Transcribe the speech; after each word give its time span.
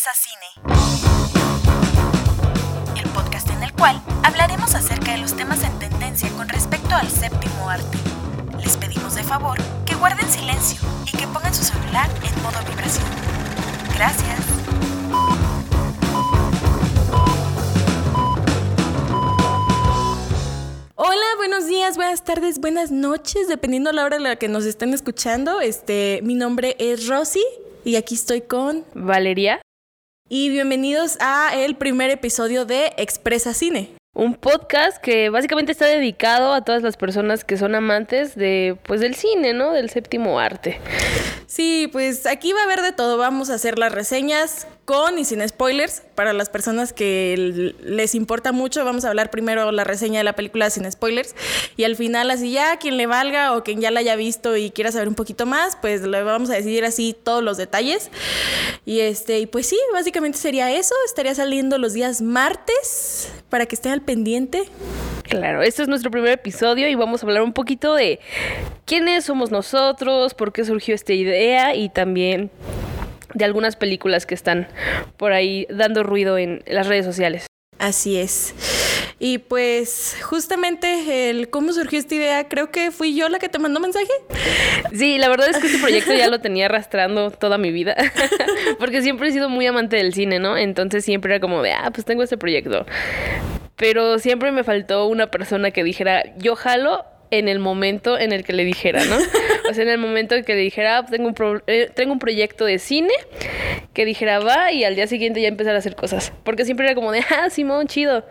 Expresa 0.00 0.30
Cine, 0.30 0.46
el 2.96 3.06
podcast 3.10 3.50
en 3.50 3.62
el 3.62 3.70
cual 3.74 4.00
hablaremos 4.22 4.74
acerca 4.74 5.12
de 5.12 5.18
los 5.18 5.36
temas 5.36 5.62
en 5.62 5.78
tendencia 5.78 6.30
con 6.30 6.48
respecto 6.48 6.94
al 6.94 7.06
séptimo 7.10 7.68
arte. 7.68 7.98
Les 8.62 8.78
pedimos 8.78 9.14
de 9.14 9.24
favor 9.24 9.58
que 9.84 9.94
guarden 9.96 10.26
silencio 10.30 10.80
y 11.06 11.14
que 11.14 11.26
pongan 11.26 11.52
su 11.52 11.64
celular 11.64 12.08
en 12.22 12.42
modo 12.42 12.58
vibración. 12.66 13.04
Gracias. 13.94 14.40
Hola, 20.94 21.26
buenos 21.36 21.66
días, 21.66 21.96
buenas 21.96 22.24
tardes, 22.24 22.58
buenas 22.58 22.90
noches, 22.90 23.48
dependiendo 23.48 23.92
la 23.92 24.06
hora 24.06 24.16
en 24.16 24.22
la 24.22 24.36
que 24.36 24.48
nos 24.48 24.64
estén 24.64 24.94
escuchando. 24.94 25.60
Este, 25.60 26.20
mi 26.22 26.36
nombre 26.36 26.74
es 26.78 27.06
Rosy 27.06 27.44
y 27.84 27.96
aquí 27.96 28.14
estoy 28.14 28.40
con 28.40 28.86
Valeria. 28.94 29.60
Y 30.32 30.48
bienvenidos 30.48 31.16
a 31.18 31.56
el 31.56 31.74
primer 31.74 32.08
episodio 32.08 32.64
de 32.64 32.92
Expresa 32.96 33.52
Cine. 33.52 33.90
Un 34.14 34.36
podcast 34.36 34.98
que 34.98 35.28
básicamente 35.28 35.72
está 35.72 35.86
dedicado 35.86 36.54
a 36.54 36.62
todas 36.62 36.84
las 36.84 36.96
personas 36.96 37.42
que 37.42 37.56
son 37.56 37.74
amantes 37.74 38.36
de 38.36 38.78
pues 38.84 39.00
del 39.00 39.16
cine, 39.16 39.54
¿no? 39.54 39.72
Del 39.72 39.90
séptimo 39.90 40.38
arte. 40.38 40.80
Sí, 41.48 41.88
pues 41.90 42.26
aquí 42.26 42.52
va 42.52 42.60
a 42.60 42.62
haber 42.62 42.80
de 42.80 42.92
todo. 42.92 43.18
Vamos 43.18 43.50
a 43.50 43.54
hacer 43.54 43.76
las 43.76 43.90
reseñas 43.90 44.68
con 44.90 45.20
y 45.20 45.24
sin 45.24 45.48
spoilers. 45.48 46.02
Para 46.16 46.32
las 46.32 46.48
personas 46.48 46.92
que 46.92 47.76
les 47.80 48.16
importa 48.16 48.50
mucho, 48.50 48.84
vamos 48.84 49.04
a 49.04 49.10
hablar 49.10 49.30
primero 49.30 49.70
la 49.70 49.84
reseña 49.84 50.18
de 50.18 50.24
la 50.24 50.32
película 50.32 50.68
sin 50.68 50.90
spoilers. 50.90 51.36
Y 51.76 51.84
al 51.84 51.94
final, 51.94 52.28
así 52.28 52.50
ya, 52.50 52.76
quien 52.76 52.96
le 52.96 53.06
valga 53.06 53.56
o 53.56 53.62
quien 53.62 53.80
ya 53.80 53.92
la 53.92 54.00
haya 54.00 54.16
visto 54.16 54.56
y 54.56 54.72
quiera 54.72 54.90
saber 54.90 55.06
un 55.06 55.14
poquito 55.14 55.46
más, 55.46 55.76
pues 55.80 56.02
le 56.02 56.24
vamos 56.24 56.50
a 56.50 56.54
decidir 56.54 56.84
así 56.84 57.14
todos 57.22 57.40
los 57.40 57.56
detalles. 57.56 58.10
Y 58.84 58.98
este, 58.98 59.38
y 59.38 59.46
pues 59.46 59.68
sí, 59.68 59.78
básicamente 59.92 60.38
sería 60.38 60.72
eso. 60.72 60.96
Estaría 61.06 61.36
saliendo 61.36 61.78
los 61.78 61.92
días 61.92 62.20
martes 62.20 63.30
para 63.48 63.66
que 63.66 63.76
estén 63.76 63.92
al 63.92 64.02
pendiente. 64.02 64.64
Claro, 65.22 65.62
este 65.62 65.82
es 65.82 65.88
nuestro 65.88 66.10
primer 66.10 66.32
episodio 66.32 66.88
y 66.88 66.96
vamos 66.96 67.22
a 67.22 67.26
hablar 67.26 67.42
un 67.42 67.52
poquito 67.52 67.94
de 67.94 68.18
quiénes 68.86 69.24
somos 69.24 69.52
nosotros, 69.52 70.34
por 70.34 70.52
qué 70.52 70.64
surgió 70.64 70.96
esta 70.96 71.12
idea 71.12 71.76
y 71.76 71.90
también 71.90 72.50
de 73.34 73.44
algunas 73.44 73.76
películas 73.76 74.26
que 74.26 74.34
están 74.34 74.68
por 75.16 75.32
ahí 75.32 75.66
dando 75.70 76.02
ruido 76.02 76.38
en 76.38 76.62
las 76.66 76.86
redes 76.86 77.04
sociales. 77.04 77.46
Así 77.78 78.18
es. 78.18 78.54
Y 79.18 79.38
pues 79.38 80.16
justamente 80.22 81.28
el 81.28 81.50
cómo 81.50 81.72
surgió 81.72 81.98
esta 81.98 82.14
idea, 82.14 82.48
creo 82.48 82.70
que 82.70 82.90
fui 82.90 83.14
yo 83.14 83.28
la 83.28 83.38
que 83.38 83.50
te 83.50 83.58
mandó 83.58 83.78
mensaje. 83.78 84.10
Sí, 84.94 85.18
la 85.18 85.28
verdad 85.28 85.50
es 85.50 85.58
que 85.58 85.66
este 85.66 85.78
proyecto 85.78 86.14
ya 86.14 86.28
lo 86.28 86.40
tenía 86.42 86.66
arrastrando 86.66 87.30
toda 87.30 87.58
mi 87.58 87.70
vida, 87.70 87.94
porque 88.78 89.02
siempre 89.02 89.28
he 89.28 89.32
sido 89.32 89.50
muy 89.50 89.66
amante 89.66 89.96
del 89.96 90.14
cine, 90.14 90.38
¿no? 90.38 90.56
Entonces 90.56 91.04
siempre 91.04 91.34
era 91.34 91.40
como 91.40 91.62
de, 91.62 91.72
ah, 91.72 91.90
pues 91.92 92.06
tengo 92.06 92.22
este 92.22 92.38
proyecto. 92.38 92.86
Pero 93.76 94.18
siempre 94.18 94.52
me 94.52 94.64
faltó 94.64 95.06
una 95.06 95.30
persona 95.30 95.70
que 95.70 95.84
dijera, 95.84 96.34
yo 96.38 96.56
jalo 96.56 97.04
en 97.30 97.48
el 97.48 97.58
momento 97.58 98.18
en 98.18 98.32
el 98.32 98.44
que 98.44 98.52
le 98.52 98.64
dijera, 98.64 99.04
¿no? 99.04 99.16
O 99.70 99.72
sea, 99.72 99.84
en 99.84 99.90
el 99.90 99.98
momento 99.98 100.34
en 100.34 100.42
que 100.42 100.54
le 100.54 100.62
dijera, 100.62 100.98
ah, 100.98 101.06
tengo, 101.06 101.28
un 101.28 101.62
eh, 101.68 101.88
tengo 101.94 102.12
un 102.12 102.18
proyecto 102.18 102.64
de 102.64 102.80
cine, 102.80 103.12
que 103.94 104.04
dijera, 104.04 104.40
va, 104.40 104.72
y 104.72 104.82
al 104.82 104.96
día 104.96 105.06
siguiente 105.06 105.40
ya 105.40 105.46
empezar 105.46 105.76
a 105.76 105.78
hacer 105.78 105.94
cosas. 105.94 106.32
Porque 106.42 106.64
siempre 106.64 106.86
era 106.86 106.96
como 106.96 107.12
de, 107.12 107.20
ah, 107.30 107.50
Simón, 107.50 107.86
chido. 107.86 108.24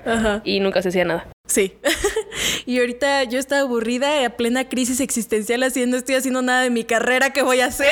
Y 0.44 0.60
nunca 0.60 0.82
se 0.82 0.90
hacía 0.90 1.06
nada. 1.06 1.30
Sí. 1.48 1.78
y 2.66 2.80
ahorita 2.80 3.24
yo 3.24 3.40
estaba 3.40 3.62
aburrida, 3.62 4.26
a 4.26 4.30
plena 4.32 4.68
crisis 4.68 5.00
existencial, 5.00 5.64
haciendo, 5.64 5.96
estoy 5.96 6.16
haciendo 6.16 6.42
nada 6.42 6.64
de 6.64 6.70
mi 6.70 6.84
carrera, 6.84 7.32
¿qué 7.32 7.42
voy 7.42 7.62
a 7.62 7.68
hacer? 7.68 7.88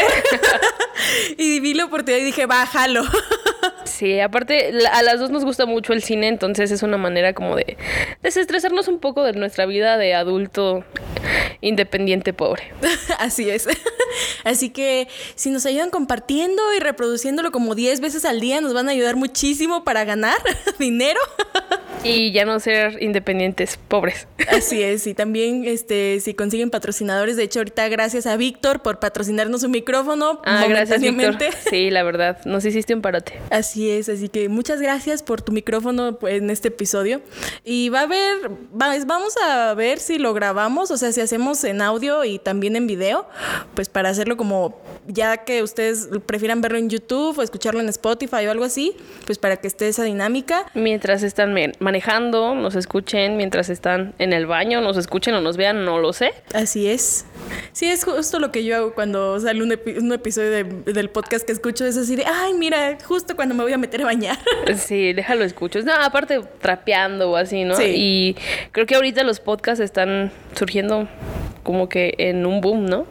y 1.38 1.62
vi 1.62 1.74
la 1.74 1.86
oportunidad 1.86 2.22
y 2.22 2.26
dije, 2.26 2.46
bájalo. 2.48 3.04
Sí, 3.98 4.20
aparte 4.20 4.72
a 4.94 5.02
las 5.02 5.20
dos 5.20 5.32
nos 5.32 5.44
gusta 5.44 5.66
mucho 5.66 5.92
el 5.92 6.04
cine, 6.04 6.28
entonces 6.28 6.70
es 6.70 6.84
una 6.84 6.98
manera 6.98 7.34
como 7.34 7.56
de 7.56 7.78
desestresarnos 8.22 8.88
un 8.88 9.00
poco 9.00 9.24
de 9.24 9.34
nuestra 9.34 9.66
vida 9.66 9.98
de 9.98 10.14
adulto 10.14 10.84
independiente 11.62 12.32
pobre. 12.32 12.62
Así 13.18 13.50
es. 13.50 13.68
Así 14.44 14.70
que 14.70 15.08
si 15.34 15.50
nos 15.50 15.66
ayudan 15.66 15.90
compartiendo 15.90 16.62
y 16.76 16.80
reproduciéndolo 16.80 17.52
como 17.52 17.74
10 17.74 18.00
veces 18.02 18.26
al 18.26 18.40
día, 18.40 18.62
nos 18.62 18.76
van 18.76 18.88
a 18.88 18.92
ayudar 18.92 19.16
muchísimo 19.16 19.84
para 19.84 20.06
ganar 20.06 20.38
dinero. 20.80 21.20
Y 22.04 22.32
ya 22.32 22.46
no 22.46 22.60
ser 22.60 23.02
independientes 23.02 23.80
pobres. 23.88 24.28
Así 24.50 24.82
es, 24.84 25.08
y 25.08 25.16
también 25.16 25.66
este 25.66 26.20
si 26.20 26.36
consiguen 26.36 26.70
patrocinadores, 26.70 27.36
de 27.36 27.44
hecho 27.44 27.60
ahorita 27.60 27.90
gracias 27.90 28.28
a 28.28 28.38
Víctor 28.38 28.82
por 28.82 29.00
patrocinarnos 29.00 29.64
un 29.64 29.72
micrófono. 29.72 30.40
Ah, 30.46 30.66
gracias 30.70 31.02
Víctor. 31.02 31.38
Sí, 31.70 31.90
la 31.90 32.04
verdad, 32.04 32.38
nos 32.46 32.64
hiciste 32.64 32.94
un 32.94 33.02
parote. 33.02 33.34
Así 33.50 33.87
es, 33.90 34.10
así 34.10 34.30
que 34.30 34.50
muchas 34.50 34.82
gracias 34.82 35.24
por 35.24 35.42
tu 35.42 35.52
micrófono 35.52 36.18
pues, 36.18 36.36
en 36.42 36.50
este 36.50 36.70
episodio. 36.70 37.22
Y 37.64 37.90
va 37.90 38.02
a 38.02 38.04
haber, 38.04 38.50
vamos 38.72 39.36
a 39.38 39.74
ver 39.74 40.00
si 40.00 40.18
lo 40.18 40.34
grabamos, 40.34 40.92
o 40.92 40.98
sea, 40.98 41.12
si 41.12 41.22
hacemos 41.22 41.64
en 41.64 41.82
audio 41.82 42.24
y 42.24 42.40
también 42.40 42.76
en 42.76 42.88
video, 42.88 43.28
pues 43.76 43.90
para 43.90 44.10
hacerlo 44.10 44.38
como 44.38 44.80
ya 45.08 45.38
que 45.38 45.64
ustedes 45.64 46.10
prefieran 46.26 46.62
verlo 46.62 46.78
en 46.78 46.90
YouTube 46.90 47.38
o 47.38 47.42
escucharlo 47.42 47.80
en 47.80 47.90
Spotify 47.90 48.48
o 48.48 48.52
algo 48.52 48.64
así, 48.64 48.96
pues 49.26 49.38
para 49.38 49.58
que 49.58 49.68
esté 49.68 49.88
esa 49.88 50.04
dinámica. 50.04 50.66
Mientras 50.74 51.24
están 51.24 51.56
manejando, 51.80 52.56
nos 52.56 52.76
escuchen, 52.76 53.38
mientras 53.38 53.70
están 53.70 54.14
en 54.20 54.34
el 54.34 54.46
baño, 54.46 54.82
nos 54.82 54.98
escuchen 54.98 55.34
o 55.36 55.42
nos 55.42 55.58
vean, 55.58 55.86
no 55.86 56.00
lo 56.00 56.14
sé. 56.14 56.34
Así 56.54 56.88
es. 56.88 57.26
Sí, 57.72 57.88
es 57.88 58.04
justo 58.04 58.40
lo 58.40 58.52
que 58.52 58.64
yo 58.64 58.76
hago 58.76 58.94
cuando 58.94 59.40
sale 59.40 59.62
un, 59.64 60.12
episodio 60.12 60.66
del 60.86 61.10
podcast 61.10 61.46
que 61.46 61.52
escucho, 61.52 61.86
es 61.86 61.98
así 61.98 62.16
de, 62.16 62.26
ay, 62.26 62.54
mira, 62.54 62.98
justo 63.04 63.36
cuando 63.36 63.56
me 63.56 63.64
voy 63.64 63.74
a 63.74 63.78
meter 63.78 64.02
a 64.02 64.06
bañar. 64.06 64.38
Sí, 64.78 65.14
déjalo 65.14 65.44
escucho. 65.44 65.82
No, 65.82 65.94
aparte 65.94 66.42
trapeando 66.62 67.32
o 67.32 67.36
así, 67.36 67.64
¿no? 67.64 67.76
Sí. 67.76 67.94
Y 67.96 68.36
creo 68.72 68.86
que 68.86 68.96
ahorita 68.96 69.24
los 69.24 69.40
podcasts 69.40 69.84
están 69.84 70.32
surgiendo 70.56 71.08
como 71.64 71.90
que 71.90 72.14
en 72.18 72.46
un 72.46 72.62
boom, 72.62 72.86
¿no? 72.86 73.06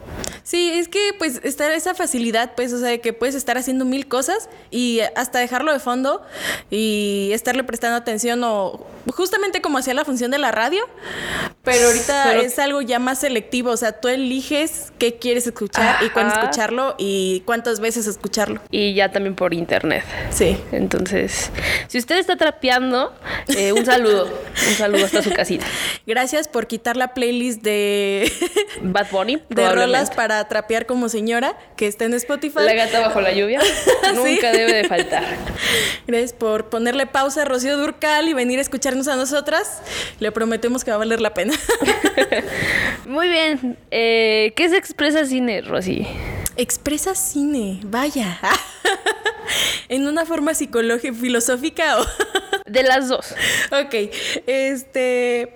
Sí, 0.47 0.71
es 0.73 0.87
que 0.87 1.11
pues 1.19 1.41
está 1.43 1.75
esa 1.75 1.93
facilidad, 1.97 2.53
pues, 2.55 2.73
o 2.73 2.79
sea, 2.79 2.89
de 2.89 3.01
que 3.01 3.13
puedes 3.13 3.35
estar 3.35 3.59
haciendo 3.59 3.85
mil 3.85 4.07
cosas 4.07 4.49
y 4.71 5.01
hasta 5.17 5.41
dejarlo 5.41 5.73
de 5.73 5.81
fondo 5.81 6.23
y 6.71 7.31
estarle 7.33 7.65
prestando 7.65 7.97
atención 7.97 8.45
o 8.45 8.87
justamente 9.13 9.61
como 9.61 9.79
hacía 9.79 9.93
la 9.93 10.05
función 10.05 10.31
de 10.31 10.39
la 10.39 10.53
radio, 10.53 10.89
pero 11.65 11.89
ahorita 11.89 12.37
es 12.43 12.61
algo 12.61 12.81
ya 12.81 13.01
más 13.01 13.19
selectivo, 13.19 13.71
o 13.71 13.77
sea, 13.77 14.01
tú 14.01 14.07
eliges 14.07 14.93
qué 15.01 15.17
quieres 15.19 15.49
escuchar 15.49 16.05
y 16.05 16.11
cuándo 16.11 16.35
escucharlo 16.35 16.95
y 16.97 17.43
cuántas 17.45 17.81
veces 17.81 18.07
escucharlo. 18.07 18.61
Y 18.71 18.95
ya 18.95 19.11
también 19.11 19.35
por 19.35 19.53
internet. 19.53 20.05
Sí. 20.31 20.57
Entonces, 20.71 21.51
si 21.89 21.99
usted 21.99 22.19
está 22.19 22.37
trapeando, 22.37 23.13
eh, 23.49 23.73
un 23.73 23.85
saludo, 23.85 24.27
un 24.69 24.75
saludo 24.75 25.07
hasta 25.07 25.23
su 25.23 25.33
casita. 25.33 25.67
Gracias 26.07 26.47
por 26.47 26.69
quitar 26.69 26.97
la 26.97 27.15
playlist 27.15 27.63
de 27.63 28.31
Bad 28.83 29.11
Bunny, 29.11 29.43
de 29.49 29.73
rolas 29.73 30.11
para 30.11 30.36
trapear 30.45 30.87
como 30.87 31.09
señora 31.09 31.57
que 31.77 31.87
está 31.87 32.05
en 32.05 32.15
Spotify. 32.15 32.61
La 32.61 32.75
gata 32.75 33.01
bajo 33.01 33.21
la 33.21 33.33
lluvia. 33.33 33.61
Nunca 34.15 34.53
debe 34.53 34.73
de 34.73 34.85
faltar. 34.85 35.25
Gracias 36.07 36.33
por 36.33 36.69
ponerle 36.69 37.07
pausa 37.07 37.43
a 37.43 37.45
Rocío 37.45 37.77
Durcal 37.77 38.29
y 38.29 38.35
venir 38.35 38.59
a 38.59 38.63
escucharnos 38.63 39.09
a 39.09 39.17
nosotras. 39.17 39.83
Le 40.21 40.33
prometemos 40.33 40.85
que 40.85 40.91
va 40.91 40.97
a 40.97 40.99
valer 40.99 41.21
la 41.21 41.35
pena. 41.35 41.55
Muy 43.07 43.29
bien. 43.29 43.77
Eh, 43.91 44.53
¿Qué 44.57 44.69
se 44.69 44.77
expresa 44.77 45.25
cine, 45.25 45.61
Rosy? 45.63 46.07
Expresa 46.57 47.15
cine, 47.15 47.81
vaya. 47.85 48.39
¿En 49.89 50.07
una 50.07 50.25
forma 50.25 50.55
psicológica, 50.55 51.15
filosófica 51.15 52.01
o...? 52.01 52.07
De 52.67 52.83
las 52.83 53.09
dos. 53.09 53.35
Ok, 53.71 54.11
este... 54.47 55.53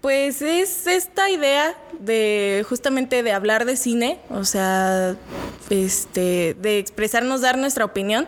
Pues 0.00 0.40
es 0.40 0.86
esta 0.86 1.28
idea 1.28 1.74
de 2.00 2.64
justamente 2.68 3.22
de 3.22 3.32
hablar 3.32 3.64
de 3.64 3.76
cine, 3.76 4.18
o 4.30 4.44
sea, 4.44 5.16
este, 5.70 6.54
de 6.60 6.78
expresarnos, 6.78 7.40
dar 7.40 7.58
nuestra 7.58 7.84
opinión, 7.84 8.26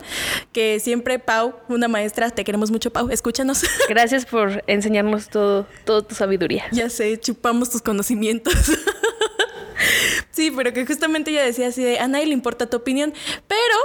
que 0.51 0.79
siempre 0.79 1.19
Pau, 1.19 1.55
una 1.67 1.87
maestra, 1.87 2.29
te 2.29 2.43
queremos 2.43 2.71
mucho 2.71 2.91
Pau, 2.91 3.09
escúchanos. 3.09 3.63
Gracias 3.89 4.25
por 4.25 4.63
enseñarnos 4.67 5.29
todo, 5.29 5.65
toda 5.85 6.01
tu 6.01 6.15
sabiduría. 6.15 6.65
Ya 6.71 6.89
sé, 6.89 7.17
chupamos 7.19 7.69
tus 7.69 7.81
conocimientos. 7.81 8.53
Sí, 10.31 10.51
pero 10.55 10.71
que 10.71 10.85
justamente 10.85 11.31
ella 11.31 11.43
decía 11.43 11.67
así 11.67 11.83
de, 11.83 11.99
a 11.99 12.07
nadie 12.07 12.25
le 12.25 12.33
importa 12.33 12.69
tu 12.69 12.77
opinión, 12.77 13.13
pero 13.47 13.75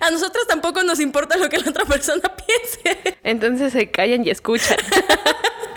a 0.00 0.10
nosotros 0.10 0.46
tampoco 0.46 0.82
nos 0.82 1.00
importa 1.00 1.38
lo 1.38 1.48
que 1.48 1.58
la 1.58 1.70
otra 1.70 1.84
persona 1.86 2.22
piense. 2.46 3.16
Entonces 3.22 3.72
se 3.72 3.90
callan 3.90 4.26
y 4.26 4.30
escuchan. 4.30 4.76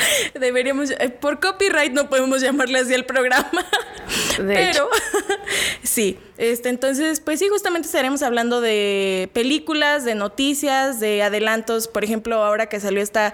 Deberíamos, 0.40 0.92
eh, 0.92 1.10
por 1.10 1.40
copyright 1.40 1.94
no 1.94 2.10
podemos 2.10 2.42
llamarle 2.42 2.80
así 2.80 2.94
al 2.94 3.06
programa. 3.06 3.46
pero 4.38 4.90
sí, 5.84 6.18
este, 6.38 6.70
entonces, 6.70 7.20
pues 7.20 7.40
sí, 7.40 7.48
justamente 7.50 7.88
estaremos 7.88 8.24
hablando 8.24 8.62
de 8.62 9.30
películas, 9.34 10.06
de 10.06 10.16
noticias, 10.16 11.00
de 11.00 11.24
adelantos. 11.24 11.88
Por 11.88 12.04
ejemplo, 12.04 12.44
ahora 12.44 12.68
que 12.68 12.80
salió 12.80 13.02
esta 13.02 13.34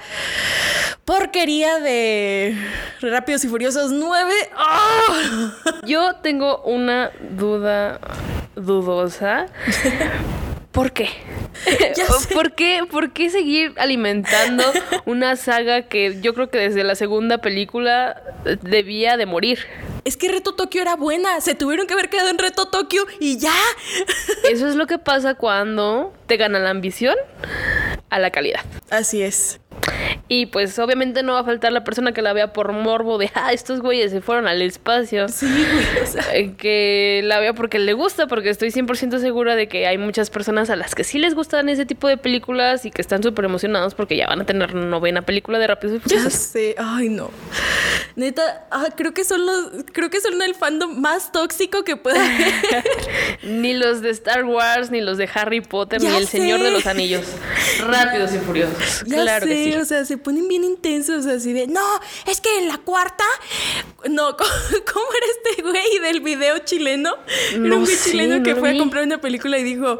porquería 1.05 1.79
de 1.79 2.55
Rápidos 3.01 3.43
y 3.45 3.47
Furiosos 3.47 3.91
9. 3.91 4.33
¡ah! 4.55 5.53
Yo 5.85 6.15
tengo 6.17 6.61
una 6.63 7.11
duda 7.31 7.99
dudosa. 8.55 9.47
¿Por 10.71 10.91
qué? 10.91 11.09
¿Por 12.33 12.53
qué? 12.53 12.81
¿Por 12.89 13.11
qué 13.11 13.29
seguir 13.29 13.73
alimentando 13.77 14.63
una 15.05 15.35
saga 15.35 15.83
que 15.83 16.21
yo 16.21 16.33
creo 16.33 16.49
que 16.49 16.59
desde 16.59 16.83
la 16.83 16.95
segunda 16.95 17.39
película 17.39 18.21
debía 18.61 19.17
de 19.17 19.25
morir? 19.25 19.59
Es 20.05 20.15
que 20.15 20.29
Reto 20.29 20.53
Tokio 20.53 20.81
era 20.81 20.95
buena, 20.95 21.41
se 21.41 21.55
tuvieron 21.55 21.87
que 21.87 21.93
haber 21.93 22.09
quedado 22.09 22.29
en 22.29 22.37
Reto 22.37 22.67
Tokio 22.67 23.05
y 23.19 23.37
ya. 23.37 23.53
Eso 24.49 24.67
es 24.67 24.75
lo 24.75 24.87
que 24.87 24.99
pasa 24.99 25.33
cuando 25.35 26.13
te 26.27 26.37
gana 26.37 26.59
la 26.59 26.69
ambición 26.69 27.15
a 28.09 28.19
la 28.19 28.29
calidad. 28.31 28.61
Así 28.89 29.21
es. 29.21 29.59
Y 30.27 30.45
pues 30.47 30.77
obviamente 30.79 31.23
no 31.23 31.33
va 31.33 31.39
a 31.39 31.43
faltar 31.43 31.71
la 31.71 31.83
persona 31.83 32.11
que 32.11 32.21
la 32.21 32.33
vea 32.33 32.53
por 32.53 32.71
morbo 32.73 33.17
de, 33.17 33.31
ah, 33.33 33.51
estos 33.53 33.81
güeyes 33.81 34.11
se 34.11 34.21
fueron 34.21 34.47
al 34.47 34.61
espacio. 34.61 35.27
Sí, 35.27 35.45
güey. 35.47 36.03
O 36.03 36.05
sea, 36.05 36.23
Eh, 36.35 36.53
Que 36.57 37.21
la 37.23 37.39
vea 37.39 37.53
porque 37.53 37.79
le 37.79 37.93
gusta, 37.93 38.27
porque 38.27 38.49
estoy 38.49 38.69
100% 38.71 39.19
segura 39.19 39.55
de 39.55 39.67
que 39.67 39.87
hay 39.87 39.97
muchas 39.97 40.29
personas 40.29 40.69
a 40.69 40.75
las 40.75 40.93
que 40.95 41.03
sí 41.03 41.17
les 41.19 41.33
gustan 41.35 41.69
ese 41.69 41.85
tipo 41.85 42.07
de 42.07 42.17
películas 42.17 42.85
y 42.85 42.91
que 42.91 43.01
están 43.01 43.23
súper 43.23 43.45
emocionados 43.45 43.95
porque 43.95 44.15
ya 44.17 44.27
van 44.27 44.41
a 44.41 44.45
tener 44.45 44.75
novena 44.75 45.21
película 45.23 45.57
de 45.59 45.67
Rápidos 45.67 45.95
y 45.95 45.97
ya 45.99 46.03
Furiosos. 46.03 46.33
sé. 46.33 46.75
Ay, 46.77 47.09
no. 47.09 47.31
Neta, 48.15 48.67
ah, 48.71 48.87
creo 48.95 49.13
que 49.13 49.23
son 49.23 49.45
los. 49.45 49.69
Creo 49.93 50.09
que 50.09 50.19
son 50.21 50.41
el 50.41 50.53
fandom 50.55 50.99
más 50.99 51.31
tóxico 51.31 51.83
que 51.83 51.95
puede 51.95 52.19
haber. 52.19 52.83
Ni 53.43 53.73
los 53.73 54.01
de 54.01 54.09
Star 54.11 54.43
Wars, 54.43 54.91
ni 54.91 55.01
los 55.01 55.17
de 55.17 55.29
Harry 55.33 55.61
Potter, 55.61 56.01
Ya 56.01 56.09
ni 56.11 56.17
el 56.17 56.27
Señor 56.27 56.61
de 56.61 56.71
los 56.71 56.85
Anillos. 56.85 57.23
Rápidos 57.87 58.33
y 58.33 58.37
Furiosos. 58.39 59.03
Ya 59.05 59.21
claro 59.21 59.45
sé, 59.45 59.51
que 59.53 59.63
sí. 59.65 59.68
O 59.75 59.85
sea, 59.85 60.05
se 60.05 60.17
ponen 60.17 60.47
bien 60.47 60.63
intensos 60.63 61.25
así 61.25 61.53
de, 61.53 61.67
no, 61.67 61.81
es 62.25 62.41
que 62.41 62.59
en 62.59 62.67
la 62.67 62.77
cuarta, 62.77 63.25
no, 64.09 64.35
¿cómo, 64.37 64.49
cómo 64.93 65.05
era 65.15 65.27
este 65.31 65.61
güey 65.61 65.99
del 65.99 66.21
video 66.21 66.59
chileno? 66.59 67.15
Era 67.51 67.75
un 67.75 67.83
güey 67.83 67.97
chileno 67.97 68.37
no 68.37 68.43
que 68.43 68.55
fue 68.55 68.71
vi. 68.71 68.77
a 68.77 68.79
comprar 68.79 69.03
una 69.03 69.21
película 69.21 69.57
y 69.57 69.63
dijo 69.63 69.99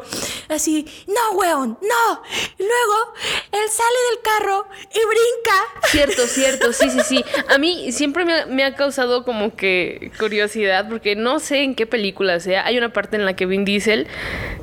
así, 0.54 0.86
no, 1.06 1.36
weón, 1.36 1.78
no. 1.80 2.22
Y 2.58 2.62
luego, 2.62 3.14
él 3.52 3.68
sale 3.70 3.98
del 4.10 4.22
carro 4.22 4.66
y 4.90 4.98
brinca. 4.98 5.88
Cierto, 5.88 6.26
cierto, 6.26 6.72
sí, 6.72 6.90
sí, 6.90 7.00
sí. 7.04 7.24
A 7.48 7.58
mí 7.58 7.92
siempre 7.92 8.24
me 8.24 8.40
ha, 8.40 8.46
me 8.46 8.64
ha 8.64 8.74
causado 8.74 9.24
como 9.24 9.54
que 9.54 10.12
curiosidad 10.18 10.88
porque 10.88 11.16
no 11.16 11.40
sé 11.40 11.62
en 11.62 11.74
qué 11.74 11.86
película 11.86 12.40
sea. 12.40 12.64
Hay 12.66 12.78
una 12.78 12.92
parte 12.92 13.16
en 13.16 13.24
la 13.24 13.34
que 13.34 13.46
Vin 13.46 13.64
Diesel 13.64 14.06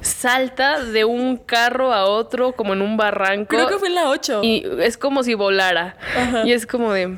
salta 0.01 0.83
de 0.83 1.05
un 1.05 1.37
carro 1.37 1.93
a 1.93 2.05
otro 2.05 2.53
como 2.53 2.73
en 2.73 2.81
un 2.81 2.97
barranco. 2.97 3.49
Creo 3.49 3.67
que 3.67 3.77
fue 3.77 3.87
en 3.87 3.95
la 3.95 4.09
8. 4.09 4.41
Y 4.43 4.65
es 4.79 4.97
como 4.97 5.23
si 5.23 5.33
volara. 5.33 5.97
Ajá. 6.15 6.45
Y 6.45 6.53
es 6.53 6.65
como 6.65 6.93
de... 6.93 7.17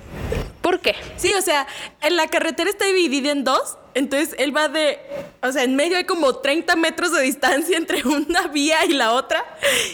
¿Por 0.62 0.82
qué? 0.82 0.96
Sí, 1.18 1.34
o 1.38 1.42
sea, 1.42 1.66
en 2.02 2.16
la 2.16 2.28
carretera 2.28 2.70
está 2.70 2.86
dividida 2.86 3.32
en 3.32 3.44
dos. 3.44 3.78
Entonces 3.94 4.36
él 4.38 4.56
va 4.56 4.68
de. 4.68 5.00
O 5.42 5.52
sea, 5.52 5.64
en 5.64 5.76
medio 5.76 5.98
hay 5.98 6.06
como 6.06 6.36
30 6.36 6.76
metros 6.76 7.12
de 7.12 7.22
distancia 7.22 7.78
entre 7.78 8.04
una 8.08 8.48
vía 8.48 8.86
y 8.86 8.94
la 8.94 9.14
otra. 9.14 9.46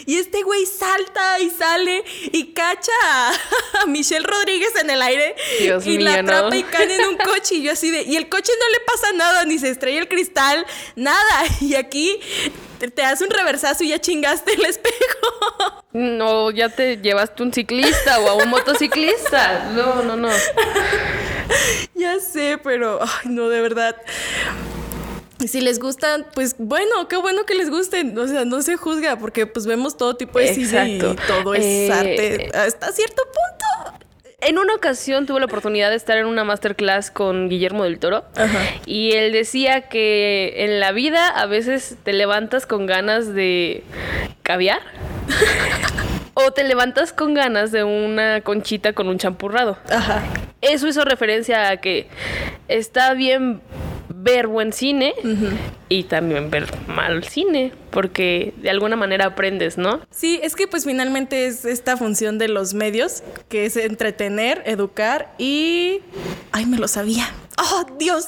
Y 0.06 0.16
este 0.16 0.42
güey 0.42 0.66
salta 0.66 1.40
y 1.40 1.50
sale 1.50 2.04
y 2.32 2.52
cacha 2.52 2.92
a, 3.04 3.32
a 3.82 3.86
Michelle 3.86 4.26
Rodríguez 4.26 4.74
en 4.80 4.90
el 4.90 5.02
aire. 5.02 5.34
Dios 5.60 5.86
y 5.86 5.98
la 5.98 6.20
atrapa 6.20 6.56
y 6.56 6.62
cae 6.62 6.94
en 6.94 7.08
un 7.08 7.16
coche. 7.16 7.56
Y 7.56 7.62
yo 7.62 7.72
así 7.72 7.90
de. 7.90 8.02
Y 8.02 8.16
el 8.16 8.28
coche 8.28 8.52
no 8.58 8.68
le 8.68 8.80
pasa 8.86 9.12
nada, 9.14 9.44
ni 9.44 9.58
se 9.58 9.70
estrella 9.70 10.00
el 10.00 10.08
cristal, 10.08 10.66
nada. 10.94 11.44
Y 11.60 11.74
aquí 11.74 12.20
te, 12.78 12.90
te 12.90 13.02
hace 13.02 13.24
un 13.24 13.30
reversazo 13.30 13.84
y 13.84 13.88
ya 13.88 13.98
chingaste 14.00 14.54
el 14.54 14.64
espejo. 14.64 15.82
No, 15.92 16.50
ya 16.50 16.68
te 16.68 16.96
llevaste 16.98 17.42
un 17.42 17.52
ciclista 17.52 18.20
o 18.20 18.28
a 18.28 18.34
un 18.34 18.50
motociclista. 18.50 19.70
No, 19.74 20.02
no, 20.02 20.16
no. 20.16 20.28
Ya 21.94 22.20
sé, 22.20 22.58
pero 22.62 23.00
ay, 23.02 23.30
no, 23.30 23.48
de 23.48 23.60
verdad. 23.60 23.96
Si 25.46 25.60
les 25.60 25.78
gustan, 25.78 26.26
pues 26.34 26.56
bueno, 26.58 27.08
qué 27.08 27.16
bueno 27.16 27.44
que 27.44 27.54
les 27.54 27.70
gusten. 27.70 28.18
O 28.18 28.26
sea, 28.26 28.44
no 28.44 28.62
se 28.62 28.76
juzga 28.76 29.16
porque 29.18 29.46
pues 29.46 29.66
vemos 29.66 29.96
todo 29.96 30.16
tipo 30.16 30.38
de 30.38 30.54
cine 30.54 30.96
y 30.96 30.98
todo 30.98 31.54
es 31.54 31.64
Eh, 31.64 31.92
arte 31.92 32.50
hasta 32.54 32.90
cierto 32.92 33.22
punto. 33.24 34.05
En 34.40 34.58
una 34.58 34.74
ocasión 34.74 35.24
tuve 35.24 35.40
la 35.40 35.46
oportunidad 35.46 35.88
de 35.88 35.96
estar 35.96 36.18
en 36.18 36.26
una 36.26 36.44
masterclass 36.44 37.10
con 37.10 37.48
Guillermo 37.48 37.84
del 37.84 37.98
Toro 37.98 38.24
Ajá. 38.36 38.58
y 38.84 39.12
él 39.12 39.32
decía 39.32 39.88
que 39.88 40.64
en 40.64 40.78
la 40.78 40.92
vida 40.92 41.28
a 41.28 41.46
veces 41.46 41.96
te 42.02 42.12
levantas 42.12 42.66
con 42.66 42.84
ganas 42.84 43.32
de 43.32 43.82
caviar 44.42 44.80
o 46.34 46.50
te 46.50 46.64
levantas 46.64 47.14
con 47.14 47.32
ganas 47.32 47.72
de 47.72 47.84
una 47.84 48.42
conchita 48.42 48.92
con 48.92 49.08
un 49.08 49.16
champurrado. 49.16 49.78
Ajá. 49.90 50.22
Eso 50.60 50.86
hizo 50.86 51.04
referencia 51.06 51.70
a 51.70 51.78
que 51.78 52.06
está 52.68 53.14
bien 53.14 53.62
ver 54.26 54.48
buen 54.48 54.72
cine 54.72 55.14
y 55.88 56.02
también 56.02 56.50
ver 56.50 56.66
mal 56.88 57.22
cine, 57.22 57.72
porque 57.90 58.52
de 58.56 58.70
alguna 58.70 58.96
manera 58.96 59.26
aprendes, 59.26 59.78
¿no? 59.78 60.00
Sí, 60.10 60.40
es 60.42 60.56
que 60.56 60.66
pues 60.66 60.84
finalmente 60.84 61.46
es 61.46 61.64
esta 61.64 61.96
función 61.96 62.36
de 62.36 62.48
los 62.48 62.74
medios, 62.74 63.22
que 63.48 63.66
es 63.66 63.76
entretener, 63.76 64.64
educar 64.66 65.32
y... 65.38 66.00
Ay, 66.50 66.66
me 66.66 66.76
lo 66.76 66.88
sabía. 66.88 67.32
Oh, 67.56 67.86
Dios, 67.98 68.26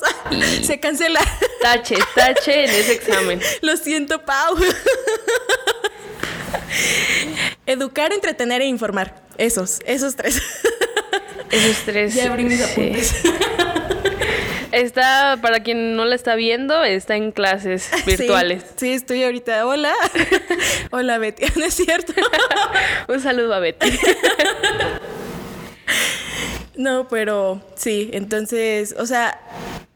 se 0.62 0.78
cancela. 0.78 1.20
Tache, 1.60 1.96
tache 2.14 2.64
en 2.64 2.70
ese 2.70 2.92
examen. 2.92 3.40
Lo 3.62 3.76
siento, 3.76 4.24
Pau. 4.24 4.56
Educar, 7.66 8.12
entretener 8.12 8.62
e 8.62 8.66
informar. 8.66 9.22
Esos, 9.36 9.80
esos 9.84 10.16
tres. 10.16 10.40
Esos 11.50 11.76
tres. 11.84 12.14
Ya 12.14 12.30
abrí 12.30 12.44
mis 12.44 12.60
sí. 12.60 12.92
Está, 14.72 15.38
para 15.40 15.60
quien 15.62 15.96
no 15.96 16.04
la 16.04 16.14
está 16.14 16.34
viendo, 16.34 16.84
está 16.84 17.16
en 17.16 17.32
clases 17.32 17.88
virtuales. 18.06 18.62
Sí, 18.76 18.88
sí, 18.88 18.92
estoy 18.92 19.24
ahorita. 19.24 19.66
Hola. 19.66 19.92
Hola, 20.90 21.18
Betty. 21.18 21.44
¿No 21.56 21.64
es 21.64 21.74
cierto? 21.74 22.12
Un 23.08 23.20
saludo 23.20 23.54
a 23.54 23.60
Betty. 23.60 23.90
No, 26.76 27.08
pero 27.08 27.60
sí, 27.74 28.10
entonces, 28.12 28.94
o 28.98 29.06
sea, 29.06 29.40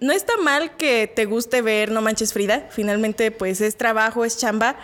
no 0.00 0.12
está 0.12 0.36
mal 0.38 0.76
que 0.76 1.06
te 1.06 1.26
guste 1.26 1.62
ver 1.62 1.90
No 1.92 2.00
Manches 2.02 2.32
Frida. 2.32 2.66
Finalmente, 2.70 3.30
pues 3.30 3.60
es 3.60 3.76
trabajo, 3.76 4.24
es 4.24 4.36
chamba. 4.38 4.76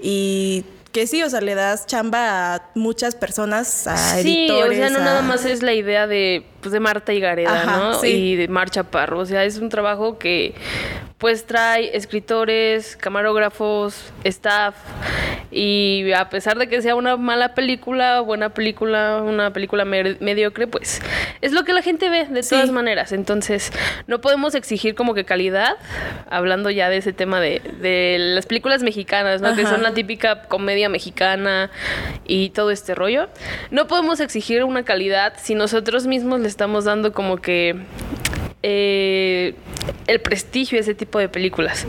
Y 0.00 0.64
que 0.90 1.06
sí, 1.06 1.22
o 1.22 1.28
sea, 1.30 1.40
le 1.42 1.54
das 1.54 1.86
chamba 1.86 2.54
a 2.54 2.70
muchas 2.74 3.14
personas, 3.14 3.86
a 3.86 3.96
Sí, 4.22 4.48
o 4.50 4.72
sea, 4.72 4.88
no 4.90 4.98
a- 4.98 5.04
nada 5.04 5.22
más 5.22 5.44
es 5.44 5.62
la 5.62 5.74
idea 5.74 6.06
de, 6.06 6.44
pues, 6.66 6.72
de 6.72 6.80
Marta 6.80 7.12
y 7.12 7.20
Gareda, 7.20 7.62
Ajá, 7.62 7.76
¿no? 7.78 7.94
sí. 7.94 8.08
Y 8.08 8.36
de 8.36 8.48
Mar 8.48 8.70
Chaparro. 8.70 9.18
O 9.20 9.26
sea, 9.26 9.44
es 9.44 9.58
un 9.58 9.68
trabajo 9.68 10.18
que 10.18 10.54
pues 11.18 11.46
trae 11.46 11.96
escritores, 11.96 12.96
camarógrafos, 12.96 14.12
staff. 14.24 14.74
Y 15.50 16.12
a 16.12 16.28
pesar 16.28 16.58
de 16.58 16.68
que 16.68 16.82
sea 16.82 16.94
una 16.96 17.16
mala 17.16 17.54
película, 17.54 18.20
buena 18.20 18.50
película, 18.50 19.22
una 19.22 19.52
película 19.52 19.84
mer- 19.84 20.18
mediocre, 20.20 20.66
pues 20.66 21.00
es 21.40 21.52
lo 21.52 21.64
que 21.64 21.72
la 21.72 21.82
gente 21.82 22.10
ve 22.10 22.26
de 22.28 22.42
Sí. 22.42 22.50
todas 22.50 22.70
maneras. 22.70 23.12
Entonces, 23.12 23.72
no 24.06 24.20
podemos 24.20 24.54
exigir 24.54 24.94
como 24.94 25.14
que 25.14 25.24
calidad, 25.24 25.76
hablando 26.28 26.68
ya 26.68 26.90
de 26.90 26.98
ese 26.98 27.12
tema 27.12 27.40
de, 27.40 27.62
de 27.80 28.16
las 28.18 28.44
películas 28.44 28.82
mexicanas, 28.82 29.40
¿no? 29.40 29.54
Que 29.54 29.62
Ajá. 29.62 29.70
son 29.70 29.82
la 29.82 29.94
típica 29.94 30.42
comedia 30.42 30.88
mexicana 30.88 31.70
y 32.26 32.50
todo 32.50 32.70
este 32.70 32.94
rollo. 32.94 33.28
No 33.70 33.86
podemos 33.86 34.20
exigir 34.20 34.64
una 34.64 34.84
calidad 34.84 35.34
si 35.40 35.54
nosotros 35.54 36.06
mismos 36.06 36.40
le 36.40 36.48
estamos 36.56 36.84
dando 36.84 37.12
como 37.12 37.36
que 37.36 37.76
eh, 38.62 39.54
el 40.06 40.20
prestigio 40.22 40.78
a 40.78 40.80
ese 40.80 40.94
tipo 40.94 41.18
de 41.18 41.28
películas. 41.28 41.86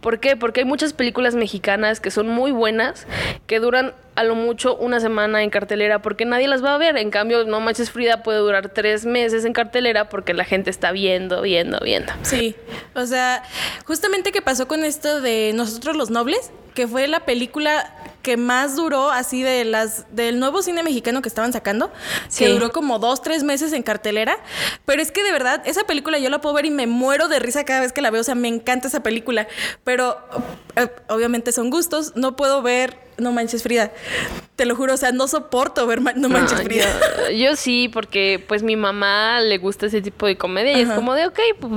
¿Por 0.00 0.20
qué? 0.20 0.36
Porque 0.36 0.60
hay 0.60 0.64
muchas 0.64 0.94
películas 0.94 1.34
mexicanas 1.34 2.00
que 2.00 2.10
son 2.10 2.26
muy 2.30 2.50
buenas, 2.50 3.06
que 3.46 3.60
duran 3.60 3.92
a 4.14 4.24
lo 4.24 4.34
mucho 4.34 4.74
una 4.74 5.00
semana 5.00 5.42
en 5.42 5.50
cartelera 5.50 6.00
porque 6.00 6.24
nadie 6.24 6.48
las 6.48 6.64
va 6.64 6.74
a 6.74 6.78
ver. 6.78 6.96
En 6.96 7.10
cambio, 7.10 7.44
No 7.44 7.60
Manches 7.60 7.90
Frida 7.90 8.22
puede 8.22 8.38
durar 8.38 8.70
tres 8.70 9.04
meses 9.04 9.44
en 9.44 9.52
cartelera 9.52 10.08
porque 10.08 10.32
la 10.32 10.44
gente 10.44 10.70
está 10.70 10.92
viendo, 10.92 11.42
viendo, 11.42 11.78
viendo. 11.80 12.10
Sí, 12.22 12.56
o 12.94 13.04
sea, 13.04 13.42
justamente 13.84 14.32
que 14.32 14.40
pasó 14.40 14.66
con 14.66 14.82
esto 14.82 15.20
de 15.20 15.52
Nosotros 15.54 15.94
los 15.94 16.08
Nobles, 16.08 16.52
que 16.72 16.88
fue 16.88 17.06
la 17.06 17.20
película 17.20 17.92
que 18.26 18.36
más 18.36 18.74
duró 18.74 19.12
así 19.12 19.44
de 19.44 19.64
las 19.64 20.04
del 20.10 20.40
nuevo 20.40 20.60
cine 20.60 20.82
mexicano 20.82 21.22
que 21.22 21.28
estaban 21.28 21.52
sacando, 21.52 21.92
que 22.36 22.48
duró 22.48 22.72
como 22.72 22.98
dos, 22.98 23.22
tres 23.22 23.44
meses 23.44 23.72
en 23.72 23.84
cartelera, 23.84 24.36
pero 24.84 25.00
es 25.00 25.12
que 25.12 25.22
de 25.22 25.30
verdad 25.30 25.62
esa 25.64 25.84
película 25.84 26.18
yo 26.18 26.28
la 26.28 26.40
puedo 26.40 26.52
ver 26.52 26.64
y 26.66 26.72
me 26.72 26.88
muero 26.88 27.28
de 27.28 27.38
risa 27.38 27.64
cada 27.64 27.82
vez 27.82 27.92
que 27.92 28.02
la 28.02 28.10
veo, 28.10 28.22
o 28.22 28.24
sea, 28.24 28.34
me 28.34 28.48
encanta 28.48 28.88
esa 28.88 29.04
película, 29.04 29.46
pero 29.84 30.18
eh, 30.74 30.88
obviamente 31.08 31.52
son 31.52 31.70
gustos, 31.70 32.16
no 32.16 32.34
puedo 32.34 32.62
ver 32.62 32.98
No 33.18 33.30
Manches 33.30 33.62
Frida, 33.62 33.92
te 34.56 34.64
lo 34.66 34.74
juro, 34.74 34.94
o 34.94 34.96
sea, 34.96 35.12
no 35.12 35.28
soporto 35.28 35.86
ver 35.86 36.02
No 36.16 36.28
Manches 36.28 36.58
No, 36.58 36.64
Frida. 36.64 36.84
yo, 37.30 37.50
yo 37.50 37.56
sí, 37.56 37.88
porque 37.88 38.44
pues 38.46 38.62
mi 38.64 38.74
mamá 38.74 39.40
le 39.40 39.58
gusta 39.58 39.86
ese 39.86 40.02
tipo 40.02 40.26
de 40.26 40.36
comedia 40.36 40.76
y 40.76 40.80
es 40.82 40.90
como 40.90 41.14
de, 41.14 41.26
ok, 41.26 41.38
pues, 41.60 41.72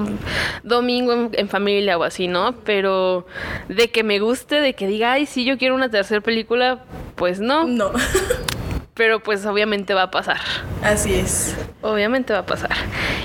domingo 0.63 1.13
en, 1.13 1.29
en 1.34 1.48
familia 1.48 1.98
o 1.98 2.03
así, 2.03 2.27
¿no? 2.27 2.56
Pero 2.65 3.25
de 3.68 3.89
que 3.91 4.03
me 4.03 4.20
guste, 4.20 4.56
de 4.62 4.74
que 4.74 4.88
diga, 4.88 5.13
ay, 5.13 5.25
sí, 5.25 5.46
yo 5.46 5.58
quiero 5.58 5.75
una 5.75 5.89
tercera 5.89 6.22
película, 6.22 6.38
pues 7.15 7.39
no. 7.39 7.65
No, 7.65 7.91
Pero 8.93 9.22
pues 9.22 9.46
obviamente 9.46 9.93
va 9.93 10.03
a 10.03 10.12
pasar. 10.12 10.39
así 10.84 11.13
es. 11.13 11.55
Obviamente 11.81 12.34
va 12.34 12.39
a 12.39 12.46
pasar. 12.46 12.72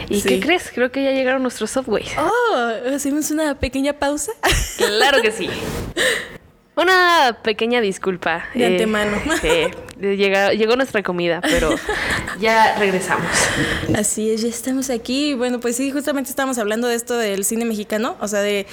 ¿Y 0.09 0.21
Sí. 0.21 0.29
qué 0.29 0.41
crees? 0.41 0.71
Creo 0.73 0.93
que 0.93 1.03
ya 1.03 1.11
llegaron 1.11 1.43
nuestros 1.43 1.71
subways. 1.73 2.13
Oh, 2.19 2.73
hacemos 2.95 3.31
una 3.33 3.59
pequeña 3.59 3.95
pausa. 3.95 4.33
Claro 4.77 5.21
que 5.23 5.33
sí. 5.33 5.49
Una 6.77 7.39
pequeña 7.43 7.81
disculpa. 7.81 8.45
De 8.55 8.67
antemano. 8.67 9.17
Eh, 10.01 10.17
llega- 10.17 10.53
llegó 10.53 10.75
nuestra 10.75 11.05
comida, 11.05 11.41
pero 11.41 11.73
ya 12.41 12.77
regresamos. 12.79 13.31
Así 13.97 14.31
es, 14.31 14.43
ya 14.43 14.49
estamos 14.49 14.91
aquí. 14.91 15.35
Bueno, 15.35 15.61
pues 15.61 15.77
sí, 15.77 15.93
justamente 15.93 16.29
estamos 16.31 16.59
hablando 16.59 16.89
de 16.89 16.97
esto 16.97 17.17
del 17.17 17.45
cine 17.45 17.65
mexicano. 17.65 18.17
O 18.21 18.27
sea, 18.27 18.41
de. 18.41 18.67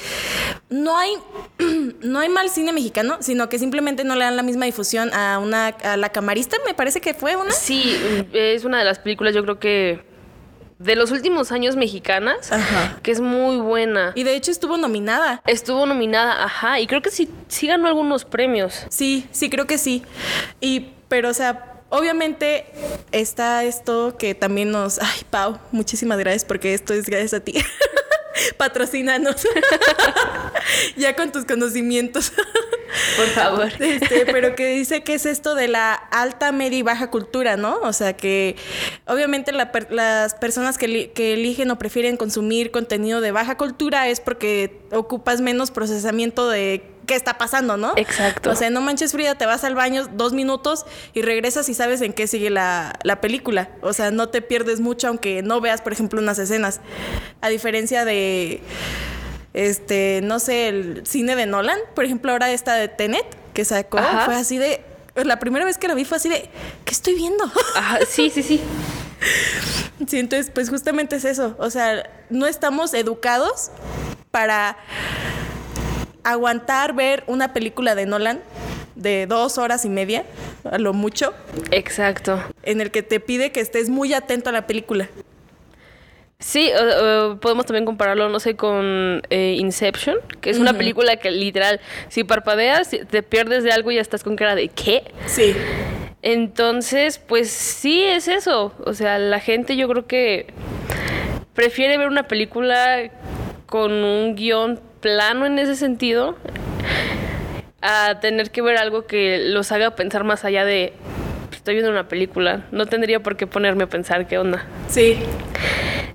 No 0.70 0.98
hay. 0.98 1.14
No 2.02 2.18
hay 2.20 2.30
mal 2.30 2.50
cine 2.50 2.74
mexicano, 2.74 3.18
sino 3.22 3.48
que 3.50 3.60
simplemente 3.60 4.04
no 4.04 4.16
le 4.16 4.26
dan 4.26 4.36
la 4.36 4.42
misma 4.42 4.66
difusión 4.66 5.14
a 5.14 5.38
una. 5.38 5.68
a 5.68 5.96
la 5.96 6.10
camarista, 6.10 6.58
me 6.66 6.74
parece 6.74 7.00
que 7.00 7.14
fue 7.14 7.36
una. 7.36 7.52
Sí, 7.52 7.96
es 8.34 8.66
una 8.66 8.80
de 8.80 8.86
las 8.86 8.98
películas, 8.98 9.36
yo 9.36 9.44
creo 9.44 9.60
que 9.60 10.04
de 10.84 10.96
los 10.96 11.12
últimos 11.12 11.52
años 11.52 11.76
mexicanas, 11.76 12.52
Ajá. 12.52 13.00
que 13.04 13.12
es 13.12 13.20
muy 13.20 13.58
buena. 13.58 14.14
Y 14.16 14.24
de 14.24 14.36
hecho 14.36 14.52
estuvo 14.52 14.78
nominada. 14.78 15.42
Estuvo 15.46 15.86
nominada, 15.86 16.44
ajá, 16.44 16.80
y 16.80 16.88
creo 16.88 17.02
que 17.02 17.12
sí, 17.12 17.30
sí 17.48 17.68
ganó 17.68 17.88
algunos 17.88 18.26
premios. 18.26 18.86
Sí, 18.90 19.28
sí, 19.32 19.50
creo 19.50 19.68
que 19.68 19.78
sí. 19.78 20.04
Y, 20.60 20.92
pero, 21.08 21.30
o 21.30 21.34
sea, 21.34 21.82
obviamente 21.90 22.66
está 23.12 23.64
esto 23.64 24.16
que 24.18 24.34
también 24.34 24.72
nos. 24.72 25.00
Ay, 25.00 25.22
Pau, 25.30 25.60
muchísimas 25.72 26.18
gracias 26.18 26.46
porque 26.46 26.74
esto 26.74 26.94
es 26.94 27.06
gracias 27.06 27.34
a 27.34 27.40
ti. 27.42 27.54
Patrocínanos. 28.58 29.48
ya 30.96 31.16
con 31.16 31.32
tus 31.32 31.46
conocimientos. 31.46 32.32
Por 33.16 33.28
favor. 33.28 33.70
Este, 33.80 34.26
pero 34.26 34.56
que 34.56 34.68
dice 34.68 35.04
que 35.04 35.14
es 35.14 35.26
esto 35.26 35.56
de 35.56 35.68
la 35.68 35.94
alta, 35.94 36.52
media 36.52 36.80
y 36.80 36.82
baja 36.82 37.10
cultura, 37.10 37.58
¿no? 37.58 37.80
O 37.82 37.94
sea 37.94 38.14
que 38.14 38.56
obviamente 39.06 39.52
la 39.52 39.72
las 39.90 40.36
personas 40.36 40.78
que, 40.78 41.12
que 41.12 41.34
eligen 41.34 41.72
o 41.72 41.80
prefieren 41.80 42.18
consumir 42.18 42.72
contenido 42.72 43.22
de 43.22 43.32
baja 43.32 43.58
cultura 43.58 44.08
es 44.10 44.20
porque 44.20 44.82
ocupas 44.92 45.42
menos 45.42 45.72
procesamiento 45.72 46.50
de 46.50 46.91
qué 47.06 47.16
está 47.16 47.38
pasando, 47.38 47.78
¿no? 47.78 47.94
Exacto. 47.96 48.52
O 48.52 48.56
sea, 48.56 48.70
no 48.70 48.82
manches 48.82 49.12
Frida, 49.12 49.36
te 49.36 49.46
vas 49.46 49.64
al 49.64 49.76
baño 49.76 50.08
dos 50.14 50.34
minutos 50.34 50.86
y 51.14 51.22
regresas 51.22 51.68
y 51.70 51.74
sabes 51.74 52.02
en 52.02 52.14
qué 52.14 52.28
sigue 52.28 52.50
la, 52.50 53.00
la 53.04 53.22
película. 53.22 53.70
O 53.82 53.94
sea, 53.94 54.12
no 54.12 54.30
te 54.30 54.42
pierdes 54.42 54.80
mucho 54.80 55.08
aunque 55.08 55.42
no 55.42 55.62
veas, 55.62 55.82
por 55.82 55.94
ejemplo, 55.94 56.22
unas 56.22 56.40
escenas. 56.40 56.82
A 57.42 57.50
diferencia 57.50 58.06
de 58.06 58.62
este, 59.54 60.22
no 60.24 60.40
sé, 60.40 60.70
el 60.70 61.06
cine 61.06 61.36
de 61.36 61.46
Nolan, 61.46 61.80
por 61.94 62.06
ejemplo, 62.06 62.32
ahora 62.32 62.52
esta 62.52 62.76
de 62.76 62.88
Tenet 62.88 63.26
que 63.54 63.66
sacó, 63.66 63.98
Ajá. 63.98 64.26
fue 64.26 64.36
así 64.36 64.58
de 64.58 64.84
la 65.16 65.40
primera 65.40 65.66
vez 65.66 65.78
que 65.78 65.88
la 65.88 65.94
vi 65.94 66.06
fue 66.06 66.18
así 66.18 66.30
de 66.30 66.50
¿qué 66.86 66.92
estoy 66.92 67.16
viendo? 67.16 67.44
Ajá, 67.76 68.00
sí, 68.08 68.30
sí, 68.30 68.44
sí. 68.44 68.62
sí, 70.08 70.20
entonces 70.20 70.52
pues 70.54 70.70
justamente 70.70 71.18
es 71.18 71.26
eso, 71.26 71.56
o 71.60 71.70
sea, 71.70 72.10
no 72.30 72.48
estamos 72.48 72.94
educados 72.94 73.72
para 74.32 74.78
aguantar 76.24 76.94
ver 76.94 77.24
una 77.28 77.54
película 77.54 77.96
de 77.96 78.06
Nolan 78.06 78.40
de 78.96 79.26
dos 79.26 79.58
horas 79.58 79.86
y 79.86 79.90
media, 79.90 80.26
a 80.70 80.78
lo 80.78 80.94
mucho, 80.94 81.34
Exacto. 81.72 82.42
en 82.64 82.82
el 82.82 82.92
que 82.92 83.04
te 83.04 83.20
pide 83.20 83.52
que 83.52 83.60
estés 83.60 83.90
muy 83.90 84.14
atento 84.14 84.50
a 84.50 84.54
la 84.54 84.68
película. 84.68 85.10
Sí, 86.40 86.72
podemos 87.40 87.68
también 87.68 87.86
compararlo, 87.86 88.28
no 88.28 88.40
sé, 88.40 88.56
con 88.56 89.22
eh, 89.30 89.56
Inception, 89.60 90.18
que 90.42 90.50
es 90.50 90.58
una 90.58 90.74
película 90.74 91.18
que 91.18 91.30
literal, 91.30 91.80
si 92.10 92.24
parpadeas, 92.24 92.90
te 92.90 93.22
pierdes 93.22 93.64
de 93.64 93.72
algo 93.72 93.92
y 93.92 93.96
ya 93.96 94.02
estás 94.02 94.24
con 94.24 94.36
cara 94.36 94.56
de 94.56 94.68
¿qué? 94.70 95.04
Sí. 95.28 95.56
Entonces, 96.24 97.20
pues 97.20 97.50
sí 97.52 98.04
es 98.04 98.28
eso. 98.28 98.74
O 98.86 98.94
sea, 98.94 99.20
la 99.20 99.40
gente 99.40 99.76
yo 99.76 99.88
creo 99.88 100.08
que 100.08 100.48
prefiere 101.54 101.98
ver 102.00 102.08
una 102.08 102.28
película 102.28 103.12
con 103.68 103.92
un 103.92 104.36
guion 104.36 104.80
plano 105.02 105.46
en 105.46 105.60
ese 105.60 105.76
sentido 105.76 106.38
a 107.82 108.20
tener 108.20 108.52
que 108.52 108.62
ver 108.62 108.78
algo 108.78 109.06
que 109.06 109.40
los 109.40 109.72
haga 109.72 109.96
pensar 109.96 110.24
más 110.24 110.46
allá 110.46 110.64
de 110.66 110.94
"Pues, 111.48 111.58
estoy 111.58 111.74
viendo 111.76 111.92
una 111.92 112.08
película. 112.08 112.66
No 112.72 112.86
tendría 112.86 113.22
por 113.22 113.36
qué 113.36 113.48
ponerme 113.48 113.84
a 113.84 113.88
pensar 113.88 114.28
qué 114.28 114.38
onda. 114.38 114.66
Sí. 114.88 115.18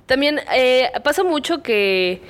También 0.05 0.39
eh, 0.55 0.89
pasa 1.03 1.23
mucho 1.23 1.61
que 1.61 2.21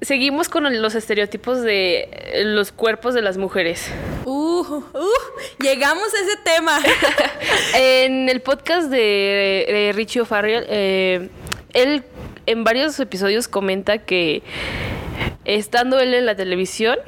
seguimos 0.00 0.48
con 0.48 0.82
los 0.82 0.94
estereotipos 0.96 1.62
de 1.62 2.08
eh, 2.10 2.42
los 2.44 2.72
cuerpos 2.72 3.14
de 3.14 3.22
las 3.22 3.38
mujeres. 3.38 3.88
Uh, 4.24 4.60
uh, 4.60 4.84
llegamos 5.60 6.08
a 6.12 6.18
ese 6.26 6.36
tema. 6.44 6.80
En 7.74 8.28
el 8.28 8.40
podcast 8.40 8.90
de, 8.90 9.64
de 9.68 9.92
Richie 9.94 10.20
O'Farrell, 10.20 10.66
eh, 10.68 11.28
él 11.72 12.02
en 12.46 12.64
varios 12.64 12.98
episodios 13.00 13.48
comenta 13.48 13.98
que 13.98 14.42
estando 15.44 15.98
él 16.00 16.14
en 16.14 16.26
la 16.26 16.36
televisión, 16.36 16.98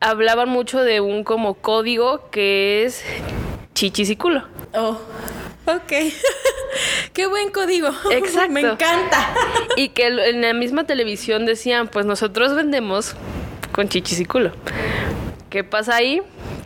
hablaban 0.00 0.48
mucho 0.48 0.82
de 0.82 1.00
un 1.00 1.24
como 1.24 1.54
código 1.54 2.30
que 2.30 2.84
es 2.84 3.02
chichis 3.74 4.10
y 4.10 4.16
culo. 4.16 4.44
Oh, 4.74 4.98
ok. 5.66 5.92
Qué 7.12 7.26
buen 7.26 7.50
código. 7.50 7.88
Exacto. 8.10 8.52
Me 8.52 8.60
encanta. 8.60 9.34
Y 9.76 9.90
que 9.90 10.06
en 10.06 10.42
la 10.42 10.52
misma 10.54 10.84
televisión 10.84 11.46
decían, 11.46 11.88
pues 11.88 12.06
nosotros 12.06 12.54
vendemos 12.54 13.14
con 13.72 13.88
chichis 13.88 14.20
y 14.20 14.24
culo. 14.24 14.52
¿Qué 15.50 15.64
pasa 15.64 15.96
ahí? 15.96 16.22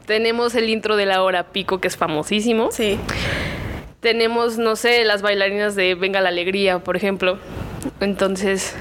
Tenemos 0.06 0.54
el 0.54 0.68
intro 0.68 0.96
de 0.96 1.06
la 1.06 1.22
hora 1.22 1.52
pico, 1.52 1.80
que 1.80 1.88
es 1.88 1.96
famosísimo. 1.96 2.70
Sí. 2.72 2.98
Tenemos, 4.00 4.58
no 4.58 4.74
sé, 4.76 5.04
las 5.04 5.22
bailarinas 5.22 5.76
de 5.76 5.94
Venga 5.94 6.20
la 6.20 6.30
Alegría, 6.30 6.78
por 6.80 6.96
ejemplo. 6.96 7.38
Entonces, 8.00 8.74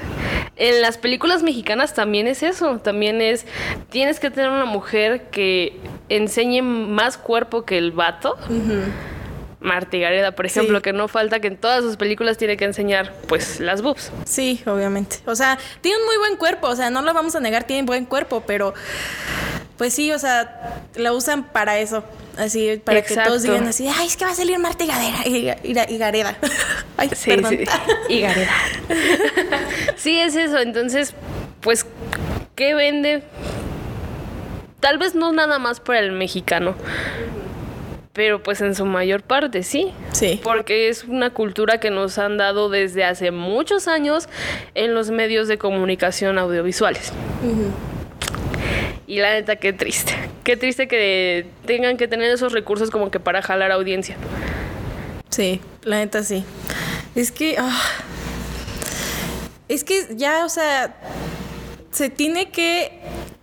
en 0.56 0.82
las 0.82 0.98
películas 0.98 1.42
mexicanas 1.42 1.94
también 1.94 2.26
es 2.26 2.42
eso. 2.42 2.78
También 2.78 3.20
es, 3.20 3.46
tienes 3.90 4.20
que 4.20 4.30
tener 4.30 4.50
una 4.50 4.66
mujer 4.66 5.28
que 5.30 5.80
enseñe 6.08 6.62
más 6.62 7.16
cuerpo 7.16 7.64
que 7.64 7.78
el 7.78 7.92
vato. 7.92 8.36
Marta 9.60 9.96
Gareda, 9.98 10.32
por 10.32 10.46
ejemplo, 10.46 10.78
Sí. 10.78 10.82
que 10.82 10.92
no 10.92 11.06
falta 11.08 11.38
que 11.40 11.48
en 11.48 11.56
todas 11.56 11.82
sus 11.84 11.96
películas 11.96 12.38
tiene 12.38 12.56
que 12.56 12.64
enseñar, 12.64 13.12
pues, 13.28 13.60
las 13.60 13.82
boobs. 13.82 14.10
Sí, 14.24 14.62
obviamente. 14.66 15.18
O 15.26 15.34
sea, 15.36 15.58
tiene 15.82 15.98
un 15.98 16.06
muy 16.06 16.16
buen 16.16 16.36
cuerpo, 16.36 16.68
o 16.68 16.76
sea, 16.76 16.88
no 16.90 17.02
lo 17.02 17.12
vamos 17.12 17.34
a 17.36 17.40
negar, 17.40 17.64
tiene 17.64 17.82
buen 17.84 18.04
cuerpo, 18.06 18.42
pero 18.46 18.72
pues 19.76 19.94
sí, 19.94 20.12
o 20.12 20.18
sea, 20.18 20.82
la 20.94 21.12
usan 21.12 21.44
para 21.44 21.78
eso. 21.78 22.04
Así, 22.38 22.80
para 22.84 23.02
que 23.02 23.14
todos 23.16 23.42
digan 23.42 23.66
así, 23.66 23.86
ay, 23.88 24.06
es 24.06 24.16
que 24.16 24.24
va 24.24 24.30
a 24.30 24.34
salir 24.34 24.58
Marta 24.58 24.84
y 24.84 24.86
Gadera, 24.86 25.86
y, 25.90 25.98
Gareda. 25.98 26.36
ay, 26.96 27.10
Sí, 27.14 27.30
perdón. 27.30 27.50
sí. 27.50 27.64
Y 28.08 28.20
Gareda. 28.20 28.52
sí, 29.96 30.18
es 30.18 30.36
eso. 30.36 30.58
Entonces, 30.58 31.14
pues, 31.60 31.84
¿qué 32.54 32.74
vende? 32.74 33.22
Tal 34.80 34.96
vez 34.98 35.14
no 35.14 35.32
nada 35.32 35.58
más 35.58 35.80
para 35.80 35.98
el 35.98 36.12
mexicano, 36.12 36.74
pero 38.12 38.42
pues 38.42 38.60
en 38.60 38.74
su 38.74 38.86
mayor 38.86 39.22
parte 39.22 39.62
sí. 39.62 39.92
Sí. 40.12 40.40
Porque 40.42 40.88
es 40.88 41.04
una 41.04 41.30
cultura 41.30 41.78
que 41.78 41.90
nos 41.90 42.18
han 42.18 42.36
dado 42.36 42.68
desde 42.68 43.04
hace 43.04 43.30
muchos 43.30 43.88
años 43.88 44.28
en 44.74 44.94
los 44.94 45.10
medios 45.10 45.48
de 45.48 45.58
comunicación 45.58 46.38
audiovisuales. 46.38 47.12
Y 49.06 49.18
la 49.18 49.32
neta, 49.32 49.56
qué 49.56 49.72
triste. 49.72 50.12
Qué 50.44 50.56
triste 50.56 50.88
que 50.88 51.46
tengan 51.66 51.96
que 51.96 52.08
tener 52.08 52.30
esos 52.30 52.52
recursos 52.52 52.90
como 52.90 53.10
que 53.10 53.20
para 53.20 53.42
jalar 53.42 53.72
audiencia. 53.72 54.16
Sí, 55.28 55.60
la 55.82 55.98
neta 55.98 56.22
sí. 56.22 56.44
Es 57.14 57.30
que. 57.30 57.56
ah, 57.58 57.82
es 59.68 59.84
que 59.84 60.08
ya, 60.16 60.44
o 60.44 60.48
sea. 60.48 60.96
Se 61.90 62.08
tiene 62.08 62.52
que 62.52 63.00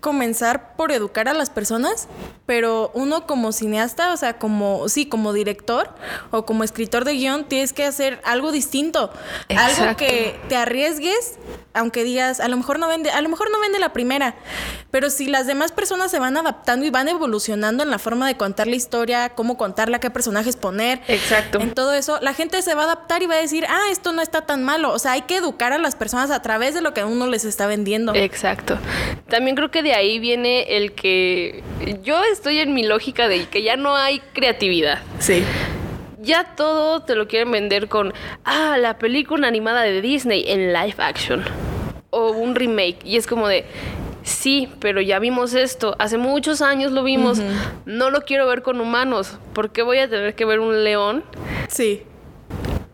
comenzar 0.08 0.74
por 0.78 0.94
educar 0.94 1.28
a 1.28 1.34
las 1.34 1.50
personas, 1.50 2.08
pero 2.46 2.92
uno 2.94 3.28
como 3.28 3.52
cineasta, 3.52 4.14
o 4.14 4.16
sea, 4.16 4.40
como, 4.40 4.88
sí, 4.88 5.06
como 5.06 5.34
director 5.34 5.90
o 6.32 6.46
como 6.46 6.64
escritor 6.64 7.04
de 7.04 7.12
guion, 7.12 7.44
tienes 7.44 7.74
que 7.74 7.84
hacer 7.84 8.22
algo 8.24 8.54
distinto. 8.54 9.12
Algo 9.50 9.62
Exacto. 9.64 9.98
que 9.98 10.40
te 10.48 10.56
arriesgues, 10.56 11.34
aunque 11.74 12.06
digas, 12.06 12.40
a 12.40 12.48
lo 12.48 12.56
mejor 12.56 12.80
no 12.80 12.88
vende, 12.88 13.12
a 13.12 13.20
lo 13.20 13.28
mejor 13.28 13.52
no 13.52 13.60
vende 13.60 13.80
la 13.80 13.92
primera, 13.92 14.36
pero 14.92 15.10
si 15.10 15.28
las 15.28 15.46
demás 15.46 15.74
personas 15.74 16.10
se 16.10 16.20
van 16.20 16.38
adaptando 16.38 16.86
y 16.86 16.90
van 16.90 17.10
evolucionando 17.10 17.84
en 17.84 17.92
la 17.92 18.00
forma 18.00 18.28
de 18.28 18.38
contar 18.38 18.68
la 18.68 18.78
historia, 18.78 19.36
cómo 19.36 19.58
contarla, 19.58 20.00
qué 20.00 20.10
personajes 20.10 20.56
poner, 20.56 21.02
Exacto. 21.10 21.60
en 21.60 21.74
todo 21.74 21.94
eso, 21.94 22.18
la 22.22 22.34
gente 22.34 22.62
se 22.62 22.76
va 22.76 22.84
a 22.84 22.86
adaptar 22.86 23.24
y 23.24 23.26
va 23.26 23.36
a 23.36 23.40
decir, 23.40 23.66
ah, 23.68 23.92
esto 23.92 24.14
no 24.14 24.22
está 24.22 24.46
tan 24.46 24.64
malo. 24.64 24.94
O 24.94 25.00
sea, 25.00 25.12
hay 25.12 25.24
que 25.24 25.36
educar 25.36 25.74
a 25.74 25.78
las 25.78 25.96
personas 25.96 26.32
a 26.32 26.42
través 26.42 26.74
de 26.74 26.80
lo 26.80 26.94
que 26.94 27.04
uno 27.04 27.28
les 27.28 27.44
está 27.44 27.68
vendiendo. 27.68 28.16
Exacto. 28.16 28.80
También 29.28 29.58
creo 29.58 29.70
que 29.70 29.84
de 29.84 29.97
ahí 29.98 30.20
viene 30.20 30.78
el 30.78 30.94
que 30.94 31.64
yo 32.04 32.24
estoy 32.32 32.60
en 32.60 32.74
mi 32.74 32.84
lógica 32.84 33.28
de 33.28 33.46
que 33.46 33.62
ya 33.64 33.76
no 33.76 33.96
hay 33.96 34.20
creatividad. 34.34 35.00
sí. 35.20 35.44
Ya 36.20 36.56
todo 36.56 37.04
te 37.04 37.16
lo 37.16 37.28
quieren 37.28 37.52
vender 37.52 37.88
con, 37.88 38.12
ah, 38.44 38.78
la 38.78 38.98
película 38.98 39.48
animada 39.48 39.84
de 39.84 40.02
Disney 40.02 40.44
en 40.48 40.74
live 40.74 40.96
action. 40.98 41.46
O 42.10 42.32
un 42.32 42.54
remake. 42.56 42.98
Y 43.06 43.16
es 43.16 43.28
como 43.28 43.48
de, 43.48 43.64
sí, 44.24 44.68
pero 44.82 45.00
ya 45.00 45.20
vimos 45.20 45.54
esto. 45.54 45.96
Hace 46.00 46.18
muchos 46.18 46.62
años 46.62 46.92
lo 46.92 47.04
vimos. 47.04 47.40
No 47.86 48.10
lo 48.10 48.22
quiero 48.26 48.46
ver 48.48 48.62
con 48.62 48.82
humanos. 48.82 49.38
¿Por 49.54 49.72
qué 49.72 49.84
voy 49.84 50.00
a 50.00 50.10
tener 50.10 50.36
que 50.36 50.44
ver 50.44 50.60
un 50.60 50.84
león 50.84 51.24
Sí. 51.70 52.02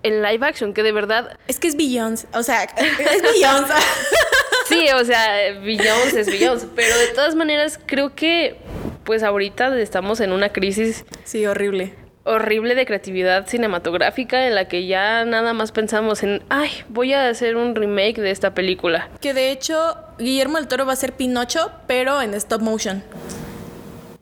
en 0.03 0.21
live 0.21 0.45
action? 0.45 0.73
Que 0.73 0.83
de 0.83 0.91
verdad 0.91 1.37
Es 1.47 1.59
que 1.59 1.69
es 1.69 1.75
Beyoncé. 1.77 2.27
O 2.33 2.43
sea, 2.43 2.63
es 2.65 2.97
Beyoncé. 3.23 3.73
Sí, 4.73 4.87
o 4.93 5.05
sea, 5.05 5.59
Beyoncé 5.61 6.21
es 6.21 6.27
Beyoncé. 6.27 6.67
Pero 6.75 6.97
de 6.97 7.07
todas 7.07 7.35
maneras, 7.35 7.79
creo 7.85 8.15
que 8.15 8.57
pues 9.03 9.23
ahorita 9.23 9.77
estamos 9.79 10.19
en 10.19 10.31
una 10.31 10.49
crisis. 10.49 11.05
Sí, 11.23 11.45
horrible 11.45 11.93
horrible 12.25 12.75
de 12.75 12.85
creatividad 12.85 13.47
cinematográfica 13.47 14.47
en 14.47 14.55
la 14.55 14.67
que 14.67 14.87
ya 14.87 15.25
nada 15.25 15.53
más 15.53 15.71
pensamos 15.71 16.23
en, 16.23 16.41
ay, 16.49 16.69
voy 16.89 17.13
a 17.13 17.27
hacer 17.27 17.55
un 17.55 17.75
remake 17.75 18.21
de 18.21 18.31
esta 18.31 18.53
película. 18.53 19.09
Que 19.19 19.33
de 19.33 19.51
hecho 19.51 19.97
Guillermo 20.17 20.57
del 20.57 20.67
Toro 20.67 20.85
va 20.85 20.93
a 20.93 20.97
ser 20.97 21.13
Pinocho, 21.13 21.71
pero 21.87 22.21
en 22.21 22.33
stop 22.33 22.61
motion. 22.61 23.03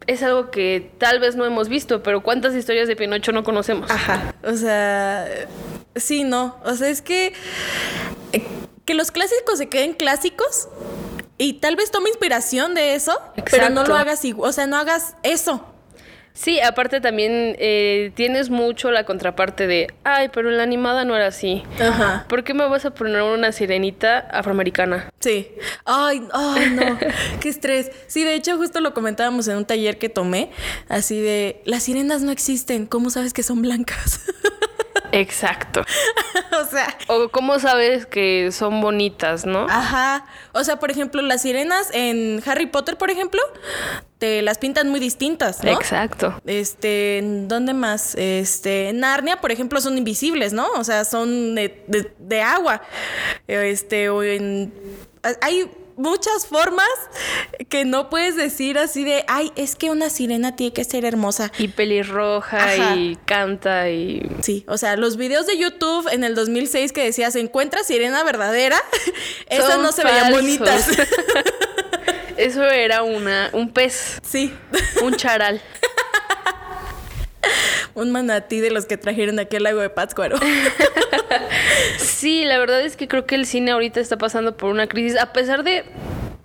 Es 0.08 0.24
algo 0.24 0.50
que 0.50 0.90
tal 0.98 1.20
vez 1.20 1.36
no 1.36 1.46
hemos 1.46 1.70
visto, 1.70 2.02
pero 2.02 2.22
¿cuántas 2.22 2.56
historias 2.56 2.88
de 2.88 2.96
Pinocho 2.96 3.32
no 3.32 3.44
conocemos? 3.44 3.90
Ajá, 3.92 4.34
o 4.44 4.54
sea, 4.54 5.28
sí, 5.96 6.24
no, 6.24 6.58
o 6.66 6.74
sea, 6.74 6.90
es 6.90 7.04
que 7.04 7.34
que 8.86 8.94
los 8.94 9.12
clásicos 9.12 9.58
se 9.58 9.70
queden 9.70 9.94
clásicos 9.94 10.68
y 11.38 11.54
tal 11.54 11.76
vez 11.76 11.92
tome 11.92 12.10
inspiración 12.10 12.76
de 12.76 12.96
eso, 12.96 13.20
pero 13.50 13.70
no 13.70 13.84
lo 13.84 13.96
hagas 13.96 14.24
igual, 14.26 14.50
o 14.50 14.54
sea, 14.54 14.68
no 14.68 14.78
hagas 14.78 15.16
eso. 15.24 15.66
Sí, 16.34 16.62
aparte 16.62 17.02
también 17.02 17.56
eh, 17.60 18.12
tienes 18.16 18.50
mucho 18.50 18.90
la 18.90 19.06
contraparte 19.06 19.68
de, 19.68 19.94
ay, 20.04 20.30
pero 20.32 20.50
en 20.50 20.58
la 20.58 20.64
animada 20.64 21.04
no 21.04 21.16
era 21.16 21.28
así. 21.28 21.64
Ajá. 21.80 22.26
¿Por 22.30 22.44
qué 22.44 22.54
me 22.54 22.66
vas 22.68 22.86
a 22.86 22.94
poner 22.94 23.22
una 23.22 23.52
sirenita 23.52 24.20
afroamericana? 24.20 25.10
Sí. 25.20 25.52
Ay, 25.84 26.22
ay, 26.32 26.70
no. 26.72 26.98
qué 27.42 27.50
estrés. 27.50 27.92
Sí, 28.08 28.24
de 28.24 28.36
hecho, 28.36 28.58
justo 28.58 28.80
lo 28.80 28.94
comentábamos 28.94 29.48
en 29.50 29.58
un 29.58 29.66
taller 29.66 29.98
que 29.98 30.08
tomé, 30.08 30.52
así 30.88 31.20
de, 31.20 31.62
las 31.66 31.84
sirenas 31.84 32.22
no 32.22 32.32
existen, 32.32 32.86
¿cómo 32.86 33.10
sabes 33.10 33.34
que 33.34 33.44
son 33.44 33.62
blancas? 33.62 34.22
Exacto. 35.12 35.84
o 36.62 36.66
sea. 36.66 36.98
O 37.08 37.30
cómo 37.30 37.60
sabes 37.60 38.06
que 38.06 38.52
son 38.52 38.82
bonitas, 38.82 39.46
¿no? 39.46 39.68
Ajá. 39.70 40.26
O 40.54 40.64
sea, 40.64 40.80
por 40.80 40.92
ejemplo, 40.92 41.22
las 41.22 41.42
sirenas 41.42 41.90
en 41.94 42.42
Harry 42.46 42.68
Potter, 42.68 42.98
por 42.98 43.10
ejemplo, 43.10 43.42
te 44.18 44.42
las 44.42 44.58
pintan 44.58 44.90
muy 44.90 45.00
distintas, 45.00 45.64
¿no? 45.64 45.72
Exacto. 45.72 46.40
Este, 46.46 47.22
¿dónde 47.24 47.74
más? 47.74 48.16
Este, 48.16 48.90
en 48.90 49.00
Narnia, 49.00 49.42
por 49.42 49.52
ejemplo, 49.52 49.82
son 49.82 49.98
invisibles, 49.98 50.54
¿no? 50.54 50.70
O 50.72 50.84
sea, 50.84 51.06
son 51.06 51.56
de, 51.56 52.14
de 52.18 52.42
agua. 52.42 52.82
Este, 53.48 54.10
o 54.10 54.24
en. 54.24 54.74
Hay 55.42 55.70
muchas 55.98 56.46
formas 56.48 56.88
que 57.70 57.86
no 57.86 58.10
puedes 58.10 58.36
decir 58.36 58.78
así 58.78 59.04
de, 59.04 59.24
ay, 59.28 59.52
es 59.56 59.76
que 59.76 59.90
una 59.90 60.10
sirena 60.10 60.56
tiene 60.56 60.74
que 60.74 60.84
ser 60.84 61.06
hermosa. 61.06 61.52
Y 61.58 61.70
pelirroja 61.70 62.96
y 62.96 63.18
canta 63.26 63.90
y... 63.90 64.30
Sí, 64.42 64.64
o 64.68 64.78
sea, 64.78 64.96
los 64.96 65.18
videos 65.18 65.48
de 65.48 65.58
YouTube 65.58 66.08
en 66.12 66.24
el 66.24 66.36
2006 66.36 66.92
que 66.92 67.04
decías, 67.04 67.36
encuentra 67.36 67.84
sirena 67.84 68.24
verdadera, 68.24 68.82
esas 69.50 69.80
no 69.80 69.92
se 69.92 70.04
veían 70.04 70.32
bonitas. 70.32 70.88
Eso 72.38 72.64
era 72.64 73.04
una, 73.04 73.50
un 73.54 73.72
pez. 73.72 74.20
Sí. 74.28 74.54
Un 75.04 75.16
charal. 75.16 75.62
un 77.94 78.12
manatí 78.12 78.60
de 78.60 78.72
los 78.72 78.86
que 78.86 78.98
trajeron 78.98 79.40
aquí 79.40 79.58
al 79.58 79.64
lago 79.64 79.82
de 79.82 79.90
Pátzcuaro. 79.90 80.38
sí, 81.98 82.44
la 82.46 82.58
verdad 82.58 82.82
es 82.82 82.96
que 82.98 83.08
creo 83.08 83.26
que 83.26 83.36
el 83.36 83.46
cine 83.46 83.72
ahorita 83.72 84.00
está 84.00 84.18
pasando 84.18 84.58
por 84.58 84.70
una 84.70 84.88
crisis, 84.88 85.18
a 85.20 85.34
pesar 85.34 85.64
de 85.64 85.84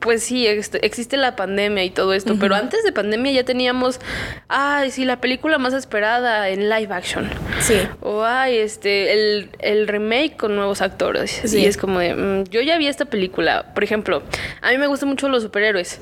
pues 0.07 0.23
sí, 0.23 0.47
existe 0.47 1.17
la 1.17 1.35
pandemia 1.35 1.83
y 1.83 1.91
todo 1.91 2.15
esto, 2.15 2.37
pero 2.39 2.55
antes 2.55 2.85
de 2.85 2.93
pandemia 2.93 3.33
ya 3.33 3.45
teníamos, 3.45 3.99
ay, 4.47 4.93
sí, 4.93 5.05
la 5.05 5.21
película 5.21 5.59
más 5.59 5.75
esperada 5.75 6.49
en 6.49 6.71
live 6.71 6.95
action. 6.95 7.29
Sí. 7.59 7.75
O, 8.03 8.23
ay, 8.23 8.57
este, 8.59 9.13
el, 9.13 9.89
remake 9.89 10.37
con 10.37 10.55
nuevos 10.55 10.81
actores. 10.81 11.41
Sí. 11.45 11.59
Y 11.59 11.67
es 11.67 11.77
como 11.77 11.99
de, 11.99 12.15
mm, 12.15 12.45
yo 12.51 12.61
ya 12.61 12.79
vi 12.79 12.87
esta 12.87 13.07
película. 13.07 13.75
Por 13.75 13.83
ejemplo, 13.83 14.23
a 14.63 14.71
mí 14.71 14.79
me 14.79 14.87
gustan 14.87 15.09
mucho 15.09 15.29
los 15.29 15.43
superhéroes, 15.43 15.99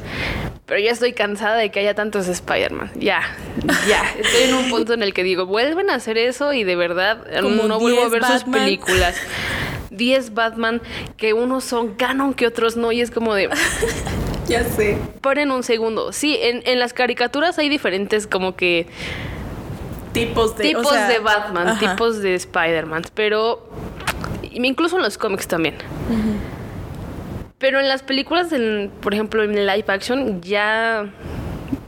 pero 0.67 0.81
ya 0.81 0.93
estoy 0.93 1.13
cansada 1.13 1.57
de 1.57 1.71
que 1.71 1.81
haya 1.81 1.95
tantos 1.95 2.27
Spider-Man. 2.27 2.93
Ya, 2.97 3.21
ya. 3.87 4.03
Estoy 4.19 4.45
en 4.49 4.55
un 4.55 4.71
punto 4.71 4.95
en 4.95 5.03
el 5.03 5.13
que 5.13 5.23
digo, 5.23 5.45
vuelven 5.45 5.91
a 5.91 5.95
hacer 5.95 6.17
eso 6.17 6.53
y 6.53 6.65
de 6.65 6.75
verdad 6.75 7.27
no 7.43 7.79
vuelvo 7.79 8.03
a 8.03 8.09
ver 8.09 8.25
sus 8.25 8.45
películas. 8.45 9.17
10 9.91 10.35
Batman 10.35 10.81
que 11.17 11.35
unos 11.35 11.65
son 11.65 11.95
canon 11.95 12.35
que 12.35 12.47
otros 12.47 12.77
no 12.77 12.93
y 12.93 13.01
es 13.01 13.11
como 13.11 13.35
de... 13.35 13.49
ya 14.49 14.65
sé. 14.65 14.99
Paren 15.21 15.51
un 15.51 15.63
segundo. 15.63 16.13
Sí, 16.13 16.39
en, 16.41 16.79
las 16.79 16.93
caricaturas 16.93 17.59
hay 17.59 17.69
diferentes 17.69 18.27
como 18.27 18.57
que... 18.57 18.87
Tipos 20.13 20.57
de... 20.57 20.65
Tipos 20.65 21.09
de 21.09 21.19
Batman, 21.19 21.79
tipos 21.79 22.23
de 22.23 22.35
Spider-Man, 22.35 23.03
pero... 23.15 23.69
Incluso 24.43 24.97
en 24.97 25.03
los 25.03 25.19
cómics 25.19 25.49
también. 25.49 25.75
Pero 27.65 27.81
en 27.81 27.89
las 27.89 28.03
películas, 28.03 28.49
por 29.01 29.15
ejemplo, 29.15 29.43
en 29.43 29.55
live 29.55 29.87
action, 29.87 30.43
ya 30.43 31.11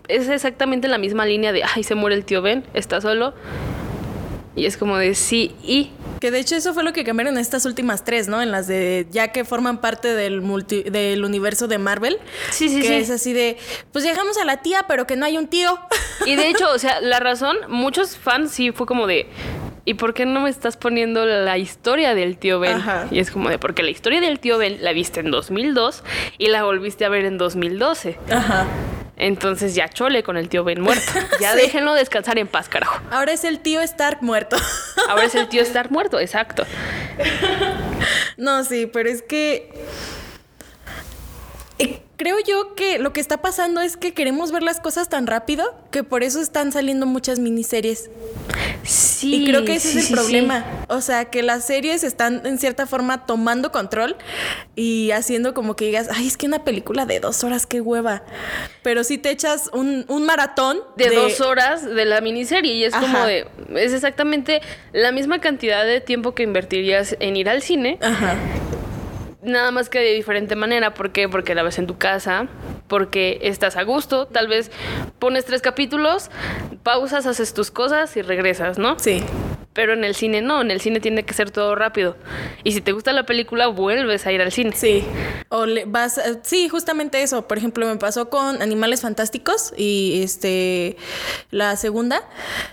es 0.08 0.26
exactamente 0.26 0.88
la 0.88 0.96
misma 0.96 1.26
línea 1.26 1.52
de, 1.52 1.64
ay, 1.64 1.82
se 1.82 1.94
muere 1.94 2.16
el 2.16 2.24
tío 2.24 2.40
Ben, 2.40 2.64
está 2.72 3.02
solo. 3.02 3.34
Y 4.54 4.64
es 4.64 4.78
como 4.78 4.96
de 4.96 5.14
sí, 5.14 5.54
y 5.62 5.90
que 6.18 6.30
de 6.30 6.38
hecho 6.38 6.56
eso 6.56 6.72
fue 6.72 6.82
lo 6.82 6.94
que 6.94 7.04
cambiaron 7.04 7.36
estas 7.36 7.66
últimas 7.66 8.04
tres, 8.04 8.26
¿no? 8.26 8.40
En 8.40 8.52
las 8.52 8.66
de 8.66 9.06
ya 9.10 9.32
que 9.32 9.44
forman 9.44 9.82
parte 9.82 10.14
del 10.14 10.40
multi, 10.40 10.82
del 10.82 11.22
universo 11.26 11.68
de 11.68 11.76
Marvel. 11.76 12.20
Sí, 12.52 12.70
sí, 12.70 12.80
que 12.80 12.88
sí. 12.88 12.94
es 12.94 13.10
así 13.10 13.34
de, 13.34 13.58
pues 13.92 14.02
dejamos 14.02 14.38
a 14.38 14.46
la 14.46 14.62
tía, 14.62 14.86
pero 14.88 15.06
que 15.06 15.16
no 15.16 15.26
hay 15.26 15.36
un 15.36 15.46
tío. 15.46 15.78
Y 16.24 16.36
de 16.36 16.48
hecho, 16.48 16.70
o 16.70 16.78
sea, 16.78 17.02
la 17.02 17.20
razón, 17.20 17.54
muchos 17.68 18.16
fans 18.16 18.50
sí 18.50 18.72
fue 18.72 18.86
como 18.86 19.06
de, 19.06 19.28
¿y 19.86 19.94
por 19.94 20.12
qué 20.12 20.26
no 20.26 20.40
me 20.40 20.50
estás 20.50 20.76
poniendo 20.76 21.24
la 21.24 21.56
historia 21.56 22.14
del 22.14 22.36
tío 22.36 22.60
Ben? 22.60 22.82
Y 23.10 23.20
es 23.20 23.30
como 23.30 23.48
de, 23.48 23.58
porque 23.58 23.82
la 23.82 23.90
historia 23.90 24.20
del 24.20 24.38
tío 24.40 24.58
Ben 24.58 24.84
la 24.84 24.92
viste 24.92 25.20
en 25.20 25.30
2002 25.30 26.02
y 26.36 26.48
la 26.48 26.64
volviste 26.64 27.06
a 27.06 27.08
ver 27.08 27.24
en 27.24 27.38
2012. 27.38 28.18
Ajá. 28.30 28.66
Entonces 29.16 29.74
ya 29.74 29.88
chole 29.88 30.22
con 30.22 30.36
el 30.36 30.48
tío 30.50 30.64
Ben 30.64 30.82
muerto. 30.82 31.12
Ya 31.40 31.54
déjenlo 31.54 31.94
descansar 31.94 32.38
en 32.38 32.48
paz, 32.48 32.68
carajo. 32.68 33.00
Ahora 33.10 33.32
es 33.32 33.44
el 33.44 33.60
tío 33.60 33.80
Stark 33.80 34.18
muerto. 34.22 34.56
Ahora 35.08 35.24
es 35.24 35.34
el 35.34 35.48
tío 35.48 35.62
Stark 35.62 35.90
muerto, 35.90 36.18
exacto. 36.18 36.64
No, 38.36 38.64
sí, 38.64 38.86
pero 38.86 39.08
es 39.08 39.22
que 39.22 39.70
creo 42.16 42.36
yo 42.46 42.74
que 42.74 42.98
lo 42.98 43.12
que 43.12 43.20
está 43.20 43.38
pasando 43.38 43.80
es 43.80 43.96
que 43.96 44.12
queremos 44.12 44.52
ver 44.52 44.62
las 44.62 44.80
cosas 44.80 45.08
tan 45.08 45.26
rápido 45.26 45.74
que 45.90 46.02
por 46.02 46.22
eso 46.22 46.40
están 46.40 46.72
saliendo 46.72 47.06
muchas 47.06 47.38
miniseries. 47.38 48.10
Sí. 48.84 49.34
Y 49.34 49.46
creo 49.46 49.64
que 49.64 49.74
ese 49.74 49.98
es 49.98 50.10
el 50.10 50.14
problema. 50.14 50.64
O 50.88 51.00
sea, 51.00 51.26
que 51.26 51.42
las 51.42 51.66
series 51.66 52.04
están 52.04 52.42
en 52.44 52.58
cierta 52.58 52.86
forma 52.86 53.26
tomando 53.26 53.72
control 53.72 54.16
y 54.74 55.10
haciendo 55.10 55.54
como 55.54 55.76
que 55.76 55.86
digas, 55.86 56.08
ay, 56.12 56.26
es 56.26 56.36
que 56.36 56.46
una 56.46 56.64
película 56.64 57.06
de 57.06 57.20
dos 57.20 57.42
horas, 57.44 57.66
qué 57.66 57.80
hueva. 57.80 58.22
Pero 58.82 59.04
si 59.04 59.18
te 59.18 59.30
echas 59.30 59.70
un, 59.72 60.06
maratón 60.26 60.80
de, 60.96 61.10
dos 61.10 61.40
horas 61.40 61.84
de 61.84 62.04
la 62.04 62.20
miniserie 62.20 62.74
y 62.74 62.84
es 62.84 62.94
como 62.94 63.24
de, 63.24 63.46
es 63.74 63.92
exactamente 63.92 64.60
la 64.92 65.12
misma 65.12 65.40
cantidad 65.40 65.84
de 65.84 66.00
tiempo 66.00 66.34
que 66.34 66.42
invertirías 66.42 67.16
en 67.20 67.36
ir 67.36 67.48
al 67.48 67.62
cine. 67.62 67.98
Ajá 68.00 68.36
nada 69.46 69.70
más 69.70 69.88
que 69.88 69.98
de 69.98 70.12
diferente 70.12 70.56
manera. 70.56 70.94
¿Por 70.94 71.10
qué? 71.10 71.28
Porque 71.28 71.54
la 71.54 71.62
ves 71.62 71.78
en 71.78 71.86
tu 71.86 71.96
casa, 71.96 72.46
porque 72.88 73.38
estás 73.42 73.76
a 73.76 73.82
gusto, 73.82 74.26
tal 74.26 74.48
vez 74.48 74.70
pones 75.18 75.44
tres 75.44 75.62
capítulos, 75.62 76.30
pausas, 76.82 77.26
haces 77.26 77.54
tus 77.54 77.70
cosas 77.70 78.16
y 78.16 78.22
regresas, 78.22 78.78
¿no? 78.78 78.98
Sí. 78.98 79.22
Pero 79.76 79.92
en 79.92 80.02
el 80.02 80.14
cine 80.14 80.40
no, 80.40 80.62
en 80.62 80.70
el 80.70 80.80
cine 80.80 81.00
tiene 81.00 81.24
que 81.24 81.34
ser 81.34 81.50
todo 81.50 81.74
rápido. 81.74 82.16
Y 82.64 82.72
si 82.72 82.80
te 82.80 82.92
gusta 82.92 83.12
la 83.12 83.26
película, 83.26 83.68
vuelves 83.68 84.26
a 84.26 84.32
ir 84.32 84.40
al 84.40 84.50
cine. 84.50 84.72
Sí. 84.74 85.04
O 85.50 85.66
le 85.66 85.84
vas, 85.84 86.20
sí, 86.42 86.68
justamente 86.68 87.22
eso. 87.22 87.46
Por 87.46 87.58
ejemplo, 87.58 87.86
me 87.86 87.96
pasó 87.96 88.30
con 88.30 88.62
Animales 88.62 89.02
Fantásticos 89.02 89.74
y 89.76 90.22
este 90.22 90.96
la 91.50 91.76
segunda, 91.76 92.26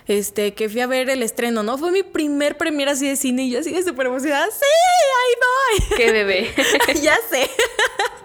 este 0.08 0.54
que 0.54 0.70
fui 0.70 0.80
a 0.80 0.88
ver 0.88 1.10
el 1.10 1.22
estreno, 1.24 1.62
¿no? 1.62 1.78
Fue 1.78 1.92
mi 1.92 2.04
primer 2.04 2.58
premier 2.58 2.88
así 2.88 3.08
de 3.08 3.18
cine 3.18 3.44
y 3.44 3.52
yo 3.52 3.60
así 3.60 3.74
de 3.74 3.84
súper 3.84 4.08
emocionada. 4.08 4.48
Sí, 4.48 4.66
ahí 5.20 5.88
voy. 5.90 5.98
Qué 5.98 6.12
bebé. 6.12 6.54
ya 7.02 7.18
sé. 7.30 7.50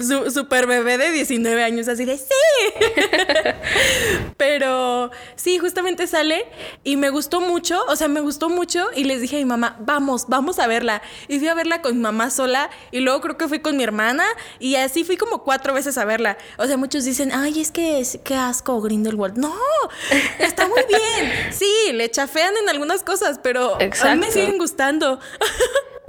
su, 0.00 0.30
super 0.30 0.66
bebé 0.66 0.98
de 0.98 1.10
19 1.10 1.62
años, 1.62 1.88
así 1.88 2.04
de 2.04 2.18
sí. 2.18 2.26
Pero 4.36 5.10
sí, 5.36 5.58
justamente 5.58 6.06
sale 6.06 6.46
y 6.84 6.96
me 6.96 7.10
gustó 7.10 7.40
mucho, 7.40 7.82
o 7.88 7.96
sea, 7.96 8.08
me 8.08 8.20
gustó 8.20 8.48
mucho 8.48 8.86
y 8.94 9.04
les 9.04 9.20
dije 9.20 9.36
a 9.36 9.38
mi 9.38 9.44
mamá, 9.44 9.76
vamos, 9.80 10.26
vamos 10.28 10.58
a 10.58 10.66
verla. 10.66 11.02
Y 11.28 11.38
fui 11.38 11.48
a 11.48 11.54
verla 11.54 11.82
con 11.82 11.94
mi 11.94 12.00
mamá 12.00 12.30
sola 12.30 12.70
y 12.90 13.00
luego 13.00 13.20
creo 13.20 13.36
que 13.36 13.48
fui 13.48 13.60
con 13.60 13.76
mi 13.76 13.82
hermana 13.82 14.24
y 14.58 14.76
así 14.76 15.04
fui 15.04 15.16
como 15.16 15.44
cuatro 15.44 15.74
veces 15.74 15.98
a 15.98 16.04
verla. 16.04 16.38
O 16.58 16.66
sea, 16.66 16.76
muchos 16.76 17.04
dicen, 17.04 17.32
ay, 17.32 17.60
es 17.60 17.70
que 17.70 18.00
es, 18.00 18.18
qué 18.24 18.34
asco 18.34 18.80
Grindelwald. 18.80 19.38
No, 19.38 19.54
está 20.38 20.68
muy 20.68 20.82
bien. 20.88 21.52
Sí, 21.52 21.92
le 21.92 22.10
chafean 22.10 22.56
en 22.56 22.68
algunas 22.68 23.02
cosas, 23.02 23.40
pero 23.42 23.76
a 23.76 24.14
mí 24.14 24.20
me 24.20 24.30
siguen 24.30 24.58
gustando. 24.58 25.20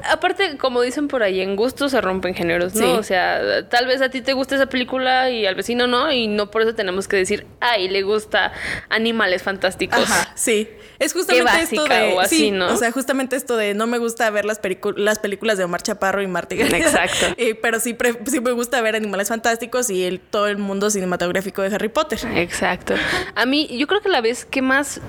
aparte, 0.09 0.57
como 0.57 0.81
dicen 0.81 1.07
por 1.07 1.23
ahí, 1.23 1.41
en 1.41 1.55
gusto 1.55 1.89
se 1.89 2.01
rompen 2.01 2.33
géneros, 2.33 2.75
¿no? 2.75 2.85
Sí. 2.85 2.91
O 2.99 3.03
sea, 3.03 3.67
tal 3.69 3.87
vez 3.87 4.01
a 4.01 4.09
ti 4.09 4.21
te 4.21 4.33
gusta 4.33 4.55
esa 4.55 4.67
película 4.67 5.29
y 5.29 5.45
al 5.45 5.55
vecino 5.55 5.87
no, 5.87 6.11
y 6.11 6.27
no 6.27 6.51
por 6.51 6.61
eso 6.61 6.75
tenemos 6.75 7.07
que 7.07 7.17
decir, 7.17 7.45
ay, 7.59 7.89
le 7.89 8.03
gusta 8.03 8.51
animales 8.89 9.43
fantásticos. 9.43 9.99
Ajá, 9.99 10.31
sí. 10.35 10.69
Es 10.99 11.13
justamente 11.13 11.61
esto 11.61 11.85
de. 11.85 12.13
o 12.13 12.19
así, 12.19 12.37
sí, 12.37 12.51
¿no? 12.51 12.67
O 12.67 12.77
sea, 12.77 12.91
justamente 12.91 13.35
esto 13.35 13.57
de 13.57 13.73
no 13.73 13.87
me 13.87 13.97
gusta 13.97 14.29
ver 14.29 14.45
las, 14.45 14.61
las 14.97 15.19
películas 15.19 15.57
de 15.57 15.63
Omar 15.63 15.81
Chaparro 15.81 16.21
y 16.21 16.27
Marta. 16.27 16.53
Exacto. 16.53 17.25
Pero 17.61 17.79
sí, 17.79 17.97
sí 18.27 18.39
me 18.39 18.51
gusta 18.51 18.81
ver 18.81 18.95
animales 18.95 19.29
fantásticos 19.29 19.89
y 19.89 20.03
el, 20.03 20.19
todo 20.19 20.47
el 20.47 20.57
mundo 20.57 20.91
cinematográfico 20.91 21.63
de 21.63 21.73
Harry 21.73 21.89
Potter. 21.89 22.19
Exacto. 22.35 22.93
A 23.33 23.45
mí, 23.47 23.67
yo 23.77 23.87
creo 23.87 24.01
que 24.01 24.09
la 24.09 24.21
vez 24.21 24.45
que 24.45 24.61
más 24.61 25.01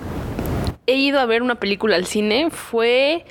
he 0.87 0.95
ido 0.95 1.19
a 1.19 1.25
ver 1.25 1.41
una 1.41 1.55
película 1.55 1.95
al 1.95 2.05
cine 2.05 2.49
fue, 2.49 3.25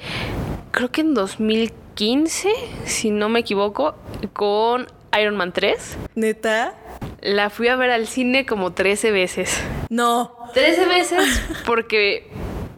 creo 0.72 0.90
que 0.90 1.02
en 1.02 1.14
2015, 1.14 2.48
si 2.84 3.10
no 3.10 3.28
me 3.28 3.40
equivoco, 3.40 3.94
con 4.32 4.86
Iron 5.20 5.36
Man 5.36 5.52
3. 5.52 5.96
Neta. 6.14 6.74
La 7.20 7.50
fui 7.50 7.68
a 7.68 7.76
ver 7.76 7.90
al 7.90 8.06
cine 8.08 8.46
como 8.46 8.72
13 8.72 9.12
veces. 9.12 9.62
No. 9.90 10.34
13 10.54 10.86
veces 10.86 11.40
porque 11.66 12.26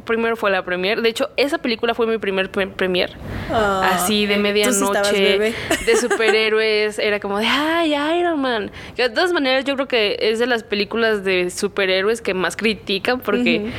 primero 0.04 0.36
fue 0.36 0.50
la 0.50 0.62
premier. 0.64 1.00
De 1.00 1.08
hecho, 1.08 1.30
esa 1.38 1.58
película 1.58 1.94
fue 1.94 2.06
mi 2.06 2.18
primer 2.18 2.50
pre- 2.50 2.66
premier. 2.66 3.16
Ah, 3.50 3.92
Así 3.94 4.26
de 4.26 4.34
sí 4.34 4.40
medianoche, 4.40 5.54
de 5.86 5.96
superhéroes. 5.96 6.98
Era 6.98 7.20
como 7.20 7.38
de, 7.38 7.46
ay, 7.46 7.94
Iron 8.20 8.40
Man. 8.40 8.70
Que 8.96 9.04
de 9.08 9.10
todas 9.10 9.32
maneras, 9.32 9.64
yo 9.64 9.74
creo 9.76 9.88
que 9.88 10.16
es 10.20 10.38
de 10.38 10.46
las 10.46 10.62
películas 10.62 11.24
de 11.24 11.48
superhéroes 11.50 12.20
que 12.20 12.34
más 12.34 12.56
critican 12.56 13.20
porque. 13.20 13.70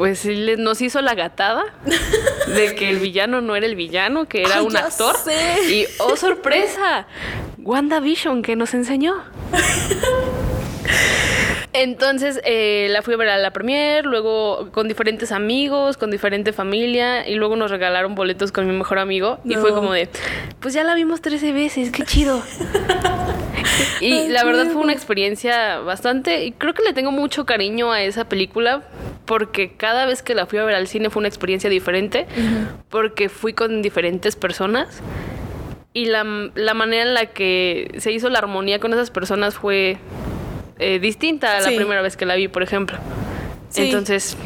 Le- 0.00 0.56
nos 0.56 0.80
hizo 0.80 1.00
la 1.02 1.14
gatada 1.14 1.64
de 2.54 2.74
que 2.74 2.88
el 2.90 2.98
villano 2.98 3.40
no 3.40 3.54
era 3.56 3.66
el 3.66 3.76
villano, 3.76 4.26
que 4.26 4.42
era 4.42 4.56
Ay, 4.58 4.64
un 4.66 4.76
actor. 4.76 5.14
sé. 5.16 5.58
Y 5.70 5.86
oh 5.98 6.16
sorpresa, 6.16 7.06
WandaVision 7.58 8.42
que 8.42 8.56
nos 8.56 8.74
enseñó. 8.74 9.14
Entonces 11.72 12.40
eh, 12.44 12.86
la 12.90 13.02
fui 13.02 13.14
a 13.14 13.16
ver 13.16 13.28
a 13.30 13.36
la 13.38 13.50
premier, 13.52 14.06
luego 14.06 14.68
con 14.70 14.86
diferentes 14.86 15.32
amigos, 15.32 15.96
con 15.96 16.10
diferente 16.12 16.52
familia, 16.52 17.28
y 17.28 17.34
luego 17.34 17.56
nos 17.56 17.70
regalaron 17.70 18.14
boletos 18.14 18.52
con 18.52 18.68
mi 18.68 18.72
mejor 18.76 19.00
amigo. 19.00 19.38
Y 19.44 19.54
fue 19.56 19.70
como 19.74 19.92
de, 19.92 20.08
pues 20.60 20.72
ya 20.72 20.84
la 20.84 20.94
vimos 20.94 21.20
13 21.20 21.52
veces, 21.52 21.90
qué 21.90 22.04
chido. 22.04 22.40
y 24.00 24.28
la 24.28 24.44
verdad 24.44 24.66
fue 24.72 24.82
una 24.82 24.92
experiencia 24.92 25.78
bastante, 25.78 26.44
y 26.44 26.52
creo 26.52 26.74
que 26.74 26.82
le 26.84 26.92
tengo 26.92 27.10
mucho 27.10 27.44
cariño 27.44 27.90
a 27.90 28.02
esa 28.02 28.28
película, 28.28 28.82
porque 29.24 29.76
cada 29.76 30.06
vez 30.06 30.22
que 30.22 30.34
la 30.34 30.46
fui 30.46 30.58
a 30.58 30.64
ver 30.64 30.74
al 30.74 30.86
cine 30.88 31.10
fue 31.10 31.20
una 31.20 31.28
experiencia 31.28 31.70
diferente, 31.70 32.26
porque 32.90 33.28
fui 33.28 33.52
con 33.54 33.82
diferentes 33.82 34.36
personas. 34.36 35.00
Y 35.92 36.06
la, 36.06 36.24
la 36.54 36.74
manera 36.74 37.02
en 37.04 37.14
la 37.14 37.26
que 37.26 37.94
se 37.98 38.10
hizo 38.12 38.28
la 38.28 38.38
armonía 38.40 38.80
con 38.80 38.92
esas 38.92 39.10
personas 39.10 39.54
fue 39.54 39.96
eh, 40.78 40.98
distinta 40.98 41.56
a 41.56 41.60
la 41.60 41.68
Sí. 41.68 41.76
primera 41.76 42.02
vez 42.02 42.16
que 42.16 42.26
la 42.26 42.34
vi, 42.34 42.48
por 42.48 42.62
ejemplo. 42.64 42.98
Sí. 43.70 43.82
Entonces, 43.86 44.36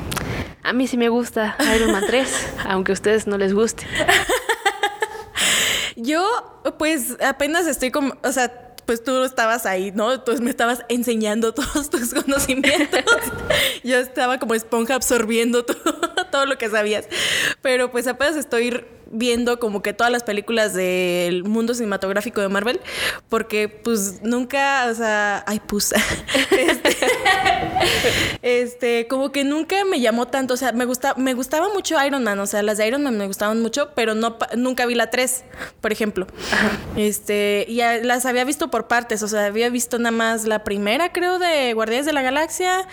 a 0.63 0.73
mí 0.75 0.87
sí 0.87 0.99
me 0.99 1.09
gusta 1.09 1.57
Iron 1.75 1.91
Man 1.93 2.05
3, 2.07 2.55
aunque 2.69 2.93
a 2.93 2.95
ustedes 2.95 3.27
no 3.27 3.39
les 3.39 3.55
guste. 3.55 3.87
Yo, 5.97 6.25
pues, 6.79 7.17
apenas 7.21 7.67
estoy 7.67 7.91
como. 7.91 8.15
O 8.23 8.33
sea. 8.33 8.68
Pues 8.89 9.05
tú 9.05 9.23
estabas 9.23 9.67
ahí, 9.67 9.93
¿no? 9.95 10.15
Entonces 10.15 10.41
me 10.41 10.49
estabas 10.49 10.83
enseñando 10.89 11.53
todos 11.55 11.91
tus 11.91 12.15
conocimientos. 12.15 13.05
Yo 13.85 13.99
estaba 13.99 14.39
como 14.39 14.55
esponja 14.55 14.95
absorbiendo 14.95 15.63
todo, 15.67 15.93
todo 16.33 16.47
lo 16.47 16.57
que 16.57 16.71
sabías. 16.71 17.07
Pero 17.61 17.91
pues 17.91 18.07
apenas 18.07 18.37
estoy 18.37 18.87
viendo 19.11 19.59
como 19.59 19.83
que 19.83 19.93
todas 19.93 20.13
las 20.13 20.23
películas 20.23 20.75
del 20.75 21.45
mundo 21.45 21.75
cinematográfico 21.75 22.41
de 22.41 22.49
Marvel. 22.49 22.81
Porque 23.29 23.69
pues 23.69 24.23
nunca, 24.23 24.87
o 24.91 24.95
sea, 24.95 25.45
ay, 25.47 25.61
pues. 25.67 25.95
Este, 26.51 26.97
este, 28.43 29.07
como 29.09 29.33
que 29.33 29.45
nunca 29.45 29.85
me 29.85 30.01
llamó 30.01 30.27
tanto. 30.29 30.55
O 30.55 30.57
sea, 30.57 30.73
me, 30.73 30.85
gusta, 30.85 31.15
me 31.17 31.35
gustaba 31.35 31.69
mucho 31.73 31.97
Iron 32.05 32.23
Man. 32.25 32.39
O 32.41 32.47
sea, 32.47 32.63
las 32.63 32.79
de 32.79 32.87
Iron 32.87 33.03
Man 33.03 33.17
me 33.17 33.27
gustaban 33.27 33.61
mucho, 33.61 33.91
pero 33.95 34.15
no, 34.15 34.37
nunca 34.57 34.87
vi 34.87 34.95
la 34.95 35.11
3, 35.11 35.45
por 35.81 35.93
ejemplo. 35.93 36.27
Este, 36.97 37.65
y 37.69 37.81
a- 37.81 37.99
las 37.99 38.27
había 38.27 38.45
visto 38.45 38.71
por 38.71 38.89
partes. 38.89 39.23
O 39.23 39.29
sea, 39.29 39.47
había 39.47 39.71
visto 39.71 39.99
nada 39.99 40.11
más 40.11 40.45
la 40.47 40.65
primera, 40.65 41.13
creo, 41.13 41.39
de 41.39 41.73
Guardianes 41.75 42.07
de 42.07 42.13
la 42.13 42.23
Galaxia. 42.23 42.87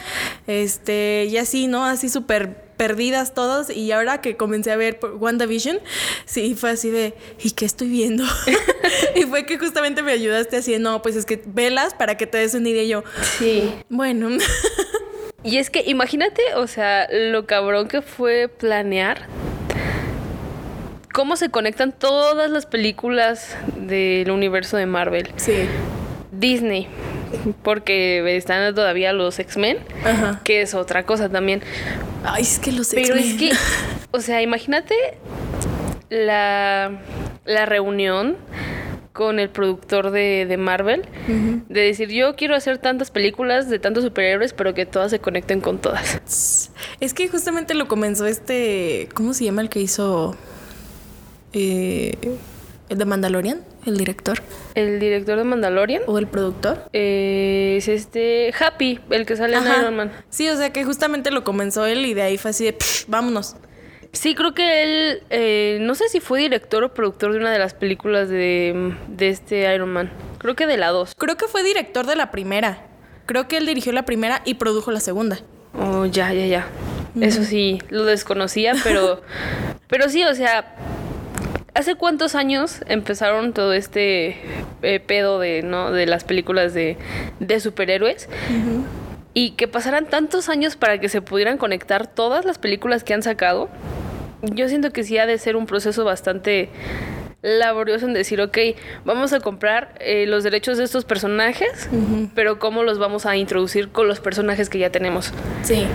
Este, 0.47 1.25
y 1.29 1.37
así, 1.37 1.67
¿no? 1.67 1.85
Así 1.85 2.09
súper 2.09 2.64
perdidas 2.77 3.33
todas 3.33 3.69
y 3.69 3.91
ahora 3.91 4.21
que 4.21 4.35
comencé 4.37 4.71
a 4.71 4.75
ver 4.75 4.99
WandaVision, 5.19 5.79
sí, 6.25 6.55
fue 6.55 6.71
así 6.71 6.89
de, 6.89 7.13
¿y 7.43 7.51
qué 7.51 7.65
estoy 7.65 7.87
viendo? 7.89 8.23
y 9.15 9.23
fue 9.23 9.45
que 9.45 9.57
justamente 9.57 10.03
me 10.03 10.11
ayudaste 10.11 10.57
así 10.57 10.71
de, 10.73 10.79
no, 10.79 11.01
pues 11.01 11.15
es 11.15 11.25
que 11.25 11.41
velas 11.45 11.93
para 11.93 12.15
que 12.17 12.27
te 12.27 12.37
des 12.37 12.53
una 12.53 12.69
idea 12.69 12.83
y 12.83 12.87
yo, 12.89 13.03
Sí. 13.37 13.71
bueno, 13.89 14.29
Y 15.43 15.57
es 15.57 15.69
que 15.69 15.83
imagínate, 15.85 16.41
o 16.55 16.65
sea, 16.65 17.07
lo 17.11 17.45
cabrón 17.45 17.87
que 17.87 18.01
fue 18.01 18.47
planear 18.47 19.27
cómo 21.13 21.35
se 21.37 21.49
conectan 21.49 21.91
todas 21.91 22.49
las 22.49 22.65
películas 22.65 23.55
del 23.77 24.31
universo 24.31 24.75
de 24.77 24.87
Marvel. 24.87 25.29
sí, 25.37 25.53
Disney, 26.31 26.87
porque 27.63 28.35
están 28.35 28.73
todavía 28.75 29.13
los 29.13 29.39
X-Men, 29.39 29.77
que 30.43 30.61
es 30.61 30.73
otra 30.73 31.05
cosa 31.05 31.29
también. 31.29 31.61
Ay, 32.23 32.43
es 32.43 32.59
que 32.59 32.71
los 32.71 32.89
Pero 32.89 33.15
es 33.15 33.33
X-Men. 33.33 33.37
que, 33.37 33.57
o 34.11 34.21
sea, 34.21 34.41
imagínate 34.41 34.95
la, 36.09 37.01
la 37.45 37.65
reunión 37.65 38.37
con 39.13 39.39
el 39.39 39.49
productor 39.49 40.11
de, 40.11 40.45
de 40.45 40.57
Marvel, 40.57 41.03
de 41.69 41.79
decir, 41.79 42.09
yo 42.09 42.35
quiero 42.35 42.53
hacer 42.53 42.79
tantas 42.79 43.11
películas 43.11 43.69
de 43.69 43.79
tantos 43.79 44.03
superhéroes, 44.03 44.51
pero 44.51 44.73
que 44.73 44.85
todas 44.85 45.09
se 45.09 45.19
conecten 45.19 45.61
con 45.61 45.77
todas. 45.77 46.69
Es 46.99 47.13
que 47.13 47.29
justamente 47.29 47.73
lo 47.75 47.87
comenzó 47.87 48.25
este, 48.25 49.07
¿cómo 49.13 49.33
se 49.33 49.45
llama 49.45 49.61
el 49.61 49.69
que 49.69 49.79
hizo 49.79 50.35
eh, 51.53 52.13
el 52.89 52.97
de 52.97 53.05
Mandalorian? 53.05 53.61
El 53.85 53.97
director 53.97 54.39
El 54.73 54.99
director 54.99 55.37
de 55.37 55.43
Mandalorian 55.43 56.01
o 56.07 56.17
el 56.17 56.27
productor. 56.27 56.89
eh, 56.93 57.75
es 57.77 57.87
este 57.87 58.53
Happy, 58.59 58.99
el 59.11 59.25
que 59.25 59.35
sale 59.35 59.57
en. 59.57 59.63
Iron 59.63 59.95
Man. 59.95 60.11
Sí, 60.29 60.49
o 60.49 60.57
sea 60.57 60.71
que 60.73 60.83
justamente 60.83 61.31
lo 61.31 61.43
comenzó 61.43 61.85
él 61.85 62.05
y 62.05 62.13
de 62.13 62.23
ahí 62.23 62.37
fue 62.37 62.51
así 62.51 62.65
de, 62.65 62.73
"Pff, 62.73 63.05
vámonos. 63.07 63.55
Sí, 64.11 64.33
creo 64.33 64.53
que 64.53 64.81
él, 64.83 65.23
eh, 65.29 65.77
no 65.81 65.93
sé 65.93 66.07
si 66.07 66.21
fue 66.21 66.39
director 66.39 66.83
o 66.85 66.93
productor 66.93 67.33
de 67.33 67.39
una 67.39 67.51
de 67.51 67.59
las 67.59 67.73
películas 67.73 68.29
de, 68.29 68.93
de 69.09 69.27
este 69.29 69.73
Iron 69.75 69.89
Man. 69.91 70.09
Creo 70.37 70.55
que 70.55 70.67
de 70.67 70.77
la 70.77 70.87
2. 70.89 71.13
Creo 71.17 71.35
que 71.35 71.47
fue 71.47 71.63
director 71.63 72.05
de 72.05 72.15
la 72.15 72.31
primera. 72.31 72.79
Creo 73.25 73.47
que 73.49 73.57
él 73.57 73.65
dirigió 73.65 73.91
la 73.91 74.03
primera 74.05 74.41
y 74.45 74.53
produjo 74.53 74.91
la 74.91 75.01
segunda. 75.01 75.39
Oh, 75.77 76.05
ya, 76.05 76.31
ya, 76.33 76.45
ya. 76.45 76.67
Eso 77.19 77.43
sí, 77.43 77.79
lo 77.89 78.05
desconocía, 78.05 78.73
pero, 78.83 79.21
pero 79.87 80.07
sí, 80.09 80.23
o 80.23 80.33
sea, 80.33 80.75
¿hace 81.75 81.95
cuántos 81.95 82.33
años 82.33 82.81
empezaron 82.87 83.53
todo 83.53 83.73
este 83.73 84.37
eh, 84.81 84.99
pedo 84.99 85.39
de, 85.39 85.61
¿no? 85.61 85.91
de 85.91 86.07
las 86.07 86.23
películas 86.23 86.73
de, 86.73 86.97
de 87.39 87.59
superhéroes? 87.59 88.27
Y 89.33 89.51
que 89.51 89.67
pasaran 89.67 90.07
tantos 90.07 90.49
años 90.49 90.77
para 90.77 90.99
que 90.99 91.09
se 91.09 91.21
pudieran 91.21 91.57
conectar 91.57 92.07
todas 92.07 92.45
las 92.45 92.57
películas 92.57 93.03
que 93.03 93.13
han 93.13 93.21
sacado. 93.21 93.69
Yo 94.41 94.69
siento 94.69 94.91
que 94.91 95.03
sí 95.03 95.17
ha 95.17 95.25
de 95.25 95.37
ser 95.37 95.55
un 95.55 95.65
proceso 95.65 96.05
bastante 96.05 96.69
laborioso 97.41 98.07
en 98.07 98.13
decir, 98.13 98.41
ok, 98.41 98.57
vamos 99.03 99.33
a 99.33 99.39
comprar 99.39 99.93
eh, 99.99 100.25
los 100.25 100.43
derechos 100.43 100.77
de 100.77 100.85
estos 100.85 101.05
personajes, 101.05 101.89
pero 102.33 102.57
¿cómo 102.59 102.83
los 102.83 102.97
vamos 102.97 103.25
a 103.25 103.35
introducir 103.35 103.89
con 103.89 104.07
los 104.07 104.19
personajes 104.19 104.69
que 104.69 104.79
ya 104.79 104.89
tenemos? 104.89 105.31
Sí. 105.61 105.85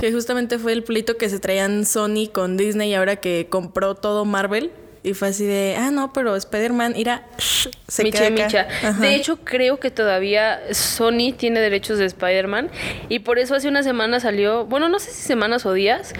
Que 0.00 0.12
justamente 0.12 0.58
fue 0.58 0.72
el 0.72 0.84
pleito 0.84 1.16
que 1.16 1.28
se 1.28 1.38
traían 1.38 1.84
Sony 1.84 2.28
con 2.32 2.56
Disney 2.56 2.94
ahora 2.94 3.16
que 3.16 3.46
compró 3.50 3.94
todo 3.94 4.24
Marvel. 4.24 4.70
Y 5.02 5.14
fue 5.14 5.28
así 5.28 5.46
de, 5.46 5.76
ah, 5.78 5.90
no, 5.90 6.12
pero 6.12 6.34
Spider-Man 6.36 6.94
irá. 6.96 7.26
Se 7.88 8.02
Micha 8.02 8.28
queda 8.28 8.46
acá. 8.46 8.68
Micha. 8.82 9.00
De 9.00 9.14
hecho, 9.14 9.38
creo 9.38 9.78
que 9.78 9.90
todavía 9.90 10.60
Sony 10.72 11.32
tiene 11.36 11.60
derechos 11.60 11.98
de 11.98 12.04
Spider-Man. 12.04 12.68
Y 13.08 13.20
por 13.20 13.38
eso 13.38 13.54
hace 13.54 13.68
una 13.68 13.82
semana 13.82 14.20
salió, 14.20 14.66
bueno, 14.66 14.88
no 14.88 14.98
sé 14.98 15.10
si 15.10 15.22
semanas 15.22 15.64
o 15.66 15.72
días, 15.72 16.12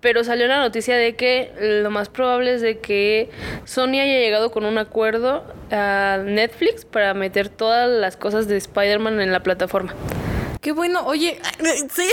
pero 0.00 0.24
salió 0.24 0.46
la 0.46 0.58
noticia 0.58 0.96
de 0.96 1.14
que 1.14 1.52
lo 1.82 1.90
más 1.90 2.08
probable 2.08 2.54
es 2.54 2.62
de 2.62 2.80
que 2.80 3.30
Sony 3.64 4.00
haya 4.00 4.18
llegado 4.18 4.50
con 4.50 4.64
un 4.64 4.78
acuerdo 4.78 5.44
a 5.70 6.18
Netflix 6.24 6.84
para 6.84 7.14
meter 7.14 7.48
todas 7.48 7.88
las 7.88 8.16
cosas 8.16 8.48
de 8.48 8.56
Spider-Man 8.56 9.20
en 9.20 9.30
la 9.30 9.42
plataforma. 9.42 9.94
Qué 10.62 10.70
bueno, 10.70 11.04
oye, 11.04 11.40
sí, 11.92 12.06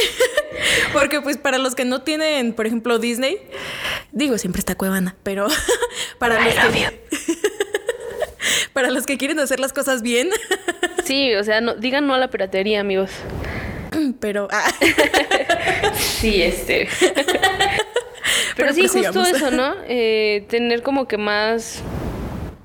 porque 0.92 1.22
pues 1.22 1.38
para 1.38 1.60
los 1.60 1.76
que 1.76 1.86
no 1.86 2.02
tienen, 2.02 2.54
por 2.54 2.66
ejemplo, 2.66 2.98
Disney, 2.98 3.38
digo, 4.12 4.40
siempre 4.40 4.60
está 4.60 4.74
Cuevana, 4.74 5.16
pero 5.22 5.48
para 6.18 6.44
los, 6.44 6.56
que, 6.56 7.00
para 8.74 8.90
los 8.90 9.06
que 9.06 9.20
quieren 9.20 9.40
hacer 9.40 9.60
las 9.60 9.72
cosas 9.72 10.02
bien, 10.02 10.30
Sí, 11.04 11.34
o 11.36 11.44
sea, 11.44 11.62
no, 11.62 11.76
digan 11.76 12.06
no 12.08 12.16
a 12.16 12.18
la 12.18 12.30
piratería, 12.30 12.82
amigos. 12.82 13.12
pero, 14.20 14.48
ah, 14.52 14.72
Sí, 15.96 16.42
este. 16.42 16.88
Pero, 18.56 18.74
sí, 18.74 18.82
justo 18.84 19.02
prosigamos. 19.02 19.28
eso, 19.30 19.52
¿no? 19.52 19.76
Eh, 19.88 20.46
tener 20.50 20.84
como 20.84 21.08
que 21.08 21.18
más 21.18 21.82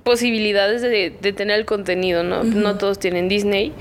posibilidades 0.03 0.83
de, 0.83 1.11
de 1.21 1.33
tener 1.33 1.59
el 1.59 1.65
contenido, 1.67 2.23
¿no? 2.23 2.43
No 2.45 2.77
todos 2.77 2.99
tienen 2.99 3.29
Disney. 3.29 3.73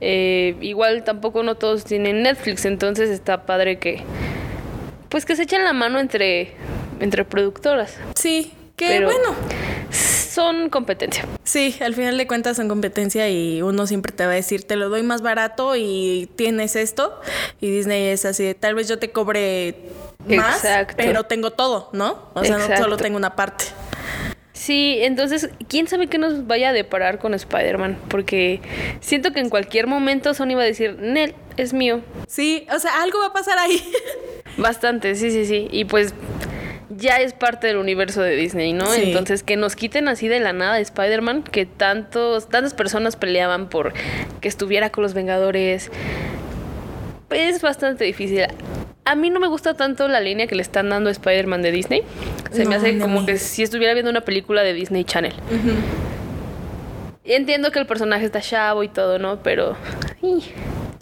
Eh, 0.00 0.56
igual 0.60 1.04
tampoco 1.04 1.42
no 1.42 1.54
todos 1.54 1.84
tienen 1.84 2.22
Netflix, 2.22 2.64
entonces 2.64 3.10
está 3.10 3.46
padre 3.46 3.78
que 3.78 4.02
pues 5.08 5.24
que 5.24 5.36
se 5.36 5.44
echen 5.44 5.64
la 5.64 5.72
mano 5.72 6.00
entre 6.00 6.52
entre 7.00 7.24
productoras. 7.24 7.96
Sí, 8.14 8.52
que 8.76 8.88
Pero- 8.88 9.06
bueno. 9.06 9.34
Son 10.34 10.68
competencia. 10.68 11.24
Sí, 11.44 11.76
al 11.80 11.94
final 11.94 12.18
de 12.18 12.26
cuentas 12.26 12.56
son 12.56 12.68
competencia 12.68 13.28
y 13.30 13.62
uno 13.62 13.86
siempre 13.86 14.10
te 14.12 14.26
va 14.26 14.32
a 14.32 14.34
decir, 14.34 14.64
te 14.64 14.74
lo 14.74 14.88
doy 14.88 15.04
más 15.04 15.22
barato 15.22 15.76
y 15.76 16.28
tienes 16.34 16.74
esto. 16.74 17.20
Y 17.60 17.70
Disney 17.70 18.08
es 18.08 18.24
así, 18.24 18.42
de, 18.42 18.54
tal 18.54 18.74
vez 18.74 18.88
yo 18.88 18.98
te 18.98 19.12
cobre 19.12 19.76
más, 20.26 20.56
Exacto. 20.64 20.94
pero 20.96 21.22
tengo 21.22 21.52
todo, 21.52 21.88
¿no? 21.92 22.30
O 22.34 22.42
sea, 22.44 22.58
no 22.58 22.76
solo 22.76 22.96
tengo 22.96 23.16
una 23.16 23.36
parte. 23.36 23.66
Sí, 24.64 24.96
entonces, 25.02 25.50
¿quién 25.68 25.88
sabe 25.88 26.06
qué 26.06 26.16
nos 26.16 26.46
vaya 26.46 26.70
a 26.70 26.72
deparar 26.72 27.18
con 27.18 27.34
Spider-Man? 27.34 27.98
Porque 28.08 28.62
siento 29.00 29.30
que 29.34 29.40
en 29.40 29.50
cualquier 29.50 29.86
momento 29.86 30.32
Sony 30.32 30.54
va 30.56 30.62
a 30.62 30.64
decir, 30.64 30.96
Nel, 30.98 31.34
es 31.58 31.74
mío. 31.74 32.00
Sí, 32.26 32.66
o 32.74 32.78
sea, 32.78 33.02
algo 33.02 33.18
va 33.18 33.26
a 33.26 33.32
pasar 33.34 33.58
ahí. 33.58 33.78
Bastante, 34.56 35.16
sí, 35.16 35.30
sí, 35.30 35.44
sí. 35.44 35.68
Y 35.70 35.84
pues 35.84 36.14
ya 36.88 37.18
es 37.18 37.34
parte 37.34 37.66
del 37.66 37.76
universo 37.76 38.22
de 38.22 38.36
Disney, 38.36 38.72
¿no? 38.72 38.86
Sí. 38.86 39.02
Entonces, 39.02 39.42
que 39.42 39.58
nos 39.58 39.76
quiten 39.76 40.08
así 40.08 40.28
de 40.28 40.40
la 40.40 40.54
nada 40.54 40.80
Spider-Man, 40.80 41.42
que 41.42 41.66
tantos, 41.66 42.48
tantas 42.48 42.72
personas 42.72 43.16
peleaban 43.16 43.68
por 43.68 43.92
que 44.40 44.48
estuviera 44.48 44.88
con 44.88 45.02
los 45.02 45.12
Vengadores, 45.12 45.90
es 47.30 47.62
bastante 47.62 48.04
difícil. 48.04 48.46
A 49.04 49.14
mí 49.14 49.30
no 49.30 49.38
me 49.40 49.48
gusta 49.48 49.74
tanto 49.74 50.08
la 50.08 50.20
línea 50.20 50.46
que 50.46 50.54
le 50.54 50.62
están 50.62 50.88
dando 50.88 51.08
a 51.08 51.12
Spider-Man 51.12 51.62
de 51.62 51.72
Disney. 51.72 52.02
Se 52.50 52.64
me 52.64 52.76
hace 52.76 52.98
como 52.98 53.26
que 53.26 53.38
si 53.38 53.62
estuviera 53.62 53.92
viendo 53.92 54.10
una 54.10 54.22
película 54.22 54.62
de 54.62 54.72
Disney 54.72 55.04
Channel. 55.04 55.34
Entiendo 57.24 57.70
que 57.70 57.78
el 57.78 57.86
personaje 57.86 58.26
está 58.26 58.40
chavo 58.40 58.82
y 58.82 58.88
todo, 58.88 59.18
¿no? 59.18 59.42
Pero. 59.42 59.76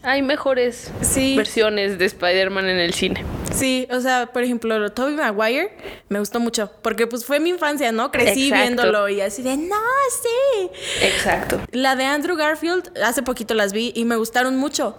Hay 0.02 0.22
mejores 0.22 0.90
Sí. 1.00 1.36
versiones 1.36 1.98
de 1.98 2.04
Spider-Man 2.06 2.66
en 2.68 2.78
el 2.78 2.94
cine. 2.94 3.24
Sí, 3.52 3.86
o 3.90 4.00
sea, 4.00 4.26
por 4.32 4.42
ejemplo, 4.42 4.90
Toby 4.92 5.12
Maguire 5.14 5.76
me 6.08 6.18
gustó 6.18 6.40
mucho, 6.40 6.70
porque 6.82 7.06
pues 7.06 7.24
fue 7.26 7.38
mi 7.38 7.50
infancia, 7.50 7.92
¿no? 7.92 8.10
Crecí 8.10 8.48
Exacto. 8.48 8.62
viéndolo 8.64 9.08
y 9.10 9.20
así 9.20 9.42
de, 9.42 9.56
no, 9.58 9.76
sí. 10.22 10.70
Exacto. 11.02 11.60
La 11.70 11.94
de 11.94 12.04
Andrew 12.04 12.34
Garfield, 12.36 12.90
hace 13.04 13.22
poquito 13.22 13.52
las 13.54 13.72
vi 13.72 13.92
y 13.94 14.04
me 14.06 14.16
gustaron 14.16 14.56
mucho, 14.56 14.96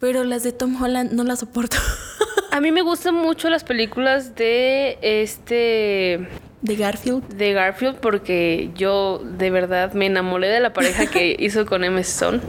pero 0.00 0.24
las 0.24 0.42
de 0.42 0.52
Tom 0.52 0.82
Holland 0.82 1.12
no 1.12 1.22
las 1.24 1.38
soporto. 1.40 1.76
A 2.50 2.60
mí 2.60 2.72
me 2.72 2.82
gustan 2.82 3.14
mucho 3.14 3.50
las 3.50 3.64
películas 3.64 4.34
de 4.34 4.98
este 5.02 6.26
de 6.62 6.76
Garfield. 6.76 7.22
de 7.34 7.52
Garfield 7.52 7.96
porque 7.98 8.70
yo 8.74 9.20
de 9.22 9.50
verdad 9.50 9.92
me 9.92 10.06
enamoré 10.06 10.48
de 10.48 10.60
la 10.60 10.72
pareja 10.72 11.06
que 11.06 11.36
hizo 11.38 11.66
con 11.66 11.84
Emma 11.84 12.00
Stone. 12.00 12.40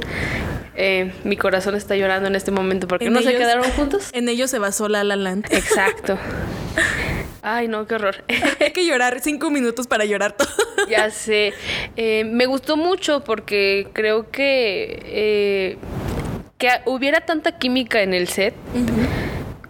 Eh, 0.79 1.11
mi 1.23 1.37
corazón 1.37 1.75
está 1.75 1.95
llorando 1.95 2.27
en 2.27 2.35
este 2.35 2.51
momento 2.51 2.87
porque 2.87 3.09
no 3.09 3.21
se 3.21 3.35
quedaron 3.35 3.63
juntos. 3.71 4.09
En 4.13 4.29
ellos 4.29 4.51
se 4.51 4.59
basó 4.59 4.87
La 4.87 5.03
La 5.03 5.15
Land. 5.15 5.47
Exacto. 5.49 6.17
Ay, 7.41 7.67
no, 7.67 7.87
qué 7.87 7.95
horror. 7.95 8.23
Hay 8.59 8.71
que 8.71 8.85
llorar 8.85 9.19
cinco 9.21 9.49
minutos 9.49 9.87
para 9.87 10.05
llorar 10.05 10.33
todo. 10.33 10.47
ya 10.87 11.09
sé. 11.09 11.53
Eh, 11.95 12.25
me 12.25 12.45
gustó 12.45 12.77
mucho 12.77 13.23
porque 13.23 13.87
creo 13.93 14.29
que 14.29 14.99
eh, 15.05 15.77
que 16.59 16.69
hubiera 16.85 17.21
tanta 17.21 17.57
química 17.57 18.01
en 18.01 18.13
el 18.13 18.27
set 18.27 18.53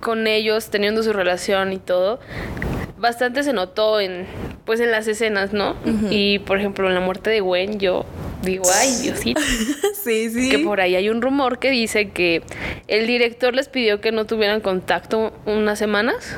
con 0.01 0.27
ellos 0.27 0.69
teniendo 0.69 1.03
su 1.03 1.13
relación 1.13 1.71
y 1.71 1.77
todo. 1.77 2.19
Bastante 2.97 3.43
se 3.43 3.53
notó 3.53 3.99
en 3.99 4.25
pues 4.65 4.79
en 4.79 4.91
las 4.91 5.07
escenas, 5.07 5.53
¿no? 5.53 5.75
Y 6.09 6.39
por 6.39 6.59
ejemplo 6.59 6.87
en 6.87 6.93
la 6.93 6.99
muerte 6.99 7.29
de 7.29 7.39
Gwen 7.39 7.79
yo 7.79 8.05
digo, 8.41 8.65
ay 8.73 8.95
Diosito. 9.01 9.41
sí, 10.03 10.29
sí. 10.29 10.49
Que 10.49 10.59
por 10.59 10.81
ahí 10.81 10.95
hay 10.95 11.09
un 11.09 11.21
rumor 11.21 11.59
que 11.59 11.69
dice 11.69 12.09
que 12.09 12.41
el 12.87 13.07
director 13.07 13.55
les 13.55 13.69
pidió 13.69 14.01
que 14.01 14.11
no 14.11 14.25
tuvieran 14.25 14.61
contacto 14.61 15.33
unas 15.45 15.79
semanas 15.79 16.35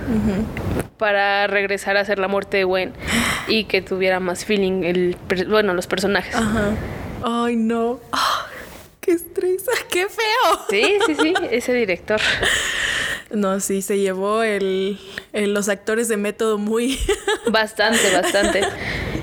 para 0.98 1.48
regresar 1.48 1.98
a 1.98 2.02
hacer 2.02 2.19
la 2.19 2.28
muerte 2.28 2.58
de 2.58 2.65
Gwen 2.65 2.93
y 3.48 3.63
que 3.63 3.82
tuviera 3.82 4.19
más 4.19 4.45
feeling 4.45 4.84
el 4.84 5.17
bueno 5.48 5.74
los 5.74 5.88
personajes. 5.88 6.36
Ajá. 6.36 6.72
Ay, 7.24 7.56
no. 7.56 8.00
Ah, 8.12 8.45
qué 9.02 9.12
estrés. 9.12 9.65
Qué 9.89 10.08
feo. 10.08 10.60
Sí, 10.69 11.00
sí, 11.06 11.15
sí, 11.15 11.34
ese 11.52 11.74
director. 11.74 12.19
No, 13.31 13.59
sí, 13.59 13.81
se 13.81 13.99
llevó 13.99 14.41
el, 14.43 14.97
el- 15.33 15.53
los 15.53 15.69
actores 15.69 16.07
de 16.07 16.17
método 16.17 16.57
muy. 16.57 16.97
Bastante, 17.51 17.99
bastante. 18.15 18.61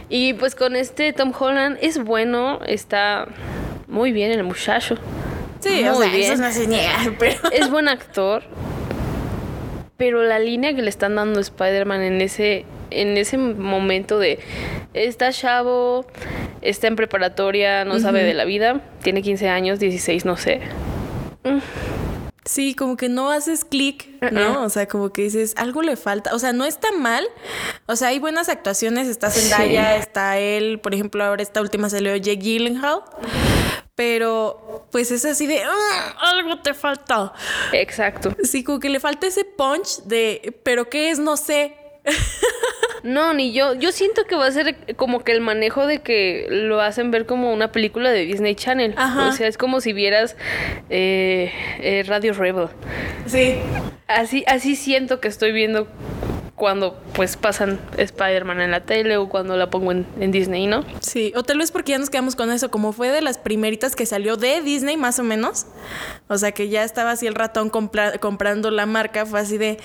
Y 0.08 0.34
pues 0.34 0.54
con 0.54 0.76
este 0.76 1.12
Tom 1.12 1.32
Holland 1.38 1.78
es 1.80 1.98
bueno, 1.98 2.60
está 2.66 3.26
muy 3.88 4.12
bien 4.12 4.30
el 4.30 4.44
muchacho. 4.44 4.96
Sí, 5.60 5.80
Muy 5.82 5.88
o 5.88 5.94
sea, 5.96 6.10
bien. 6.10 6.32
eso 6.32 6.42
no 6.42 6.52
se 6.52 6.66
niega, 6.68 6.96
pero. 7.18 7.34
Es 7.50 7.68
buen 7.70 7.88
actor. 7.88 8.44
Pero 9.96 10.22
la 10.22 10.38
línea 10.38 10.74
que 10.76 10.82
le 10.82 10.90
están 10.90 11.16
dando 11.16 11.40
Spider-Man 11.40 12.02
en 12.02 12.20
ese, 12.20 12.64
en 12.90 13.16
ese 13.16 13.38
momento 13.38 14.18
de 14.18 14.38
está 14.94 15.32
chavo, 15.32 16.06
está 16.60 16.86
en 16.86 16.96
preparatoria, 16.96 17.84
no 17.86 17.98
sabe 17.98 18.22
de 18.22 18.34
la 18.34 18.44
vida, 18.44 18.82
tiene 19.02 19.22
15 19.22 19.48
años, 19.48 19.80
16, 19.80 20.24
no 20.26 20.36
sé. 20.36 20.60
Sí, 22.46 22.74
como 22.74 22.96
que 22.96 23.08
no 23.08 23.30
haces 23.30 23.64
clic, 23.64 24.08
¿no? 24.32 24.62
O 24.62 24.68
sea, 24.70 24.86
como 24.86 25.12
que 25.12 25.22
dices, 25.22 25.52
algo 25.56 25.82
le 25.82 25.96
falta. 25.96 26.34
O 26.34 26.38
sea, 26.38 26.52
no 26.52 26.64
está 26.64 26.92
mal. 26.92 27.26
O 27.86 27.96
sea, 27.96 28.08
hay 28.08 28.18
buenas 28.20 28.48
actuaciones. 28.48 29.08
Está 29.08 29.30
Zendaya, 29.30 29.96
está 29.96 30.38
él. 30.38 30.78
Por 30.80 30.94
ejemplo, 30.94 31.22
ahora 31.24 31.42
esta 31.42 31.60
última 31.60 31.90
salió 31.90 32.14
Jake 32.16 32.36
Gyllenhaal. 32.40 33.02
Pero, 33.94 34.86
pues 34.92 35.10
es 35.10 35.24
así 35.24 35.46
de, 35.46 35.62
"Ah, 35.64 36.14
algo 36.20 36.60
te 36.60 36.74
falta. 36.74 37.32
Exacto. 37.72 38.34
Sí, 38.44 38.62
como 38.62 38.78
que 38.78 38.90
le 38.90 39.00
falta 39.00 39.26
ese 39.26 39.44
punch 39.44 40.02
de, 40.04 40.58
pero 40.62 40.88
¿qué 40.90 41.10
es? 41.10 41.18
No 41.18 41.36
sé. 41.36 41.74
No, 43.06 43.32
ni 43.32 43.52
yo. 43.52 43.74
Yo 43.74 43.92
siento 43.92 44.24
que 44.24 44.34
va 44.34 44.46
a 44.46 44.50
ser 44.50 44.76
como 44.96 45.22
que 45.22 45.30
el 45.30 45.40
manejo 45.40 45.86
de 45.86 46.00
que 46.00 46.48
lo 46.50 46.80
hacen 46.80 47.12
ver 47.12 47.24
como 47.24 47.52
una 47.52 47.70
película 47.70 48.10
de 48.10 48.24
Disney 48.24 48.56
Channel. 48.56 48.94
Ajá. 48.96 49.28
O 49.28 49.32
sea, 49.32 49.46
es 49.46 49.56
como 49.56 49.80
si 49.80 49.92
vieras 49.92 50.36
eh, 50.90 51.52
eh, 51.78 52.04
Radio 52.06 52.32
Rebel. 52.32 52.68
Sí. 53.26 53.58
Así, 54.08 54.44
así 54.48 54.74
siento 54.74 55.20
que 55.20 55.28
estoy 55.28 55.52
viendo 55.52 55.86
cuando 56.56 56.98
pues 57.14 57.36
pasan 57.36 57.78
Spider-Man 57.98 58.62
en 58.62 58.70
la 58.70 58.80
tele 58.80 59.18
o 59.18 59.28
cuando 59.28 59.56
la 59.58 59.68
pongo 59.68 59.92
en, 59.92 60.06
en 60.18 60.32
Disney, 60.32 60.66
¿no? 60.66 60.84
Sí, 61.00 61.32
o 61.36 61.42
tal 61.42 61.58
vez 61.58 61.70
porque 61.70 61.92
ya 61.92 61.98
nos 61.98 62.08
quedamos 62.08 62.34
con 62.34 62.50
eso, 62.50 62.70
como 62.70 62.92
fue 62.92 63.10
de 63.10 63.20
las 63.20 63.36
primeritas 63.36 63.94
que 63.94 64.06
salió 64.06 64.36
de 64.36 64.62
Disney, 64.62 64.96
más 64.96 65.18
o 65.18 65.22
menos. 65.22 65.66
O 66.28 66.38
sea, 66.38 66.52
que 66.52 66.68
ya 66.70 66.82
estaba 66.82 67.10
así 67.10 67.26
el 67.26 67.34
ratón 67.34 67.70
compra- 67.70 68.18
comprando 68.18 68.70
la 68.70 68.86
marca, 68.86 69.26
fue 69.26 69.38
así 69.40 69.58
de, 69.58 69.78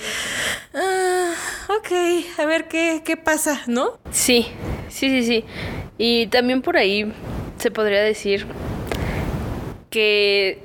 ah, 0.73 1.33
ok, 1.77 2.39
a 2.39 2.45
ver 2.45 2.69
qué, 2.69 3.01
qué 3.03 3.17
pasa, 3.17 3.61
¿no? 3.67 3.99
Sí, 4.11 4.47
sí, 4.87 5.09
sí, 5.09 5.23
sí. 5.25 5.45
Y 5.97 6.27
también 6.27 6.61
por 6.61 6.77
ahí 6.77 7.11
se 7.57 7.69
podría 7.69 8.01
decir 8.01 8.47
que 9.89 10.61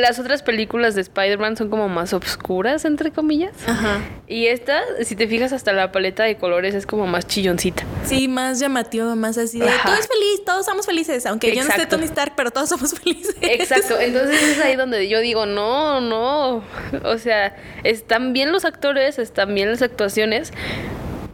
las 0.00 0.18
otras 0.18 0.42
películas 0.42 0.94
de 0.94 1.00
Spider-Man 1.02 1.56
son 1.56 1.70
como 1.70 1.88
más 1.88 2.12
obscuras, 2.12 2.84
entre 2.84 3.10
comillas. 3.12 3.52
Ajá. 3.66 4.00
Y 4.26 4.46
esta, 4.46 4.80
si 5.02 5.16
te 5.16 5.26
fijas 5.26 5.52
hasta 5.52 5.72
la 5.72 5.92
paleta 5.92 6.24
de 6.24 6.36
colores, 6.36 6.74
es 6.74 6.86
como 6.86 7.06
más 7.06 7.26
chilloncita. 7.26 7.84
Sí, 8.04 8.28
más 8.28 8.58
llamativo, 8.60 9.14
más 9.16 9.38
así 9.38 9.60
de, 9.60 9.68
Ajá. 9.68 9.88
todo 9.88 9.94
es 9.94 10.08
feliz, 10.08 10.44
todos 10.44 10.66
somos 10.66 10.86
felices, 10.86 11.26
aunque 11.26 11.54
yo 11.54 11.62
no 11.64 11.70
esté. 11.70 11.86
Tony 11.86 12.04
Stark, 12.04 12.34
pero 12.36 12.50
todos 12.50 12.68
somos 12.68 12.94
felices. 13.00 13.36
Exacto, 13.40 13.98
entonces 14.00 14.42
es 14.42 14.60
ahí 14.60 14.76
donde 14.76 15.08
yo 15.08 15.20
digo, 15.20 15.46
no, 15.46 16.00
no, 16.00 16.62
o 17.04 17.18
sea, 17.18 17.56
están 17.84 18.32
bien 18.32 18.52
los 18.52 18.64
actores, 18.64 19.18
están 19.18 19.54
bien 19.54 19.70
las 19.70 19.82
actuaciones, 19.82 20.52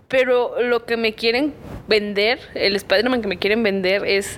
pero 0.09 0.61
lo 0.61 0.85
que 0.85 0.97
me 0.97 1.15
quieren 1.15 1.55
vender, 1.89 2.41
el 2.55 2.77
Spider-Man 2.77 3.23
que 3.23 3.29
me 3.29 3.39
quieren 3.39 3.63
vender 3.63 4.05
es, 4.05 4.37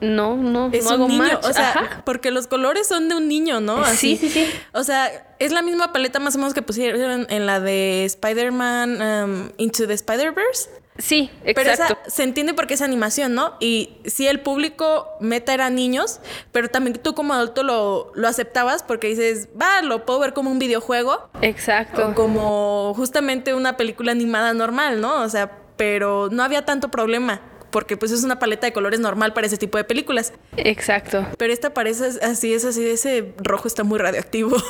no, 0.00 0.36
no, 0.36 0.70
Es 0.72 0.84
no 0.84 0.90
un 0.90 0.94
hago 0.94 1.08
niño, 1.08 1.22
match. 1.22 1.44
o 1.44 1.52
sea, 1.52 1.70
Ajá. 1.70 2.02
porque 2.04 2.30
los 2.30 2.46
colores 2.46 2.86
son 2.86 3.08
de 3.08 3.14
un 3.14 3.28
niño, 3.28 3.60
¿no? 3.60 3.78
Así. 3.78 4.16
Sí, 4.16 4.28
sí, 4.28 4.44
sí. 4.46 4.50
O 4.72 4.84
sea, 4.84 5.34
es 5.38 5.52
la 5.52 5.62
misma 5.62 5.92
paleta 5.92 6.18
más 6.20 6.34
o 6.34 6.38
menos 6.38 6.54
que 6.54 6.62
pusieron 6.62 7.26
en 7.30 7.46
la 7.46 7.60
de 7.60 8.04
Spider-Man 8.04 9.00
um, 9.02 9.50
Into 9.58 9.86
the 9.86 9.94
Spider-Verse. 9.94 10.68
Sí, 10.96 11.28
Pero 11.42 11.70
exacto. 11.70 11.98
esa 12.06 12.10
se 12.14 12.22
entiende 12.22 12.54
porque 12.54 12.74
es 12.74 12.80
animación, 12.82 13.34
¿no? 13.34 13.54
Y 13.58 13.96
sí, 14.04 14.28
el 14.28 14.38
público 14.40 15.08
meta 15.20 15.52
era 15.52 15.68
niños, 15.68 16.20
pero 16.52 16.68
también 16.68 16.96
tú 17.02 17.14
como 17.16 17.34
adulto 17.34 17.64
lo, 17.64 18.12
lo 18.14 18.28
aceptabas 18.28 18.84
porque 18.84 19.08
dices, 19.08 19.48
va, 19.60 19.82
lo 19.82 20.06
puedo 20.06 20.20
ver 20.20 20.34
como 20.34 20.52
un 20.52 20.60
videojuego 20.60 21.28
Exacto. 21.42 22.10
o 22.10 22.14
como 22.14 22.94
justamente 22.94 23.54
una 23.54 23.76
película 23.76 24.12
animada 24.12 24.54
normal, 24.54 25.00
¿no? 25.00 25.22
O 25.22 25.28
sea, 25.28 25.58
pero 25.76 26.28
no 26.30 26.44
había 26.44 26.64
tanto 26.64 26.88
problema 26.92 27.40
porque 27.74 27.96
pues 27.96 28.12
es 28.12 28.22
una 28.22 28.38
paleta 28.38 28.68
de 28.68 28.72
colores 28.72 29.00
normal 29.00 29.32
para 29.32 29.48
ese 29.48 29.56
tipo 29.56 29.78
de 29.78 29.82
películas. 29.82 30.32
Exacto. 30.56 31.26
Pero 31.36 31.52
esta 31.52 31.74
parece 31.74 32.04
así, 32.22 32.54
es 32.54 32.64
así, 32.64 32.86
ese 32.86 33.32
rojo 33.38 33.66
está 33.66 33.82
muy 33.82 33.98
radioactivo. 33.98 34.56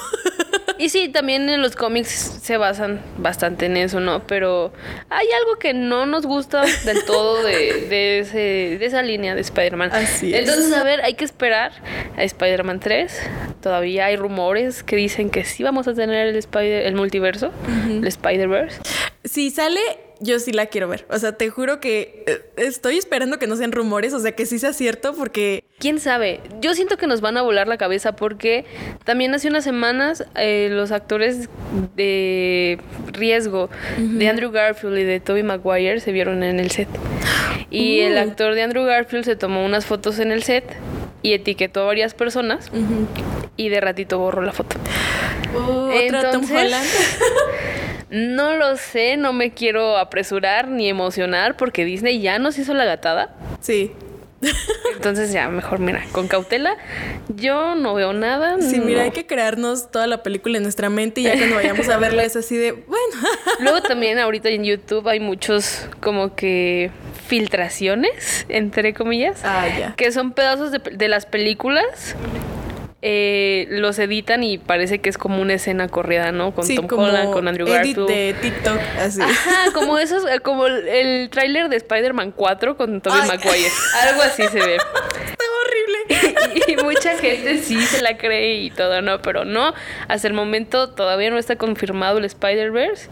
Y 0.77 0.88
sí, 0.88 1.09
también 1.09 1.49
en 1.51 1.62
los 1.62 1.77
cómics 1.77 2.09
se 2.43 2.57
basan 2.57 3.01
bastante 3.19 3.67
en 3.67 3.77
eso, 3.77 4.01
¿no? 4.01 4.27
Pero 4.27 4.73
hay 5.09 5.29
algo 5.40 5.57
que 5.57 5.73
no 5.73 6.05
nos 6.05 6.27
gusta 6.27 6.64
del 6.85 7.05
todo 7.05 7.45
de, 7.45 7.87
de, 7.88 8.19
ese, 8.19 8.38
de 8.79 8.85
esa 8.85 9.01
línea 9.03 9.37
de 9.37 9.40
Spider-Man. 9.40 9.90
Así 9.93 10.35
es. 10.35 10.40
Entonces, 10.40 10.73
a 10.73 10.83
ver, 10.83 11.01
hay 11.03 11.14
que 11.14 11.25
esperar 11.25 11.71
a 12.17 12.25
Spider-Man 12.25 12.81
3. 12.81 13.21
Todavía 13.62 14.07
hay 14.07 14.17
rumores 14.17 14.83
que 14.83 14.97
dicen 14.97 15.31
que 15.31 15.45
sí 15.45 15.62
vamos 15.62 15.87
a 15.87 15.95
tener 15.95 16.27
el, 16.27 16.37
Spider 16.37 16.87
el 16.87 16.97
multiverso, 16.97 17.53
el 17.87 18.05
Spider-Verse. 18.05 18.81
Si 19.24 19.50
sale, 19.50 19.80
yo 20.20 20.38
sí 20.38 20.52
la 20.52 20.66
quiero 20.66 20.88
ver. 20.88 21.06
O 21.10 21.18
sea, 21.18 21.32
te 21.32 21.48
juro 21.48 21.80
que 21.80 22.24
eh, 22.26 22.40
estoy 22.56 22.98
esperando 22.98 23.38
que 23.38 23.46
no 23.46 23.56
sean 23.56 23.72
rumores, 23.72 24.12
o 24.12 24.20
sea, 24.20 24.32
que 24.32 24.44
sí 24.46 24.58
sea 24.58 24.72
cierto, 24.72 25.14
porque 25.14 25.64
¿Quién 25.78 25.98
sabe? 25.98 26.40
Yo 26.60 26.74
siento 26.74 26.96
que 26.96 27.06
nos 27.06 27.20
van 27.20 27.37
a 27.37 27.42
volar 27.42 27.66
la 27.66 27.76
cabeza 27.76 28.14
porque 28.14 28.64
también 29.04 29.34
hace 29.34 29.48
unas 29.48 29.64
semanas 29.64 30.24
eh, 30.34 30.68
los 30.70 30.92
actores 30.92 31.48
de 31.96 32.78
riesgo 33.12 33.70
de 33.98 34.28
Andrew 34.28 34.50
Garfield 34.50 34.98
y 34.98 35.02
de 35.02 35.20
Tobey 35.20 35.42
Maguire 35.42 36.00
se 36.00 36.12
vieron 36.12 36.42
en 36.42 36.60
el 36.60 36.70
set. 36.70 36.88
Y 37.70 38.00
el 38.00 38.16
actor 38.18 38.54
de 38.54 38.62
Andrew 38.62 38.84
Garfield 38.84 39.24
se 39.24 39.37
tomó 39.37 39.64
unas 39.64 39.84
fotos 39.84 40.20
en 40.20 40.30
el 40.32 40.42
set 40.42 40.64
y 41.22 41.32
etiquetó 41.32 41.82
a 41.82 41.84
varias 41.87 42.14
personas 42.14 42.70
y 43.56 43.68
de 43.68 43.80
ratito 43.80 44.18
borró 44.18 44.42
la 44.42 44.52
foto. 44.52 44.76
Uh, 45.54 45.58
otra 46.06 46.30
Tom 46.30 46.42
Entonces- 46.42 46.50
Holland. 46.50 46.87
No 48.14 48.55
lo 48.55 48.77
sé, 48.77 49.16
no 49.16 49.33
me 49.33 49.53
quiero 49.53 49.96
apresurar 49.98 50.68
ni 50.68 50.88
emocionar 50.88 51.57
porque 51.57 51.85
Disney 51.85 52.20
ya 52.20 52.38
nos 52.38 52.59
hizo 52.59 52.72
la 52.74 52.85
gatada. 52.85 53.35
Sí. 53.61 53.92
Entonces 54.94 55.33
ya, 55.33 55.48
mejor 55.48 55.79
mira, 55.81 56.05
con 56.12 56.29
cautela. 56.29 56.77
Yo 57.35 57.74
no 57.74 57.94
veo 57.94 58.12
nada. 58.12 58.61
Sí, 58.61 58.79
mira, 58.79 59.03
hay 59.03 59.11
que 59.11 59.27
crearnos 59.27 59.90
toda 59.90 60.07
la 60.07 60.22
película 60.22 60.59
en 60.59 60.62
nuestra 60.64 60.90
mente 60.90 61.22
y 61.22 61.24
ya 61.24 61.37
cuando 61.37 61.57
vayamos 61.57 61.88
a 61.88 61.96
verla 61.96 62.24
es 62.24 62.37
así 62.37 62.57
de, 62.57 62.72
bueno. 62.72 63.29
Luego 63.61 63.81
también 63.81 64.18
ahorita 64.18 64.50
en 64.50 64.64
YouTube 64.64 65.09
hay 65.09 65.18
muchos 65.18 65.88
como 66.00 66.37
que 66.37 66.90
filtraciones, 67.27 68.44
entre 68.48 68.92
comillas, 68.94 69.40
Ah, 69.44 69.66
ya. 69.79 69.94
que 69.96 70.12
son 70.12 70.33
pedazos 70.33 70.70
de, 70.72 70.79
de 70.79 71.09
las 71.09 71.27
películas. 71.27 72.14
Eh, 73.07 73.67
los 73.69 73.99
editan 73.99 74.43
y 74.43 74.57
parece 74.57 74.99
que 75.01 75.11
es 75.11 75.19
como 75.19 75.43
una 75.43 75.53
escena 75.53 75.88
corrida, 75.88 76.33
¿no? 76.33 76.55
Con 76.55 76.64
Sí, 76.64 76.75
Tom 76.77 76.87
Holland, 76.99 77.35
con 77.35 77.47
Andrew 77.47 77.67
edit 77.69 77.99
Garfield. 77.99 78.09
de 78.09 78.35
TikTok, 78.40 78.79
así. 78.99 79.21
Ajá, 79.21 79.73
como 79.75 79.99
esos, 79.99 80.25
eh, 80.25 80.40
como 80.40 80.67
el, 80.67 80.88
el 80.88 81.29
tráiler 81.29 81.69
de 81.69 81.77
Spider-Man 81.77 82.33
4 82.33 82.79
con 82.79 83.03
Tobey. 83.03 83.21
Maguire. 83.29 83.69
Algo 84.09 84.23
así 84.23 84.43
se 84.45 84.59
ve. 84.59 84.77
Está 84.77 85.45
horrible. 85.61 86.64
y 86.67 86.77
mucha 86.83 87.19
gente 87.19 87.59
sí 87.59 87.79
se 87.83 88.01
la 88.01 88.17
cree 88.17 88.55
y 88.62 88.71
todo, 88.71 89.03
¿no? 89.03 89.21
Pero 89.21 89.45
no, 89.45 89.75
hasta 90.09 90.27
el 90.27 90.33
momento 90.33 90.88
todavía 90.88 91.29
no 91.29 91.37
está 91.37 91.57
confirmado 91.57 92.17
el 92.17 92.25
Spider-Verse. 92.25 93.11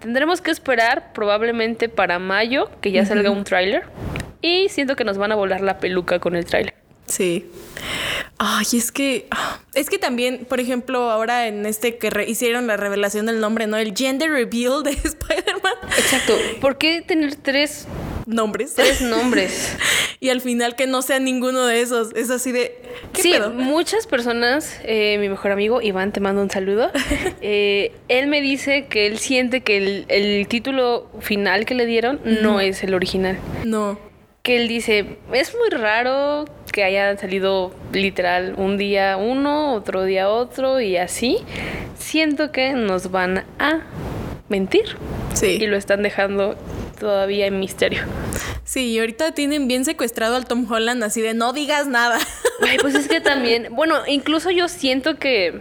Tendremos 0.00 0.40
que 0.40 0.50
esperar 0.50 1.12
probablemente 1.12 1.90
para 1.90 2.18
mayo 2.18 2.70
que 2.80 2.90
ya 2.90 3.04
salga 3.04 3.30
un 3.30 3.44
tráiler. 3.44 3.84
Y 4.40 4.70
siento 4.70 4.96
que 4.96 5.04
nos 5.04 5.18
van 5.18 5.32
a 5.32 5.34
volar 5.34 5.60
la 5.60 5.78
peluca 5.78 6.20
con 6.20 6.36
el 6.36 6.46
tráiler. 6.46 6.72
Sí. 7.06 7.46
Ay, 8.38 8.66
es 8.72 8.92
que. 8.92 9.26
Es 9.74 9.88
que 9.90 9.98
también, 9.98 10.44
por 10.48 10.60
ejemplo, 10.60 11.10
ahora 11.10 11.46
en 11.46 11.66
este 11.66 11.96
que 11.98 12.10
hicieron 12.26 12.66
la 12.66 12.76
revelación 12.76 13.26
del 13.26 13.40
nombre, 13.40 13.66
¿no? 13.66 13.76
El 13.76 13.94
gender 13.96 14.30
reveal 14.30 14.82
de 14.82 14.90
Spider-Man. 15.04 15.74
Exacto. 15.98 16.34
¿Por 16.60 16.78
qué 16.78 17.02
tener 17.02 17.36
tres, 17.36 17.86
Nombres. 18.26 18.74
tres 18.74 19.00
nombres? 19.00 19.76
y 20.20 20.30
al 20.30 20.40
final 20.40 20.74
que 20.76 20.86
no 20.86 21.00
sea 21.02 21.18
ninguno 21.18 21.64
de 21.64 21.80
esos. 21.80 22.12
Es 22.14 22.30
así 22.30 22.52
de. 22.52 22.78
¿Qué 23.12 23.22
sí, 23.22 23.32
pedo? 23.32 23.50
muchas 23.50 24.06
personas, 24.06 24.80
eh, 24.82 25.16
mi 25.20 25.28
mejor 25.28 25.52
amigo 25.52 25.80
Iván, 25.80 26.12
te 26.12 26.20
mando 26.20 26.42
un 26.42 26.50
saludo. 26.50 26.90
eh, 27.40 27.92
él 28.08 28.26
me 28.26 28.40
dice 28.40 28.86
que 28.86 29.06
él 29.06 29.18
siente 29.18 29.60
que 29.62 29.76
el, 29.76 30.04
el 30.08 30.48
título 30.48 31.08
final 31.20 31.64
que 31.66 31.74
le 31.74 31.86
dieron 31.86 32.20
no 32.24 32.60
es 32.60 32.82
el 32.82 32.94
original. 32.94 33.38
No. 33.64 33.98
que 34.42 34.56
él 34.56 34.68
dice, 34.68 35.18
es 35.32 35.54
muy 35.54 35.70
raro 35.70 36.44
que 36.76 36.84
haya 36.84 37.16
salido 37.16 37.72
literal 37.94 38.52
un 38.58 38.76
día 38.76 39.16
uno, 39.16 39.72
otro 39.72 40.04
día 40.04 40.28
otro 40.28 40.78
y 40.78 40.98
así. 40.98 41.38
Siento 41.98 42.52
que 42.52 42.74
nos 42.74 43.10
van 43.10 43.46
a 43.58 43.80
mentir 44.50 44.84
Sí. 45.32 45.56
y 45.58 45.66
lo 45.68 45.78
están 45.78 46.02
dejando 46.02 46.54
todavía 47.00 47.46
en 47.46 47.58
misterio. 47.60 48.02
Sí, 48.64 48.90
y 48.90 48.98
ahorita 48.98 49.32
tienen 49.32 49.68
bien 49.68 49.86
secuestrado 49.86 50.36
al 50.36 50.44
Tom 50.44 50.70
Holland, 50.70 51.02
así 51.02 51.22
de 51.22 51.32
no 51.32 51.54
digas 51.54 51.86
nada. 51.86 52.18
Ay, 52.60 52.76
pues 52.78 52.94
es 52.94 53.08
que 53.08 53.22
también, 53.22 53.68
bueno, 53.70 53.94
incluso 54.06 54.50
yo 54.50 54.68
siento 54.68 55.16
que 55.18 55.58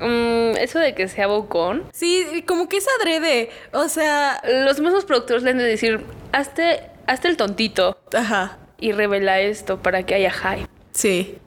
mm, 0.00 0.56
eso 0.56 0.80
de 0.80 0.96
que 0.96 1.06
sea 1.06 1.28
bocón, 1.28 1.84
sí, 1.92 2.42
como 2.44 2.68
que 2.68 2.78
es 2.78 2.86
adrede. 3.00 3.50
O 3.72 3.88
sea. 3.88 4.42
los 4.64 4.80
mismos 4.80 5.04
productores 5.04 5.44
le 5.44 5.50
han 5.50 5.58
de 5.58 5.64
decir, 5.64 6.00
hazte, 6.32 6.80
hazte 7.06 7.28
el 7.28 7.36
tontito 7.36 7.96
Ajá. 8.12 8.58
Y 8.80 8.92
revela 8.92 9.40
esto 9.40 9.82
para 9.82 10.04
que 10.04 10.14
haya 10.14 10.30
hype. 10.30 10.68
Sí. 10.92 11.38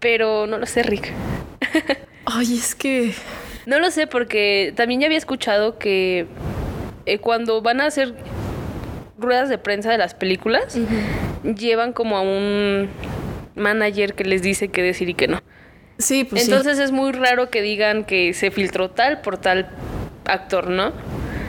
Pero 0.00 0.46
no 0.46 0.58
lo 0.58 0.66
sé, 0.66 0.82
Rick. 0.82 1.12
Ay, 2.24 2.56
es 2.56 2.74
que. 2.74 3.14
No 3.66 3.78
lo 3.78 3.90
sé 3.90 4.06
porque 4.06 4.72
también 4.76 5.00
ya 5.00 5.06
había 5.06 5.18
escuchado 5.18 5.78
que 5.78 6.26
eh, 7.06 7.18
cuando 7.18 7.60
van 7.62 7.80
a 7.80 7.86
hacer 7.86 8.14
ruedas 9.18 9.48
de 9.48 9.58
prensa 9.58 9.90
de 9.90 9.98
las 9.98 10.14
películas, 10.14 10.78
llevan 11.42 11.92
como 11.92 12.16
a 12.16 12.22
un 12.22 12.88
manager 13.56 14.14
que 14.14 14.24
les 14.24 14.42
dice 14.42 14.68
qué 14.68 14.82
decir 14.82 15.08
y 15.08 15.14
qué 15.14 15.28
no. 15.28 15.40
Sí, 15.98 16.24
pues 16.24 16.44
sí. 16.44 16.50
Entonces 16.50 16.78
es 16.78 16.92
muy 16.92 17.12
raro 17.12 17.50
que 17.50 17.60
digan 17.60 18.04
que 18.04 18.32
se 18.32 18.50
filtró 18.50 18.90
tal 18.90 19.20
por 19.20 19.38
tal 19.38 19.68
actor, 20.24 20.70
¿no? 20.70 20.92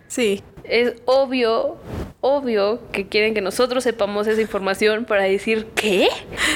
Sí. 0.07 0.43
Es 0.69 0.93
obvio, 1.05 1.77
obvio 2.21 2.79
que 2.91 3.07
quieren 3.07 3.33
que 3.33 3.41
nosotros 3.41 3.83
sepamos 3.83 4.27
esa 4.27 4.41
información 4.41 5.05
para 5.05 5.23
decir, 5.23 5.67
¿qué? 5.75 6.07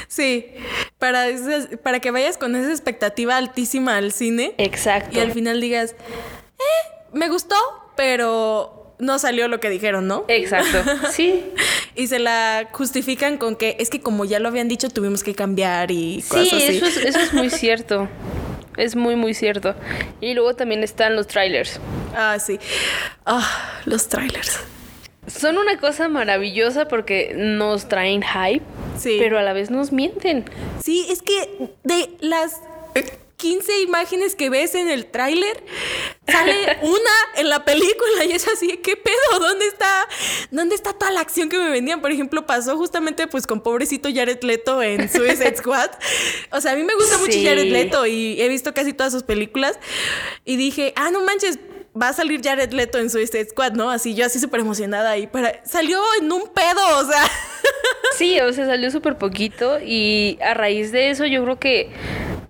Sí. 0.08 0.48
Para, 1.00 1.26
para 1.84 2.00
que 2.00 2.12
vayas 2.12 2.38
con 2.38 2.56
esa 2.56 2.70
expectativa 2.72 3.38
altísima 3.38 3.98
al 3.98 4.12
cine 4.12 4.54
Exacto. 4.58 5.18
y 5.18 5.22
al 5.22 5.32
final 5.32 5.60
digas, 5.60 5.96
eh, 6.60 6.94
me 7.12 7.28
gustó, 7.30 7.56
pero 7.96 8.96
no 9.00 9.20
salió 9.20 9.48
lo 9.48 9.60
que 9.60 9.70
dijeron, 9.70 10.08
¿no? 10.08 10.24
Exacto. 10.28 10.78
Sí. 11.12 11.44
Y 11.96 12.08
se 12.08 12.20
la 12.20 12.70
justifican 12.72 13.38
con 13.38 13.56
que 13.56 13.76
es 13.80 13.90
que 13.90 14.00
como 14.02 14.26
ya 14.26 14.40
lo 14.40 14.48
habían 14.48 14.68
dicho, 14.68 14.90
tuvimos 14.90 15.24
que 15.24 15.36
cambiar 15.36 15.92
y 15.92 16.22
Sí, 16.22 16.30
cosas 16.30 16.54
así. 16.54 16.78
eso 16.78 16.86
es, 16.86 16.98
eso 16.98 17.20
es 17.20 17.34
muy 17.34 17.50
cierto. 17.52 18.08
Es 18.78 18.96
muy, 18.96 19.16
muy 19.16 19.34
cierto. 19.34 19.76
Y 20.22 20.34
luego 20.34 20.56
también 20.56 20.84
están 20.84 21.16
los 21.16 21.28
trailers. 21.28 21.80
Ah, 22.16 22.38
sí. 22.40 22.60
Ah, 23.26 23.48
los 23.86 24.08
trailers. 24.08 24.60
Son 25.28 25.58
una 25.58 25.78
cosa 25.80 26.10
maravillosa 26.10 26.88
porque 26.88 27.34
nos 27.36 27.88
traen 27.88 28.22
hype, 28.24 28.64
Sí. 28.98 29.18
pero 29.20 29.40
a 29.40 29.42
la 29.42 29.54
vez 29.54 29.72
nos 29.72 29.92
mienten. 29.92 30.46
Sí, 30.84 31.06
es 31.10 31.22
que 31.22 31.70
de 31.84 32.10
las 32.20 32.60
15 33.44 33.82
imágenes 33.82 34.36
que 34.36 34.50
ves 34.50 34.74
en 34.74 34.90
el 34.90 35.06
tráiler, 35.06 35.66
sale 36.26 36.78
una 36.82 37.12
en 37.36 37.50
la 37.50 37.66
película 37.66 38.24
y 38.26 38.32
es 38.32 38.48
así, 38.48 38.78
¿qué 38.78 38.96
pedo? 38.96 39.40
¿Dónde 39.42 39.68
está? 39.68 40.08
¿Dónde 40.50 40.76
está 40.76 40.94
toda 40.94 41.12
la 41.12 41.20
acción 41.20 41.50
que 41.50 41.58
me 41.58 41.70
vendían? 41.70 42.00
Por 42.00 42.14
ejemplo, 42.14 42.46
pasó 42.46 42.78
justamente 42.78 43.28
pues 43.28 43.46
con 43.46 43.60
pobrecito 43.60 44.08
Jared 44.14 44.42
Leto 44.44 44.82
en 44.82 45.10
Suicide 45.10 45.56
Squad. 45.58 45.92
O 46.52 46.62
sea, 46.62 46.72
a 46.72 46.76
mí 46.78 46.84
me 46.84 46.96
gusta 46.96 47.18
mucho 47.18 47.34
Sí. 47.34 47.46
Jared 47.46 47.70
Leto 47.70 48.06
y 48.06 48.42
he 48.42 48.48
visto 48.48 48.74
casi 48.74 48.94
todas 48.94 49.12
sus 49.12 49.24
películas 49.24 49.78
y 50.46 50.56
dije, 50.56 50.94
ah, 50.96 51.12
no 51.12 51.22
manches, 51.26 51.60
va 52.02 52.10
a 52.10 52.14
salir 52.14 52.40
Jared 52.42 52.72
Leto 52.72 52.98
en 52.98 53.10
Suicide 53.10 53.50
Squad, 53.50 53.74
¿no? 53.74 53.90
Así 53.90 54.16
yo 54.16 54.26
así 54.26 54.40
súper 54.40 54.62
emocionada 54.62 55.18
y 55.18 55.28
para... 55.28 55.66
Salió 55.66 56.00
en 56.22 56.32
un 56.32 56.48
pedo, 56.48 56.98
o 56.98 57.06
sea... 57.06 57.30
Sí, 58.18 58.40
o 58.40 58.54
sea, 58.54 58.68
salió 58.68 58.90
súper 58.90 59.18
poquito 59.18 59.80
y 59.84 60.38
a 60.42 60.54
raíz 60.54 60.94
de 60.94 61.10
eso 61.10 61.26
yo 61.26 61.44
creo 61.44 61.60
que 61.60 61.92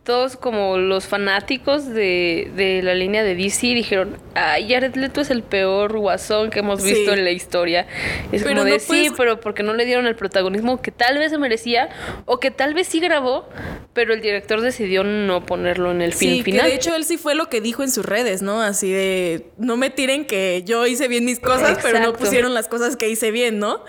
todos 0.04 0.36
como 0.36 0.78
los 0.78 1.08
fanáticos 1.08 1.88
de, 1.88 2.52
de 2.58 2.82
la 2.84 2.94
línea 2.94 3.24
de 3.24 3.36
DC 3.36 3.68
dijeron, 3.68 4.18
ay, 4.36 4.68
Jared 4.70 4.96
Leto 4.96 5.22
es 5.22 5.30
el 5.30 5.44
peor 5.44 5.98
guasón 5.98 6.50
que 6.50 6.60
hemos 6.60 6.84
visto 6.84 7.14
Sí. 7.14 7.18
en 7.20 7.24
la 7.24 7.32
historia. 7.32 7.88
Es 8.34 8.44
Pero 8.44 8.56
como 8.56 8.66
de 8.66 8.72
no 8.72 8.80
sí, 8.80 8.86
puedes- 8.88 9.12
pero 9.16 9.40
porque 9.40 9.64
no 9.64 9.74
le 9.74 9.86
dieron 9.86 10.06
el 10.06 10.16
protagonismo 10.18 10.82
que 10.82 10.92
tal 10.92 11.18
vez 11.20 11.32
se 11.32 11.38
merecía 11.38 11.88
o 12.26 12.40
que 12.40 12.52
tal 12.52 12.74
vez 12.74 12.88
sí 12.88 13.00
grabó, 13.00 13.48
pero 13.94 14.14
el 14.14 14.20
director 14.22 14.60
decidió 14.60 15.04
no 15.06 15.46
ponerlo 15.46 15.92
en 15.92 16.02
el 16.02 16.14
film 16.14 16.34
Sí, 16.34 16.44
final. 16.44 16.66
que 16.66 16.72
de 16.72 16.76
hecho 16.76 16.96
él 16.96 17.06
sí 17.06 17.18
fue 17.18 17.34
lo 17.34 17.48
que 17.48 17.62
dijo 17.62 17.82
en 17.84 17.90
sus 17.92 18.06
redes, 18.06 18.42
¿no? 18.42 18.62
Así 18.62 18.92
de, 18.92 19.48
no 19.58 19.78
me 19.78 19.90
tiren 19.90 20.26
que 20.26 20.64
yo 20.66 20.86
hice 20.86 21.08
bien 21.08 21.24
mis 21.24 21.40
cosas, 21.40 21.80
pero 21.82 22.00
no 22.00 22.12
pusieron 22.14 22.54
las 22.54 22.68
cosas 22.68 22.98
que 22.98 23.08
hice 23.08 23.32
bien, 23.32 23.58
¿no? 23.60 23.84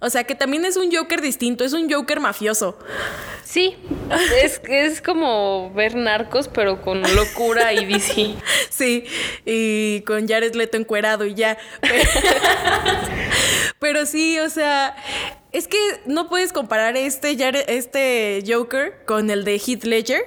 O 0.00 0.10
sea, 0.10 0.22
que 0.24 0.36
también 0.36 0.64
es 0.64 0.76
un 0.76 0.94
Joker 0.94 1.20
distinto, 1.20 1.64
es 1.64 1.72
un 1.72 1.90
Joker 1.92 2.20
mafioso. 2.20 2.78
Sí, 3.44 3.76
es, 4.42 4.60
es 4.68 5.00
como 5.00 5.55
ver 5.74 5.94
narcos, 5.94 6.48
pero 6.48 6.82
con 6.82 7.02
locura 7.14 7.72
y 7.72 7.84
DC. 7.84 8.34
Sí, 8.70 9.04
y 9.44 10.02
con 10.02 10.28
Jared 10.28 10.54
Leto 10.54 10.76
encuerado 10.76 11.24
y 11.24 11.34
ya. 11.34 11.56
Pero 13.78 14.06
sí, 14.06 14.38
o 14.38 14.48
sea, 14.48 14.96
es 15.52 15.68
que 15.68 15.78
no 16.06 16.28
puedes 16.28 16.52
comparar 16.52 16.96
este, 16.96 17.36
Jared- 17.36 17.64
este 17.68 18.42
Joker 18.46 19.04
con 19.06 19.30
el 19.30 19.44
de 19.44 19.54
Heath 19.58 19.84
Ledger. 19.84 20.22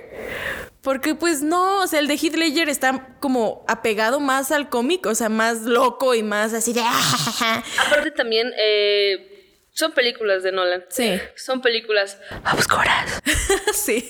Porque 0.82 1.14
pues 1.14 1.42
no, 1.42 1.82
o 1.84 1.88
sea, 1.88 2.00
el 2.00 2.08
de 2.08 2.14
Heath 2.16 2.36
Ledger 2.36 2.70
está 2.70 3.18
como 3.20 3.66
apegado 3.68 4.20
más 4.20 4.52
al 4.52 4.70
cómic, 4.70 5.06
o 5.08 5.14
sea, 5.16 5.28
más 5.30 5.62
loco 5.64 6.16
y 6.16 6.24
más 6.24 6.54
así 6.54 6.72
de... 6.74 6.82
Aparte 6.82 8.12
también, 8.12 8.52
eh, 8.58 9.66
son 9.74 9.92
películas 9.92 10.42
de 10.42 10.52
Nolan. 10.54 10.86
Sí. 10.90 11.20
Son 11.36 11.62
películas 11.62 12.18
oscuras. 12.58 13.22
sí. 13.74 14.10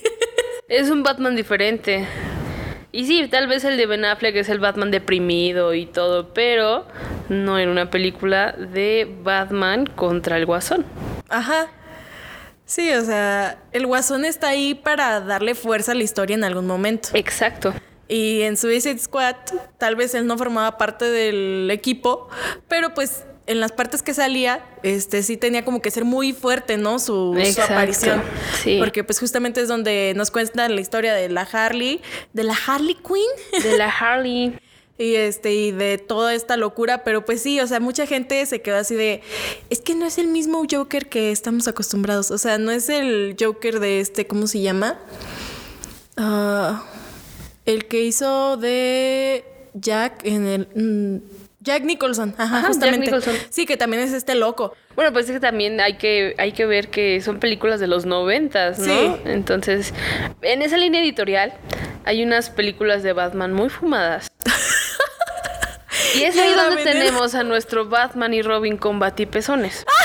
Es 0.69 0.91
un 0.91 1.01
Batman 1.01 1.35
diferente. 1.35 2.07
Y 2.91 3.05
sí, 3.05 3.27
tal 3.27 3.47
vez 3.47 3.63
el 3.63 3.75
de 3.75 3.87
Ben 3.87 4.05
Affleck 4.05 4.35
es 4.35 4.49
el 4.49 4.59
Batman 4.59 4.91
deprimido 4.91 5.73
y 5.73 5.87
todo, 5.87 6.31
pero 6.31 6.85
no 7.27 7.57
era 7.57 7.71
una 7.71 7.89
película 7.89 8.51
de 8.51 9.11
Batman 9.23 9.87
contra 9.87 10.37
el 10.37 10.45
Guasón. 10.45 10.85
Ajá. 11.27 11.67
Sí, 12.65 12.91
o 12.93 13.01
sea, 13.01 13.63
el 13.71 13.87
guasón 13.87 14.25
está 14.25 14.49
ahí 14.49 14.75
para 14.75 15.21
darle 15.21 15.55
fuerza 15.55 15.93
a 15.93 15.95
la 15.95 16.03
historia 16.03 16.35
en 16.35 16.43
algún 16.43 16.67
momento. 16.67 17.09
Exacto. 17.13 17.73
Y 18.07 18.43
en 18.43 18.57
Suicide 18.57 18.99
Squad, 18.99 19.35
tal 19.79 19.95
vez 19.95 20.13
él 20.13 20.27
no 20.27 20.37
formaba 20.37 20.77
parte 20.77 21.05
del 21.05 21.69
equipo, 21.71 22.29
pero 22.67 22.93
pues 22.93 23.25
en 23.49 23.59
las 23.59 23.71
partes 23.71 24.03
que 24.03 24.13
salía, 24.13 24.63
este 24.83 25.23
sí 25.23 25.35
tenía 25.35 25.65
como 25.65 25.81
que 25.81 25.89
ser 25.89 26.05
muy 26.05 26.33
fuerte, 26.33 26.77
¿no? 26.77 26.99
Su, 26.99 27.35
aparición. 27.67 28.21
sí. 28.63 28.77
Porque 28.77 29.03
pues 29.03 29.19
justamente 29.19 29.59
es 29.59 29.67
donde 29.67 30.13
nos 30.15 30.29
cuentan 30.29 30.75
la 30.75 30.79
historia 30.79 31.15
de 31.15 31.29
la 31.29 31.41
Harley, 31.41 31.99
de 32.31 32.43
la 32.43 32.55
Harley 32.67 32.95
Quinn. 32.95 33.63
De 33.63 33.75
la 33.75 33.89
Harley. 33.99 34.55
Y 34.99 35.15
este, 35.15 35.55
y 35.55 35.71
de 35.71 35.97
toda 35.97 36.35
esta 36.35 36.57
locura, 36.57 37.03
pero 37.03 37.25
pues 37.25 37.41
sí, 37.41 37.59
o 37.59 37.65
sea, 37.65 37.79
mucha 37.79 38.05
gente 38.05 38.45
se 38.45 38.61
quedó 38.61 38.77
así 38.77 38.93
de, 38.93 39.23
es 39.71 39.81
que 39.81 39.95
no 39.95 40.05
es 40.05 40.19
el 40.19 40.27
mismo 40.27 40.63
Joker 40.69 41.09
que 41.09 41.31
estamos 41.31 41.67
acostumbrados, 41.67 42.29
o 42.29 42.37
sea, 42.37 42.59
no 42.59 42.69
es 42.69 42.87
el 42.89 43.35
Joker 43.39 43.79
de 43.79 44.01
este, 44.01 44.27
¿cómo 44.27 44.45
se 44.45 44.61
llama? 44.61 44.99
Ah, 46.17 46.85
el 47.65 47.87
que 47.87 48.03
hizo 48.03 48.57
de 48.57 49.43
Jack 49.73 50.23
en 50.25 50.45
el... 50.45 50.67
mm, 50.75 51.38
Jack 51.69 51.83
Nicholson, 51.83 52.33
ajá, 52.35 52.43
Ajá, 52.43 52.57
Jack 52.61 52.67
justamente. 52.69 53.05
Nicholson. 53.05 53.35
Sí, 53.51 53.67
que 53.67 53.77
también 53.77 54.01
es 54.01 54.11
este 54.11 54.33
loco. 54.33 54.75
Bueno, 54.95 55.13
pues 55.13 55.27
es 55.27 55.33
que 55.33 55.39
también 55.39 55.79
hay 55.79 55.97
que, 55.97 56.33
hay 56.39 56.51
que 56.51 56.65
ver 56.65 56.89
que 56.89 57.21
son 57.21 57.39
películas 57.39 57.79
de 57.79 57.85
los 57.85 58.07
noventas, 58.07 58.79
¿no? 58.79 58.85
Sí. 58.85 59.15
Entonces, 59.25 59.93
en 60.41 60.63
esa 60.63 60.77
línea 60.77 60.99
editorial 61.01 61.53
hay 62.05 62.23
unas 62.23 62.49
películas 62.49 63.03
de 63.03 63.13
Batman 63.13 63.53
muy 63.53 63.69
fumadas. 63.69 64.31
y 66.15 66.23
es 66.23 66.35
ahí 66.37 66.49
Ya 66.49 66.55
la 66.55 66.63
donde 66.65 66.83
veneno. 66.83 67.05
tenemos 67.05 67.35
a 67.35 67.43
nuestro 67.43 67.87
Batman 67.87 68.33
y 68.33 68.41
Robin 68.41 68.77
con 68.77 68.97
batipezones. 68.99 69.85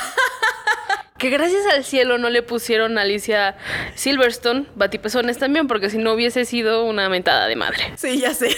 Que 1.17 1.31
gracias 1.31 1.63
al 1.73 1.85
cielo 1.85 2.19
no 2.19 2.29
le 2.29 2.43
pusieron 2.43 2.99
a 2.99 3.03
Alicia 3.03 3.57
Silverstone 3.95 4.67
batipezones 4.75 5.39
también, 5.39 5.69
porque 5.69 5.89
si 5.89 5.97
no 5.97 6.13
hubiese 6.13 6.45
sido 6.45 6.85
una 6.85 7.09
mentada 7.09 7.47
de 7.47 7.57
madre. 7.57 7.93
Sí, 7.97 8.19
ya 8.19 8.35
sé. 8.35 8.55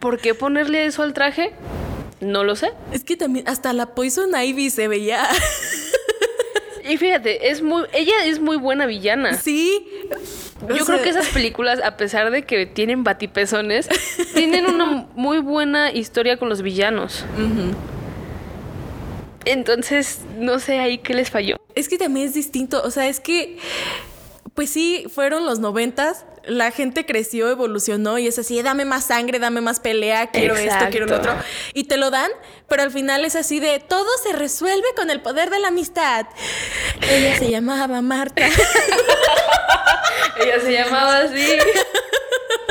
¿Por 0.00 0.18
qué 0.18 0.34
ponerle 0.34 0.86
eso 0.86 1.02
al 1.02 1.12
traje? 1.12 1.52
No 2.20 2.44
lo 2.44 2.54
sé. 2.56 2.72
es 2.92 3.04
que 3.04 3.16
también 3.16 3.48
hasta 3.48 3.72
la 3.72 3.94
Poison 3.94 4.30
Ivy 4.38 4.70
se 4.70 4.88
veía. 4.88 5.26
Y 6.88 6.96
fíjate, 6.96 7.50
es 7.50 7.62
muy, 7.62 7.84
ella 7.92 8.24
es 8.24 8.40
muy 8.40 8.56
buena 8.56 8.86
villana. 8.86 9.36
sí. 9.36 9.86
O 10.62 10.68
Yo 10.68 10.84
creo 10.84 10.98
sea, 10.98 11.02
que 11.02 11.08
esas 11.10 11.28
películas, 11.28 11.80
a 11.82 11.96
pesar 11.96 12.30
de 12.30 12.42
que 12.44 12.66
tienen 12.66 13.02
batipezones, 13.04 13.88
tienen 14.34 14.66
una 14.66 15.06
muy 15.14 15.38
buena 15.38 15.90
historia 15.92 16.36
con 16.36 16.48
los 16.50 16.60
villanos. 16.62 17.24
Entonces, 19.44 20.20
no 20.38 20.58
sé 20.58 20.80
ahí 20.80 20.98
qué 20.98 21.14
les 21.14 21.30
falló. 21.30 21.56
Es 21.74 21.88
que 21.88 21.96
también 21.96 22.26
es 22.26 22.34
distinto, 22.34 22.82
o 22.84 22.90
sea, 22.90 23.08
es 23.08 23.20
que, 23.20 23.58
pues 24.54 24.70
sí, 24.70 25.06
fueron 25.08 25.46
los 25.46 25.60
noventas, 25.60 26.26
la 26.44 26.70
gente 26.70 27.06
creció, 27.06 27.50
evolucionó 27.50 28.18
y 28.18 28.26
es 28.26 28.38
así, 28.38 28.60
dame 28.62 28.84
más 28.84 29.04
sangre, 29.04 29.38
dame 29.38 29.60
más 29.60 29.80
pelea, 29.80 30.30
quiero 30.30 30.56
esto, 30.56 30.86
quiero 30.90 31.06
lo 31.06 31.16
otro. 31.16 31.34
Y 31.74 31.84
te 31.84 31.96
lo 31.96 32.10
dan, 32.10 32.30
pero 32.68 32.82
al 32.82 32.90
final 32.90 33.24
es 33.24 33.36
así 33.36 33.60
de, 33.60 33.80
todo 33.80 34.08
se 34.22 34.32
resuelve 34.32 34.86
con 34.96 35.10
el 35.10 35.20
poder 35.20 35.50
de 35.50 35.58
la 35.58 35.68
amistad. 35.68 36.26
Ella 37.10 37.36
se 37.38 37.50
llamaba 37.50 38.00
Marta. 38.02 38.46
Ella 40.40 40.60
se 40.60 40.72
llamaba 40.72 41.18
así. 41.18 41.46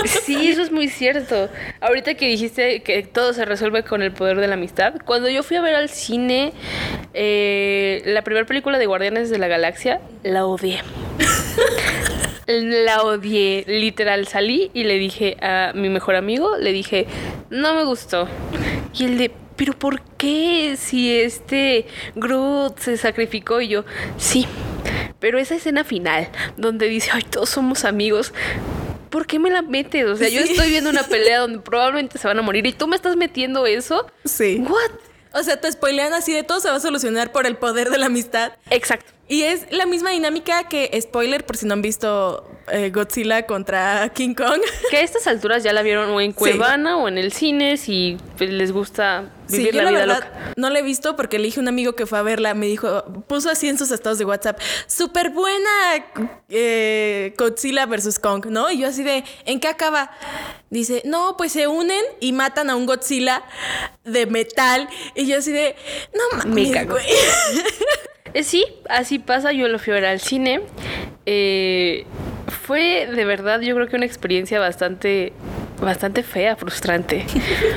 Sí, 0.06 0.50
eso 0.50 0.62
es 0.62 0.72
muy 0.72 0.88
cierto. 0.88 1.50
Ahorita 1.82 2.16
que 2.16 2.28
dijiste 2.28 2.82
que 2.84 3.04
todo 3.04 3.34
se 3.34 3.46
resuelve 3.46 3.84
con 3.84 4.02
el 4.02 4.12
poder 4.12 4.40
de 4.40 4.48
la 4.48 4.54
amistad, 4.56 4.94
cuando 5.06 5.30
yo 5.30 5.44
fui 5.44 5.58
a 5.58 5.62
ver 5.62 5.76
al 5.76 5.90
cine 5.90 6.54
eh, 7.14 8.02
la 8.06 8.24
primera 8.24 8.46
película 8.46 8.78
de 8.78 8.86
Guardianes 8.86 9.30
de 9.30 9.38
la 9.38 9.48
Galaxia, 9.48 10.02
la 10.24 10.46
odié. 10.46 10.82
La 12.50 13.04
odié, 13.04 13.64
literal. 13.68 14.26
Salí 14.26 14.72
y 14.74 14.84
le 14.84 14.97
dije 14.97 15.38
a 15.39 15.72
mi 15.76 15.88
mejor 15.88 16.16
amigo, 16.16 16.58
le 16.58 16.72
dije, 16.72 17.06
no 17.52 17.76
me 17.76 17.84
gustó. 17.84 18.28
Y 18.97 19.06
el 19.06 19.20
de, 19.20 19.32
pero 19.56 19.74
¿por 19.78 20.02
qué 20.18 20.76
si 20.76 21.14
este 21.14 21.86
Groot 22.16 22.80
se 22.80 22.97
sacrificó? 22.97 23.62
Y 23.62 23.68
yo, 23.68 23.86
sí, 24.18 24.47
pero 25.20 25.38
esa 25.38 25.54
escena 25.54 25.84
final, 25.84 26.30
donde 26.58 26.88
dice, 26.88 27.12
ay, 27.14 27.22
todos 27.22 27.52
somos 27.52 27.86
amigos. 27.86 28.34
¿Por 29.12 29.28
qué 29.28 29.38
me 29.38 29.52
la 29.52 29.62
metes? 29.62 30.08
O 30.08 30.16
sea, 30.16 30.30
yo 30.30 30.41
estoy 30.41 30.72
viendo 30.72 30.89
una 30.89 31.04
pelea 31.04 31.41
donde 31.41 31.60
probablemente 31.60 32.18
se 32.18 32.28
van 32.28 32.39
a 32.39 32.41
morir 32.41 32.66
y 32.66 32.74
tú 32.74 32.88
me 32.88 32.95
estás 32.95 33.16
metiendo 33.16 33.68
eso. 33.68 34.08
Sí. 34.26 34.58
¿What? 34.68 34.91
O 35.34 35.43
sea, 35.43 35.62
te 35.62 35.72
spoilean 35.72 36.14
así 36.14 36.34
de 36.34 36.41
todo 36.41 36.60
se 36.60 36.70
va 36.70 36.78
a 36.78 36.80
solucionar 36.80 37.32
por 37.32 37.45
el 37.45 37.58
poder 37.58 37.91
de 37.91 38.00
la 38.00 38.08
amistad. 38.08 38.54
Exacto. 38.72 39.19
Y 39.30 39.44
es 39.44 39.68
la 39.72 39.86
misma 39.86 40.10
dinámica 40.10 40.64
que, 40.68 41.00
spoiler, 41.02 41.46
por 41.46 41.56
si 41.56 41.66
no 41.68 41.74
han 41.74 41.82
visto 41.84 42.50
eh, 42.72 42.90
Godzilla 42.90 43.46
contra 43.46 44.10
King 44.10 44.34
Kong. 44.34 44.60
Que 44.90 44.98
a 44.98 45.02
estas 45.02 45.28
alturas 45.28 45.64
ya 45.64 45.72
la 45.72 45.84
vieron 45.84 46.10
o 46.10 46.20
en 46.20 46.32
Sí. 46.32 46.36
Cuevana 46.36 46.98
o 46.98 47.08
en 47.08 47.18
el 47.20 47.32
cine 47.32 47.78
si 47.78 48.18
pues, 48.38 48.50
les 48.50 48.72
gusta 48.72 49.30
vivir 49.48 49.68
Sí, 49.68 49.72
yo 49.78 49.84
la 49.84 49.92
la 49.92 49.92
vida 49.92 50.06
verdad 50.08 50.24
loca. 50.34 50.54
no 50.58 50.70
la 50.72 50.80
he 50.80 50.82
visto 50.82 51.16
porque 51.16 51.38
le 51.38 51.46
dije 51.46 51.60
a 51.60 51.62
un 51.62 51.68
amigo 51.68 51.94
que 51.94 52.06
fue 52.08 52.18
a 52.18 52.24
verla, 52.24 52.54
me 52.56 52.66
dijo, 52.66 53.04
puso 53.28 53.50
así 53.52 53.70
en 53.70 53.78
sus 53.78 53.92
estados 53.92 54.18
de 54.18 54.26
WhatsApp, 54.26 54.60
súper 54.88 55.30
buena 55.30 55.70
eh, 56.50 57.34
Godzilla 57.38 57.86
versus 57.86 58.18
Kong, 58.20 58.48
¿no? 58.48 58.72
Y 58.72 58.80
yo 58.80 58.88
así 58.88 59.04
de, 59.04 59.24
¿en 59.46 59.60
qué 59.60 59.68
acaba? 59.68 60.12
Dice, 60.72 61.04
no, 61.06 61.38
pues 61.38 61.52
se 61.52 61.68
unen 61.68 62.04
y 62.20 62.34
matan 62.34 62.70
a 62.72 62.76
un 62.76 62.86
Godzilla 62.88 63.44
de 64.04 64.26
metal. 64.26 64.90
Y 65.16 65.28
yo 65.28 65.38
así 65.38 65.52
de, 65.52 65.76
no 66.16 66.38
mames, 66.38 66.54
Me 66.54 66.72
cago. 66.72 66.98
güey". 68.32 68.42
Eh, 68.42 68.44
sí, 68.44 68.66
así 68.90 69.20
pasa. 69.20 69.52
Yo 69.52 69.68
lo 69.68 69.80
fui 69.80 69.92
a 69.92 69.96
ver 69.96 70.06
al 70.06 70.20
cine. 70.20 70.62
Eh, 71.26 72.06
fue 72.48 73.08
de 73.08 73.26
verdad, 73.26 73.62
yo 73.62 73.76
creo 73.76 73.88
que 73.88 73.96
una 73.96 74.06
experiencia 74.06 74.60
bastante, 74.60 75.34
bastante 75.82 76.24
fea, 76.24 76.56
frustrante. 76.56 77.26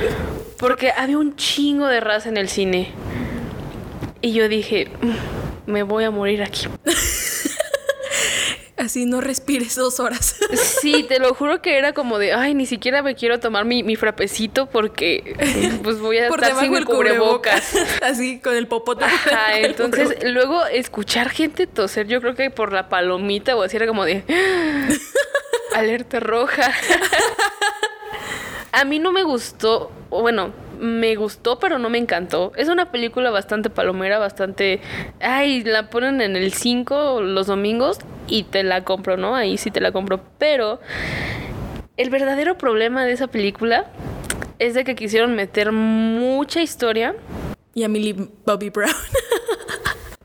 Porque 0.58 0.92
había 0.96 1.18
un 1.18 1.34
chingo 1.36 1.86
de 1.86 2.00
raza 2.00 2.28
en 2.28 2.36
el 2.36 2.48
cine. 2.48 2.90
Y 4.20 4.32
yo 4.32 4.48
dije, 4.48 4.88
"Mm, 5.00 5.70
me 5.72 5.82
voy 5.82 6.04
a 6.04 6.10
morir 6.10 6.42
aquí. 6.42 6.68
Así 8.82 9.06
no 9.06 9.20
respires 9.20 9.76
dos 9.76 10.00
horas. 10.00 10.34
Sí, 10.82 11.04
te 11.04 11.20
lo 11.20 11.32
juro 11.34 11.62
que 11.62 11.78
era 11.78 11.92
como 11.92 12.18
de, 12.18 12.32
ay, 12.32 12.54
ni 12.54 12.66
siquiera 12.66 13.02
me 13.02 13.14
quiero 13.14 13.38
tomar 13.38 13.64
mi, 13.64 13.84
mi 13.84 13.94
frapecito 13.94 14.66
porque 14.66 15.36
pues 15.84 16.00
voy 16.00 16.18
a 16.18 16.26
Por 16.28 16.42
estar 16.42 16.58
sin 16.58 16.72
del 16.72 16.84
cubrebocas. 16.84 17.70
cubrebocas. 17.70 18.02
Así 18.02 18.40
con 18.40 18.56
el 18.56 18.66
popote. 18.66 19.04
Ajá, 19.04 19.58
entonces 19.58 20.16
luego 20.24 20.66
escuchar 20.66 21.30
gente 21.30 21.68
toser, 21.68 22.08
yo 22.08 22.20
creo 22.20 22.34
que 22.34 22.50
por 22.50 22.72
la 22.72 22.88
palomita 22.88 23.54
o 23.54 23.62
así 23.62 23.76
era 23.76 23.86
como 23.86 24.04
de 24.04 24.24
alerta 25.74 26.18
roja. 26.18 26.72
A 28.72 28.84
mí 28.84 28.98
no 28.98 29.12
me 29.12 29.22
gustó, 29.22 29.92
bueno, 30.10 30.52
me 30.82 31.14
gustó, 31.14 31.60
pero 31.60 31.78
no 31.78 31.88
me 31.88 31.98
encantó. 31.98 32.52
Es 32.56 32.68
una 32.68 32.90
película 32.90 33.30
bastante 33.30 33.70
palomera, 33.70 34.18
bastante. 34.18 34.80
Ay, 35.20 35.62
la 35.62 35.88
ponen 35.88 36.20
en 36.20 36.34
el 36.34 36.52
5 36.52 37.20
los 37.20 37.46
domingos 37.46 37.98
y 38.26 38.42
te 38.42 38.64
la 38.64 38.82
compro, 38.82 39.16
¿no? 39.16 39.36
Ahí 39.36 39.56
sí 39.58 39.70
te 39.70 39.80
la 39.80 39.92
compro. 39.92 40.20
Pero 40.38 40.80
el 41.96 42.10
verdadero 42.10 42.58
problema 42.58 43.04
de 43.04 43.12
esa 43.12 43.28
película 43.28 43.86
es 44.58 44.74
de 44.74 44.82
que 44.82 44.96
quisieron 44.96 45.36
meter 45.36 45.70
mucha 45.70 46.60
historia. 46.60 47.14
Y 47.74 47.84
a 47.84 47.88
Millie 47.88 48.16
Bobby 48.44 48.70
Brown. 48.70 48.90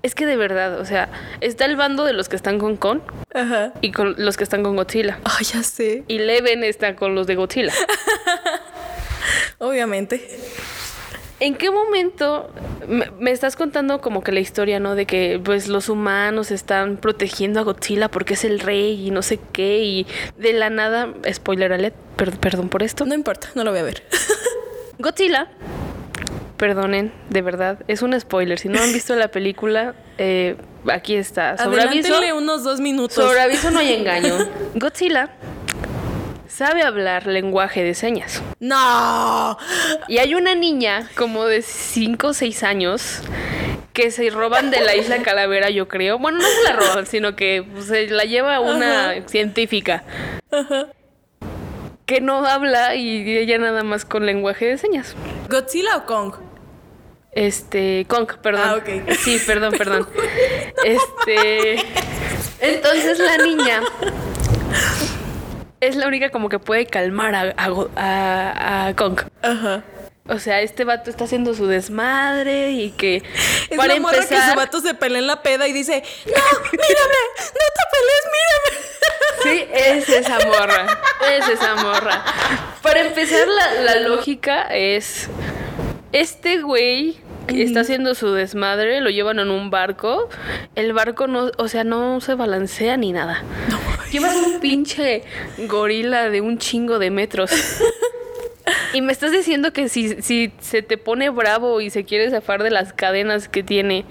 Es 0.03 0.15
que 0.15 0.25
de 0.25 0.37
verdad, 0.37 0.79
o 0.79 0.85
sea, 0.85 1.09
está 1.41 1.65
el 1.65 1.75
bando 1.75 2.05
de 2.05 2.13
los 2.13 2.29
que 2.29 2.37
están 2.37 2.59
con 2.59 2.77
Kong 2.77 3.01
Ajá. 3.33 3.73
y 3.81 3.91
con 3.91 4.15
los 4.17 4.37
que 4.37 4.45
están 4.45 4.63
con 4.63 4.77
Godzilla. 4.77 5.19
Ay, 5.25 5.43
ya 5.43 5.63
sé. 5.63 6.05
Y 6.07 6.19
Leven 6.19 6.63
está 6.63 6.95
con 6.95 7.13
los 7.13 7.27
de 7.27 7.35
Godzilla. 7.35 7.73
Obviamente. 9.59 10.27
¿En 11.39 11.55
qué 11.55 11.69
momento 11.69 12.49
me, 12.87 13.11
me 13.19 13.31
estás 13.31 13.55
contando 13.55 14.01
como 14.01 14.23
que 14.23 14.31
la 14.31 14.39
historia, 14.39 14.79
¿no? 14.79 14.95
De 14.95 15.05
que 15.05 15.39
pues 15.43 15.67
los 15.67 15.87
humanos 15.87 16.49
están 16.49 16.97
protegiendo 16.97 17.59
a 17.59 17.63
Godzilla 17.63 18.09
porque 18.09 18.33
es 18.33 18.43
el 18.43 18.59
rey 18.59 19.05
y 19.07 19.11
no 19.11 19.21
sé 19.21 19.39
qué 19.53 19.79
y 19.83 20.07
de 20.37 20.53
la 20.53 20.71
nada, 20.71 21.13
spoiler 21.31 21.73
alert, 21.73 21.95
per- 22.15 22.37
perdón 22.39 22.69
por 22.69 22.81
esto. 22.81 23.05
No 23.05 23.13
importa, 23.13 23.49
no 23.53 23.63
lo 23.63 23.69
voy 23.71 23.81
a 23.81 23.83
ver. 23.83 24.01
Godzilla, 24.99 25.47
perdonen, 26.57 27.13
de 27.29 27.41
verdad, 27.43 27.79
es 27.87 28.01
un 28.01 28.19
spoiler. 28.19 28.57
Si 28.57 28.67
no 28.67 28.79
han 28.81 28.91
visto 28.91 29.15
la 29.15 29.27
película, 29.27 29.93
eh, 30.17 30.55
aquí 30.91 31.13
está. 31.15 31.55
Sobre 31.57 31.83
aviso, 31.83 32.13
unos 32.35 32.63
dos 32.63 32.79
minutos. 32.79 33.13
sobre 33.23 33.41
aviso 33.41 33.69
no 33.69 33.77
hay 33.77 33.93
engaño. 33.93 34.33
Godzilla 34.75 35.29
sabe 36.57 36.81
hablar 36.81 37.27
lenguaje 37.27 37.83
de 37.83 37.93
señas. 37.93 38.41
No. 38.59 39.57
Y 40.07 40.17
hay 40.17 40.33
una 40.33 40.55
niña 40.55 41.07
como 41.15 41.45
de 41.45 41.61
5 41.61 42.27
o 42.27 42.33
6 42.33 42.63
años 42.63 43.21
que 43.93 44.09
se 44.09 44.31
roban 44.31 44.71
de 44.71 44.81
la 44.81 44.95
isla 44.95 45.21
Calavera, 45.21 45.69
yo 45.69 45.87
creo. 45.87 46.17
Bueno, 46.17 46.39
no 46.39 46.45
se 46.47 46.63
la 46.63 46.73
roban, 46.73 47.05
sino 47.05 47.35
que 47.35 47.63
pues, 47.71 47.85
se 47.85 48.07
la 48.07 48.23
lleva 48.23 48.59
una 48.59 49.27
científica. 49.27 50.03
Que 52.07 52.21
no 52.21 52.43
habla 52.43 52.95
y 52.95 53.37
ella 53.37 53.59
nada 53.59 53.83
más 53.83 54.03
con 54.03 54.25
lenguaje 54.25 54.65
de 54.65 54.77
señas. 54.79 55.15
¿Godzilla 55.49 55.97
o 55.97 56.05
Kong? 56.07 56.33
Este, 57.33 58.05
Kong, 58.07 58.31
perdón. 58.41 58.63
Ah, 58.65 58.75
ok. 58.77 59.11
Sí, 59.19 59.39
perdón, 59.45 59.75
perdón. 59.77 60.09
Este. 60.83 61.85
Entonces 62.59 63.19
la 63.19 63.37
niña 63.37 63.81
es 65.81 65.95
la 65.95 66.07
única 66.07 66.29
como 66.29 66.49
que 66.49 66.59
puede 66.59 66.85
calmar 66.85 67.35
a, 67.35 67.53
a, 67.95 68.87
a- 68.87 68.95
Kong. 68.95 69.21
Ajá. 69.41 69.83
O 70.29 70.39
sea, 70.39 70.59
este 70.61 70.83
vato 70.83 71.09
está 71.09 71.23
haciendo 71.23 71.53
su 71.53 71.67
desmadre 71.67 72.71
y 72.71 72.91
que 72.91 73.23
Es 73.69 73.77
para 73.77 73.93
la 73.93 73.99
morra 74.01 74.15
que 74.17 74.23
empezar, 74.23 74.49
su 74.51 74.57
vato 74.57 74.81
se 74.81 74.93
pelea 74.93 75.19
en 75.19 75.27
la 75.27 75.41
peda 75.41 75.67
y 75.69 75.73
dice, 75.73 76.03
no, 76.25 76.33
mírame, 76.71 77.23
no 77.37 77.65
te 77.77 77.83
pelees, 77.93 78.25
mírame. 78.33 78.77
sí, 79.43 79.67
es 79.73 80.09
esa 80.09 80.39
morra, 80.47 80.85
es 81.31 81.47
esa 81.47 81.75
morra. 81.75 82.23
Para 82.81 83.01
empezar 83.01 83.47
la, 83.47 83.73
la 83.83 83.95
lógica 84.01 84.63
es 84.63 85.29
este 86.11 86.59
güey 86.61 87.17
está 87.47 87.81
haciendo 87.81 88.15
su 88.15 88.31
desmadre, 88.33 89.01
lo 89.01 89.09
llevan 89.09 89.39
en 89.39 89.49
un 89.49 89.69
barco, 89.69 90.29
el 90.75 90.93
barco 90.93 91.27
no, 91.27 91.51
o 91.57 91.67
sea, 91.67 91.83
no 91.83 92.21
se 92.21 92.35
balancea 92.35 92.97
ni 92.97 93.11
nada. 93.11 93.43
Llevas 94.11 94.35
un 94.35 94.59
pinche 94.59 95.23
gorila 95.67 96.29
de 96.29 96.41
un 96.41 96.57
chingo 96.57 96.99
de 96.99 97.11
metros. 97.11 97.51
Y 98.93 99.01
me 99.01 99.13
estás 99.13 99.31
diciendo 99.31 99.71
que 99.73 99.89
si, 99.89 100.21
si 100.21 100.51
se 100.59 100.81
te 100.81 100.97
pone 100.97 101.29
bravo 101.29 101.81
y 101.81 101.89
se 101.89 102.03
quiere 102.03 102.29
zafar 102.29 102.63
de 102.63 102.69
las 102.69 102.93
cadenas 102.93 103.47
que 103.47 103.63
tiene, 103.63 104.05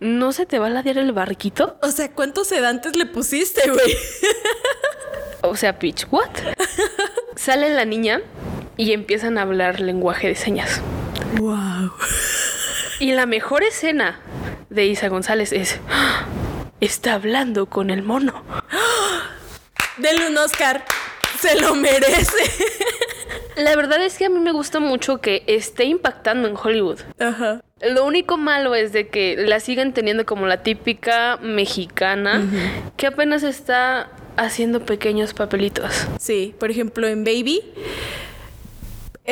¿no 0.00 0.32
se 0.32 0.46
te 0.46 0.58
va 0.58 0.66
a 0.66 0.70
ladear 0.70 0.98
el 0.98 1.12
barquito? 1.12 1.76
O 1.82 1.90
sea, 1.90 2.10
¿cuántos 2.10 2.48
sedantes 2.48 2.96
le 2.96 3.06
pusiste, 3.06 3.68
güey? 3.70 3.96
O 5.42 5.56
sea, 5.56 5.78
pitch, 5.78 6.06
¿what? 6.10 6.28
Sale 7.34 7.74
la 7.74 7.84
niña 7.84 8.20
y 8.76 8.92
empiezan 8.92 9.38
a 9.38 9.42
hablar 9.42 9.80
lenguaje 9.80 10.28
de 10.28 10.34
señas. 10.34 10.82
Wow. 11.38 11.92
Y 13.00 13.12
la 13.12 13.24
mejor 13.24 13.62
escena 13.62 14.20
de 14.68 14.84
Isa 14.86 15.08
González 15.08 15.52
es... 15.52 15.80
¡Ah! 15.88 16.26
Está 16.82 17.14
hablando 17.14 17.64
con 17.64 17.88
el 17.88 18.02
mono. 18.02 18.44
Denle 19.96 20.28
un 20.28 20.36
Oscar. 20.36 20.84
Se 21.38 21.58
lo 21.58 21.74
merece. 21.74 22.44
La 23.56 23.74
verdad 23.74 24.04
es 24.04 24.18
que 24.18 24.26
a 24.26 24.28
mí 24.28 24.38
me 24.38 24.52
gusta 24.52 24.80
mucho 24.80 25.18
que 25.18 25.44
esté 25.46 25.84
impactando 25.84 26.46
en 26.46 26.56
Hollywood. 26.62 27.00
Ajá. 27.18 27.62
Lo 27.80 28.04
único 28.04 28.36
malo 28.36 28.74
es 28.74 28.92
de 28.92 29.08
que 29.08 29.36
la 29.36 29.60
siguen 29.60 29.94
teniendo 29.94 30.26
como 30.26 30.46
la 30.46 30.62
típica 30.62 31.38
mexicana 31.38 32.42
que 32.98 33.06
apenas 33.06 33.42
está 33.42 34.10
haciendo 34.36 34.84
pequeños 34.84 35.32
papelitos. 35.32 36.06
Sí, 36.18 36.54
por 36.58 36.70
ejemplo, 36.70 37.08
en 37.08 37.24
Baby. 37.24 37.62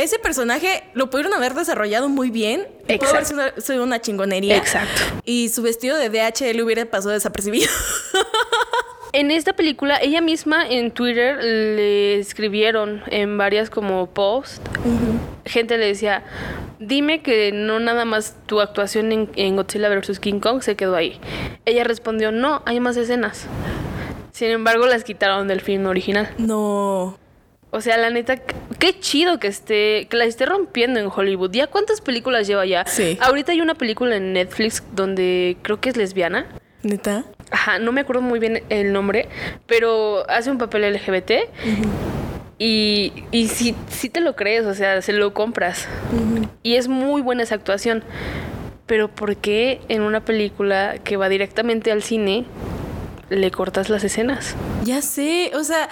Ese 0.03 0.19
personaje 0.19 0.85
lo 0.95 1.11
pudieron 1.11 1.35
haber 1.35 1.55
desarrollado 1.55 2.09
muy 2.09 2.31
bien. 2.31 2.67
y 2.89 2.99
pudo 2.99 3.11
haber 3.11 3.25
sido 3.25 3.41
una- 3.43 3.61
sido 3.61 3.83
una 3.85 4.01
chingonería. 4.01 4.57
Exacto. 4.57 5.03
Y 5.25 5.49
su 5.51 5.63
vestido 5.63 5.97
de 5.97 6.09
DHL 6.11 6.61
hubiera 6.63 6.85
pasado 6.87 7.11
desapercibido. 7.15 7.69
En 9.15 9.31
esta 9.31 9.55
película, 9.55 9.97
ella 10.03 10.21
misma 10.21 10.69
en 10.69 10.91
Twitter 10.91 11.43
le 11.43 12.19
escribieron 12.19 13.03
en 13.07 13.39
varias 13.39 13.71
como 13.71 14.07
posts. 14.11 14.61
Gente 15.47 15.79
le 15.79 15.87
decía, 15.87 16.25
dime 16.79 17.23
que 17.23 17.51
no 17.51 17.81
nada 17.81 18.05
más 18.05 18.37
tu 18.45 18.61
actuación 18.61 19.11
en, 19.11 19.31
en 19.35 19.57
Godzilla 19.57 19.89
vs. 19.89 20.21
King 20.21 20.41
Kong 20.41 20.61
se 20.61 20.77
quedó 20.77 20.95
ahí. 20.95 21.19
Ella 21.65 21.85
respondió, 21.85 22.33
no, 22.33 22.63
hay 22.67 22.81
más 22.81 22.99
escenas. 22.99 23.47
Sin 24.31 24.49
embargo, 24.51 24.85
las 24.87 25.05
quitaron 25.05 25.49
del 25.49 25.63
film 25.63 25.87
original. 25.87 26.29
no. 26.37 27.19
O 27.71 27.81
sea, 27.83 27.99
la 27.99 28.09
neta, 28.11 28.37
qué 28.79 28.99
chido 28.99 29.39
que 29.39 29.49
esté, 29.49 30.07
que 30.09 30.17
la 30.17 30.25
esté 30.25 30.47
rompiendo 30.47 31.01
en 31.01 31.11
Hollywood. 31.15 31.51
¿Ya 31.53 31.67
cuántas 31.67 32.01
películas 32.01 32.47
lleva 32.47 32.65
ya? 32.65 32.87
Sí. 32.87 33.19
Ahorita 33.21 33.53
hay 33.53 33.61
una 33.61 33.75
película 33.75 34.17
en 34.17 34.33
Netflix 34.33 34.83
donde 34.93 35.59
creo 35.63 35.79
que 35.81 35.91
es 35.91 35.97
lesbiana. 35.97 36.47
¿Neta? 36.83 37.25
Ajá, 37.51 37.79
no 37.79 37.93
me 37.93 38.01
acuerdo 38.01 38.23
muy 38.23 38.39
bien 38.39 38.63
el 38.69 38.93
nombre, 38.93 39.29
pero 39.67 40.29
hace 40.31 40.51
un 40.51 40.59
papel 40.59 40.95
LGBT. 40.95 41.33
Y, 42.59 43.13
y 43.31 43.49
si, 43.49 43.75
si 43.89 44.09
te 44.09 44.21
lo 44.21 44.35
crees, 44.35 44.65
o 44.65 44.75
sea, 44.75 45.03
se 45.03 45.13
lo 45.13 45.35
compras. 45.35 45.89
Y 46.63 46.77
es 46.77 46.89
muy 46.89 47.21
buena 47.21 47.43
esa 47.43 47.55
actuación. 47.55 48.03
Pero 48.87 49.09
¿por 49.09 49.37
qué 49.37 49.81
en 49.89 50.01
una 50.01 50.25
película 50.25 50.97
que 51.05 51.19
va 51.19 51.29
directamente 51.29 51.93
al 51.93 52.03
cine 52.03 52.47
le 53.31 53.51
cortas 53.51 53.89
las 53.89 54.05
escenas? 54.05 54.55
Ya 54.85 55.03
sé, 55.03 55.53
o 55.55 55.65
sea, 55.65 55.89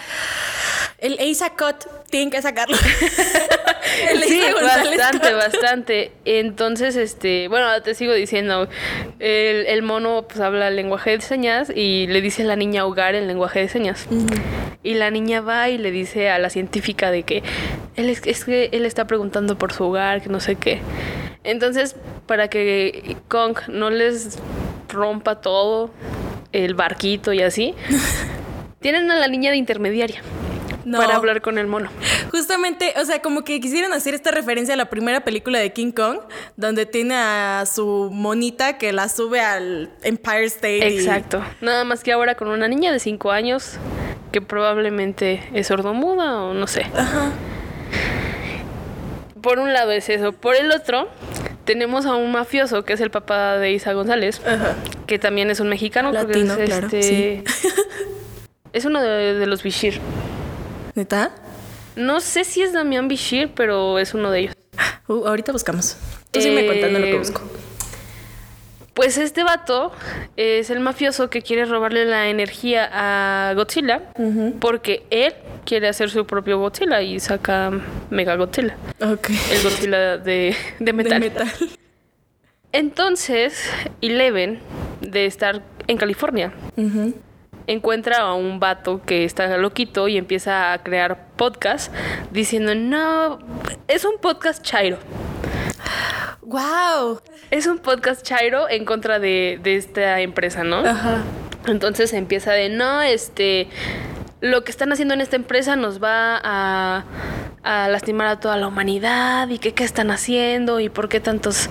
el 0.98 1.18
Asa 1.18 1.50
Cut 1.50 1.86
tienen 2.10 2.30
que 2.30 2.40
sacarlo. 2.40 2.76
el 4.10 4.22
Sí, 4.24 4.40
bastante, 4.62 5.32
bastante. 5.34 6.12
Entonces, 6.24 6.96
este, 6.96 7.48
bueno, 7.48 7.82
te 7.82 7.94
sigo 7.94 8.12
diciendo, 8.12 8.68
el, 9.18 9.66
el 9.66 9.82
mono 9.82 10.26
pues 10.28 10.40
habla 10.40 10.68
el 10.68 10.76
lenguaje 10.76 11.10
de 11.10 11.20
señas 11.20 11.70
y 11.74 12.06
le 12.06 12.20
dice 12.20 12.42
a 12.42 12.46
la 12.46 12.56
niña 12.56 12.82
ahogar 12.82 13.14
el 13.14 13.26
lenguaje 13.26 13.60
de 13.60 13.68
señas. 13.68 14.06
Y 14.82 14.94
la 14.94 15.10
niña 15.10 15.40
va 15.40 15.68
y 15.68 15.78
le 15.78 15.90
dice 15.90 16.30
a 16.30 16.38
la 16.38 16.50
científica 16.50 17.10
de 17.10 17.24
que 17.24 17.42
él 17.96 18.08
es, 18.08 18.22
es 18.24 18.44
que 18.44 18.70
él 18.72 18.86
está 18.86 19.06
preguntando 19.06 19.58
por 19.58 19.72
su 19.72 19.84
hogar, 19.84 20.22
que 20.22 20.28
no 20.28 20.40
sé 20.40 20.56
qué. 20.56 20.80
Entonces, 21.44 21.96
para 22.26 22.48
que 22.48 23.16
Kong 23.28 23.56
no 23.68 23.90
les 23.90 24.38
rompa 24.88 25.40
todo, 25.40 25.90
el 26.64 26.74
barquito 26.74 27.32
y 27.32 27.42
así, 27.42 27.74
tienen 28.80 29.10
a 29.10 29.16
la 29.16 29.28
niña 29.28 29.50
de 29.50 29.56
intermediaria 29.56 30.22
No. 30.84 30.98
para 30.98 31.16
hablar 31.16 31.40
con 31.42 31.58
el 31.58 31.66
mono. 31.66 31.90
Justamente, 32.30 32.94
o 33.00 33.04
sea, 33.04 33.20
como 33.22 33.42
que 33.44 33.60
quisieron 33.60 33.92
hacer 33.92 34.14
esta 34.14 34.30
referencia 34.30 34.74
a 34.74 34.76
la 34.76 34.90
primera 34.90 35.24
película 35.24 35.58
de 35.58 35.72
King 35.72 35.90
Kong, 35.92 36.18
donde 36.56 36.86
tiene 36.86 37.14
a 37.16 37.64
su 37.66 38.10
monita 38.12 38.78
que 38.78 38.92
la 38.92 39.08
sube 39.08 39.40
al 39.40 39.90
Empire 40.02 40.44
State. 40.44 40.88
y- 40.90 40.98
Exacto. 40.98 41.42
Nada 41.60 41.84
más 41.84 42.02
que 42.04 42.12
ahora 42.12 42.34
con 42.36 42.48
una 42.48 42.68
niña 42.68 42.92
de 42.92 42.98
5 43.00 43.30
años 43.32 43.78
que 44.32 44.40
probablemente 44.42 45.42
es 45.54 45.66
sordomuda 45.68 46.42
o 46.42 46.52
no 46.54 46.66
sé. 46.66 46.82
Ajá. 46.94 47.32
Por 49.40 49.58
un 49.58 49.72
lado 49.72 49.92
es 49.92 50.08
eso. 50.08 50.32
Por 50.32 50.56
el 50.56 50.70
otro, 50.72 51.08
tenemos 51.66 52.06
a 52.06 52.14
un 52.14 52.32
mafioso 52.32 52.84
que 52.84 52.94
es 52.94 53.00
el 53.02 53.10
papá 53.10 53.58
de 53.58 53.72
Isa 53.72 53.92
González, 53.92 54.40
Ajá. 54.46 54.74
que 55.06 55.18
también 55.18 55.50
es 55.50 55.60
un 55.60 55.68
mexicano. 55.68 56.12
Latino, 56.12 56.54
es, 56.54 56.64
claro, 56.70 56.86
este, 56.86 57.02
sí. 57.02 57.44
es 58.72 58.84
uno 58.86 59.02
de, 59.02 59.34
de 59.34 59.46
los 59.46 59.62
Bishir. 59.62 60.00
¿Neta? 60.94 61.32
No 61.96 62.20
sé 62.20 62.44
si 62.44 62.62
es 62.62 62.72
Damián 62.72 63.08
Bishir, 63.08 63.50
pero 63.54 63.98
es 63.98 64.14
uno 64.14 64.30
de 64.30 64.40
ellos. 64.40 64.54
Uh, 65.08 65.26
ahorita 65.26 65.52
buscamos. 65.52 65.96
Tú 66.30 66.40
sí 66.40 66.50
me 66.50 66.66
contando 66.66 66.98
lo 66.98 67.04
que 67.04 67.14
Eh, 67.14 67.18
busco. 67.18 67.42
Pues 68.96 69.18
este 69.18 69.44
vato 69.44 69.92
es 70.38 70.70
el 70.70 70.80
mafioso 70.80 71.28
que 71.28 71.42
quiere 71.42 71.66
robarle 71.66 72.06
la 72.06 72.28
energía 72.28 72.88
a 72.90 73.52
Godzilla 73.54 74.00
porque 74.58 75.04
él 75.10 75.34
quiere 75.66 75.86
hacer 75.88 76.08
su 76.08 76.26
propio 76.26 76.58
Godzilla 76.58 77.02
y 77.02 77.20
saca 77.20 77.70
Mega 78.08 78.36
Godzilla, 78.36 78.74
Ok. 79.00 79.28
el 79.52 79.62
Godzilla 79.62 80.16
de, 80.16 80.56
de 80.80 80.92
metal. 80.94 81.20
De 81.20 81.28
metal. 81.30 81.48
Entonces, 82.72 83.70
Eleven, 84.00 84.60
de 85.02 85.26
estar 85.26 85.62
en 85.88 85.98
California, 85.98 86.52
encuentra 87.66 88.18
a 88.20 88.34
un 88.34 88.58
vato 88.60 89.02
que 89.04 89.24
está 89.24 89.56
loquito 89.58 90.08
y 90.08 90.16
empieza 90.16 90.72
a 90.72 90.82
crear 90.82 91.28
podcast 91.36 91.92
diciendo, 92.32 92.74
no, 92.74 93.38
es 93.88 94.04
un 94.06 94.18
podcast 94.22 94.62
chairo. 94.64 94.98
¡Wow! 96.42 97.20
Es 97.50 97.66
un 97.66 97.78
podcast 97.78 98.22
chairo 98.24 98.68
en 98.68 98.84
contra 98.84 99.18
de, 99.18 99.58
de 99.62 99.76
esta 99.76 100.20
empresa, 100.20 100.64
¿no? 100.64 100.78
Ajá. 100.78 101.22
Entonces 101.66 102.12
empieza 102.12 102.52
de, 102.52 102.68
no, 102.68 103.02
este, 103.02 103.68
lo 104.40 104.64
que 104.64 104.70
están 104.70 104.92
haciendo 104.92 105.14
en 105.14 105.20
esta 105.20 105.36
empresa 105.36 105.76
nos 105.76 106.02
va 106.02 106.40
a, 106.42 107.04
a 107.62 107.88
lastimar 107.88 108.28
a 108.28 108.40
toda 108.40 108.56
la 108.56 108.68
humanidad 108.68 109.48
y 109.48 109.58
que 109.58 109.74
qué 109.74 109.84
están 109.84 110.10
haciendo 110.10 110.78
y 110.80 110.88
por 110.88 111.08
qué 111.08 111.20
tantas 111.20 111.68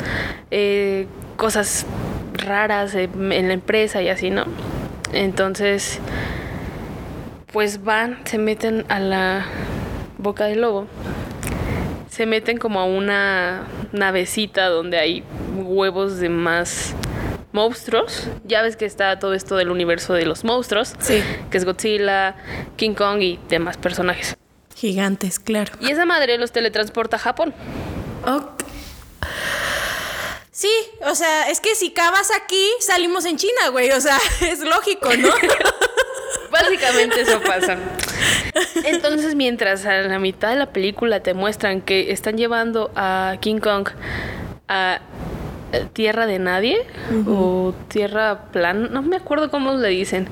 eh, 0.51 1.07
cosas 1.37 1.85
raras 2.33 2.93
en 2.95 3.31
en 3.31 3.47
la 3.47 3.53
empresa 3.53 4.01
y 4.01 4.09
así, 4.09 4.29
¿no? 4.29 4.45
Entonces, 5.13 5.99
pues 7.53 7.83
van, 7.83 8.19
se 8.25 8.37
meten 8.37 8.85
a 8.89 8.99
la 8.99 9.45
boca 10.17 10.45
del 10.45 10.61
lobo, 10.61 10.87
se 12.15 12.25
meten 12.25 12.57
como 12.57 12.79
a 12.79 12.85
una 12.85 13.67
navecita 13.91 14.67
donde 14.67 14.97
hay 14.97 15.23
huevos 15.53 16.17
de 16.19 16.29
más 16.29 16.93
monstruos. 17.51 18.27
Ya 18.45 18.61
ves 18.61 18.77
que 18.77 18.85
está 18.85 19.19
todo 19.19 19.33
esto 19.33 19.57
del 19.57 19.69
universo 19.69 20.13
de 20.13 20.25
los 20.25 20.45
monstruos, 20.45 20.93
Sí. 20.99 21.21
que 21.51 21.57
es 21.57 21.65
Godzilla, 21.65 22.37
King 22.77 22.93
Kong 22.93 23.21
y 23.21 23.37
demás 23.49 23.75
personajes. 23.75 24.37
Gigantes, 24.75 25.39
claro. 25.39 25.73
Y 25.81 25.91
esa 25.91 26.05
madre 26.05 26.37
los 26.37 26.53
teletransporta 26.53 27.17
a 27.17 27.19
Japón. 27.19 27.53
Sí, 30.51 30.71
o 31.05 31.15
sea, 31.15 31.49
es 31.49 31.59
que 31.59 31.75
si 31.75 31.91
cavas 31.91 32.31
aquí, 32.31 32.65
salimos 32.79 33.25
en 33.25 33.35
China, 33.35 33.69
güey. 33.71 33.91
O 33.91 33.99
sea, 33.99 34.17
es 34.41 34.61
lógico, 34.61 35.09
¿no? 35.17 35.29
Básicamente 36.49 37.21
eso 37.21 37.41
pasa. 37.41 37.77
Entonces, 38.85 39.35
mientras 39.35 39.85
a 39.85 40.01
la 40.01 40.19
mitad 40.19 40.49
de 40.49 40.55
la 40.55 40.67
película 40.67 41.19
te 41.19 41.33
muestran 41.33 41.81
que 41.81 42.11
están 42.11 42.37
llevando 42.37 42.91
a 42.95 43.35
King 43.39 43.59
Kong 43.59 43.89
a 44.67 44.99
eh, 45.71 45.85
tierra 45.93 46.25
de 46.25 46.39
nadie 46.39 46.85
o 47.27 47.73
tierra 47.89 48.51
plana, 48.51 48.87
no 48.89 49.01
me 49.01 49.17
acuerdo 49.17 49.51
cómo 49.51 49.73
le 49.73 49.89
dicen, 49.89 50.27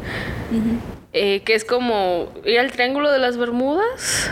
eh, 1.12 1.42
que 1.42 1.54
es 1.54 1.66
como 1.66 2.30
ir 2.46 2.60
al 2.60 2.72
Triángulo 2.72 3.12
de 3.12 3.20
las 3.20 3.38
Bermudas 3.38 4.32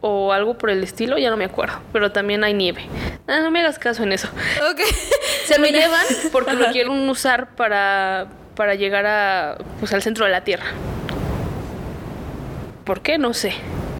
o 0.00 0.32
algo 0.32 0.56
por 0.56 0.70
el 0.70 0.82
estilo, 0.84 1.18
ya 1.18 1.30
no 1.30 1.36
me 1.36 1.44
acuerdo, 1.44 1.80
pero 1.92 2.12
también 2.12 2.44
hay 2.44 2.54
nieve. 2.54 2.86
Ah, 3.26 3.40
no 3.40 3.50
me 3.50 3.60
hagas 3.60 3.78
caso 3.78 4.04
en 4.04 4.12
eso. 4.12 4.28
Se 5.44 5.58
lo 5.58 5.66
llevan 5.70 6.06
porque 6.30 6.54
lo 6.54 6.70
quieren 6.70 7.08
usar 7.08 7.54
para, 7.56 8.28
para 8.54 8.74
llegar 8.74 9.06
a, 9.06 9.58
pues, 9.80 9.92
al 9.92 10.02
centro 10.02 10.24
de 10.24 10.30
la 10.30 10.44
Tierra. 10.44 10.66
¿Por 12.88 13.02
qué? 13.02 13.18
No 13.18 13.34
sé. 13.34 13.52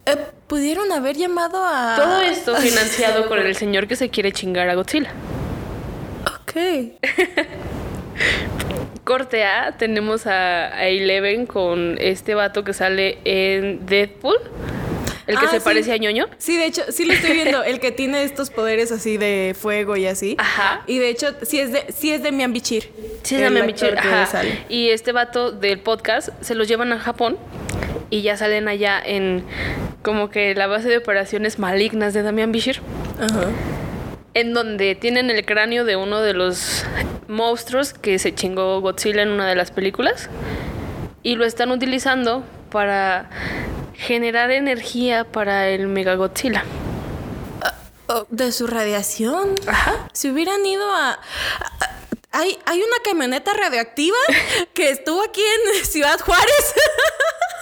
Eh, 0.07 0.15
Pudieron 0.47 0.91
haber 0.91 1.15
llamado 1.15 1.63
a. 1.63 1.93
Todo 1.95 2.21
esto 2.21 2.55
financiado 2.55 3.27
con 3.27 3.37
el 3.37 3.55
señor 3.55 3.87
que 3.87 3.95
se 3.95 4.09
quiere 4.09 4.31
chingar 4.31 4.67
a 4.67 4.73
Godzilla. 4.73 5.11
Ok. 6.41 6.53
Corte 9.03 9.43
A, 9.43 9.77
tenemos 9.77 10.25
a, 10.25 10.73
a 10.75 10.87
Eleven 10.87 11.45
con 11.45 11.97
este 11.99 12.33
vato 12.33 12.63
que 12.63 12.73
sale 12.73 13.19
en 13.25 13.85
Deadpool. 13.85 14.37
El 15.27 15.37
que 15.37 15.45
Ah, 15.45 15.49
se 15.51 15.57
sí. 15.59 15.63
parece 15.63 15.93
a 15.93 15.97
ñoño. 15.97 16.25
Sí, 16.39 16.57
de 16.57 16.65
hecho, 16.65 16.81
sí 16.89 17.05
lo 17.05 17.13
estoy 17.13 17.33
viendo. 17.33 17.61
El 17.63 17.79
que 17.79 17.91
tiene 17.91 18.23
estos 18.23 18.49
poderes 18.49 18.91
así 18.91 19.17
de 19.17 19.55
fuego 19.59 19.97
y 19.97 20.07
así. 20.07 20.33
Ajá. 20.39 20.81
Y 20.87 20.97
de 20.97 21.09
hecho, 21.09 21.35
sí 21.43 21.59
es 21.59 21.71
de, 21.71 21.85
sí 21.95 22.11
es 22.11 22.23
de 22.23 22.31
Mian 22.31 22.53
Bichir. 22.53 22.91
Sí, 23.21 23.37
llama 23.37 23.59
actor 23.59 23.65
Michelle. 23.67 24.01
que 24.01 24.07
Ajá. 24.07 24.41
Y 24.69 24.89
este 24.89 25.11
vato 25.11 25.51
del 25.51 25.79
podcast 25.79 26.29
se 26.41 26.55
los 26.55 26.67
llevan 26.67 26.91
a 26.93 26.99
Japón 26.99 27.37
y 28.09 28.21
ya 28.21 28.37
salen 28.37 28.67
allá 28.67 29.01
en 29.03 29.43
como 30.01 30.29
que 30.29 30.55
la 30.55 30.67
base 30.67 30.89
de 30.89 30.97
operaciones 30.97 31.59
malignas 31.59 32.13
de 32.13 32.23
Damian 32.23 32.51
Bichir. 32.51 32.81
Ajá. 33.19 33.47
en 34.33 34.53
donde 34.53 34.95
tienen 34.95 35.29
el 35.29 35.45
cráneo 35.45 35.83
de 35.85 35.95
uno 35.95 36.21
de 36.21 36.33
los 36.33 36.85
monstruos 37.27 37.93
que 37.93 38.17
se 38.19 38.33
chingó 38.33 38.79
Godzilla 38.79 39.23
en 39.23 39.29
una 39.31 39.47
de 39.47 39.55
las 39.55 39.71
películas 39.71 40.29
y 41.23 41.35
lo 41.35 41.45
están 41.45 41.71
utilizando 41.71 42.43
para 42.71 43.29
generar 43.95 44.51
energía 44.51 45.25
para 45.25 45.67
el 45.69 45.87
Mega 45.87 46.15
Godzilla. 46.15 46.63
Oh, 48.07 48.25
de 48.29 48.51
su 48.51 48.65
radiación. 48.67 49.55
Ajá. 49.67 50.07
Si 50.13 50.29
hubieran 50.31 50.65
ido 50.65 50.89
a. 50.91 51.11
a- 51.11 51.19
hay, 52.31 52.57
hay 52.65 52.77
una 52.77 52.97
camioneta 53.03 53.51
radioactiva 53.53 54.17
que 54.73 54.91
estuvo 54.91 55.21
aquí 55.23 55.41
en 55.41 55.85
Ciudad 55.85 56.19
Juárez. 56.19 56.73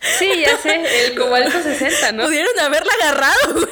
Sí, 0.00 0.30
ya 0.46 0.56
sé, 0.56 0.80
el 1.06 1.18
cobalto 1.18 1.60
60, 1.60 2.12
¿no? 2.12 2.24
Pudieron 2.24 2.58
haberla 2.60 2.92
agarrado, 3.02 3.54
güey. 3.54 3.66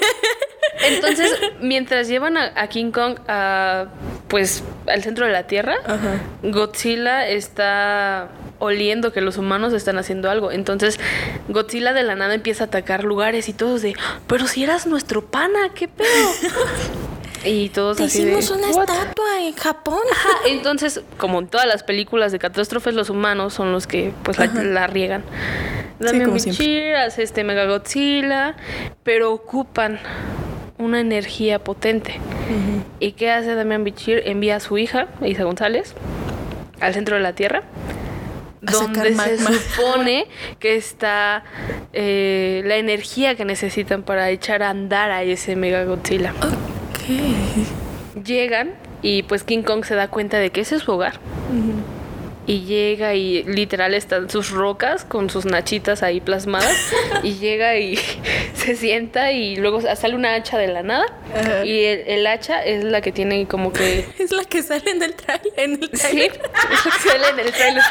Entonces, 0.84 1.32
mientras 1.60 2.08
llevan 2.08 2.36
a, 2.36 2.52
a 2.56 2.68
King 2.68 2.90
Kong 2.90 3.18
a, 3.28 3.86
pues, 4.28 4.62
al 4.86 5.02
centro 5.02 5.26
de 5.26 5.32
la 5.32 5.46
Tierra, 5.46 5.76
Ajá. 5.86 6.20
Godzilla 6.42 7.28
está 7.28 8.28
oliendo 8.58 9.12
que 9.12 9.20
los 9.20 9.36
humanos 9.36 9.72
están 9.72 9.98
haciendo 9.98 10.30
algo. 10.30 10.50
Entonces, 10.50 10.98
Godzilla 11.48 11.92
de 11.92 12.02
la 12.02 12.14
nada 12.14 12.34
empieza 12.34 12.64
a 12.64 12.66
atacar 12.66 13.04
lugares 13.04 13.48
y 13.48 13.52
todos 13.52 13.82
de, 13.82 13.94
pero 14.26 14.46
si 14.46 14.64
eras 14.64 14.86
nuestro 14.86 15.24
pana, 15.26 15.70
¿qué 15.74 15.88
pedo? 15.88 16.08
y 17.44 17.68
todos 17.68 17.96
Te 17.98 18.04
así 18.04 18.24
de, 18.24 18.38
hicimos 18.38 18.50
una 18.50 18.70
"What?". 18.70 18.88
estatua 18.88 19.40
en 19.42 19.54
Japón. 19.54 20.00
Ajá, 20.12 20.30
entonces, 20.46 21.00
como 21.18 21.38
en 21.38 21.48
todas 21.48 21.66
las 21.66 21.82
películas 21.82 22.32
de 22.32 22.38
catástrofes, 22.38 22.94
los 22.94 23.10
humanos 23.10 23.54
son 23.54 23.72
los 23.72 23.86
que 23.86 24.12
pues 24.22 24.38
la, 24.38 24.46
la 24.46 24.86
riegan. 24.86 25.22
Siempre. 26.00 26.26
Bichir 26.32 26.94
hace 26.94 27.22
este 27.22 27.42
Mega 27.42 27.64
Godzilla, 27.64 28.54
pero 29.02 29.32
ocupan 29.32 29.98
una 30.78 31.00
energía 31.00 31.58
potente. 31.58 32.20
¿Y 33.00 33.12
qué 33.12 33.30
hace 33.30 33.54
Damian 33.54 33.82
Bichir? 33.82 34.22
Envía 34.26 34.56
a 34.56 34.60
su 34.60 34.76
hija, 34.76 35.08
Isa 35.22 35.44
González, 35.44 35.94
al 36.80 36.92
centro 36.92 37.16
de 37.16 37.22
la 37.22 37.32
Tierra. 37.34 37.62
A 38.66 38.72
Donde 38.72 39.14
se 39.14 39.38
supone 39.38 40.26
que 40.58 40.76
está 40.76 41.44
eh, 41.92 42.62
la 42.66 42.76
energía 42.76 43.36
que 43.36 43.44
necesitan 43.44 44.02
para 44.02 44.28
echar 44.30 44.62
a 44.62 44.70
andar 44.70 45.10
a 45.12 45.22
ese 45.22 45.56
Mega 45.56 45.84
Godzilla. 45.84 46.34
Llegan 48.24 48.74
y 49.02 49.22
pues 49.24 49.44
King 49.44 49.62
Kong 49.62 49.84
se 49.84 49.94
da 49.94 50.08
cuenta 50.08 50.38
de 50.38 50.50
que 50.50 50.62
ese 50.62 50.76
es 50.76 50.82
su 50.82 50.92
hogar. 50.92 51.20
Y 52.48 52.60
llega 52.64 53.14
y 53.14 53.42
literal 53.42 53.92
están 53.92 54.30
sus 54.30 54.50
rocas 54.50 55.04
con 55.04 55.30
sus 55.30 55.46
nachitas 55.46 56.02
ahí 56.04 56.20
plasmadas. 56.20 56.76
y 57.24 57.34
llega 57.34 57.76
y 57.76 57.96
se 58.54 58.76
sienta 58.76 59.32
y 59.32 59.56
luego 59.56 59.80
sale 59.80 60.14
una 60.14 60.34
hacha 60.34 60.56
de 60.56 60.68
la 60.68 60.82
nada. 60.82 61.06
Y 61.64 61.84
el, 61.84 62.04
el 62.06 62.26
hacha 62.26 62.64
es 62.64 62.84
la 62.84 63.00
que 63.00 63.10
tiene 63.12 63.46
como 63.48 63.72
que... 63.72 64.08
Es 64.18 64.30
la 64.30 64.44
que 64.44 64.62
sale 64.62 64.90
en 64.90 65.02
el 65.02 65.14
trailer. 65.14 65.52
En 65.56 65.72
el 65.82 65.90
Sí, 65.92 65.98
trailer. 65.98 66.30
es 66.32 66.84
lo 66.84 66.90
que 66.92 66.98
sale 67.08 67.28
en 67.30 67.38
el 67.40 67.52
trailer. 67.52 67.82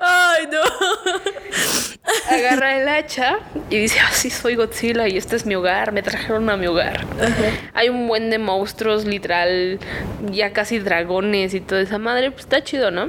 Ay, 0.00 0.48
no. 0.50 0.60
Agarra 2.30 2.76
el 2.80 2.88
hacha 2.88 3.38
y 3.70 3.78
dice, 3.78 3.98
así 4.00 4.30
soy 4.30 4.56
Godzilla 4.56 5.08
y 5.08 5.16
este 5.16 5.36
es 5.36 5.46
mi 5.46 5.54
hogar, 5.54 5.92
me 5.92 6.02
trajeron 6.02 6.48
a 6.50 6.56
mi 6.56 6.66
hogar. 6.66 7.04
Hay 7.72 7.88
un 7.88 8.06
buen 8.08 8.30
de 8.30 8.38
monstruos, 8.38 9.04
literal, 9.04 9.78
ya 10.30 10.52
casi 10.52 10.78
dragones 10.78 11.54
y 11.54 11.60
toda 11.60 11.80
esa 11.80 11.98
madre, 11.98 12.30
pues 12.30 12.44
está 12.44 12.62
chido, 12.62 12.90
¿no? 12.90 13.08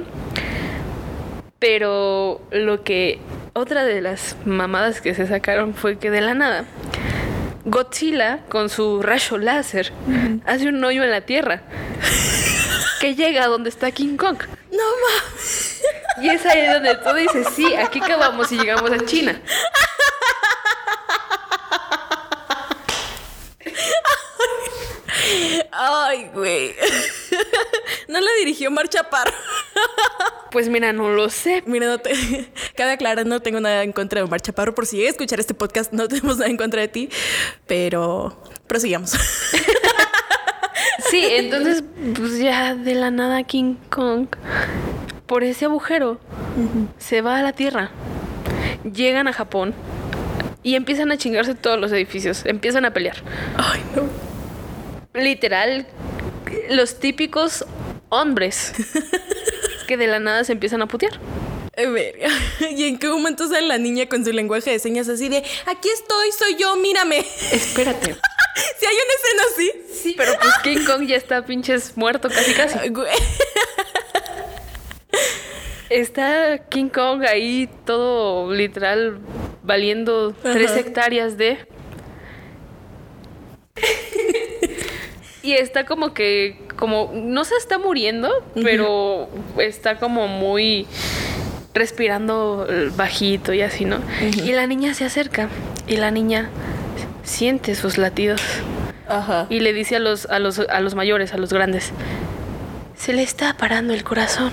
Pero 1.58 2.40
lo 2.50 2.84
que, 2.84 3.18
otra 3.54 3.84
de 3.84 4.00
las 4.00 4.36
mamadas 4.44 5.00
que 5.00 5.14
se 5.14 5.26
sacaron 5.26 5.74
fue 5.74 5.98
que 5.98 6.10
de 6.10 6.20
la 6.20 6.34
nada, 6.34 6.64
Godzilla 7.64 8.40
con 8.48 8.68
su 8.68 9.02
rayo 9.02 9.38
láser 9.38 9.92
hace 10.46 10.68
un 10.68 10.82
hoyo 10.84 11.02
en 11.02 11.10
la 11.10 11.22
tierra 11.22 11.62
que 13.00 13.14
llega 13.14 13.44
a 13.44 13.48
donde 13.48 13.70
está 13.70 13.90
King 13.90 14.16
Kong. 14.16 14.38
No 14.70 14.78
mames. 14.78 15.35
Y 16.20 16.28
es 16.28 16.44
ahí 16.46 16.66
donde 16.66 16.94
tú 16.96 17.12
dices, 17.14 17.46
sí, 17.54 17.74
aquí 17.74 18.00
acabamos 18.02 18.50
y 18.52 18.58
llegamos 18.58 18.90
a 18.90 19.04
China. 19.04 19.40
Ay, 25.72 26.30
güey. 26.32 26.74
No 28.08 28.20
la 28.20 28.30
dirigió 28.38 28.70
Mar 28.70 28.88
Chaparro. 28.88 29.32
Pues 30.50 30.68
mira, 30.68 30.92
no 30.92 31.10
lo 31.10 31.28
sé. 31.28 31.62
Mira, 31.66 31.86
no 31.86 31.98
te... 31.98 32.50
cabe 32.76 32.92
aclarar, 32.92 33.26
no 33.26 33.40
tengo 33.40 33.60
nada 33.60 33.82
en 33.82 33.92
contra 33.92 34.20
de 34.20 34.24
Omar 34.24 34.40
Chaparro. 34.40 34.74
Por 34.74 34.86
si 34.86 34.96
llega 34.96 35.08
a 35.08 35.10
escuchar 35.10 35.38
este 35.38 35.52
podcast, 35.52 35.92
no 35.92 36.08
tenemos 36.08 36.38
nada 36.38 36.50
en 36.50 36.56
contra 36.56 36.80
de 36.80 36.88
ti. 36.88 37.10
Pero 37.66 38.42
prosigamos. 38.66 39.12
Sí, 41.10 41.24
entonces, 41.30 41.84
pues 42.16 42.38
ya 42.38 42.74
de 42.74 42.94
la 42.94 43.10
nada 43.10 43.44
King 43.44 43.76
Kong, 43.90 44.28
por 45.26 45.44
ese 45.44 45.64
agujero, 45.64 46.18
se 46.98 47.20
va 47.20 47.38
a 47.38 47.42
la 47.42 47.52
Tierra. 47.52 47.90
Llegan 48.84 49.28
a 49.28 49.32
Japón 49.32 49.74
y 50.62 50.74
empiezan 50.74 51.10
a 51.12 51.18
chingarse 51.18 51.54
todos 51.54 51.78
los 51.78 51.92
edificios. 51.92 52.44
Empiezan 52.44 52.84
a 52.84 52.92
pelear. 52.92 53.16
Ay, 53.56 53.82
no. 53.94 54.02
Literal, 55.20 55.86
los 56.70 56.98
típicos 57.00 57.64
hombres 58.08 58.72
que 59.88 59.96
de 59.96 60.06
la 60.06 60.20
nada 60.20 60.44
se 60.44 60.52
empiezan 60.52 60.82
a 60.82 60.86
putear. 60.86 61.18
Verga. 61.76 62.28
¿Y 62.70 62.84
en 62.84 62.98
qué 62.98 63.08
momento 63.08 63.46
sale 63.48 63.66
la 63.66 63.78
niña 63.78 64.06
con 64.06 64.24
su 64.24 64.32
lenguaje 64.32 64.70
de 64.70 64.78
señas 64.78 65.08
así 65.08 65.28
de 65.28 65.44
aquí 65.66 65.88
estoy, 65.88 66.32
soy 66.32 66.56
yo, 66.56 66.76
mírame? 66.76 67.24
Espérate. 67.52 68.16
Si 68.78 68.86
hay 68.86 68.94
una 68.94 69.14
escena 69.14 69.42
así. 69.52 70.02
Sí, 70.02 70.14
pero 70.16 70.32
pues 70.40 70.54
King 70.62 70.86
Kong 70.86 71.06
ya 71.06 71.16
está 71.16 71.44
pinches 71.44 71.94
muerto 71.94 72.30
casi 72.30 72.54
casi. 72.54 72.78
Está 75.90 76.58
King 76.68 76.88
Kong 76.88 77.22
ahí 77.22 77.68
todo 77.84 78.52
literal 78.52 79.18
valiendo 79.62 80.32
tres 80.42 80.76
hectáreas 80.76 81.36
de... 81.36 81.58
y 85.42 85.52
está 85.52 85.86
como 85.86 86.12
que, 86.12 86.58
como, 86.76 87.12
no 87.14 87.44
se 87.44 87.54
está 87.56 87.78
muriendo, 87.78 88.44
pero 88.54 89.28
está 89.58 89.98
como 89.98 90.26
muy 90.26 90.86
respirando 91.72 92.66
bajito 92.96 93.52
y 93.52 93.62
así, 93.62 93.84
¿no? 93.84 94.00
Y 94.20 94.52
la 94.52 94.66
niña 94.66 94.94
se 94.94 95.04
acerca 95.04 95.48
y 95.86 95.96
la 95.96 96.10
niña 96.10 96.50
siente 97.22 97.74
sus 97.74 97.98
latidos 97.98 98.40
Ajá. 99.08 99.46
y 99.50 99.60
le 99.60 99.72
dice 99.72 99.96
a 99.96 99.98
los, 100.00 100.26
a 100.26 100.38
los, 100.38 100.58
a 100.58 100.80
los 100.80 100.94
mayores, 100.94 101.32
a 101.34 101.36
los 101.36 101.52
grandes, 101.52 101.92
se 102.96 103.12
le 103.12 103.22
está 103.22 103.56
parando 103.56 103.94
el 103.94 104.04
corazón. 104.04 104.52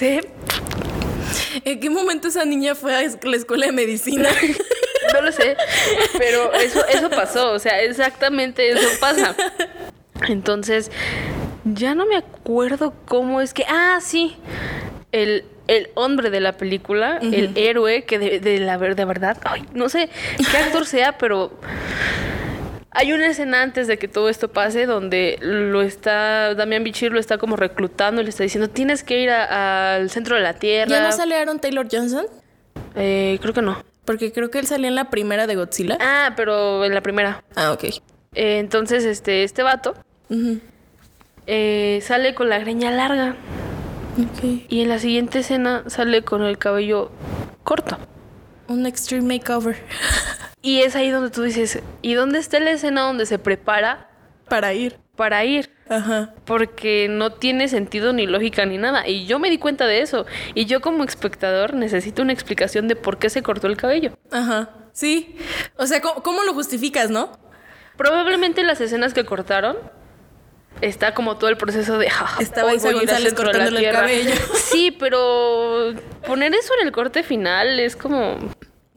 Sí. 0.00 0.18
¿En 1.62 1.78
qué 1.78 1.90
momento 1.90 2.28
esa 2.28 2.46
niña 2.46 2.74
fue 2.74 2.94
a 2.96 3.02
la 3.02 3.36
escuela 3.36 3.66
de 3.66 3.72
medicina? 3.72 4.30
No 5.12 5.22
lo 5.22 5.32
sé, 5.32 5.56
pero 6.18 6.52
eso, 6.52 6.86
eso 6.86 7.10
pasó, 7.10 7.50
o 7.50 7.58
sea, 7.58 7.82
exactamente 7.82 8.70
eso 8.70 8.86
pasa. 9.00 9.34
Entonces, 10.28 10.92
ya 11.64 11.96
no 11.96 12.06
me 12.06 12.16
acuerdo 12.16 12.94
cómo 13.06 13.40
es 13.40 13.52
que. 13.52 13.64
Ah, 13.68 13.98
sí. 14.00 14.36
El, 15.10 15.44
el 15.66 15.88
hombre 15.94 16.30
de 16.30 16.38
la 16.38 16.52
película, 16.52 17.18
el 17.22 17.50
héroe, 17.56 18.04
que 18.04 18.20
de, 18.20 18.38
de 18.38 18.60
la 18.60 18.78
de 18.78 19.04
verdad, 19.04 19.36
ay, 19.42 19.64
no 19.74 19.88
sé 19.88 20.10
qué 20.52 20.58
actor 20.58 20.86
sea, 20.86 21.18
pero 21.18 21.58
hay 22.92 23.12
una 23.12 23.28
escena 23.28 23.62
antes 23.62 23.86
de 23.86 23.98
que 23.98 24.08
todo 24.08 24.28
esto 24.28 24.48
pase 24.48 24.86
donde 24.86 25.38
lo 25.40 25.82
está, 25.82 26.54
Damián 26.54 26.82
Bichir 26.84 27.12
lo 27.12 27.20
está 27.20 27.38
como 27.38 27.56
reclutando 27.56 28.20
y 28.20 28.24
le 28.24 28.30
está 28.30 28.42
diciendo, 28.42 28.68
tienes 28.68 29.04
que 29.04 29.20
ir 29.20 29.30
al 29.30 30.10
centro 30.10 30.36
de 30.36 30.42
la 30.42 30.54
Tierra. 30.54 30.90
¿Ya 30.90 31.02
no 31.02 31.12
sale 31.12 31.36
Aaron 31.36 31.60
Taylor 31.60 31.86
Johnson? 31.90 32.26
Eh, 32.96 33.38
creo 33.40 33.54
que 33.54 33.62
no. 33.62 33.82
Porque 34.04 34.32
creo 34.32 34.50
que 34.50 34.58
él 34.58 34.66
salía 34.66 34.88
en 34.88 34.96
la 34.96 35.08
primera 35.10 35.46
de 35.46 35.54
Godzilla. 35.54 35.96
Ah, 36.00 36.32
pero 36.36 36.84
en 36.84 36.94
la 36.94 37.00
primera. 37.00 37.44
Ah, 37.54 37.72
ok. 37.72 37.84
Eh, 37.84 38.58
entonces, 38.58 39.04
este, 39.04 39.44
este 39.44 39.62
vato 39.62 39.94
eh, 41.46 42.00
sale 42.02 42.34
con 42.34 42.48
la 42.48 42.58
greña 42.58 42.90
larga 42.90 43.36
Ok. 44.18 44.44
y 44.68 44.82
en 44.82 44.88
la 44.88 44.98
siguiente 44.98 45.40
escena 45.40 45.84
sale 45.86 46.22
con 46.22 46.42
el 46.42 46.58
cabello 46.58 47.10
corto. 47.62 47.98
Un 48.70 48.86
extreme 48.86 49.36
makeover. 49.38 49.76
Y 50.62 50.82
es 50.82 50.94
ahí 50.94 51.08
donde 51.08 51.30
tú 51.30 51.42
dices, 51.42 51.80
¿y 52.02 52.12
dónde 52.12 52.38
está 52.38 52.60
la 52.60 52.72
escena 52.72 53.00
donde 53.00 53.24
se 53.24 53.38
prepara 53.38 54.10
Para 54.46 54.74
ir. 54.74 54.98
para 55.16 55.42
ir? 55.46 55.70
Ajá. 55.88 56.34
Porque 56.44 57.08
no 57.08 57.32
tiene 57.32 57.66
sentido 57.68 58.12
ni 58.12 58.26
lógica 58.26 58.66
ni 58.66 58.76
nada. 58.76 59.08
Y 59.08 59.24
yo 59.24 59.38
me 59.38 59.48
di 59.48 59.56
cuenta 59.56 59.86
de 59.86 60.02
eso. 60.02 60.26
Y 60.54 60.66
yo 60.66 60.82
como 60.82 61.02
espectador 61.02 61.72
necesito 61.72 62.20
una 62.20 62.34
explicación 62.34 62.88
de 62.88 62.94
por 62.96 63.16
qué 63.18 63.30
se 63.30 63.42
cortó 63.42 63.68
el 63.68 63.78
cabello. 63.78 64.18
Ajá. 64.30 64.68
Sí. 64.92 65.34
O 65.78 65.86
sea, 65.86 66.02
¿cómo, 66.02 66.22
cómo 66.22 66.42
lo 66.42 66.52
justificas, 66.52 67.08
no? 67.08 67.32
Probablemente 67.96 68.60
en 68.60 68.66
las 68.66 68.82
escenas 68.82 69.14
que 69.14 69.24
cortaron 69.24 69.78
está 70.80 71.14
como 71.14 71.36
todo 71.36 71.50
el 71.50 71.56
proceso 71.56 71.98
de 71.98 72.08
"Ja, 72.10 72.36
Estaba 72.40 72.74
Isa 72.74 72.88
al 72.88 72.94
González 72.94 73.34
cortándole 73.34 73.76
el 73.78 73.82
Tierra". 73.84 74.00
cabello. 74.00 74.34
Sí, 74.54 74.90
pero 74.92 75.94
poner 76.26 76.54
eso 76.54 76.72
en 76.80 76.86
el 76.86 76.92
corte 76.92 77.22
final 77.22 77.80
es 77.80 77.96
como 77.96 78.36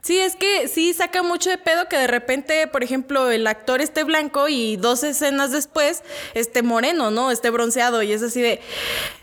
Sí, 0.01 0.19
es 0.19 0.35
que 0.35 0.67
sí 0.67 0.93
saca 0.93 1.23
mucho 1.23 1.49
de 1.49 1.57
pedo 1.57 1.87
que 1.87 1.97
de 1.97 2.07
repente, 2.07 2.67
por 2.67 2.83
ejemplo, 2.83 3.31
el 3.31 3.47
actor 3.47 3.79
esté 3.79 4.03
blanco 4.03 4.49
y 4.49 4.75
dos 4.75 5.01
escenas 5.03 5.51
después 5.53 6.03
esté 6.33 6.61
moreno, 6.61 7.09
¿no? 7.09 7.31
Esté 7.31 7.49
bronceado 7.51 8.03
y 8.03 8.11
es 8.11 8.21
así 8.21 8.41
de, 8.41 8.59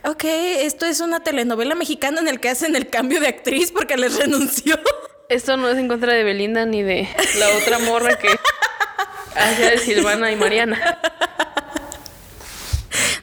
ok, 0.04 0.24
esto 0.24 0.86
es 0.86 1.00
una 1.00 1.22
telenovela 1.22 1.74
mexicana 1.74 2.20
en 2.22 2.28
el 2.28 2.40
que 2.40 2.48
hacen 2.48 2.76
el 2.76 2.88
cambio 2.88 3.20
de 3.20 3.28
actriz 3.28 3.72
porque 3.72 3.98
les 3.98 4.16
renunció. 4.16 4.80
esto 5.28 5.58
no 5.58 5.68
es 5.68 5.76
en 5.76 5.86
contra 5.86 6.14
de 6.14 6.24
Belinda 6.24 6.64
ni 6.64 6.82
de 6.82 7.06
la 7.38 7.48
otra 7.58 7.78
morra 7.80 8.16
que 8.16 8.28
hacía 9.36 9.72
de 9.72 9.78
Silvana 9.78 10.32
y 10.32 10.36
Mariana. 10.36 10.98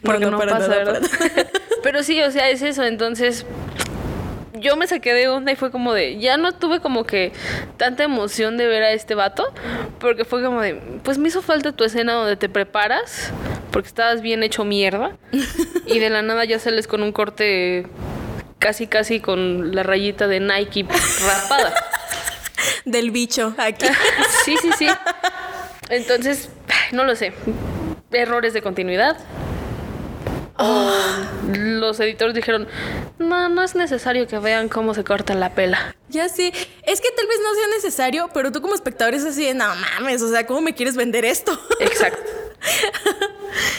Porque 0.04 0.26
no, 0.26 0.32
no, 0.32 0.38
para 0.38 0.54
pasa, 0.54 0.68
nada, 0.68 0.84
¿verdad? 0.84 1.02
Pero 1.84 2.04
sí, 2.04 2.22
o 2.22 2.32
sea, 2.32 2.50
es 2.50 2.62
eso. 2.62 2.84
Entonces, 2.84 3.46
yo 4.54 4.76
me 4.76 4.88
saqué 4.88 5.14
de 5.14 5.28
onda 5.28 5.52
y 5.52 5.56
fue 5.56 5.72
como 5.72 5.94
de. 5.94 6.20
Ya 6.20 6.38
no 6.38 6.52
tuve 6.54 6.80
como 6.80 7.06
que 7.06 7.32
tanta 7.78 8.04
emoción 8.04 8.58
de 8.58 8.68
ver 8.68 8.84
a 8.84 8.92
este 8.92 9.16
vato. 9.16 9.54
Porque 10.00 10.26
fue 10.26 10.44
como 10.44 10.62
de. 10.62 10.76
Pues 11.04 11.18
me 11.18 11.28
hizo 11.28 11.42
falta 11.42 11.72
tu 11.72 11.84
escena 11.84 12.14
donde 12.14 12.36
te 12.36 12.50
preparas. 12.50 13.32
Porque 13.72 13.88
estabas 13.88 14.22
bien 14.22 14.44
hecho 14.44 14.66
mierda. 14.66 15.16
Y 15.86 16.00
de 16.00 16.10
la 16.10 16.22
nada 16.22 16.46
ya 16.46 16.60
sales 16.60 16.88
con 16.88 17.04
un 17.04 17.12
corte. 17.12 17.88
Casi, 18.60 18.88
casi 18.88 19.20
con 19.20 19.76
la 19.76 19.84
rayita 19.84 20.28
de 20.28 20.40
Nike 20.40 20.86
rapada. 21.24 21.74
Del 22.86 23.12
bicho 23.12 23.54
aquí. 23.58 23.86
Sí, 24.46 24.56
sí, 24.62 24.72
sí. 24.78 24.88
Entonces, 25.90 26.50
no 26.92 27.04
lo 27.04 27.16
sé. 27.16 27.34
Errores 28.12 28.54
de 28.54 28.62
continuidad. 28.62 29.18
Los 31.54 32.00
editores 32.00 32.34
dijeron, 32.36 32.68
no, 33.20 33.50
no 33.50 33.62
es 33.62 33.76
necesario 33.76 34.28
que 34.28 34.40
vean 34.40 34.70
cómo 34.70 34.94
se 34.94 35.04
corta 35.04 35.34
la 35.36 35.52
pela. 35.54 35.96
Ya 36.10 36.30
sí. 36.30 36.52
Es 36.84 37.02
que 37.02 37.10
tal 37.16 37.28
vez 37.28 37.38
no 37.44 37.54
sea 37.56 37.68
necesario, 37.76 38.30
pero 38.34 38.52
tú 38.52 38.62
como 38.62 38.74
espectador 38.74 39.14
es 39.14 39.24
así 39.26 39.46
de, 39.46 39.54
no 39.54 39.66
mames, 39.76 40.22
o 40.22 40.30
sea, 40.32 40.46
¿cómo 40.48 40.62
me 40.62 40.74
quieres 40.74 40.96
vender 40.98 41.26
esto? 41.26 41.58
Exacto. 41.80 42.20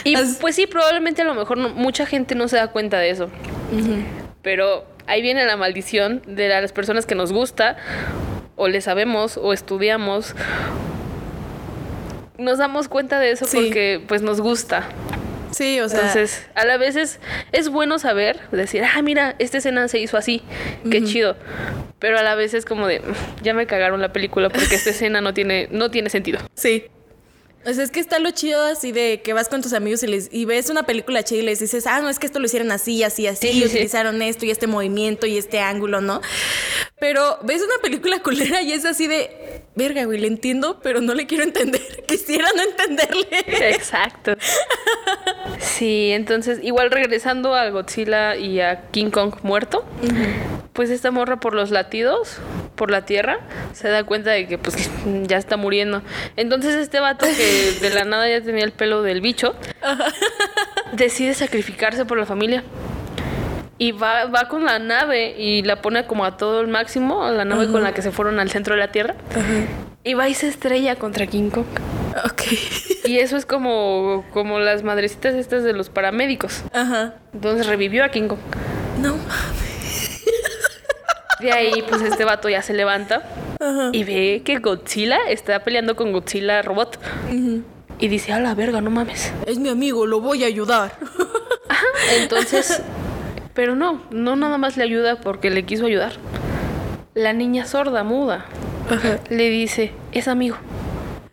Y 0.03 0.15
pues 0.41 0.55
sí, 0.55 0.67
probablemente 0.67 1.21
a 1.21 1.25
lo 1.25 1.33
mejor 1.35 1.57
no- 1.57 1.69
mucha 1.69 2.05
gente 2.05 2.35
no 2.35 2.47
se 2.47 2.57
da 2.57 2.67
cuenta 2.67 2.97
de 2.97 3.11
eso. 3.11 3.29
Pero 4.41 4.85
ahí 5.07 5.21
viene 5.21 5.45
la 5.45 5.55
maldición 5.57 6.21
de 6.27 6.49
las 6.49 6.71
personas 6.73 7.05
que 7.05 7.15
nos 7.15 7.31
gusta, 7.31 7.77
o 8.55 8.67
le 8.67 8.81
sabemos, 8.81 9.37
o 9.37 9.53
estudiamos. 9.53 10.33
Nos 12.37 12.57
damos 12.57 12.87
cuenta 12.89 13.19
de 13.19 13.31
eso 13.31 13.45
Sí. 13.45 13.57
porque 13.57 14.01
pues 14.07 14.21
nos 14.21 14.41
gusta. 14.41 14.83
Sí, 15.51 15.79
o 15.79 15.89
sea. 15.89 15.99
Entonces, 15.99 16.47
a 16.55 16.65
la 16.65 16.77
vez 16.77 16.95
es, 16.95 17.19
es 17.51 17.69
bueno 17.69 17.99
saber, 17.99 18.39
decir, 18.51 18.83
ah, 18.83 19.01
mira, 19.01 19.35
esta 19.39 19.57
escena 19.57 19.87
se 19.87 19.99
hizo 19.99 20.17
así, 20.17 20.41
qué 20.89 21.03
chido. 21.03 21.35
Pero 21.99 22.17
a 22.19 22.23
la 22.23 22.35
vez 22.35 22.53
es 22.53 22.65
como 22.65 22.87
de, 22.87 22.99
"Mm, 23.01 23.43
ya 23.43 23.53
me 23.53 23.65
cagaron 23.67 23.99
la 24.01 24.13
película 24.13 24.49
porque 24.49 24.75
esta 24.75 24.89
escena 24.91 25.21
no 25.21 25.33
tiene, 25.33 25.67
no 25.71 25.91
tiene 25.91 26.09
sentido. 26.09 26.39
Sí. 26.53 26.85
O 27.65 27.73
sea, 27.73 27.83
es 27.83 27.91
que 27.91 27.99
está 27.99 28.19
lo 28.19 28.31
chido 28.31 28.63
así 28.63 28.93
de 28.93 29.21
que 29.21 29.33
vas 29.33 29.49
con 29.49 29.61
tus 29.61 29.73
amigos 29.73 30.01
y, 30.03 30.07
les, 30.07 30.29
y 30.31 30.45
ves 30.45 30.69
una 30.69 30.83
película 30.83 31.23
chida 31.23 31.39
y 31.39 31.43
les 31.43 31.59
dices, 31.59 31.85
ah, 31.87 31.99
no, 31.99 32.07
es 32.07 32.17
que 32.17 32.25
esto 32.25 32.39
lo 32.39 32.45
hicieron 32.45 32.71
así, 32.71 33.03
así, 33.03 33.27
así, 33.27 33.47
Sí, 33.49 33.57
y 33.57 33.61
sí. 33.63 33.65
utilizaron 33.67 34.21
esto 34.21 34.45
y 34.45 34.51
este 34.51 34.65
movimiento 34.65 35.27
y 35.27 35.37
este 35.37 35.59
ángulo, 35.59 35.99
¿no? 35.99 36.21
Pero 37.01 37.37
ves 37.43 37.61
una 37.61 37.81
película 37.81 38.19
culera 38.23 38.61
y 38.61 38.71
es 38.71 38.85
así 38.85 39.07
de, 39.07 39.61
verga, 39.75 40.05
güey, 40.05 40.19
le 40.19 40.27
entiendo, 40.27 40.79
pero 40.81 41.01
no 41.01 41.13
le 41.13 41.25
quiero 41.27 41.43
entender. 41.43 41.81
Quisiera 42.07 42.47
no 42.55 42.63
entenderle. 42.63 43.27
Exacto. 43.71 44.35
Sí, 45.59 46.11
entonces, 46.11 46.59
igual 46.61 46.91
regresando 46.91 47.55
a 47.55 47.69
Godzilla 47.69 48.35
y 48.35 48.59
a 48.61 48.89
King 48.91 49.09
Kong 49.09 49.35
muerto, 49.43 49.85
pues 50.73 50.89
esta 50.89 51.11
morra 51.11 51.39
por 51.39 51.53
los 51.53 51.71
latidos, 51.71 52.37
por 52.75 52.91
la 52.91 53.03
tierra, 53.05 53.39
se 53.73 53.89
da 53.89 54.03
cuenta 54.03 54.31
de 54.31 54.47
que 54.47 54.57
pues 54.57 54.89
ya 55.27 55.37
está 55.37 55.57
muriendo. 55.57 56.01
Entonces 56.37 56.75
este 56.75 56.99
vato 57.01 57.25
que 57.25 57.77
de 57.81 57.89
la 57.89 58.05
nada 58.05 58.29
ya 58.29 58.41
tenía 58.41 58.63
el 58.63 58.71
pelo 58.71 59.01
del 59.01 59.19
bicho, 59.19 59.55
decide 60.93 61.33
sacrificarse 61.33 62.05
por 62.05 62.17
la 62.17 62.25
familia. 62.25 62.63
Y 63.79 63.93
va, 63.93 64.25
va 64.25 64.47
con 64.49 64.65
la 64.65 64.77
nave 64.77 65.35
y 65.39 65.63
la 65.63 65.81
pone 65.81 66.05
como 66.05 66.25
a 66.25 66.35
todo 66.37 66.61
el 66.61 66.67
máximo, 66.67 67.27
la 67.31 67.45
nave 67.45 67.71
con 67.71 67.81
la 67.81 67.93
que 67.93 68.01
se 68.01 68.11
fueron 68.11 68.39
al 68.39 68.51
centro 68.51 68.75
de 68.75 68.79
la 68.81 68.91
Tierra. 68.91 69.15
Y 70.03 70.13
va 70.13 70.27
y 70.29 70.33
se 70.33 70.47
estrella 70.49 70.97
contra 70.97 71.25
King 71.27 71.49
Kong. 71.49 71.65
Ok. 72.25 72.41
Y 73.05 73.19
eso 73.19 73.37
es 73.37 73.45
como, 73.45 74.25
como 74.33 74.59
las 74.59 74.83
madrecitas 74.83 75.33
estas 75.33 75.63
de 75.63 75.71
los 75.73 75.89
paramédicos. 75.89 76.63
Ajá. 76.73 77.15
Entonces 77.33 77.67
revivió 77.67 78.03
a 78.03 78.09
King 78.09 78.27
Kong. 78.27 78.39
No. 79.01 79.15
De 81.39 81.53
ahí, 81.53 81.83
pues 81.87 82.01
este 82.01 82.25
vato 82.25 82.49
ya 82.49 82.61
se 82.61 82.73
levanta 82.73 83.23
Ajá. 83.61 83.91
y 83.93 84.03
ve 84.03 84.41
que 84.43 84.57
Godzilla 84.57 85.19
está 85.29 85.63
peleando 85.63 85.95
con 85.95 86.11
Godzilla 86.11 86.61
robot. 86.61 86.99
Y 87.97 88.07
dice, 88.09 88.33
a 88.33 88.39
la 88.41 88.55
verga, 88.55 88.81
no 88.81 88.89
mames. 88.89 89.31
Es 89.45 89.57
mi 89.57 89.69
amigo, 89.69 90.05
lo 90.05 90.19
voy 90.19 90.43
a 90.43 90.47
ayudar. 90.47 90.91
Entonces, 92.17 92.81
pero 93.53 93.75
no, 93.75 94.01
no 94.11 94.35
nada 94.35 94.57
más 94.57 94.77
le 94.77 94.83
ayuda 94.83 95.15
porque 95.21 95.49
le 95.49 95.63
quiso 95.63 95.85
ayudar. 95.85 96.13
La 97.13 97.33
niña 97.33 97.65
sorda, 97.65 98.03
muda, 98.03 98.45
Ajá. 98.89 99.19
le 99.29 99.49
dice, 99.49 99.91
es 100.11 100.27
amigo. 100.27 100.57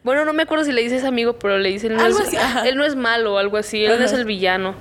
Bueno, 0.02 0.24
no 0.24 0.32
me 0.32 0.44
acuerdo 0.44 0.64
si 0.64 0.72
le 0.72 0.82
dice 0.82 0.96
es 0.96 1.04
amigo, 1.04 1.34
pero 1.38 1.58
le 1.58 1.68
dice, 1.68 1.88
él 1.88 1.96
no, 1.96 2.04
Algo 2.04 2.20
es, 2.20 2.28
así, 2.28 2.36
ajá. 2.36 2.68
él 2.68 2.76
no 2.76 2.84
es 2.84 2.94
malo 2.96 3.34
o 3.34 3.38
algo 3.38 3.56
así, 3.56 3.84
él 3.84 3.98
no 3.98 4.04
es 4.04 4.12
el 4.12 4.24
villano. 4.24 4.74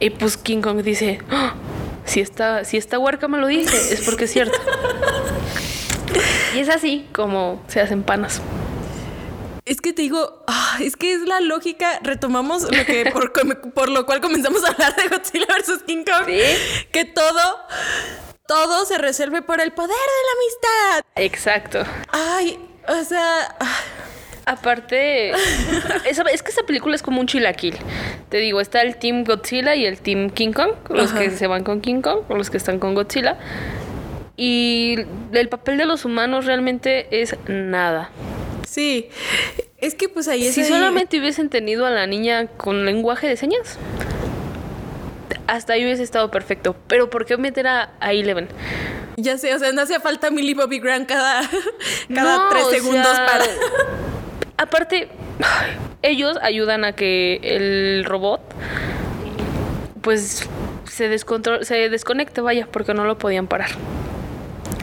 Y 0.00 0.10
pues 0.10 0.36
King 0.36 0.60
Kong 0.60 0.82
dice, 0.82 1.20
"Ah, 1.30 1.54
si 2.04 2.20
esta, 2.20 2.64
si 2.64 2.76
esta 2.76 2.98
huerca 2.98 3.28
me 3.28 3.38
lo 3.38 3.46
dice, 3.46 3.76
es 3.94 4.00
porque 4.02 4.24
es 4.24 4.32
cierto. 4.32 4.58
y 6.56 6.58
es 6.58 6.68
así 6.68 7.06
como 7.12 7.62
se 7.68 7.80
hacen 7.80 8.02
panas. 8.02 8.42
Es 9.70 9.80
que 9.80 9.92
te 9.92 10.02
digo, 10.02 10.42
ah, 10.48 10.78
es 10.80 10.96
que 10.96 11.12
es 11.14 11.20
la 11.20 11.40
lógica. 11.40 12.00
Retomamos 12.02 12.62
lo 12.64 12.84
que 12.84 13.08
por, 13.12 13.32
por 13.74 13.88
lo 13.88 14.04
cual 14.04 14.20
comenzamos 14.20 14.64
a 14.64 14.70
hablar 14.72 14.96
de 14.96 15.06
Godzilla 15.08 15.46
versus 15.48 15.82
King 15.84 16.04
Kong. 16.04 16.26
Sí. 16.26 16.40
Que 16.90 17.04
todo, 17.04 17.40
todo 18.48 18.84
se 18.84 18.98
resuelve 18.98 19.42
por 19.42 19.60
el 19.60 19.70
poder 19.72 19.90
de 19.90 19.94
la 19.94 20.32
amistad. 20.40 21.04
Exacto. 21.14 21.84
Ay, 22.10 22.58
o 22.88 23.04
sea, 23.04 23.56
Aparte, 24.46 25.30
esa- 26.04 26.22
es 26.32 26.42
que 26.42 26.50
esa 26.50 26.64
película 26.64 26.96
es 26.96 27.02
como 27.02 27.20
un 27.20 27.28
chilaquil. 27.28 27.76
Te 28.28 28.38
digo, 28.38 28.60
está 28.60 28.82
el 28.82 28.96
Team 28.96 29.22
Godzilla 29.22 29.76
y 29.76 29.86
el 29.86 30.00
Team 30.00 30.30
King 30.30 30.52
Kong, 30.52 30.72
los 30.88 31.10
Ajá. 31.12 31.20
que 31.20 31.30
se 31.30 31.46
van 31.46 31.62
con 31.62 31.80
King 31.80 32.00
Kong, 32.00 32.24
o 32.28 32.34
los 32.34 32.50
que 32.50 32.56
están 32.56 32.80
con 32.80 32.94
Godzilla. 32.94 33.38
Y 34.36 34.96
el 35.32 35.48
papel 35.48 35.76
de 35.78 35.84
los 35.84 36.04
humanos 36.04 36.46
realmente 36.46 37.20
es 37.22 37.36
nada. 37.46 38.10
Sí. 38.70 39.08
Es 39.78 39.94
que 39.94 40.08
pues 40.08 40.28
ahí 40.28 40.46
es 40.46 40.54
Si 40.54 40.60
ahí- 40.62 40.68
solamente 40.68 41.18
hubiesen 41.18 41.48
tenido 41.48 41.86
a 41.86 41.90
la 41.90 42.06
niña 42.06 42.46
con 42.46 42.84
lenguaje 42.84 43.26
de 43.28 43.36
señas, 43.36 43.78
hasta 45.46 45.72
ahí 45.72 45.84
hubiese 45.84 46.02
estado 46.02 46.30
perfecto. 46.30 46.76
Pero 46.86 47.10
¿por 47.10 47.24
qué 47.26 47.36
meter 47.36 47.66
a, 47.66 47.90
a 48.00 48.12
Eleven? 48.12 48.48
Ya 49.16 49.36
sé, 49.38 49.54
o 49.54 49.58
sea, 49.58 49.72
no 49.72 49.82
hacía 49.82 50.00
falta 50.00 50.30
Millie 50.30 50.54
Bobby 50.54 50.78
Grant 50.80 51.08
cada, 51.08 51.42
cada 52.14 52.36
No, 52.36 52.48
tres 52.50 52.66
segundos 52.68 53.14
sea, 53.14 53.26
para. 53.26 53.44
Aparte, 54.56 55.08
ellos 56.02 56.38
ayudan 56.42 56.84
a 56.84 56.92
que 56.92 57.40
el 57.42 58.04
robot 58.04 58.40
pues 60.02 60.48
se 60.84 61.08
descontrol, 61.08 61.64
se 61.64 61.88
desconecte, 61.88 62.40
vaya, 62.40 62.66
porque 62.70 62.94
no 62.94 63.04
lo 63.04 63.18
podían 63.18 63.46
parar. 63.46 63.70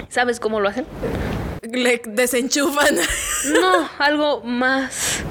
¿Sabes 0.09 0.39
cómo 0.39 0.59
lo 0.59 0.69
hacen? 0.69 0.85
Le 1.61 2.01
desenchufan. 2.05 2.95
No, 3.53 3.89
algo 3.99 4.41
más 4.43 5.23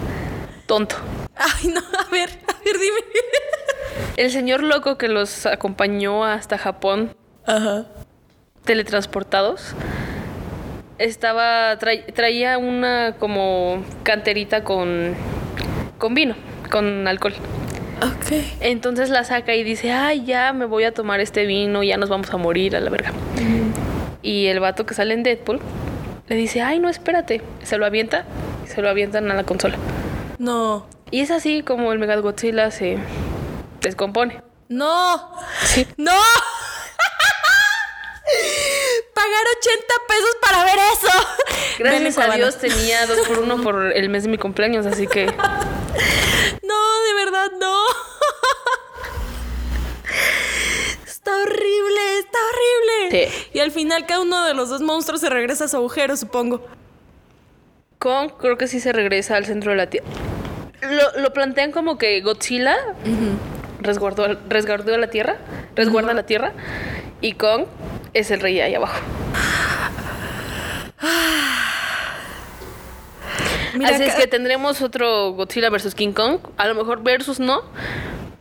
tonto. 0.66 0.96
Ay, 1.34 1.68
no, 1.68 1.80
a 1.80 2.10
ver, 2.10 2.30
a 2.48 2.64
ver, 2.64 2.78
dime. 2.78 2.98
El 4.16 4.30
señor 4.30 4.62
loco 4.62 4.96
que 4.98 5.08
los 5.08 5.46
acompañó 5.46 6.24
hasta 6.24 6.56
Japón 6.58 7.14
Ajá. 7.46 7.86
teletransportados 8.64 9.74
estaba 10.98 11.78
traía 11.78 12.56
una 12.56 13.16
como 13.18 13.84
canterita 14.02 14.64
con 14.64 15.14
con 15.98 16.14
vino, 16.14 16.34
con 16.70 17.06
alcohol. 17.06 17.34
Ok. 18.02 18.32
Entonces 18.60 19.08
la 19.10 19.24
saca 19.24 19.54
y 19.54 19.62
dice, 19.62 19.92
ay, 19.92 20.24
ya 20.24 20.52
me 20.52 20.66
voy 20.66 20.84
a 20.84 20.92
tomar 20.92 21.20
este 21.20 21.46
vino, 21.46 21.82
ya 21.82 21.96
nos 21.96 22.08
vamos 22.08 22.30
a 22.32 22.36
morir 22.36 22.76
a 22.76 22.80
la 22.80 22.90
verga. 22.90 23.12
Y 24.22 24.46
el 24.46 24.60
vato 24.60 24.84
que 24.86 24.94
sale 24.94 25.14
en 25.14 25.22
Deadpool 25.22 25.60
le 26.28 26.36
dice, 26.36 26.62
ay, 26.62 26.78
no, 26.78 26.88
espérate. 26.88 27.42
Se 27.62 27.78
lo 27.78 27.86
avienta 27.86 28.24
y 28.64 28.68
se 28.68 28.82
lo 28.82 28.88
avientan 28.88 29.30
a 29.30 29.34
la 29.34 29.44
consola. 29.44 29.76
No. 30.38 30.86
Y 31.10 31.20
es 31.20 31.30
así 31.30 31.62
como 31.62 31.92
el 31.92 31.98
Mega 31.98 32.16
Godzilla 32.16 32.70
se 32.70 32.98
descompone. 33.80 34.42
No. 34.68 35.32
Sí. 35.62 35.86
¡No! 35.96 36.12
Pagar 39.14 39.44
80 39.58 39.94
pesos 40.08 40.36
para 40.42 40.64
ver 40.64 40.78
eso. 40.92 41.12
Gracias 41.78 42.18
a. 42.18 42.34
Dios 42.34 42.58
tenía 42.58 43.06
dos 43.06 43.20
por 43.28 43.38
uno 43.38 43.62
por 43.62 43.92
el 43.94 44.08
mes 44.08 44.24
de 44.24 44.30
mi 44.30 44.38
cumpleaños, 44.38 44.84
así 44.86 45.06
que 45.06 45.26
No, 46.62 47.00
de 47.02 47.14
verdad, 47.24 47.50
no. 47.60 47.76
Está 51.26 51.42
horrible, 51.42 52.18
está 52.20 52.38
horrible. 52.38 53.10
Sí. 53.10 53.26
Y 53.54 53.58
al 53.58 53.72
final 53.72 54.06
cada 54.06 54.20
uno 54.20 54.44
de 54.44 54.54
los 54.54 54.68
dos 54.68 54.80
monstruos 54.80 55.20
se 55.20 55.28
regresa 55.28 55.64
a 55.64 55.68
su 55.68 55.76
agujero, 55.76 56.16
supongo. 56.16 56.64
Kong 57.98 58.30
creo 58.38 58.56
que 58.56 58.68
sí 58.68 58.78
se 58.78 58.92
regresa 58.92 59.34
al 59.34 59.44
centro 59.44 59.72
de 59.72 59.76
la 59.76 59.90
Tierra. 59.90 60.06
Lo, 60.82 61.20
lo 61.20 61.32
plantean 61.32 61.72
como 61.72 61.98
que 61.98 62.20
Godzilla 62.20 62.76
resguardó, 63.80 64.38
resguardó 64.48 64.96
la 64.96 65.10
Tierra, 65.10 65.38
resguarda 65.74 66.14
la 66.14 66.26
Tierra, 66.26 66.52
y 67.20 67.32
Kong 67.32 67.64
es 68.14 68.30
el 68.30 68.38
rey 68.38 68.60
ahí 68.60 68.76
abajo. 68.76 69.00
Mira 73.74 73.90
Así 73.90 74.04
es 74.04 74.14
que 74.14 74.28
tendremos 74.28 74.80
otro 74.80 75.32
Godzilla 75.32 75.70
versus 75.70 75.96
King 75.96 76.12
Kong, 76.12 76.38
a 76.56 76.68
lo 76.68 76.76
mejor 76.76 77.02
versus 77.02 77.40
no, 77.40 77.64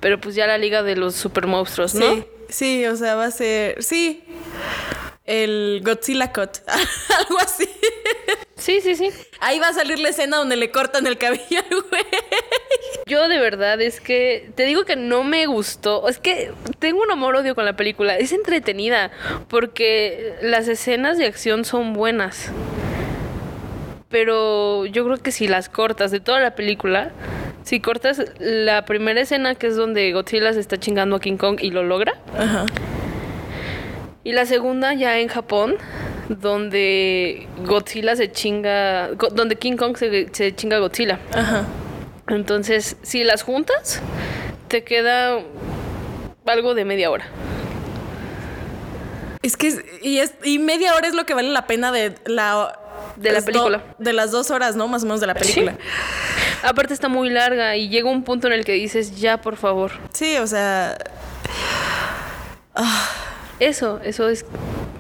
pero 0.02 0.22
pues 0.22 0.36
ya 0.36 0.46
la 0.46 0.60
liga 0.60 0.84
de 0.84 0.96
los 0.96 1.16
super 1.16 1.48
monstruos, 1.48 1.96
¿no? 1.96 2.14
Sí, 2.14 2.26
sí, 2.56 2.86
o 2.86 2.96
sea, 2.96 3.16
va 3.16 3.26
a 3.26 3.32
ser. 3.32 3.84
Sí. 3.84 4.24
El 5.26 5.82
Godzilla 5.84 6.32
Cut. 6.32 6.58
Algo 7.20 7.40
así. 7.40 7.68
Sí, 8.56 8.80
sí, 8.82 8.96
sí. 8.96 9.10
Ahí 9.42 9.60
va 9.60 9.68
a 9.70 9.74
salir 9.74 10.00
la 10.00 10.10
escena 10.10 10.38
donde 10.38 10.56
le 10.56 10.72
cortan 10.72 11.06
el 11.08 11.18
cabello 11.18 11.60
al 11.60 11.82
güey. 11.90 12.04
Yo 13.06 13.28
de 13.28 13.40
verdad 13.40 13.82
es 13.82 14.00
que 14.00 14.50
te 14.56 14.64
digo 14.64 14.86
que 14.86 14.96
no 14.96 15.24
me 15.24 15.46
gustó. 15.46 16.08
Es 16.08 16.20
que 16.20 16.52
tengo 16.80 17.02
un 17.02 17.12
amor 17.12 17.36
odio 17.36 17.56
con 17.56 17.66
la 17.66 17.76
película. 17.76 18.18
Es 18.18 18.32
entretenida 18.32 19.12
porque 19.50 20.36
las 20.42 20.68
escenas 20.68 21.18
de 21.18 21.26
acción 21.26 21.66
son 21.66 21.94
buenas. 21.94 22.52
Pero 24.10 24.86
yo 24.86 25.04
creo 25.04 25.18
que 25.18 25.32
si 25.32 25.48
las 25.48 25.68
cortas 25.68 26.12
de 26.12 26.20
toda 26.20 26.40
la 26.40 26.56
película, 26.56 27.12
si 27.66 27.82
cortas 27.82 28.22
la 28.40 28.86
primera 28.86 29.20
escena 29.20 29.56
que 29.56 29.68
es 29.68 29.76
donde 29.76 30.14
Godzilla 30.14 30.54
se 30.54 30.60
está 30.62 30.78
chingando 30.80 31.18
a 31.18 31.20
King 31.20 31.36
Kong 31.38 31.58
y 31.62 31.72
lo 31.72 31.84
logra, 31.84 32.14
Ajá. 32.38 32.66
y 34.24 34.32
la 34.32 34.46
segunda 34.46 34.94
ya 34.94 35.20
en 35.20 35.28
Japón, 35.28 35.76
donde 36.30 37.48
Godzilla 37.66 38.16
se 38.16 38.32
chinga, 38.32 39.10
donde 39.34 39.56
King 39.58 39.76
Kong 39.78 39.98
se, 39.98 40.30
se 40.32 40.56
chinga 40.56 40.78
a 40.78 40.80
Godzilla. 40.80 41.20
Ajá. 41.34 41.66
Entonces, 42.30 42.98
si 43.04 43.24
las 43.24 43.44
juntas, 43.44 44.02
te 44.68 44.84
queda 44.84 45.40
algo 46.48 46.74
de 46.74 46.86
media 46.86 47.12
hora. 47.12 47.26
Es 49.42 49.58
que. 49.58 49.68
es- 49.68 49.84
y, 50.02 50.18
es, 50.20 50.34
y 50.44 50.58
media 50.60 50.96
hora 50.96 51.08
es 51.08 51.14
lo 51.14 51.26
que 51.26 51.34
vale 51.34 51.50
la 51.50 51.68
pena 51.68 51.92
de 51.92 52.16
la. 52.26 52.80
De 53.18 53.32
la 53.32 53.40
do- 53.42 53.46
película. 53.46 53.84
de 54.00 54.14
las 54.14 54.32
dos 54.32 54.50
horas, 54.52 54.76
¿no? 54.76 54.88
Más 54.88 55.04
o 55.04 55.06
menos 55.06 55.22
de 55.22 55.28
la 55.28 55.36
película. 55.36 55.76
Aparte 56.66 56.94
está 56.94 57.10
muy 57.10 57.30
larga 57.30 57.76
y 57.78 57.90
llega 57.90 58.10
un 58.10 58.24
punto 58.24 58.48
en 58.48 58.54
el 58.54 58.66
que 58.66 58.72
dices, 58.74 59.20
ya, 59.20 59.40
por 59.40 59.56
favor. 59.56 59.92
Sí, 60.14 60.38
o 60.38 60.48
sea. 60.48 60.98
Eso, 63.60 64.00
eso 64.04 64.28
es 64.28 64.46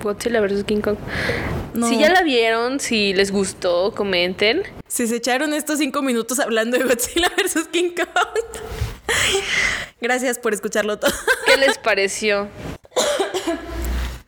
Godzilla 0.01 0.39
vs. 0.41 0.63
King 0.63 0.81
Kong. 0.81 0.97
No. 1.73 1.89
Si 1.89 1.97
ya 1.97 2.09
la 2.09 2.21
vieron, 2.21 2.79
si 2.79 3.13
les 3.13 3.31
gustó, 3.31 3.93
comenten. 3.93 4.63
Si 4.87 5.07
se 5.07 5.17
echaron 5.17 5.53
estos 5.53 5.79
cinco 5.79 6.01
minutos 6.01 6.39
hablando 6.39 6.77
de 6.77 6.83
Godzilla 6.83 7.29
vs. 7.37 7.67
King 7.71 7.91
Kong. 7.95 8.63
Gracias 9.99 10.39
por 10.39 10.53
escucharlo 10.53 10.99
todo. 10.99 11.11
¿Qué 11.45 11.57
les 11.57 11.77
pareció? 11.79 12.47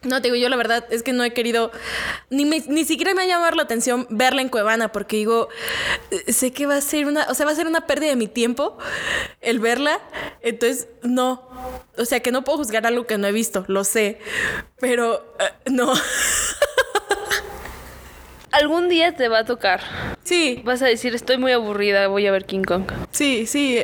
No, 0.08 0.22
te 0.22 0.28
digo, 0.30 0.36
yo 0.38 0.50
la 0.50 0.56
verdad 0.56 0.86
es 0.90 1.04
que 1.04 1.14
no 1.14 1.24
he 1.24 1.34
querido, 1.34 1.72
ni, 2.30 2.46
me- 2.46 2.64
ni 2.68 2.86
siquiera 2.86 3.14
me 3.14 3.24
ha 3.24 3.26
llamado 3.28 3.56
la 3.56 3.64
atención 3.64 4.08
verla 4.10 4.42
en 4.42 4.50
Cuevana, 4.50 4.92
porque 4.92 5.18
digo, 5.18 5.50
eh, 6.12 6.32
sé 6.32 6.52
que 6.52 6.66
va 6.66 6.76
a 6.78 6.82
ser 6.82 7.06
una, 7.08 7.26
o 7.30 7.34
sea, 7.34 7.46
va 7.46 7.52
a 7.52 7.56
ser 7.56 7.68
una 7.68 7.82
pérdida 7.88 8.10
de 8.10 8.16
mi 8.16 8.28
tiempo 8.28 8.78
el 9.42 9.60
verla, 9.60 10.00
entonces 10.42 10.88
no, 11.04 11.48
o 11.98 12.06
sea, 12.06 12.22
que 12.22 12.32
no 12.32 12.44
puedo 12.44 12.60
juzgar 12.60 12.88
algo 12.88 13.06
que 13.06 13.18
no 13.18 13.28
he 13.28 13.32
visto, 13.32 13.66
lo 13.68 13.84
sé, 13.84 14.20
pero 14.80 15.36
eh, 15.40 15.70
no, 15.72 15.94
Algún 18.52 18.88
día 18.90 19.16
te 19.16 19.28
va 19.28 19.40
a 19.40 19.46
tocar. 19.46 19.82
sí, 20.24 20.62
Vas 20.66 20.82
a 20.82 20.86
decir, 20.88 21.14
estoy 21.14 21.38
muy 21.38 21.52
aburrida, 21.52 22.08
voy 22.08 22.26
a 22.28 22.32
ver 22.32 22.46
King 22.46 22.64
Kong. 22.64 22.86
sí, 23.12 23.46
sí, 23.46 23.84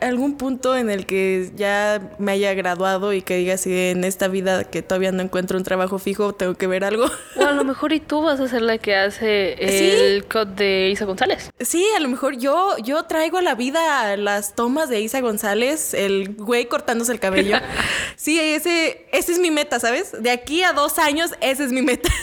algún 0.00 0.36
punto 0.36 0.76
en 0.76 0.90
el 0.90 1.06
que 1.06 1.50
ya 1.56 2.14
me 2.18 2.32
haya 2.32 2.54
graduado 2.54 3.12
y 3.12 3.22
que 3.22 3.36
diga 3.36 3.56
si 3.56 3.90
en 3.90 4.04
esta 4.04 4.28
vida 4.28 4.64
que 4.64 4.82
todavía 4.82 5.12
no 5.12 5.22
encuentro 5.22 5.58
un 5.58 5.64
trabajo 5.64 5.98
fijo, 5.98 6.34
tengo 6.34 6.54
que 6.54 6.66
ver 6.66 6.84
algo. 6.84 7.06
O 7.36 7.44
a 7.44 7.52
lo 7.52 7.64
mejor 7.64 7.92
y 7.92 8.00
tú 8.00 8.22
vas 8.22 8.40
a 8.40 8.48
ser 8.48 8.62
la 8.62 8.78
que 8.78 8.94
hace 8.94 9.56
¿Sí? 9.58 9.90
el 9.90 10.24
cut 10.24 10.48
de 10.48 10.90
Isa 10.90 11.04
González. 11.04 11.50
Sí, 11.60 11.84
a 11.96 12.00
lo 12.00 12.08
mejor 12.08 12.36
yo, 12.36 12.76
yo 12.78 13.04
traigo 13.04 13.38
a 13.38 13.42
la 13.42 13.54
vida 13.54 14.16
las 14.16 14.54
tomas 14.54 14.88
de 14.88 15.00
Isa 15.00 15.20
González, 15.20 15.94
el 15.94 16.34
güey 16.34 16.66
cortándose 16.66 17.12
el 17.12 17.20
cabello. 17.20 17.58
Sí, 18.16 18.38
ese, 18.38 19.06
ese 19.12 19.32
es 19.32 19.38
mi 19.38 19.50
meta, 19.50 19.80
¿sabes? 19.80 20.12
De 20.20 20.30
aquí 20.30 20.62
a 20.62 20.74
dos 20.74 20.98
años, 20.98 21.30
ese 21.40 21.64
es 21.64 21.72
mi 21.72 21.82
meta. 21.82 22.10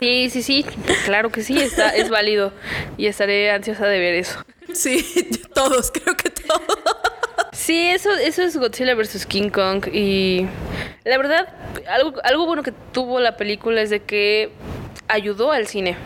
Sí, 0.00 0.30
sí, 0.30 0.44
sí, 0.44 0.64
claro 1.06 1.30
que 1.30 1.42
sí, 1.42 1.58
está, 1.58 1.88
es 1.88 2.08
válido. 2.08 2.52
Y 2.96 3.06
estaré 3.06 3.50
ansiosa 3.50 3.86
de 3.86 3.98
ver 3.98 4.14
eso. 4.14 4.38
Sí, 4.72 5.04
todos, 5.54 5.90
creo 5.90 6.16
que 6.16 6.30
todos. 6.30 6.62
Sí, 7.52 7.88
eso, 7.88 8.10
eso 8.14 8.42
es 8.42 8.56
Godzilla 8.56 8.94
vs. 8.94 9.26
King 9.26 9.50
Kong. 9.50 9.86
Y 9.92 10.46
la 11.04 11.16
verdad, 11.18 11.48
algo, 11.88 12.14
algo 12.24 12.46
bueno 12.46 12.62
que 12.62 12.72
tuvo 12.92 13.20
la 13.20 13.36
película 13.36 13.82
es 13.82 13.90
de 13.90 14.00
que 14.00 14.50
ayudó 15.08 15.52
al 15.52 15.66
cine. 15.66 15.96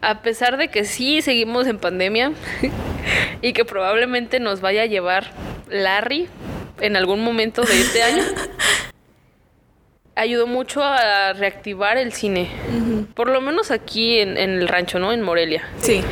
A 0.00 0.22
pesar 0.22 0.56
de 0.56 0.68
que 0.68 0.84
sí 0.84 1.22
seguimos 1.22 1.66
en 1.66 1.78
pandemia 1.78 2.32
y 3.42 3.52
que 3.52 3.64
probablemente 3.64 4.40
nos 4.40 4.60
vaya 4.60 4.82
a 4.82 4.86
llevar 4.86 5.32
Larry 5.68 6.28
en 6.80 6.96
algún 6.96 7.22
momento 7.22 7.62
de 7.62 7.80
este 7.80 8.02
año, 8.02 8.24
ayudó 10.16 10.46
mucho 10.46 10.82
a 10.82 11.32
reactivar 11.32 11.96
el 11.96 12.12
cine. 12.12 12.48
Por 13.14 13.28
lo 13.28 13.40
menos 13.40 13.70
aquí 13.70 14.18
en, 14.18 14.36
en 14.36 14.50
el 14.50 14.68
rancho, 14.68 14.98
¿no? 14.98 15.12
En 15.12 15.22
Morelia. 15.22 15.62
Sí. 15.78 16.02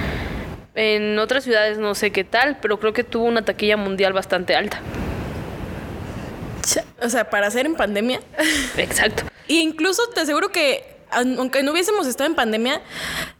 En 0.74 1.18
otras 1.18 1.44
ciudades 1.44 1.78
no 1.78 1.94
sé 1.94 2.10
qué 2.12 2.24
tal, 2.24 2.58
pero 2.62 2.78
creo 2.78 2.92
que 2.92 3.02
tuvo 3.04 3.24
una 3.24 3.44
taquilla 3.44 3.76
mundial 3.76 4.12
bastante 4.12 4.54
alta. 4.54 4.80
O 7.02 7.08
sea, 7.08 7.30
para 7.30 7.46
hacer 7.46 7.66
en 7.66 7.74
pandemia. 7.74 8.20
Exacto. 8.76 9.24
E 9.48 9.54
incluso 9.54 10.02
te 10.14 10.20
aseguro 10.20 10.50
que, 10.50 10.84
aun- 11.10 11.36
aunque 11.38 11.62
no 11.62 11.72
hubiésemos 11.72 12.06
estado 12.06 12.28
en 12.28 12.36
pandemia, 12.36 12.80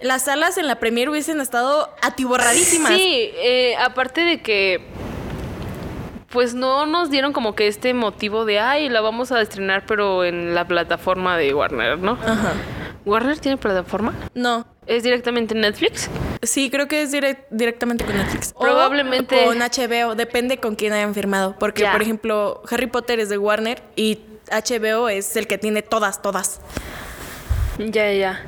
las 0.00 0.24
salas 0.24 0.58
en 0.58 0.66
la 0.66 0.76
premier 0.80 1.08
hubiesen 1.08 1.40
estado 1.40 1.94
atiborradísimas. 2.02 2.92
Sí, 2.92 3.30
eh, 3.36 3.76
aparte 3.76 4.22
de 4.22 4.40
que 4.40 4.84
pues 6.30 6.54
no 6.54 6.86
nos 6.86 7.10
dieron 7.10 7.32
como 7.32 7.56
que 7.56 7.66
este 7.66 7.92
motivo 7.92 8.44
de 8.44 8.60
ay, 8.60 8.88
la 8.88 9.00
vamos 9.00 9.32
a 9.32 9.40
estrenar 9.40 9.84
pero 9.86 10.24
en 10.24 10.54
la 10.54 10.64
plataforma 10.66 11.36
de 11.36 11.52
Warner, 11.54 11.98
¿no? 11.98 12.12
Ajá. 12.24 12.52
¿Warner 13.04 13.38
tiene 13.38 13.56
plataforma? 13.56 14.14
No. 14.34 14.66
¿Es 14.86 15.02
directamente 15.02 15.54
en 15.54 15.60
Netflix? 15.60 16.10
Sí, 16.42 16.70
creo 16.70 16.88
que 16.88 17.02
es 17.02 17.12
direct- 17.12 17.46
directamente 17.50 18.04
con 18.04 18.16
Netflix. 18.16 18.52
O 18.56 18.60
Probablemente- 18.60 19.44
con 19.44 19.58
HBO, 19.62 20.14
depende 20.14 20.58
con 20.58 20.74
quién 20.74 20.92
hayan 20.92 21.14
firmado. 21.14 21.56
Porque, 21.58 21.86
por 21.86 22.02
ejemplo, 22.02 22.62
Harry 22.70 22.86
Potter 22.88 23.20
es 23.20 23.28
de 23.28 23.38
Warner 23.38 23.82
y 23.96 24.18
HBO 24.50 25.08
es 25.08 25.36
el 25.36 25.46
que 25.46 25.58
tiene 25.58 25.82
todas, 25.82 26.22
todas. 26.22 26.60
Ya, 27.78 28.12
ya. 28.12 28.44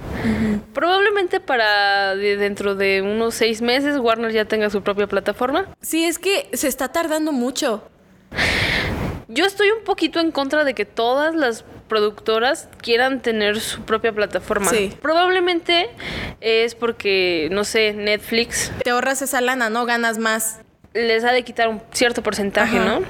Probablemente 0.74 1.40
para 1.40 2.14
de- 2.16 2.36
dentro 2.36 2.74
de 2.74 3.00
unos 3.03 3.34
seis 3.34 3.62
meses 3.62 3.96
Warner 3.98 4.32
ya 4.32 4.44
tenga 4.44 4.68
su 4.68 4.82
propia 4.82 5.07
plataforma. 5.07 5.66
Sí, 5.80 6.05
es 6.05 6.18
que 6.18 6.50
se 6.53 6.68
está 6.68 6.88
tardando 6.88 7.32
mucho. 7.32 7.82
Yo 9.28 9.46
estoy 9.46 9.70
un 9.70 9.84
poquito 9.84 10.20
en 10.20 10.30
contra 10.32 10.64
de 10.64 10.74
que 10.74 10.84
todas 10.84 11.34
las 11.34 11.64
productoras 11.93 12.70
quieran 12.80 13.20
tener 13.20 13.61
su 13.61 13.82
propia 13.82 14.12
plataforma. 14.12 14.70
Sí. 14.70 14.90
Probablemente 15.03 15.90
es 16.40 16.74
porque, 16.74 17.49
no 17.53 17.64
sé, 17.64 17.93
Netflix 17.93 18.72
Te 18.82 18.88
ahorras 18.88 19.20
esa 19.20 19.43
lana, 19.43 19.68
¿no? 19.68 19.84
Ganas 19.84 20.16
más. 20.16 20.61
les 20.95 21.22
ha 21.22 21.32
de 21.32 21.43
quitar 21.43 21.68
un 21.68 21.82
cierto 21.93 22.22
porcentaje, 22.22 22.78
Ajá. 22.78 22.86
¿no? 22.86 23.01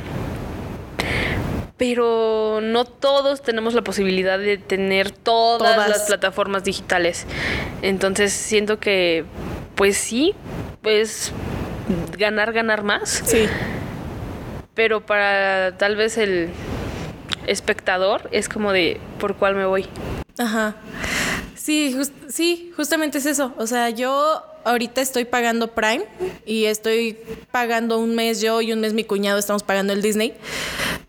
Pero 1.77 2.59
no 2.61 2.85
todos 2.85 3.41
tenemos 3.43 3.75
la 3.75 3.83
posibilidad 3.83 4.37
de 4.37 4.59
tener 4.59 5.13
todas, 5.13 5.75
Todas. 5.77 5.89
las 5.89 6.03
plataformas 6.03 6.65
digitales. 6.65 7.25
Entonces 7.83 8.33
siento 8.33 8.81
que, 8.81 9.25
pues 9.77 9.97
sí, 9.97 10.35
pues 10.83 11.31
ganar, 12.19 12.53
ganar 12.53 12.83
más. 12.83 13.23
Sí. 13.25 13.47
Pero 14.75 15.07
para 15.07 15.77
tal 15.79 15.95
vez 15.95 16.19
el 16.19 16.51
espectador 17.47 18.29
es 18.33 18.49
como 18.49 18.73
de 18.73 19.01
por 19.19 19.37
cuál 19.37 19.55
me 19.55 19.65
voy. 19.65 19.87
Ajá. 20.39 20.77
Sí, 21.55 21.97
sí, 22.29 22.73
justamente 22.77 23.19
es 23.19 23.27
eso. 23.27 23.53
O 23.57 23.67
sea, 23.67 23.91
yo 23.91 24.43
ahorita 24.65 25.01
estoy 25.01 25.25
pagando 25.25 25.69
Prime 25.69 26.05
y 26.47 26.65
estoy 26.65 27.19
pagando 27.51 27.99
un 27.99 28.15
mes 28.15 28.41
yo 28.41 28.61
y 28.61 28.73
un 28.73 28.81
mes 28.81 28.95
mi 28.95 29.05
cuñado 29.05 29.39
estamos 29.39 29.63
pagando 29.63 29.93
el 29.93 30.03
Disney. 30.03 30.35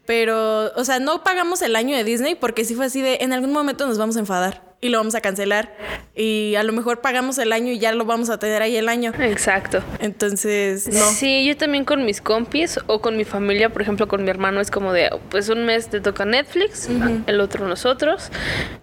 Pero, 0.05 0.71
o 0.75 0.83
sea, 0.83 0.99
no 0.99 1.23
pagamos 1.23 1.61
el 1.61 1.75
año 1.75 1.95
de 1.95 2.03
Disney 2.03 2.35
porque 2.35 2.65
sí 2.65 2.75
fue 2.75 2.85
así 2.85 3.01
de 3.01 3.19
en 3.21 3.33
algún 3.33 3.51
momento 3.51 3.87
nos 3.87 3.97
vamos 3.97 4.15
a 4.17 4.19
enfadar 4.19 4.72
y 4.83 4.89
lo 4.89 4.97
vamos 4.99 5.15
a 5.15 5.21
cancelar. 5.21 5.73
Y 6.15 6.53
a 6.55 6.63
lo 6.63 6.73
mejor 6.73 7.01
pagamos 7.01 7.37
el 7.39 7.53
año 7.53 7.71
y 7.71 7.79
ya 7.79 7.91
lo 7.93 8.05
vamos 8.05 8.29
a 8.29 8.37
tener 8.37 8.61
ahí 8.61 8.75
el 8.75 8.89
año. 8.89 9.13
Exacto. 9.17 9.81
Entonces, 9.99 10.87
no. 10.87 10.99
Sí, 11.11 11.45
yo 11.45 11.57
también 11.57 11.85
con 11.85 12.05
mis 12.05 12.21
compis 12.21 12.77
o 12.87 13.01
con 13.01 13.17
mi 13.17 13.23
familia, 13.23 13.69
por 13.69 13.81
ejemplo, 13.81 14.07
con 14.07 14.23
mi 14.23 14.29
hermano 14.29 14.61
es 14.61 14.69
como 14.69 14.93
de, 14.93 15.09
pues 15.29 15.49
un 15.49 15.65
mes 15.65 15.89
te 15.89 16.01
toca 16.01 16.25
Netflix, 16.25 16.89
el 17.27 17.39
otro 17.39 17.67
nosotros. 17.67 18.29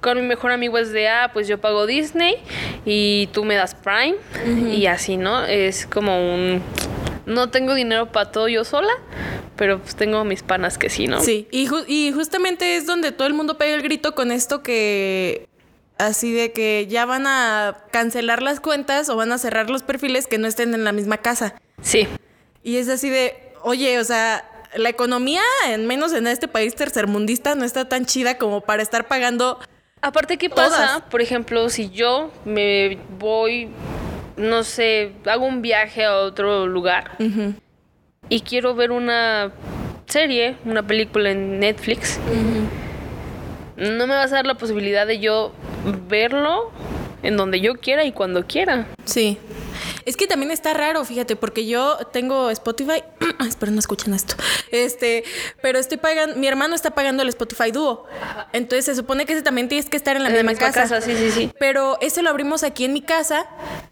Con 0.01 0.21
mi 0.21 0.27
mejor 0.27 0.51
amigo 0.51 0.79
es 0.79 0.91
de, 0.91 1.09
ah, 1.09 1.31
pues 1.33 1.47
yo 1.47 1.61
pago 1.61 1.87
Disney 1.87 2.37
y 2.85 3.29
tú 3.33 3.45
me 3.45 3.55
das 3.55 3.75
Prime 3.75 4.17
y 4.75 4.87
así, 4.87 5.17
¿no? 5.19 5.45
Es 5.45 5.87
como 5.87 6.35
un, 6.35 6.63
no 7.27 7.51
tengo 7.51 7.75
dinero 7.75 8.11
para 8.11 8.33
todo 8.33 8.49
yo 8.49 8.65
sola, 8.65 8.93
pero 9.57 9.79
pues 9.79 9.95
tengo 9.95 10.25
mis 10.25 10.43
panas 10.43 10.79
que 10.79 10.89
sí, 10.89 11.07
¿no? 11.07 11.21
Sí, 11.21 11.47
y, 11.51 11.67
ju- 11.69 11.85
y 11.87 12.13
justamente 12.13 12.77
es 12.77 12.87
donde 12.87 13.13
todo 13.13 13.29
el 13.29 13.35
mundo 13.35 13.59
pega 13.59 13.75
el 13.75 13.83
grito 13.83 14.15
con 14.15 14.33
esto 14.33 14.63
que 14.63 15.47
así 16.01 16.33
de 16.33 16.53
que 16.53 16.87
ya 16.89 17.05
van 17.07 17.27
a 17.27 17.77
cancelar 17.91 18.43
las 18.43 18.61
cuentas 18.61 19.09
o 19.09 19.17
van 19.17 19.33
a 19.33 19.39
cerrar 19.39 19.71
los 19.71 19.83
perfiles 19.83 20.27
que 20.27 20.39
no 20.39 20.47
estén 20.47 20.75
en 20.75 20.85
la 20.85 20.93
misma 20.93 21.19
casa. 21.19 21.55
Sí. 21.83 22.09
Y 22.63 22.77
es 22.77 22.89
así 22.89 23.09
de, 23.11 23.53
oye, 23.63 23.99
o 23.99 24.05
sea, 24.05 24.45
la 24.77 24.89
economía, 24.89 25.43
en 25.69 25.87
menos 25.87 26.13
en 26.13 26.27
este 26.27 26.49
país 26.49 26.75
tercermundista, 26.75 27.55
no 27.55 27.65
está 27.65 27.89
tan 27.89 28.07
chida 28.07 28.39
como 28.39 28.61
para 28.61 28.83
estar 28.83 29.09
pagando. 29.09 29.59
Aparte, 30.03 30.39
¿qué 30.39 30.49
Todas. 30.49 30.71
pasa? 30.71 31.05
Por 31.11 31.21
ejemplo, 31.21 31.69
si 31.69 31.91
yo 31.91 32.31
me 32.45 32.99
voy, 33.19 33.69
no 34.37 34.65
sé, 34.65 35.13
hago 35.27 35.47
un 35.47 35.63
viaje 35.63 36.05
a 36.05 36.17
otro 36.17 36.67
lugar 36.67 37.17
y 38.29 38.41
quiero 38.41 38.75
ver 38.75 38.93
una 38.93 39.53
serie, 40.07 40.57
una 40.65 40.87
película 40.87 41.31
en 41.31 41.61
Netflix, 41.61 42.19
no 43.81 44.07
me 44.07 44.15
vas 44.15 44.33
a 44.33 44.37
dar 44.37 44.47
la 44.47 44.55
posibilidad 44.55 45.07
de 45.07 45.19
yo 45.19 45.53
verlo 46.09 46.71
en 47.23 47.37
donde 47.37 47.61
yo 47.61 47.77
quiera 47.77 48.05
y 48.05 48.13
cuando 48.13 48.47
quiera. 48.47 48.87
Sí. 49.05 49.39
Es 50.05 50.17
que 50.17 50.27
también 50.27 50.51
está 50.51 50.75
raro, 50.75 51.05
fíjate, 51.05 51.37
porque 51.37 51.67
yo 51.67 51.99
tengo 52.13 52.51
Spotify. 52.51 53.03
Espero 53.49 53.73
no 53.73 53.79
escuchen 53.79 54.15
esto. 54.15 54.35
Este, 54.71 55.25
pero 55.63 55.79
estoy 55.79 55.99
pagando. 55.99 56.37
Mi 56.37 56.47
hermano 56.47 56.75
está 56.75 56.91
pagando 56.93 57.23
el 57.23 57.29
Spotify 57.29 57.71
Duo. 57.71 58.07
Entonces 58.53 58.85
se 58.85 58.95
supone 58.95 59.27
que 59.27 59.33
ese 59.35 59.43
también 59.43 59.69
tienes 59.69 59.89
que 59.91 59.97
estar 59.97 60.17
en 60.17 60.23
la 60.23 60.29
En 60.31 60.35
misma, 60.37 60.53
misma 60.53 60.67
casa. 60.69 60.83
casa, 60.83 61.01
sí, 61.01 61.17
sí, 61.17 61.31
sí. 61.31 61.53
Pero 61.59 61.99
ese 62.01 62.23
lo 62.23 62.31
abrimos 62.31 62.63
aquí 62.63 62.85
en 62.85 62.93
mi 62.93 63.03
casa 63.03 63.47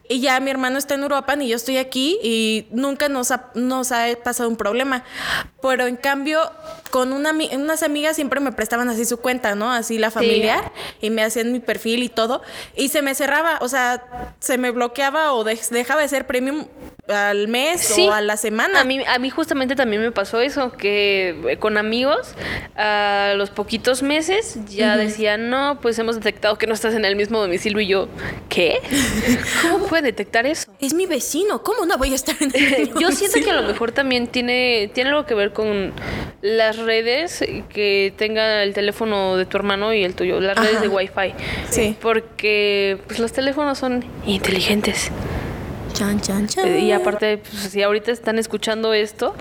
y 0.07 0.21
ya 0.21 0.39
mi 0.39 0.49
hermano 0.51 0.77
está 0.77 0.95
en 0.95 1.03
Uruapan 1.03 1.41
y 1.41 1.47
yo 1.49 1.55
estoy 1.55 1.77
aquí 1.77 2.17
y 2.23 2.67
nunca 2.71 3.09
nos 3.09 3.31
ha, 3.31 3.51
nos 3.55 3.91
ha 3.91 4.05
pasado 4.23 4.49
un 4.49 4.55
problema. 4.55 5.03
Pero 5.61 5.87
en 5.87 5.97
cambio, 5.97 6.51
con 6.89 7.13
una, 7.13 7.31
unas 7.53 7.83
amigas 7.83 8.15
siempre 8.15 8.39
me 8.39 8.51
prestaban 8.51 8.89
así 8.89 9.05
su 9.05 9.17
cuenta, 9.17 9.55
¿no? 9.55 9.71
Así 9.71 9.97
la 9.97 10.09
familiar 10.11 10.71
y 11.01 11.09
me 11.09 11.23
hacían 11.23 11.51
mi 11.51 11.59
perfil 11.59 12.03
y 12.03 12.09
todo. 12.09 12.41
Y 12.75 12.89
se 12.89 13.01
me 13.01 13.13
cerraba, 13.15 13.59
o 13.61 13.67
sea, 13.67 14.33
se 14.39 14.57
me 14.57 14.71
bloqueaba 14.71 15.33
o 15.33 15.43
dej- 15.43 15.69
dejaba 15.79 16.01
de 16.01 16.07
ser 16.07 16.27
premium 16.27 16.65
al 17.07 17.47
mes 17.47 17.81
Sí. 17.81 18.07
o 18.07 18.13
a 18.13 18.21
la 18.21 18.37
semana. 18.37 18.81
A 18.81 18.83
mí, 18.83 19.01
a 19.05 19.17
mí 19.17 19.29
justamente 19.29 19.75
también 19.75 20.01
me 20.01 20.11
pasó 20.11 20.41
eso, 20.41 20.71
que 20.73 21.35
eh, 21.49 21.57
con 21.57 21.77
amigos 21.77 22.35
a 22.75 23.33
los 23.35 23.49
poquitos 23.49 24.03
meses 24.03 24.59
ya 24.67 24.95
decían, 24.95 25.49
no, 25.49 25.79
pues 25.81 25.97
hemos 25.97 26.15
detectado 26.15 26.57
que 26.57 26.67
no 26.67 26.73
estás 26.73 26.93
en 26.93 27.05
el 27.05 27.15
mismo 27.15 27.39
domicilio 27.39 27.79
y 27.79 27.87
yo, 27.87 28.07
¿qué? 28.47 28.79
¿Cómo 29.63 29.87
puede 29.87 30.03
detectar 30.03 30.45
eso? 30.45 30.71
Es 30.79 30.93
mi 30.93 31.07
vecino, 31.07 31.63
¿cómo 31.63 31.85
no 31.85 31.97
voy 31.97 32.11
a 32.11 32.15
estar 32.15 32.35
en 32.39 32.51
el 32.55 32.93
Yo 32.99 33.11
siento 33.11 33.39
que 33.43 33.49
a 33.49 33.59
lo 33.59 33.67
mejor 33.67 33.91
también 33.91 34.27
tiene, 34.27 34.91
tiene 34.93 35.09
algo 35.09 35.25
que 35.25 35.33
ver 35.33 35.51
con 35.51 35.93
las 36.41 36.77
redes 36.77 37.43
que 37.69 38.13
tenga 38.17 38.61
el 38.63 38.73
teléfono 38.73 39.35
de 39.35 39.45
tu 39.45 39.57
hermano 39.57 39.93
y 39.93 40.03
el 40.03 40.13
tuyo, 40.13 40.39
las 40.39 40.57
redes 40.57 40.81
de 40.81 40.87
Wi-Fi. 40.87 41.33
Sí. 41.69 41.97
Porque 41.99 42.97
pues, 43.07 43.19
los 43.19 43.31
teléfonos 43.31 43.77
son 43.79 44.05
inteligentes. 44.25 45.11
Chan, 45.93 46.21
chan, 46.21 46.47
chan. 46.47 46.67
Eh, 46.67 46.79
Y 46.79 46.91
aparte, 46.91 47.37
pues, 47.39 47.71
si 47.71 47.81
ahorita 47.83 48.11
están 48.11 48.39
escuchando 48.39 48.93
esto, 48.93 49.35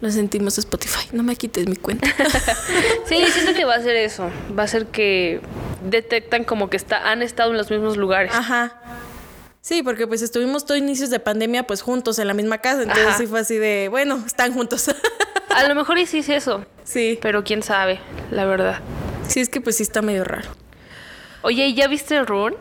Lo 0.00 0.10
sentimos 0.12 0.56
Spotify. 0.58 1.08
No 1.12 1.22
me 1.24 1.34
quites 1.36 1.66
mi 1.68 1.76
cuenta. 1.76 2.06
Sí, 3.06 3.24
siento 3.32 3.54
que 3.54 3.64
va 3.64 3.74
a 3.74 3.82
ser 3.82 3.96
eso. 3.96 4.30
Va 4.56 4.62
a 4.64 4.68
ser 4.68 4.86
que 4.86 5.40
detectan 5.88 6.44
como 6.44 6.68
que 6.70 6.76
está, 6.76 7.10
han 7.10 7.22
estado 7.22 7.50
en 7.50 7.56
los 7.56 7.70
mismos 7.70 7.96
lugares. 7.96 8.32
Ajá. 8.34 8.80
Sí, 9.60 9.82
porque 9.82 10.06
pues 10.06 10.22
estuvimos 10.22 10.64
todos 10.66 10.78
inicios 10.78 11.10
de 11.10 11.18
pandemia 11.20 11.66
pues 11.66 11.82
juntos 11.82 12.18
en 12.18 12.26
la 12.28 12.34
misma 12.34 12.58
casa, 12.58 12.82
entonces 12.82 13.06
Ajá. 13.08 13.18
sí 13.18 13.26
fue 13.26 13.40
así 13.40 13.56
de, 13.56 13.88
bueno, 13.90 14.22
están 14.24 14.52
juntos. 14.54 14.88
A 15.50 15.66
lo 15.66 15.74
mejor 15.74 15.98
sí 16.06 16.18
es 16.18 16.28
eso, 16.28 16.64
sí. 16.84 17.18
pero 17.20 17.42
quién 17.42 17.62
sabe, 17.62 17.98
la 18.30 18.44
verdad. 18.44 18.78
Sí, 19.26 19.40
es 19.40 19.48
que 19.48 19.60
pues 19.60 19.76
sí 19.76 19.82
está 19.82 20.00
medio 20.00 20.22
raro. 20.24 20.48
Oye, 21.42 21.66
¿y 21.66 21.74
¿ya 21.74 21.86
viste 21.88 22.22
Run? 22.24 22.56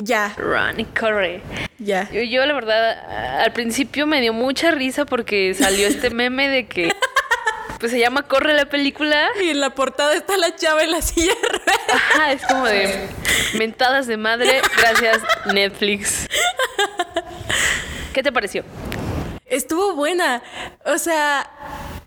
Ya, 0.00 0.34
Run 0.36 0.80
y 0.80 0.84
corre. 0.84 1.40
ya. 1.78 2.08
Yo, 2.10 2.20
yo, 2.22 2.44
la 2.44 2.52
verdad, 2.52 3.40
al 3.42 3.52
principio 3.52 4.06
me 4.06 4.20
dio 4.20 4.32
mucha 4.32 4.70
risa 4.70 5.04
porque 5.06 5.54
salió 5.54 5.86
este 5.86 6.10
meme 6.14 6.48
de 6.48 6.66
que 6.66 6.92
pues 7.80 7.92
se 7.92 7.98
llama 7.98 8.22
Corre 8.22 8.52
la 8.54 8.66
película. 8.66 9.28
Y 9.42 9.48
en 9.50 9.60
la 9.60 9.70
portada 9.70 10.14
está 10.14 10.36
la 10.36 10.54
chava 10.56 10.82
en 10.82 10.90
la 10.90 11.00
silla 11.02 11.32
de 11.42 11.48
ruedas. 11.48 11.90
Ajá, 11.92 12.32
es 12.32 12.42
como 12.46 12.66
de 12.66 13.08
mentadas 13.58 14.06
de 14.06 14.16
madre, 14.16 14.60
gracias 14.76 15.22
Netflix. 15.52 16.28
¿Qué 18.12 18.22
te 18.22 18.30
pareció? 18.32 18.64
Estuvo 19.46 19.94
buena. 19.94 20.42
O 20.84 20.98
sea, 20.98 21.48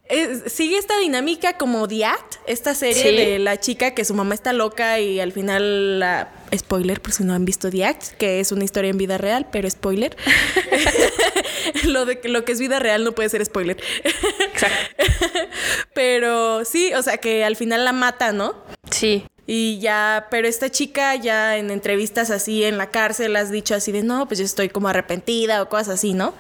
es- 0.10 0.52
sigue 0.54 0.78
esta 0.78 0.98
dinámica 1.00 1.54
como 1.58 1.88
The 1.88 2.06
Act, 2.06 2.36
esta 2.48 2.74
serie 2.76 3.02
Sí. 3.04 3.16
de 3.16 3.40
la 3.40 3.60
chica 3.60 3.94
que 3.94 4.06
su 4.06 4.14
mamá 4.14 4.34
está 4.36 4.54
loca 4.54 5.00
y 5.00 5.20
al 5.20 5.32
final 5.32 6.00
la 6.00 6.32
spoiler 6.56 7.02
por 7.02 7.12
si 7.12 7.24
no 7.24 7.34
han 7.34 7.46
visto 7.46 7.70
The 7.70 7.86
Act, 7.86 8.14
que 8.18 8.40
es 8.40 8.52
una 8.52 8.64
historia 8.64 8.90
en 8.90 8.98
vida 8.98 9.18
real, 9.18 9.48
pero 9.52 9.70
spoiler. 9.70 10.16
lo 11.86 12.06
de 12.06 12.20
que 12.20 12.30
lo 12.30 12.46
que 12.46 12.52
es 12.54 12.60
vida 12.60 12.80
real 12.80 13.04
no 13.04 13.12
puede 13.14 13.30
ser 13.30 13.46
spoiler. 13.46 13.78
Exacto. 14.54 15.04
pero 15.94 16.64
sí, 16.66 16.94
o 16.94 17.02
sea, 17.02 17.18
que 17.18 17.44
al 17.44 17.56
final 17.56 17.84
la 17.86 17.94
mata, 17.94 18.32
¿no? 18.32 18.56
Sí. 18.92 19.26
Y 19.50 19.80
ya, 19.80 20.28
pero 20.30 20.46
esta 20.48 20.70
chica 20.70 21.16
ya 21.16 21.56
en 21.56 21.72
entrevistas 21.72 22.30
así 22.32 22.66
en 22.66 22.78
la 22.78 22.92
cárcel 22.92 23.36
has 23.38 23.50
dicho 23.50 23.74
así 23.76 23.94
de 23.94 24.04
no, 24.04 24.28
pues 24.28 24.40
yo 24.40 24.46
estoy 24.46 24.68
como 24.68 24.90
arrepentida 24.90 25.62
o 25.62 25.70
cosas 25.70 25.88
así, 25.88 26.14
¿no? 26.14 26.34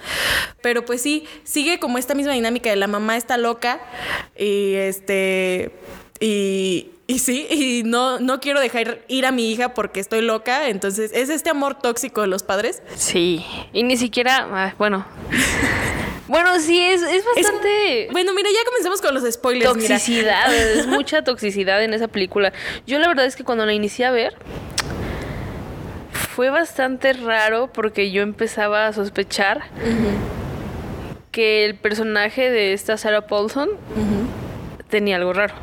Pero 0.62 0.84
pues 0.86 1.02
sí, 1.02 1.26
sigue 1.46 1.80
como 1.80 1.98
esta 1.98 2.16
misma 2.16 2.34
dinámica 2.34 2.70
de 2.70 2.76
la 2.76 2.88
mamá 2.88 3.16
está 3.16 3.38
loca 3.38 3.80
y 4.38 4.74
este 4.74 5.72
y, 6.20 6.90
y 7.08 7.20
sí, 7.20 7.48
y 7.50 7.84
no, 7.84 8.20
no 8.20 8.42
quiero 8.42 8.60
dejar 8.60 9.00
ir 9.08 9.26
a 9.26 9.32
mi 9.32 9.52
hija 9.52 9.74
porque 9.74 10.02
estoy 10.02 10.22
loca, 10.22 10.68
entonces 10.68 11.12
es 11.14 11.30
este 11.30 11.50
amor 11.50 11.76
tóxico 11.76 12.22
de 12.22 12.28
los 12.28 12.44
padres. 12.44 12.82
Sí. 12.96 13.46
Y 13.72 13.84
ni 13.84 13.96
siquiera, 13.96 14.48
ah, 14.52 14.76
bueno. 14.78 15.06
Bueno, 16.28 16.60
sí, 16.60 16.80
es, 16.82 17.02
es 17.02 17.10
Es- 17.12 17.26
bastante 17.26 18.08
bueno, 18.12 18.34
mira, 18.34 18.50
ya 18.50 18.64
comenzamos 18.66 19.02
con 19.02 19.14
los 19.14 19.24
spoilers. 19.32 19.76
mira. 19.76 19.88
toxicidad. 19.96 20.54
es 20.54 20.88
mucha 20.88 21.24
toxicidad 21.24 21.84
en 21.84 21.94
esa 21.94 22.08
película. 22.08 22.54
Yo 22.86 23.00
la 23.00 23.08
verdad 23.08 23.26
es 23.26 23.36
que 23.36 23.44
cuando 23.44 23.66
la 23.66 23.74
inicié 23.74 24.06
a 24.06 24.12
ver, 24.12 24.36
fue 26.12 26.50
bastante 26.50 27.14
raro 27.14 27.68
porque 27.74 28.12
yo 28.12 28.22
empezaba 28.22 28.88
a 28.88 28.94
sospechar 28.94 29.64
que 31.32 31.66
el 31.66 31.76
personaje 31.76 32.50
de 32.50 32.74
esta 32.74 32.98
Sarah 32.98 33.28
Paulson 33.28 33.70
tenía 34.90 35.16
algo 35.18 35.34
raro. 35.34 35.54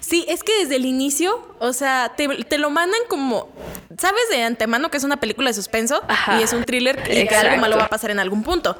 Sí, 0.00 0.24
es 0.28 0.42
que 0.42 0.52
desde 0.60 0.76
el 0.76 0.86
inicio, 0.86 1.40
o 1.60 1.72
sea, 1.72 2.12
te, 2.16 2.26
te 2.44 2.58
lo 2.58 2.70
mandan 2.70 3.00
como, 3.08 3.48
sabes 3.96 4.28
de 4.28 4.42
antemano 4.42 4.90
que 4.90 4.96
es 4.96 5.04
una 5.04 5.18
película 5.20 5.50
de 5.50 5.54
suspenso 5.54 6.02
Ajá. 6.08 6.40
y 6.40 6.42
es 6.42 6.52
un 6.52 6.64
thriller 6.64 7.00
y 7.08 7.28
que 7.28 7.34
algo 7.36 7.58
malo 7.58 7.76
va 7.76 7.84
a 7.84 7.88
pasar 7.88 8.10
en 8.10 8.18
algún 8.18 8.42
punto. 8.42 8.76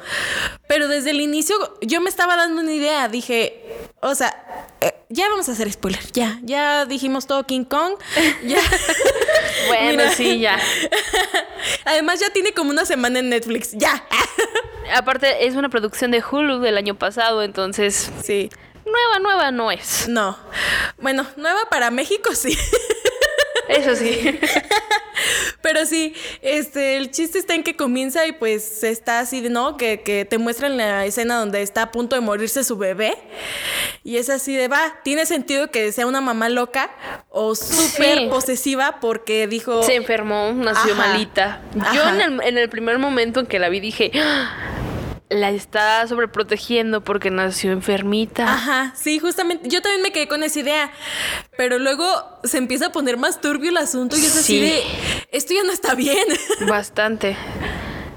Pero 0.67 0.89
desde 0.89 1.11
el 1.11 1.21
inicio 1.21 1.57
yo 1.83 2.01
me 2.01 2.09
estaba 2.09 2.35
dando 2.37 2.61
una 2.61 2.73
idea, 2.73 3.07
dije, 3.09 3.63
o 4.01 4.15
sea, 4.17 4.35
eh, 4.81 4.93
ya 5.09 5.29
vamos 5.29 5.49
a 5.49 5.53
hacer 5.53 5.71
spoiler, 5.73 6.01
ya, 6.13 6.41
ya 6.43 6.85
dijimos 6.85 7.29
todo 7.29 7.45
King 7.47 7.65
Kong, 7.65 7.95
ya. 8.45 8.59
Bueno, 9.69 10.05
Mira. 10.05 10.11
sí, 10.13 10.41
ya. 10.41 10.59
Además 11.85 12.19
ya 12.19 12.31
tiene 12.31 12.53
como 12.53 12.71
una 12.71 12.87
semana 12.87 13.19
en 13.19 13.29
Netflix, 13.29 13.73
ya. 13.73 14.05
Aparte, 14.95 15.47
es 15.47 15.55
una 15.55 15.69
producción 15.69 16.11
de 16.11 16.23
Hulu 16.29 16.61
del 16.61 16.77
año 16.77 16.95
pasado, 16.97 17.43
entonces 17.43 18.11
Sí, 18.25 18.51
nueva, 18.85 19.19
nueva 19.21 19.51
no 19.51 19.71
es. 19.71 20.09
no. 20.09 20.37
Bueno, 20.99 21.27
nueva 21.37 21.61
para 21.71 21.91
México, 21.91 22.35
sí. 22.35 22.57
Eso 23.69 23.95
sí. 23.95 24.39
Pero 25.63 25.85
sí, 25.87 26.15
este, 26.41 26.97
el 26.97 27.11
chiste 27.11 27.39
está 27.39 27.55
en 27.55 27.63
que 27.63 27.77
comienza 27.77 28.27
y 28.27 28.33
pues 28.33 28.83
está 28.83 29.21
así, 29.21 29.43
¿no? 29.43 29.77
Que, 29.77 30.01
que 30.01 30.25
te 30.25 30.39
muestran 30.39 30.77
la 30.79 31.05
escena 31.05 31.39
donde 31.39 31.61
está 31.63 31.83
a 31.83 31.91
punto 31.93 32.17
de 32.17 32.23
morirse 32.23 32.65
su 32.65 32.79
bebé. 32.79 33.17
Y 34.03 34.17
es 34.17 34.31
así 34.31 34.57
de, 34.57 34.69
va, 34.69 34.97
tiene 35.05 35.27
sentido 35.27 35.71
que 35.71 35.93
sea 35.93 36.07
una 36.07 36.21
mamá 36.23 36.49
loca 36.49 36.91
o 37.29 37.55
súper 37.55 38.19
Sí. 38.19 38.27
posesiva 38.31 38.99
porque 39.01 39.47
dijo... 39.47 39.83
Se 39.83 39.95
enfermó, 39.95 40.53
nació 40.55 40.95
Ajá. 40.95 41.09
malita. 41.09 41.63
Yo 41.95 42.09
en 42.09 42.21
el, 42.23 42.41
en 42.43 42.59
el 42.59 42.69
primer 42.71 42.99
momento 42.99 43.41
en 43.41 43.47
que 43.47 43.59
la 43.59 43.69
vi 43.69 43.81
dije, 43.81 44.11
"Ah, 44.17 44.51
la 45.31 45.51
está 45.51 46.07
sobreprotegiendo 46.09 47.03
porque 47.03 47.31
nació 47.31 47.71
enfermita. 47.73 48.53
Ajá, 48.53 48.93
sí, 48.97 49.19
justamente. 49.21 49.69
Yo 49.69 49.81
también 49.81 50.03
me 50.03 50.11
quedé 50.13 50.27
con 50.29 50.43
esa 50.43 50.59
idea. 50.61 50.91
Pero 51.57 51.79
luego 51.79 52.05
se 52.45 52.59
empieza 52.59 52.87
a 52.87 52.93
poner 52.93 53.17
más 53.17 53.41
turbio 53.41 53.71
el 53.71 53.77
asunto 53.77 54.17
y 54.17 54.21
es 54.21 54.37
así 54.37 54.59
Sí. 54.59 54.61
de, 54.61 54.83
esto 55.31 55.55
ya 55.55 55.63
no 55.63 55.73
está 55.73 55.95
bien. 55.95 56.27
Bastante. 56.69 57.37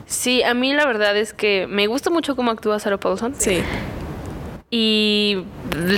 Sí, 0.07 0.43
a 0.43 0.53
mí 0.53 0.74
la 0.74 0.86
verdad 0.86 1.16
es 1.16 1.34
que 1.34 1.68
me 1.68 1.88
gusta 1.88 2.09
mucho 2.09 2.36
cómo 2.36 2.51
actúa 2.51 2.80
Sarah 2.80 2.99
Paulson. 2.99 3.36
Sí. 3.38 3.64
Y 4.72 5.43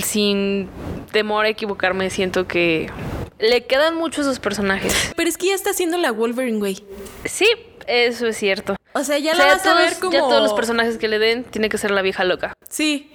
sin 0.02 0.68
temor 1.12 1.46
a 1.46 1.48
equivocarme, 1.48 2.10
siento 2.10 2.46
que 2.46 2.90
le 3.38 3.64
quedan 3.64 3.96
mucho 3.96 4.20
esos 4.20 4.38
personajes. 4.38 5.12
Pero 5.16 5.28
es 5.30 5.38
que 5.38 5.46
ya 5.48 5.54
está 5.54 5.70
haciendo 5.70 5.96
la 5.96 6.12
Wolverine, 6.12 6.58
güey. 6.58 6.84
Sí, 7.24 7.46
eso 7.86 8.26
es 8.26 8.36
cierto. 8.36 8.75
O 8.96 9.04
sea, 9.04 9.18
ya 9.18 9.32
O 9.32 9.36
la 9.36 9.44
vas 9.44 9.66
a 9.66 9.74
ver 9.74 9.98
como... 9.98 10.12
ya 10.12 10.20
todos 10.20 10.42
los 10.42 10.54
personajes 10.54 10.96
que 10.96 11.06
le 11.06 11.18
den 11.18 11.44
tiene 11.44 11.68
que 11.68 11.76
ser 11.76 11.90
la 11.90 12.00
vieja 12.00 12.24
loca. 12.24 12.54
Sí, 12.70 13.12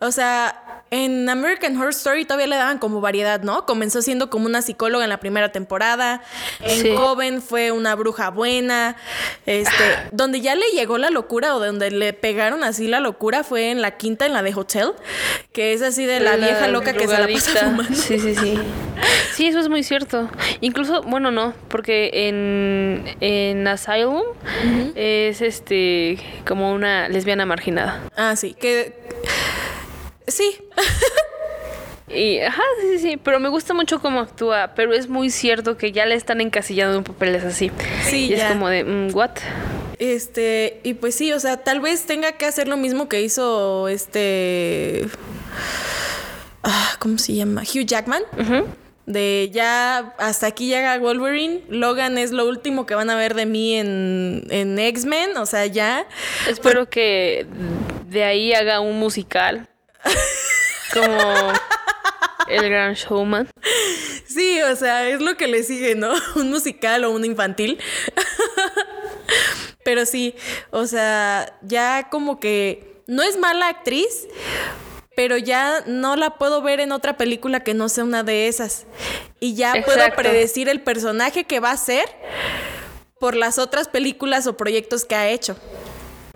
o 0.00 0.10
sea, 0.10 0.69
en 0.90 1.28
American 1.28 1.76
Horror 1.76 1.90
Story 1.90 2.24
todavía 2.24 2.48
le 2.48 2.56
daban 2.56 2.78
como 2.78 3.00
variedad, 3.00 3.42
¿no? 3.42 3.64
Comenzó 3.64 4.02
siendo 4.02 4.28
como 4.28 4.46
una 4.46 4.60
psicóloga 4.60 5.04
en 5.04 5.10
la 5.10 5.20
primera 5.20 5.52
temporada, 5.52 6.22
en 6.60 6.80
Sí. 6.80 6.94
Joven 6.96 7.42
fue 7.42 7.70
una 7.70 7.94
bruja 7.94 8.30
buena, 8.30 8.96
este, 9.46 9.84
donde 10.10 10.40
ya 10.40 10.54
le 10.54 10.66
llegó 10.74 10.98
la 10.98 11.10
locura 11.10 11.54
o 11.54 11.60
donde 11.60 11.90
le 11.90 12.12
pegaron 12.12 12.64
así 12.64 12.88
la 12.88 13.00
locura 13.00 13.44
fue 13.44 13.70
en 13.70 13.82
la 13.82 13.92
quinta, 13.92 14.26
en 14.26 14.32
la 14.32 14.42
de 14.42 14.54
Hotel, 14.54 14.92
que 15.52 15.74
es 15.74 15.82
así 15.82 16.06
de 16.06 16.20
la, 16.20 16.36
vieja 16.36 16.66
loca 16.68 16.92
que 16.92 17.06
se 17.06 17.18
la 17.18 17.28
pasa 17.28 17.66
fumando. 17.66 17.94
Sí, 17.94 18.18
sí, 18.18 18.34
sí. 18.34 18.58
Sí, 19.34 19.46
eso 19.46 19.60
es 19.60 19.68
muy 19.68 19.82
cierto. 19.82 20.28
Incluso, 20.60 21.02
bueno, 21.02 21.30
no, 21.30 21.54
porque 21.68 22.10
en, 22.28 23.04
en 23.20 23.66
Asylum 23.66 24.22
es 24.94 25.40
este 25.40 26.18
como 26.46 26.72
una 26.72 27.08
lesbiana 27.08 27.46
marginada. 27.46 28.02
Ah, 28.16 28.34
sí, 28.36 28.54
que... 28.54 28.98
Sí, 30.30 30.56
Y, 32.12 32.40
ajá, 32.40 32.62
sí, 32.80 32.88
sí, 32.90 32.98
sí, 32.98 33.16
pero 33.16 33.38
me 33.38 33.48
gusta 33.48 33.72
mucho 33.72 34.00
cómo 34.00 34.20
actúa, 34.20 34.72
pero 34.74 34.92
es 34.92 35.08
muy 35.08 35.30
cierto 35.30 35.76
que 35.76 35.92
ya 35.92 36.06
le 36.06 36.16
están 36.16 36.40
encasillando 36.40 36.98
en 36.98 37.04
papeles 37.04 37.44
así. 37.44 37.70
Sí, 38.02 38.24
y 38.24 38.28
ya. 38.30 38.46
es 38.46 38.52
como 38.52 38.68
de, 38.68 38.82
mm, 38.82 39.14
¿what? 39.14 39.30
Este, 40.00 40.80
y 40.82 40.94
pues 40.94 41.14
sí, 41.14 41.32
o 41.32 41.38
sea, 41.38 41.58
tal 41.58 41.80
vez 41.80 42.06
tenga 42.06 42.32
que 42.32 42.46
hacer 42.46 42.66
lo 42.66 42.76
mismo 42.76 43.08
que 43.08 43.22
hizo 43.22 43.86
este. 43.86 45.06
Ah, 46.64 46.96
¿Cómo 46.98 47.18
se 47.18 47.34
llama? 47.34 47.62
Hugh 47.62 47.84
Jackman. 47.84 48.22
De 49.06 49.50
ya 49.52 50.14
hasta 50.18 50.46
aquí 50.46 50.68
llega 50.68 50.98
Wolverine. 50.98 51.62
Logan 51.68 52.18
es 52.18 52.32
lo 52.32 52.48
último 52.48 52.86
que 52.86 52.94
van 52.94 53.10
a 53.10 53.16
ver 53.16 53.34
de 53.34 53.46
mí 53.46 53.74
en, 53.74 54.46
en 54.50 54.78
X-Men. 54.78 55.36
O 55.36 55.46
sea, 55.46 55.66
ya. 55.66 56.06
Espero 56.48 56.88
que 56.88 57.46
de 58.08 58.24
ahí 58.24 58.52
haga 58.52 58.80
un 58.80 58.98
musical. 58.98 59.68
Como 60.92 61.52
el 62.48 62.68
gran 62.68 62.94
showman. 62.94 63.48
Sí, 64.26 64.60
o 64.62 64.76
sea, 64.76 65.08
es 65.08 65.20
lo 65.20 65.36
que 65.36 65.48
le 65.48 65.62
sigue, 65.62 65.94
¿no? 65.94 66.12
Un 66.36 66.50
musical 66.50 67.04
o 67.04 67.10
un 67.10 67.24
infantil. 67.24 67.78
Pero 69.84 70.04
sí, 70.06 70.34
o 70.70 70.86
sea, 70.86 71.58
ya 71.62 72.08
como 72.10 72.38
que 72.38 73.02
no 73.06 73.22
es 73.22 73.38
mala 73.38 73.68
actriz, 73.68 74.28
pero 75.16 75.36
ya 75.36 75.82
no 75.86 76.16
la 76.16 76.36
puedo 76.38 76.62
ver 76.62 76.80
en 76.80 76.92
otra 76.92 77.16
película 77.16 77.60
que 77.60 77.74
no 77.74 77.88
sea 77.88 78.04
una 78.04 78.22
de 78.22 78.46
esas. 78.46 78.86
Y 79.40 79.54
ya 79.54 79.74
puedo 79.84 80.04
predecir 80.14 80.68
el 80.68 80.82
personaje 80.82 81.44
que 81.44 81.60
va 81.60 81.72
a 81.72 81.76
ser 81.76 82.04
por 83.18 83.36
las 83.36 83.58
otras 83.58 83.88
películas 83.88 84.46
o 84.46 84.56
proyectos 84.56 85.04
que 85.04 85.14
ha 85.14 85.28
hecho. 85.28 85.56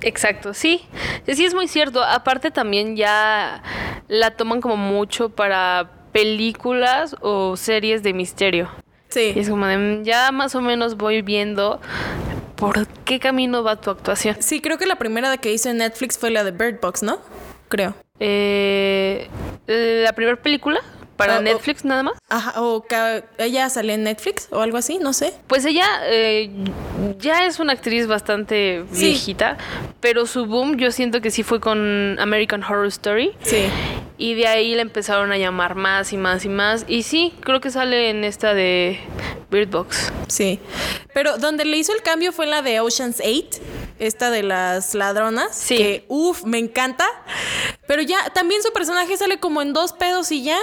Exacto, 0.04 0.52
sí. 0.52 0.82
Sí, 1.26 1.44
es 1.44 1.54
muy 1.54 1.66
cierto. 1.66 2.02
Aparte 2.02 2.50
también 2.50 2.94
ya 2.94 3.62
la 4.08 4.32
toman 4.32 4.60
como 4.60 4.76
mucho 4.76 5.30
para 5.30 5.90
películas 6.12 7.16
o 7.20 7.56
series 7.56 8.02
de 8.02 8.12
misterio. 8.12 8.68
Sí. 9.08 9.32
Y 9.34 9.40
es 9.40 9.48
como 9.48 9.66
de, 9.66 9.78
mm, 9.78 10.04
ya 10.04 10.30
más 10.30 10.54
o 10.54 10.60
menos 10.60 10.96
voy 10.96 11.22
viendo 11.22 11.80
por 12.56 12.86
qué 13.04 13.18
camino 13.18 13.62
va 13.62 13.80
tu 13.80 13.90
actuación. 13.90 14.36
Sí, 14.40 14.60
creo 14.60 14.76
que 14.76 14.86
la 14.86 14.96
primera 14.96 15.34
que 15.38 15.52
hizo 15.52 15.70
en 15.70 15.78
Netflix 15.78 16.18
fue 16.18 16.30
la 16.30 16.44
de 16.44 16.50
Bird 16.50 16.80
Box, 16.80 17.02
¿no? 17.02 17.18
Creo. 17.68 17.94
Eh, 18.20 19.28
la 19.66 20.12
primera 20.12 20.36
película 20.36 20.80
para 21.16 21.38
oh. 21.38 21.42
Netflix 21.42 21.84
nada 21.84 22.02
más. 22.02 22.14
Ajá, 22.28 22.60
o 22.60 22.84
ella 23.38 23.68
sale 23.70 23.94
en 23.94 24.04
Netflix 24.04 24.48
o 24.50 24.60
algo 24.60 24.78
así, 24.78 24.98
no 24.98 25.12
sé. 25.12 25.32
Pues 25.46 25.64
ella 25.64 25.86
eh, 26.04 26.50
ya 27.18 27.46
es 27.46 27.58
una 27.60 27.72
actriz 27.72 28.06
bastante 28.06 28.84
Sí. 28.92 29.06
viejita, 29.06 29.56
pero 30.00 30.26
su 30.26 30.46
boom 30.46 30.76
yo 30.76 30.90
siento 30.90 31.20
que 31.20 31.30
sí 31.30 31.42
fue 31.42 31.60
con 31.60 32.18
American 32.18 32.62
Horror 32.62 32.86
Story. 32.86 33.32
Sí. 33.42 33.64
Y 34.16 34.34
de 34.34 34.46
ahí 34.46 34.74
la 34.74 34.82
empezaron 34.82 35.32
a 35.32 35.38
llamar 35.38 35.74
más 35.74 36.12
y 36.12 36.16
más 36.16 36.44
y 36.44 36.48
más. 36.48 36.84
Y 36.86 37.02
sí, 37.02 37.34
creo 37.40 37.60
que 37.60 37.70
sale 37.70 38.10
en 38.10 38.22
esta 38.22 38.54
de 38.54 39.00
Bird 39.50 39.70
Box. 39.70 40.12
Sí. 40.28 40.60
Pero 41.12 41.36
donde 41.38 41.64
le 41.64 41.76
hizo 41.76 41.92
el 41.92 42.02
cambio 42.02 42.32
fue 42.32 42.44
en 42.44 42.52
la 42.52 42.62
de 42.62 42.80
Ocean's 42.80 43.20
8, 43.20 43.60
esta 43.98 44.30
de 44.30 44.44
las 44.44 44.94
ladronas. 44.94 45.54
Sí. 45.56 45.76
Que, 45.76 46.04
uff, 46.08 46.44
me 46.44 46.58
encanta. 46.58 47.06
Pero 47.88 48.02
ya, 48.02 48.30
también 48.30 48.62
su 48.62 48.72
personaje 48.72 49.16
sale 49.16 49.38
como 49.40 49.62
en 49.62 49.72
dos 49.72 49.92
pedos 49.92 50.30
y 50.30 50.44
ya. 50.44 50.60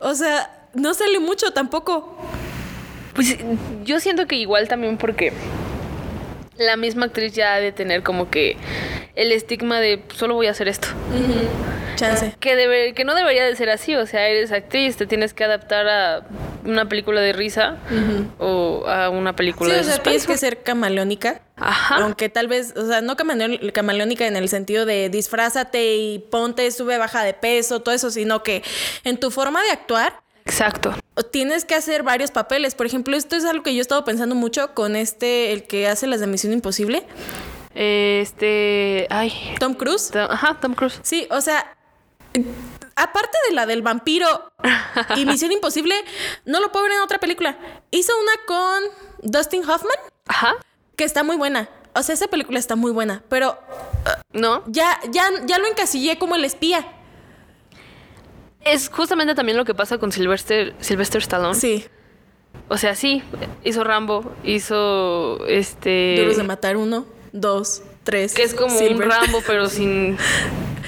O 0.00 0.14
sea, 0.14 0.68
no 0.74 0.92
sale 0.94 1.20
mucho 1.20 1.52
tampoco. 1.52 2.16
Pues 3.14 3.38
yo 3.84 3.98
siento 4.00 4.26
que 4.26 4.36
igual 4.36 4.68
también 4.68 4.98
porque 4.98 5.32
la 6.58 6.76
misma 6.76 7.06
actriz 7.06 7.32
ya 7.32 7.54
ha 7.54 7.60
de 7.60 7.72
tener 7.72 8.02
como 8.02 8.30
que 8.30 8.56
el 9.14 9.32
estigma 9.32 9.80
de 9.80 10.02
solo 10.14 10.34
voy 10.34 10.46
a 10.46 10.50
hacer 10.50 10.68
esto. 10.68 10.88
Chance. 11.96 12.34
Que, 12.40 12.56
debe, 12.56 12.92
que 12.92 13.04
no 13.04 13.14
debería 13.14 13.44
de 13.46 13.56
ser 13.56 13.70
así, 13.70 13.94
o 13.96 14.06
sea, 14.06 14.28
eres 14.28 14.52
actriz, 14.52 14.96
te 14.98 15.06
tienes 15.06 15.32
que 15.32 15.44
adaptar 15.44 15.88
a 15.88 16.26
una 16.64 16.86
película 16.88 17.22
de 17.22 17.32
risa 17.32 17.78
o 18.38 18.84
a 18.86 19.08
una 19.08 19.30
Sí, 19.30 19.36
película 19.36 19.74
de 19.74 19.80
o 19.80 19.84
sea, 19.84 19.98
tienes 20.02 20.26
que 20.26 20.36
ser 20.36 20.62
camaleónica. 20.62 21.40
Ajá. 21.56 21.96
Aunque 22.02 22.28
tal 22.28 22.48
vez, 22.48 22.74
o 22.76 22.86
sea, 22.86 23.00
no 23.00 23.16
camaleón- 23.16 23.72
camaleónica 23.72 24.26
en 24.26 24.36
el 24.36 24.50
sentido 24.50 24.84
de 24.84 25.08
disfrázate 25.08 25.96
y 25.96 26.18
ponte, 26.18 26.70
sube, 26.70 26.98
baja 26.98 27.24
de 27.24 27.32
peso, 27.32 27.80
todo 27.80 27.94
eso, 27.94 28.10
sino 28.10 28.42
que 28.42 28.62
en 29.04 29.16
tu 29.18 29.30
forma 29.30 29.62
de 29.62 29.70
actuar 29.70 30.20
Exacto. 30.44 30.94
Tienes 31.24 31.64
que 31.64 31.74
hacer 31.74 32.02
varios 32.02 32.30
papeles. 32.30 32.74
Por 32.74 32.86
ejemplo, 32.86 33.16
esto 33.16 33.36
es 33.36 33.44
algo 33.44 33.62
que 33.62 33.72
yo 33.74 33.78
he 33.78 33.82
estado 33.82 34.04
pensando 34.04 34.34
mucho 34.34 34.74
con 34.74 34.96
este, 34.96 35.52
el 35.52 35.66
que 35.66 35.88
hace 35.88 36.06
las 36.06 36.20
de 36.20 36.26
Misión 36.26 36.52
Imposible, 36.52 37.06
Este, 37.74 39.06
ay, 39.10 39.32
Tom 39.58 39.74
Cruise. 39.74 40.10
Tom- 40.10 40.28
ajá, 40.30 40.58
Tom 40.60 40.74
Cruise. 40.74 40.98
Sí, 41.02 41.26
o 41.30 41.40
sea, 41.40 41.76
aparte 42.96 43.38
de 43.48 43.54
la 43.54 43.66
del 43.66 43.82
vampiro 43.82 44.52
y 45.16 45.26
Misión 45.26 45.52
Imposible, 45.52 45.94
no 46.44 46.60
lo 46.60 46.72
puedo 46.72 46.84
ver 46.84 46.92
en 46.94 47.00
otra 47.00 47.18
película. 47.18 47.58
Hizo 47.90 48.12
una 48.18 48.32
con 48.46 48.82
Dustin 49.30 49.62
Hoffman, 49.62 49.96
Ajá. 50.26 50.54
que 50.96 51.04
está 51.04 51.22
muy 51.22 51.36
buena. 51.36 51.68
O 51.94 52.02
sea, 52.02 52.14
esa 52.14 52.28
película 52.28 52.58
está 52.58 52.76
muy 52.76 52.92
buena, 52.92 53.22
pero 53.30 53.58
¿No? 54.32 54.62
ya, 54.66 55.00
ya, 55.10 55.30
ya 55.46 55.58
lo 55.58 55.66
encasillé 55.66 56.18
como 56.18 56.34
el 56.34 56.44
espía. 56.44 56.92
Es 58.66 58.88
justamente 58.88 59.34
también 59.34 59.56
lo 59.56 59.64
que 59.64 59.74
pasa 59.74 59.98
con 59.98 60.12
Sylvester, 60.12 60.74
Sylvester 60.80 61.20
Stallone. 61.22 61.54
Sí. 61.54 61.84
O 62.68 62.78
sea, 62.78 62.94
sí, 62.94 63.22
hizo 63.64 63.84
Rambo, 63.84 64.32
hizo 64.42 65.44
este. 65.46 66.16
Duros 66.18 66.36
de 66.36 66.42
matar 66.42 66.76
uno, 66.76 67.06
dos, 67.32 67.82
tres. 68.02 68.34
Que 68.34 68.42
es 68.42 68.54
como 68.54 68.76
Silver. 68.76 68.94
un 69.06 69.10
Rambo, 69.10 69.42
pero 69.46 69.68
sin. 69.68 70.16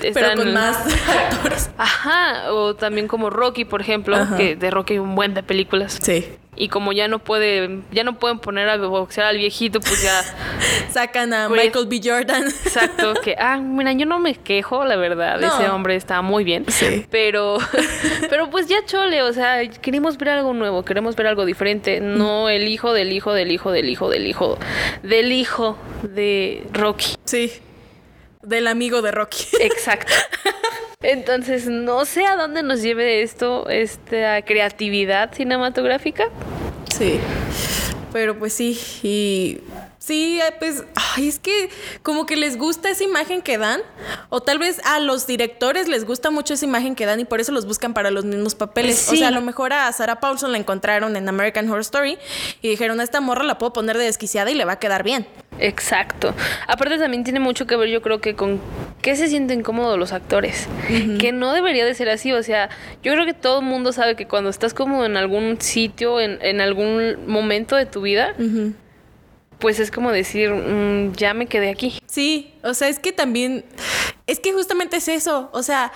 Pero 0.01 0.35
con 0.37 0.49
en- 0.49 0.55
más 0.55 0.77
actores. 1.33 1.71
Ajá, 1.77 2.53
o 2.53 2.75
también 2.75 3.07
como 3.09 3.31
Rocky, 3.31 3.65
por 3.65 3.81
ejemplo, 3.81 4.17
Ajá. 4.17 4.37
que 4.37 4.57
de 4.57 4.71
Rocky 4.71 4.95
hay 4.95 4.99
un 5.01 5.15
buen 5.15 5.35
de 5.35 5.43
películas. 5.43 5.99
Sí. 6.01 6.25
Y 6.61 6.69
como 6.69 6.93
ya 6.93 7.07
no 7.09 7.21
puede, 7.21 7.83
ya 7.93 8.03
no 8.05 8.19
pueden 8.19 8.41
poner 8.41 8.69
a 8.69 8.77
boxear 8.77 9.29
al 9.29 9.39
viejito, 9.39 9.81
pues 9.81 10.03
ya, 10.03 10.23
Sacan 10.91 11.33
a 11.33 11.49
Pues- 11.49 11.63
Michael 11.65 11.87
B. 11.87 12.01
Jordan. 12.03 12.45
exacto, 12.49 13.15
que, 13.23 13.37
ah, 13.39 13.59
mira, 13.59 13.93
yo 13.93 14.07
no 14.07 14.19
me 14.19 14.35
quejo, 14.35 14.85
la 14.85 14.97
verdad, 14.97 15.39
No. 15.41 15.47
ese 15.55 15.69
hombre 15.71 15.95
está 15.97 16.21
muy 16.23 16.43
bien. 16.45 16.65
Sí. 16.69 17.07
Pero, 17.11 17.59
pero 18.31 18.51
pues 18.51 18.67
ya 18.67 18.85
chole, 18.85 19.23
o 19.23 19.33
sea, 19.33 19.67
queremos 19.71 20.19
ver 20.19 20.31
algo 20.31 20.53
nuevo, 20.53 20.85
queremos 20.85 21.15
ver 21.15 21.29
algo 21.29 21.45
diferente, 21.45 22.01
no 22.01 22.49
el 22.49 22.67
hijo 22.69 22.93
del 22.93 23.13
hijo 23.13 23.33
del 23.33 23.53
hijo 23.53 23.71
del 23.73 23.89
hijo 23.89 24.09
del 24.11 24.27
hijo 24.27 24.59
del 25.03 25.33
hijo 25.33 25.79
de 26.03 26.65
Rocky. 26.73 27.15
Sí. 27.25 27.53
Del 28.43 28.67
amigo 28.67 29.03
de 29.03 29.11
Rocky. 29.13 29.47
Exacto. 29.61 30.13
Entonces, 31.01 31.69
no 31.69 32.05
sé 32.05 32.27
a 32.27 32.35
dónde 32.35 32.65
nos 32.65 32.83
lleve 32.83 33.23
esto, 33.23 33.69
esta 33.69 34.43
creatividad 34.43 35.33
cinematográfica. 35.33 36.29
Sí. 36.93 37.21
Pero 38.13 38.37
pues 38.37 38.53
sí, 38.55 38.77
y 39.05 39.61
sí, 40.09 40.41
eh, 40.41 40.55
pues, 40.59 40.83
ay, 40.95 41.29
es 41.29 41.39
que 41.39 41.69
como 42.03 42.27
que 42.27 42.35
les 42.35 42.57
gusta 42.57 42.89
esa 42.91 43.05
imagen 43.05 43.43
que 43.43 43.59
dan, 43.59 43.81
o 44.31 44.41
tal 44.41 44.59
vez 44.59 44.81
a 44.85 44.99
los 44.99 45.27
directores 45.27 45.87
les 45.87 46.05
gusta 46.05 46.31
mucho 46.31 46.55
esa 46.55 46.65
imagen 46.65 46.95
que 46.95 47.07
dan 47.07 47.21
y 47.21 47.25
por 47.25 47.41
eso 47.41 47.53
los 47.53 47.67
buscan 47.67 47.95
para 47.95 48.11
los 48.11 48.25
mismos 48.25 48.55
papeles. 48.55 49.09
O 49.13 49.17
sea, 49.17 49.29
a 49.29 49.31
lo 49.31 49.43
mejor 49.43 49.73
a 49.73 49.93
Sarah 49.93 50.19
Paulson 50.19 50.51
la 50.51 50.59
encontraron 50.59 51.15
en 51.17 51.29
American 51.29 51.69
Horror 51.69 51.83
Story 51.83 52.19
y 52.63 52.69
dijeron, 52.69 52.99
a 53.01 53.05
esta 53.05 53.21
morra 53.21 53.45
la 53.45 53.59
puedo 53.59 53.73
poner 53.73 53.99
de 53.99 54.05
desquiciada 54.05 54.51
y 54.51 54.55
le 54.55 54.65
va 54.65 54.73
a 54.73 54.79
quedar 54.79 55.03
bien. 55.03 55.27
Exacto. 55.61 56.35
Aparte 56.67 56.99
también 56.99 57.25
tiene 57.25 57.41
mucho 57.41 57.67
que 57.67 57.77
ver, 57.77 57.89
yo 57.89 58.01
creo 58.01 58.21
que 58.21 58.35
con 58.35 58.61
qué 59.03 59.15
se 59.17 59.29
sienten 59.29 59.63
cómodos 59.63 59.99
los 59.99 60.13
actores. 60.13 60.69
Que 61.21 61.33
no 61.33 61.53
debería 61.53 61.85
de 61.85 61.95
ser 61.95 62.09
así. 62.09 62.33
O 62.33 62.43
sea, 62.43 62.71
yo 63.03 63.13
creo 63.13 63.27
que 63.27 63.35
todo 63.35 63.61
el 63.61 63.67
mundo 63.67 63.93
sabe 63.93 64.17
que 64.17 64.27
cuando 64.27 64.49
estás 64.51 64.73
como 64.73 65.05
en 65.05 65.17
algún 65.17 65.61
sitio, 65.61 66.21
en, 66.21 66.39
en 66.43 66.61
algún 66.61 67.27
momento 67.27 67.77
de 67.77 67.87
tu 67.87 68.01
vida, 68.01 68.35
pues 69.59 69.81
es 69.81 69.91
como 69.91 70.11
decir, 70.13 70.51
"Mm, 70.51 71.13
ya 71.15 71.35
me 71.35 71.47
quedé 71.47 71.71
aquí. 71.71 72.01
Sí, 72.07 72.55
o 72.63 72.75
sea, 72.75 72.89
es 72.89 72.99
que 72.99 73.13
también, 73.13 73.65
es 74.27 74.41
que 74.41 74.53
justamente 74.53 74.99
es 74.99 75.09
eso, 75.09 75.51
o 75.53 75.63
sea, 75.63 75.93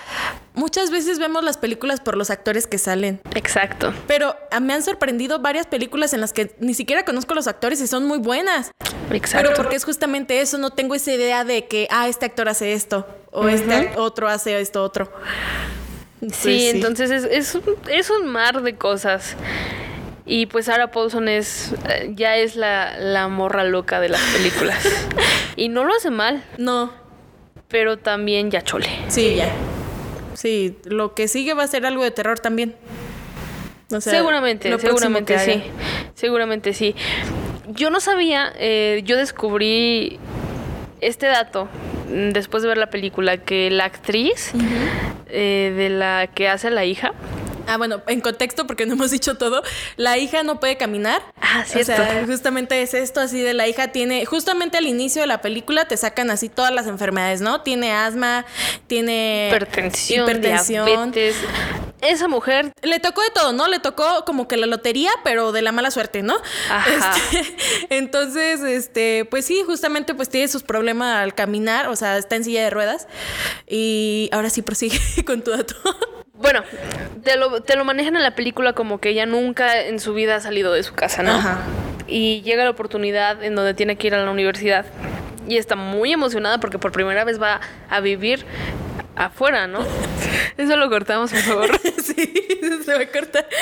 muchas 0.53 0.91
veces 0.91 1.19
vemos 1.19 1.43
las 1.43 1.57
películas 1.57 1.99
por 1.99 2.17
los 2.17 2.29
actores 2.29 2.67
que 2.67 2.77
salen. 2.77 3.21
Exacto. 3.35 3.93
Pero 4.07 4.35
ah, 4.51 4.59
me 4.59 4.73
han 4.73 4.83
sorprendido 4.83 5.39
varias 5.39 5.67
películas 5.67 6.13
en 6.13 6.21
las 6.21 6.33
que 6.33 6.55
ni 6.59 6.73
siquiera 6.73 7.05
conozco 7.05 7.33
a 7.33 7.35
los 7.35 7.47
actores 7.47 7.79
y 7.81 7.87
son 7.87 8.05
muy 8.05 8.19
buenas. 8.19 8.71
Exacto. 9.11 9.47
Pero 9.49 9.61
porque 9.61 9.75
es 9.75 9.85
justamente 9.85 10.41
eso, 10.41 10.57
no 10.57 10.71
tengo 10.71 10.95
esa 10.95 11.11
idea 11.13 11.43
de 11.43 11.67
que, 11.67 11.87
ah, 11.89 12.07
este 12.07 12.25
actor 12.25 12.49
hace 12.49 12.73
esto 12.73 13.07
o 13.31 13.47
este 13.47 13.91
otro 13.95 14.27
hace 14.27 14.59
esto 14.59 14.83
otro. 14.83 15.11
Pues 16.19 16.35
Sí, 16.37 16.67
entonces 16.67 17.11
es, 17.11 17.25
es, 17.25 17.55
un, 17.55 17.63
es 17.89 18.09
un 18.09 18.27
mar 18.27 18.61
de 18.61 18.75
cosas. 18.75 19.35
Y 20.25 20.45
pues 20.45 20.65
Sarah 20.65 20.89
Paulson 20.91 21.27
es 21.27 21.73
eh, 21.89 22.11
ya 22.15 22.37
es 22.37 22.55
la, 22.55 22.97
la 22.97 23.27
morra 23.27 23.63
loca 23.63 23.99
de 23.99 24.09
las 24.09 24.21
películas. 24.21 24.81
y 25.55 25.69
no 25.69 25.83
lo 25.83 25.93
hace 25.93 26.11
mal, 26.11 26.43
No, 26.57 26.93
pero 27.67 27.97
también 27.97 28.51
ya 28.51 28.61
chole. 28.61 28.87
sí, 29.07 29.35
ya. 29.35 29.51
Sí, 30.35 30.77
lo 30.85 31.13
que 31.13 31.27
sigue 31.27 31.53
va 31.53 31.63
a 31.63 31.67
ser 31.67 31.85
algo 31.85 32.03
de 32.03 32.11
terror 32.11 32.39
también. 32.39 32.75
O 33.91 34.01
sea, 34.01 34.13
seguramente, 34.13 34.75
seguramente 34.79 35.37
sí. 35.39 35.63
Seguramente 36.15 36.73
sí. 36.73 36.95
Yo 37.67 37.89
no 37.91 37.99
sabía, 37.99 38.51
eh, 38.57 39.01
yo 39.05 39.15
descubrí 39.15 40.19
este 41.01 41.27
dato 41.27 41.67
mm, 42.09 42.29
después 42.31 42.63
de 42.63 42.69
ver 42.69 42.77
la 42.77 42.89
película, 42.89 43.37
que 43.37 43.69
la 43.69 43.85
actriz 43.85 44.53
eh, 45.29 45.73
de 45.77 45.89
la 45.89 46.27
que 46.33 46.49
hace 46.49 46.71
la 46.71 46.85
hija, 46.85 47.13
Ah, 47.67 47.77
bueno, 47.77 48.01
en 48.07 48.21
contexto, 48.21 48.67
porque 48.67 48.85
no 48.85 48.93
hemos 48.93 49.11
dicho 49.11 49.35
todo, 49.35 49.63
la 49.97 50.17
hija 50.17 50.43
no 50.43 50.59
puede 50.59 50.77
caminar. 50.77 51.21
Ah, 51.41 51.63
cierto. 51.65 51.93
O 51.93 51.95
sea, 51.95 52.25
justamente 52.25 52.81
es 52.81 52.93
esto 52.93 53.19
así 53.19 53.41
de 53.41 53.53
la 53.53 53.67
hija 53.67 53.89
tiene, 53.89 54.25
justamente 54.25 54.77
al 54.77 54.87
inicio 54.87 55.21
de 55.21 55.27
la 55.27 55.41
película 55.41 55.87
te 55.87 55.97
sacan 55.97 56.29
así 56.31 56.49
todas 56.49 56.73
las 56.73 56.87
enfermedades, 56.87 57.41
¿no? 57.41 57.61
Tiene 57.61 57.91
asma, 57.91 58.45
tiene 58.87 59.47
hipertensión, 59.49 60.23
hipertensión. 60.29 60.85
diabetes. 60.85 61.35
Esa 62.01 62.27
mujer 62.27 62.73
Le 62.81 62.99
tocó 62.99 63.21
de 63.21 63.29
todo, 63.29 63.53
¿no? 63.53 63.69
Le 63.69 63.79
tocó 63.79 64.25
como 64.25 64.47
que 64.49 64.57
la 64.57 64.67
lotería, 64.67 65.11
pero 65.23 65.53
de 65.53 65.61
la 65.61 65.71
mala 65.71 65.89
suerte, 65.89 66.21
¿no? 66.21 66.35
Ajá. 66.69 67.15
Este, 67.31 67.55
entonces, 67.95 68.59
este, 68.61 69.25
pues 69.29 69.45
sí, 69.45 69.63
justamente 69.65 70.13
pues 70.13 70.27
tiene 70.27 70.49
sus 70.49 70.63
problemas 70.63 71.23
al 71.23 71.33
caminar, 71.33 71.87
o 71.87 71.95
sea, 71.95 72.17
está 72.17 72.35
en 72.35 72.43
silla 72.43 72.63
de 72.63 72.69
ruedas. 72.69 73.07
Y 73.67 74.29
ahora 74.33 74.49
sí 74.49 74.61
prosigue 74.61 74.99
con 75.25 75.43
tu 75.43 75.51
dato. 75.51 75.75
Bueno, 76.35 76.63
te 77.23 77.37
lo, 77.37 77.61
te 77.61 77.75
lo 77.75 77.85
manejan 77.85 78.15
en 78.15 78.23
la 78.23 78.33
película 78.33 78.73
como 78.73 78.99
que 78.99 79.09
ella 79.09 79.27
nunca 79.27 79.81
en 79.81 79.99
su 79.99 80.15
vida 80.15 80.35
ha 80.35 80.39
salido 80.39 80.73
de 80.73 80.81
su 80.81 80.95
casa, 80.95 81.21
¿no? 81.21 81.31
Ajá. 81.31 81.59
Y 82.07 82.41
llega 82.41 82.63
la 82.63 82.71
oportunidad 82.71 83.43
en 83.43 83.53
donde 83.55 83.75
tiene 83.75 83.97
que 83.97 84.07
ir 84.07 84.15
a 84.15 84.25
la 84.25 84.31
universidad. 84.31 84.85
Y 85.47 85.57
está 85.57 85.75
muy 85.75 86.11
emocionada 86.11 86.59
porque 86.59 86.79
por 86.79 86.91
primera 86.91 87.23
vez 87.23 87.39
va 87.39 87.61
a 87.87 87.99
vivir 87.99 88.45
afuera, 89.15 89.67
¿no? 89.67 89.85
Eso 90.57 90.75
lo 90.75 90.89
cortamos, 90.89 91.29
por 91.31 91.39
favor. 91.41 91.79
sí, 92.03 92.33
se 92.83 92.93
va 92.95 93.01
a 93.01 93.07
cortar. 93.07 93.47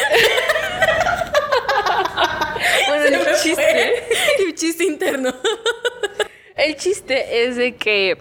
Bueno, 2.87 3.17
el 3.17 3.35
chiste, 3.37 3.93
un 4.45 4.53
chiste 4.53 4.83
interno. 4.83 5.33
el 6.55 6.75
chiste 6.75 7.45
es 7.45 7.55
de 7.55 7.75
que 7.75 8.17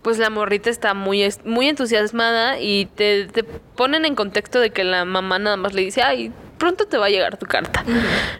pues 0.00 0.18
la 0.18 0.30
morrita 0.30 0.70
está 0.70 0.94
muy, 0.94 1.28
muy 1.44 1.68
entusiasmada 1.68 2.58
y 2.58 2.86
te, 2.86 3.26
te 3.26 3.44
ponen 3.44 4.04
en 4.04 4.14
contexto 4.14 4.60
de 4.60 4.70
que 4.70 4.84
la 4.84 5.04
mamá 5.04 5.38
nada 5.38 5.56
más 5.56 5.74
le 5.74 5.82
dice, 5.82 6.02
ay, 6.02 6.32
pronto 6.62 6.86
te 6.86 6.96
va 6.96 7.06
a 7.06 7.10
llegar 7.10 7.38
tu 7.38 7.46
carta. 7.46 7.84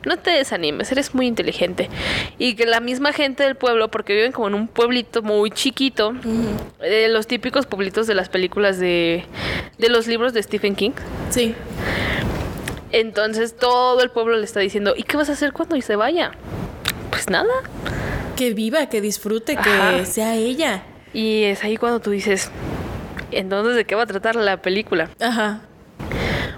No 0.06 0.16
te 0.16 0.30
desanimes, 0.30 0.92
eres 0.92 1.12
muy 1.12 1.26
inteligente. 1.26 1.90
Y 2.38 2.54
que 2.54 2.66
la 2.66 2.78
misma 2.78 3.12
gente 3.12 3.42
del 3.42 3.56
pueblo, 3.56 3.90
porque 3.90 4.14
viven 4.14 4.30
como 4.30 4.46
en 4.46 4.54
un 4.54 4.68
pueblito 4.68 5.22
muy 5.22 5.50
chiquito, 5.50 6.14
eh, 6.80 7.08
los 7.08 7.26
típicos 7.26 7.66
pueblitos 7.66 8.06
de 8.06 8.14
las 8.14 8.28
películas 8.28 8.78
de, 8.78 9.24
de 9.78 9.88
los 9.88 10.06
libros 10.06 10.32
de 10.34 10.42
Stephen 10.44 10.76
King. 10.76 10.92
Sí. 11.30 11.56
Entonces 12.92 13.56
todo 13.56 14.00
el 14.02 14.10
pueblo 14.10 14.36
le 14.36 14.44
está 14.44 14.60
diciendo, 14.60 14.94
¿y 14.96 15.02
qué 15.02 15.16
vas 15.16 15.28
a 15.28 15.32
hacer 15.32 15.52
cuando 15.52 15.80
se 15.80 15.96
vaya? 15.96 16.30
Pues 17.10 17.28
nada. 17.28 17.52
Que 18.36 18.54
viva, 18.54 18.86
que 18.86 19.00
disfrute, 19.00 19.56
que 19.56 19.68
Ajá. 19.68 20.04
sea 20.04 20.36
ella. 20.36 20.84
Y 21.12 21.44
es 21.44 21.62
ahí 21.64 21.76
cuando 21.76 22.00
tú 22.00 22.10
dices, 22.10 22.50
entonces, 23.30 23.76
¿de 23.76 23.84
qué 23.84 23.94
va 23.94 24.02
a 24.02 24.06
tratar 24.06 24.36
la 24.36 24.58
película? 24.58 25.10
Ajá. 25.20 25.60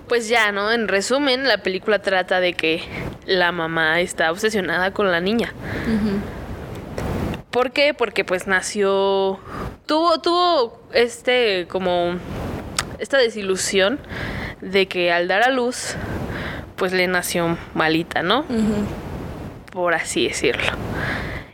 Pues 0.09 0.29
ya, 0.29 0.53
¿no? 0.53 0.71
En 0.71 0.89
resumen, 0.89 1.49
la 1.49 1.59
película 1.59 2.01
trata 2.01 2.41
de 2.41 2.53
que 2.53 2.83
la 3.27 3.53
mamá 3.53 4.01
está 4.01 4.31
obsesionada 4.31 4.93
con 4.93 5.11
la 5.11 5.21
niña. 5.21 5.53
¿Por 7.51 7.73
qué? 7.73 7.95
Porque 7.95 8.25
pues 8.25 8.47
nació... 8.47 9.39
Tuvo, 9.87 10.21
tuvo 10.21 10.83
este 10.93 11.67
como... 11.69 12.17
Esta 12.99 13.19
desilusión 13.19 13.99
de 14.61 14.87
que 14.87 15.13
al 15.13 15.29
dar 15.29 15.43
a 15.43 15.51
luz, 15.51 15.95
pues 16.77 16.93
le 16.93 17.07
nació 17.07 17.59
malita, 17.75 18.23
¿no? 18.23 18.45
Por 19.73 19.95
así 19.95 20.29
decirlo. 20.29 20.73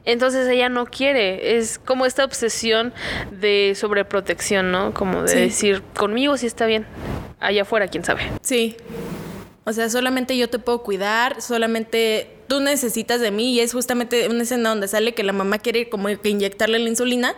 Entonces 0.05 0.49
ella 0.49 0.69
no 0.69 0.87
quiere, 0.87 1.59
es 1.59 1.79
como 1.79 2.07
esta 2.07 2.25
obsesión 2.25 2.93
de 3.31 3.75
sobreprotección, 3.77 4.71
¿no? 4.73 4.95
Como 4.95 5.23
de 5.23 5.29
Sí. 5.29 5.37
decir, 5.37 5.83
conmigo 5.97 6.37
sí 6.37 6.47
está 6.47 6.67
bien, 6.67 6.87
allá 7.39 7.63
afuera 7.63 7.89
quién 7.89 8.05
sabe. 8.05 8.23
Sí. 8.43 8.77
O 9.65 9.73
sea, 9.73 9.89
solamente 9.91 10.37
yo 10.37 10.49
te 10.49 10.59
puedo 10.59 10.83
cuidar, 10.83 11.41
solamente 11.43 12.31
tú 12.51 12.59
necesitas 12.61 13.21
de 13.21 13.31
mí 13.31 13.53
y 13.55 13.61
es 13.61 13.73
justamente 13.73 14.29
una 14.29 14.43
escena 14.43 14.71
donde 14.71 14.89
sale 14.89 15.15
que 15.15 15.23
la 15.23 15.33
mamá 15.33 15.59
quiere 15.59 15.89
como 15.89 16.09
que 16.09 16.29
inyectarle 16.29 16.81
la 16.81 16.89
insulina 16.89 17.37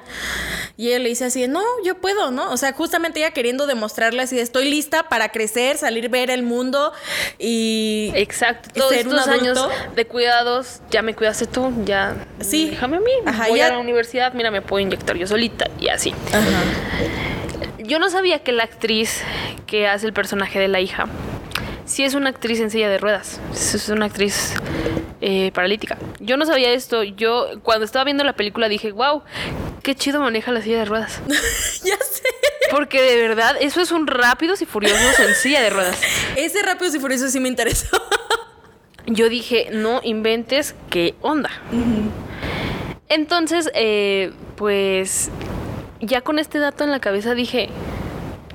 y 0.78 0.88
ella 0.88 1.00
le 1.00 1.10
dice 1.10 1.26
así, 1.26 1.46
no, 1.48 1.62
yo 1.84 1.96
puedo, 2.00 2.30
¿no? 2.30 2.50
O 2.50 2.56
sea, 2.56 2.72
justamente 2.72 3.20
ella 3.20 3.30
queriendo 3.32 3.66
demostrarle 3.66 4.22
así, 4.22 4.38
estoy 4.38 4.70
lista 4.70 5.10
para 5.10 5.28
crecer, 5.30 5.76
salir, 5.76 6.08
ver 6.08 6.30
el 6.30 6.42
mundo 6.42 6.92
y... 7.38 8.10
Exacto, 8.14 8.70
todos 8.74 8.92
estos 8.92 9.28
años 9.28 9.60
de 9.94 10.06
cuidados, 10.06 10.80
ya 10.90 11.02
me 11.02 11.14
cuidaste 11.14 11.46
tú, 11.46 11.70
ya 11.84 12.16
Sí. 12.40 12.70
déjame 12.70 12.96
a 12.96 13.00
mí, 13.00 13.12
Ajá, 13.26 13.48
voy 13.48 13.58
ya- 13.58 13.66
a 13.66 13.70
la 13.72 13.78
universidad, 13.80 14.32
mira, 14.32 14.50
me 14.50 14.62
puedo 14.62 14.80
inyectar 14.80 15.14
yo 15.16 15.26
solita 15.26 15.68
y 15.78 15.88
así. 15.88 16.14
Ajá. 16.28 16.62
Yo 17.84 17.98
no 17.98 18.08
sabía 18.08 18.38
que 18.38 18.52
la 18.52 18.62
actriz 18.64 19.20
que 19.66 19.86
hace 19.88 20.06
el 20.06 20.14
personaje 20.14 20.58
de 20.58 20.68
la 20.68 20.80
hija, 20.80 21.04
sí 21.84 22.04
es 22.04 22.14
una 22.14 22.30
actriz 22.30 22.60
en 22.60 22.70
silla 22.70 22.88
de 22.88 22.98
ruedas, 22.98 23.40
es 23.52 23.74
es 23.74 23.88
una 23.88 24.06
actriz 24.06 24.54
eh, 25.20 25.50
paralítica. 25.52 25.98
Yo 26.20 26.36
no 26.36 26.46
sabía 26.46 26.72
esto, 26.72 27.02
yo 27.02 27.46
cuando 27.62 27.84
estaba 27.84 28.04
viendo 28.04 28.24
la 28.24 28.34
película 28.34 28.68
dije, 28.68 28.92
wow, 28.92 29.22
qué 29.82 29.94
chido 29.94 30.20
maneja 30.20 30.52
la 30.52 30.62
silla 30.62 30.78
de 30.78 30.84
ruedas. 30.84 31.20
ya 31.84 31.96
sé. 31.96 32.22
Porque 32.70 33.02
de 33.02 33.16
verdad, 33.16 33.56
eso 33.60 33.80
es 33.80 33.92
un 33.92 34.06
rápidos 34.06 34.62
y 34.62 34.66
furiosos 34.66 35.20
en 35.20 35.34
silla 35.34 35.60
de 35.60 35.70
ruedas. 35.70 36.00
Ese 36.36 36.62
Rápidos 36.62 36.94
y 36.94 37.00
Furiosos 37.00 37.30
sí 37.32 37.40
me 37.40 37.48
interesó. 37.48 37.86
yo 39.06 39.28
dije, 39.28 39.68
no 39.72 40.00
inventes, 40.02 40.74
¿qué 40.88 41.14
onda? 41.20 41.50
Entonces, 43.08 43.70
eh, 43.74 44.32
pues 44.56 45.30
ya 46.00 46.22
con 46.22 46.38
este 46.38 46.58
dato 46.58 46.82
en 46.82 46.90
la 46.90 47.00
cabeza 47.00 47.34
dije, 47.34 47.68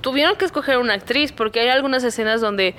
tuvieron 0.07 0.37
que 0.37 0.45
escoger 0.45 0.77
una 0.77 0.93
actriz 0.93 1.33
porque 1.33 1.59
hay 1.59 1.67
algunas 1.67 2.01
escenas 2.01 2.39
donde 2.39 2.75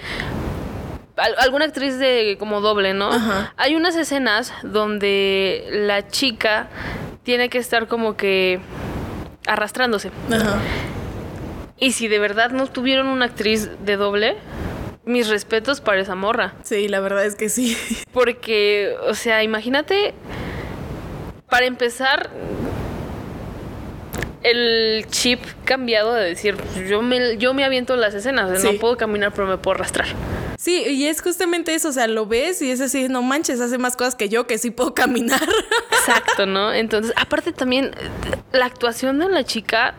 alguna 1.36 1.66
actriz 1.66 1.98
de 1.98 2.36
como 2.38 2.62
doble, 2.62 2.94
¿no? 2.94 3.10
Hay 3.59 3.76
unas 3.76 3.96
escenas 3.96 4.55
donde 4.62 5.68
la 5.70 6.09
chica 6.09 6.70
tiene 7.24 7.50
que 7.50 7.59
estar 7.59 7.86
como 7.86 8.16
que 8.16 8.60
arrastrándose. 9.46 10.10
Y 11.76 11.92
si 11.92 12.09
de 12.09 12.18
verdad 12.18 12.50
no 12.50 12.66
tuvieron 12.66 13.09
una 13.09 13.26
actriz 13.26 13.68
de 13.84 13.96
doble, 13.96 14.38
mis 15.05 15.28
respetos 15.28 15.82
para 15.82 16.00
esa 16.00 16.14
morra. 16.14 16.55
Sí, 16.62 16.88
la 16.88 17.00
verdad 17.00 17.26
es 17.26 17.34
que 17.34 17.50
sí. 17.50 17.76
Porque, 18.10 18.96
o 19.06 19.12
sea, 19.12 19.42
imagínate, 19.42 20.14
para 21.50 21.66
empezar, 21.66 22.30
el 24.51 25.07
chip 25.11 25.41
cambiado 25.65 26.15
de 26.15 26.25
decir, 26.25 26.57
yo 26.89 27.03
me, 27.03 27.37
yo 27.37 27.55
me 27.55 27.65
aviento 27.65 27.97
las 27.97 28.15
escenas, 28.15 28.62
no 28.62 28.73
puedo 28.75 28.97
caminar, 28.97 29.33
pero 29.33 29.47
me 29.47 29.59
puedo 29.59 29.77
arrastrar. 29.77 30.09
Sí, 30.59 30.85
y 30.89 31.07
es 31.07 31.23
justamente 31.23 31.75
eso, 31.75 31.91
o 31.91 31.93
sea, 31.93 32.09
lo 32.09 32.27
ves 32.27 32.61
y 32.62 32.70
es 32.70 32.81
así, 32.81 33.09
no 33.09 33.23
manches, 33.23 33.61
hace 33.61 33.79
más 33.79 33.97
cosas 33.97 34.16
que 34.16 34.29
yo 34.29 34.47
que 34.47 34.59
sí 34.59 34.70
puedo 34.70 34.93
caminar. 34.93 35.41
Exacto, 35.93 36.47
¿no? 36.47 36.73
Entonces, 36.73 37.12
aparte 37.16 37.53
también, 37.53 37.93
la 38.53 38.66
actuación 38.66 39.20
de 39.20 39.29
la 39.29 39.45
chica 39.45 39.95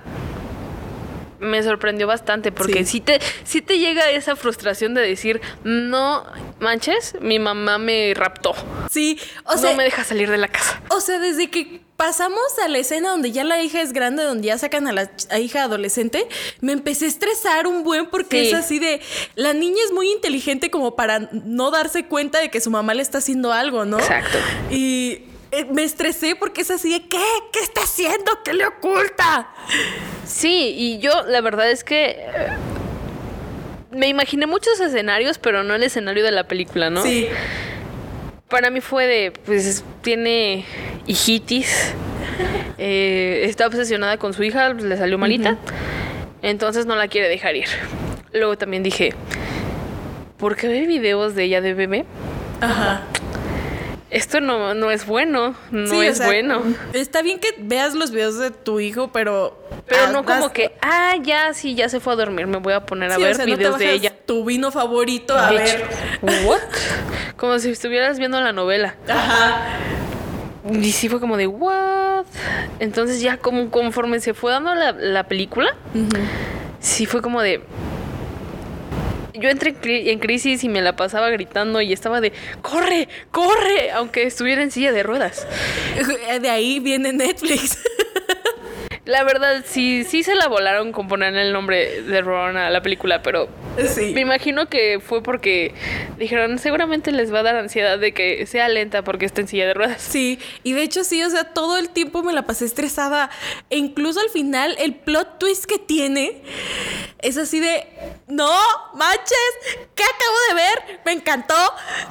me 1.39 1.61
sorprendió 1.63 2.07
bastante 2.07 2.51
porque 2.51 2.85
sí. 2.85 3.01
te, 3.01 3.19
sí 3.43 3.61
te 3.61 3.79
llega 3.79 4.09
esa 4.11 4.35
frustración 4.35 4.93
de 4.93 5.01
decir, 5.01 5.41
no 5.63 6.25
manches, 6.59 7.15
mi 7.21 7.39
mamá 7.39 7.77
me 7.77 8.13
raptó. 8.15 8.53
Sí, 8.89 9.19
o 9.45 9.57
sea. 9.57 9.71
No 9.71 9.77
me 9.77 9.83
deja 9.83 10.03
salir 10.03 10.29
de 10.29 10.37
la 10.37 10.47
casa. 10.47 10.81
O 10.89 11.01
sea, 11.01 11.19
desde 11.19 11.49
que 11.49 11.81
pasamos 11.99 12.57
a 12.63 12.69
la 12.69 12.77
escena 12.77 13.09
donde 13.09 13.33
ya 13.33 13.43
la 13.43 13.61
hija 13.61 13.81
es 13.81 13.91
grande, 13.91 14.23
donde 14.23 14.47
ya 14.47 14.57
sacan 14.57 14.87
a 14.87 14.93
la 14.93 15.09
hija 15.37 15.63
adolescente, 15.63 16.29
me 16.61 16.71
empecé 16.71 17.03
a 17.03 17.07
estresar 17.09 17.67
un 17.67 17.83
buen 17.83 18.05
porque 18.05 18.47
es 18.47 18.53
así 18.53 18.79
de, 18.79 19.01
la 19.35 19.51
niña 19.51 19.83
es 19.83 19.91
muy 19.91 20.09
inteligente 20.09 20.71
como 20.71 20.95
para 20.95 21.29
no 21.31 21.71
darse 21.71 22.05
cuenta 22.05 22.39
de 22.39 22.49
que 22.49 22.61
su 22.61 22.71
mamá 22.71 22.93
le 22.93 23.01
está 23.01 23.17
haciendo 23.17 23.51
algo, 23.51 23.83
¿no? 23.83 23.99
Exacto. 23.99 24.37
Y 24.71 25.23
me 25.71 25.83
estresé 25.83 26.35
porque 26.35 26.61
es 26.61 26.71
así 26.71 26.91
de, 26.91 27.01
¿qué? 27.07 27.23
¿Qué 27.51 27.59
está 27.59 27.81
haciendo? 27.81 28.31
¿Qué 28.43 28.53
le 28.53 28.65
oculta? 28.65 29.49
Sí, 30.25 30.73
y 30.77 30.99
yo 30.99 31.23
la 31.27 31.41
verdad 31.41 31.69
es 31.69 31.83
que... 31.83 32.11
Eh, 32.11 32.47
me 33.91 34.07
imaginé 34.07 34.45
muchos 34.45 34.79
escenarios, 34.79 35.39
pero 35.39 35.63
no 35.63 35.73
el 35.73 35.83
escenario 35.83 36.23
de 36.23 36.31
la 36.31 36.43
película, 36.47 36.91
¿no? 36.91 37.01
Sí. 37.01 37.27
Para 38.47 38.69
mí 38.69 38.81
fue 38.81 39.07
de, 39.07 39.33
pues 39.45 39.83
tiene 40.01 40.65
hijitis, 41.07 41.93
eh, 42.77 43.41
está 43.45 43.65
obsesionada 43.65 44.17
con 44.17 44.33
su 44.33 44.43
hija, 44.43 44.73
le 44.73 44.95
salió 44.97 45.17
malita, 45.17 45.57
entonces 46.43 46.85
no 46.85 46.95
la 46.95 47.07
quiere 47.07 47.27
dejar 47.29 47.55
ir. 47.55 47.67
Luego 48.31 48.57
también 48.57 48.83
dije, 48.83 49.13
¿por 50.37 50.55
qué 50.55 50.67
ve 50.67 50.85
videos 50.85 51.33
de 51.33 51.45
ella 51.45 51.61
de 51.61 51.73
bebé? 51.73 52.05
Ajá 52.61 53.01
esto 54.11 54.41
no, 54.41 54.73
no 54.73 54.89
es 54.89 55.05
bueno, 55.05 55.55
no 55.71 56.01
es 56.01 56.23
bueno. 56.23 56.63
Está 56.93 57.21
bien 57.21 57.39
que 57.39 57.53
veas 57.59 57.93
los 57.93 58.11
videos 58.11 58.37
de 58.39 58.51
tu 58.51 58.79
hijo, 58.79 59.11
pero... 59.11 59.57
Pero 59.87 60.11
no 60.11 60.25
como 60.25 60.51
que, 60.51 60.75
ah, 60.81 61.15
ya, 61.21 61.53
sí, 61.53 61.75
ya 61.75 61.89
se 61.89 61.99
fue 61.99 62.13
a 62.13 62.15
dormir, 62.15 62.47
me 62.47 62.57
voy 62.57 62.73
a 62.73 62.85
poner 62.85 63.11
a 63.11 63.17
ver 63.17 63.43
videos 63.45 63.77
de 63.77 63.93
ella. 63.93 64.13
Tu 64.25 64.43
vino 64.45 64.71
favorito, 64.71 65.37
a 65.37 65.51
ver. 65.51 65.85
¿What? 66.21 66.59
Como 67.37 67.57
si 67.59 67.69
estuvieras 67.69 68.19
viendo 68.19 68.39
la 68.41 68.51
novela. 68.51 68.95
Ajá. 69.07 69.77
Y 70.71 70.91
sí 70.91 71.09
fue 71.09 71.19
como 71.19 71.37
de, 71.37 71.47
¿what? 71.47 72.25
Entonces 72.79 73.21
ya 73.21 73.37
como 73.37 73.69
conforme 73.71 74.19
se 74.19 74.33
fue 74.33 74.51
dando 74.51 74.73
la, 74.75 75.27
película, 75.27 75.75
sí 76.79 77.05
fue 77.05 77.21
como 77.21 77.41
de, 77.41 77.61
yo 79.33 79.49
entré 79.49 79.75
en 80.11 80.19
crisis 80.19 80.63
y 80.63 80.69
me 80.69 80.81
la 80.81 80.95
pasaba 80.95 81.29
gritando 81.29 81.81
y 81.81 81.93
estaba 81.93 82.21
de, 82.21 82.33
corre, 82.61 83.07
corre, 83.31 83.91
aunque 83.91 84.23
estuviera 84.23 84.61
en 84.63 84.71
silla 84.71 84.91
de 84.91 85.03
ruedas. 85.03 85.47
De 86.41 86.49
ahí 86.49 86.79
viene 86.79 87.13
Netflix. 87.13 87.77
La 89.09 89.23
verdad, 89.23 89.65
sí, 89.65 90.03
sí 90.03 90.21
se 90.21 90.35
la 90.35 90.47
volaron 90.47 90.91
con 90.91 91.07
poner 91.07 91.35
el 91.35 91.51
nombre 91.51 92.03
de 92.03 92.21
Ron 92.21 92.57
a 92.57 92.69
la 92.69 92.83
película, 92.83 93.23
pero 93.23 93.49
me 94.13 94.21
imagino 94.21 94.69
que 94.69 94.99
fue 94.99 95.23
porque 95.23 95.73
dijeron, 96.19 96.59
seguramente 96.59 97.11
les 97.11 97.33
va 97.33 97.39
a 97.39 97.43
dar 97.43 97.55
ansiedad 97.55 97.97
de 97.97 98.13
que 98.13 98.45
sea 98.45 98.69
lenta 98.69 99.03
porque 99.03 99.25
está 99.25 99.41
en 99.41 99.47
silla 99.47 99.65
de 99.65 99.73
ruedas. 99.73 99.99
Sí, 99.99 100.37
y 100.61 100.73
de 100.73 100.83
hecho 100.83 101.03
sí, 101.03 101.23
o 101.23 101.29
sea, 101.31 101.45
todo 101.45 101.79
el 101.79 101.89
tiempo 101.89 102.21
me 102.21 102.33
la 102.33 102.43
pasé 102.43 102.65
estresada. 102.65 103.31
E 103.71 103.77
incluso 103.77 104.19
al 104.19 104.29
final, 104.29 104.75
el 104.77 104.93
plot 104.93 105.39
twist 105.39 105.65
que 105.65 105.79
tiene 105.79 106.43
es 107.17 107.37
así 107.37 107.59
de, 107.59 107.87
no, 108.27 108.51
manches, 108.93 109.87
¿qué 109.95 110.03
acabo 110.03 110.37
de 110.49 110.53
ver? 110.53 110.99
Me 111.05 111.13
encantó. 111.13 111.55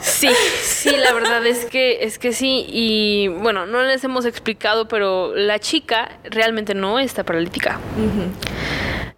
Sí, 0.01 0.31
sí, 0.63 0.97
la 0.97 1.13
verdad 1.13 1.47
es 1.47 1.65
que, 1.67 2.03
es 2.03 2.19
que 2.19 2.33
sí. 2.33 2.67
Y 2.69 3.29
bueno, 3.29 3.67
no 3.67 3.83
les 3.83 4.03
hemos 4.03 4.25
explicado, 4.25 4.89
pero 4.89 5.33
la 5.37 5.61
chica 5.61 6.19
realmente 6.25 6.75
no 6.75 6.88
está 6.99 7.25
paralítica. 7.25 7.79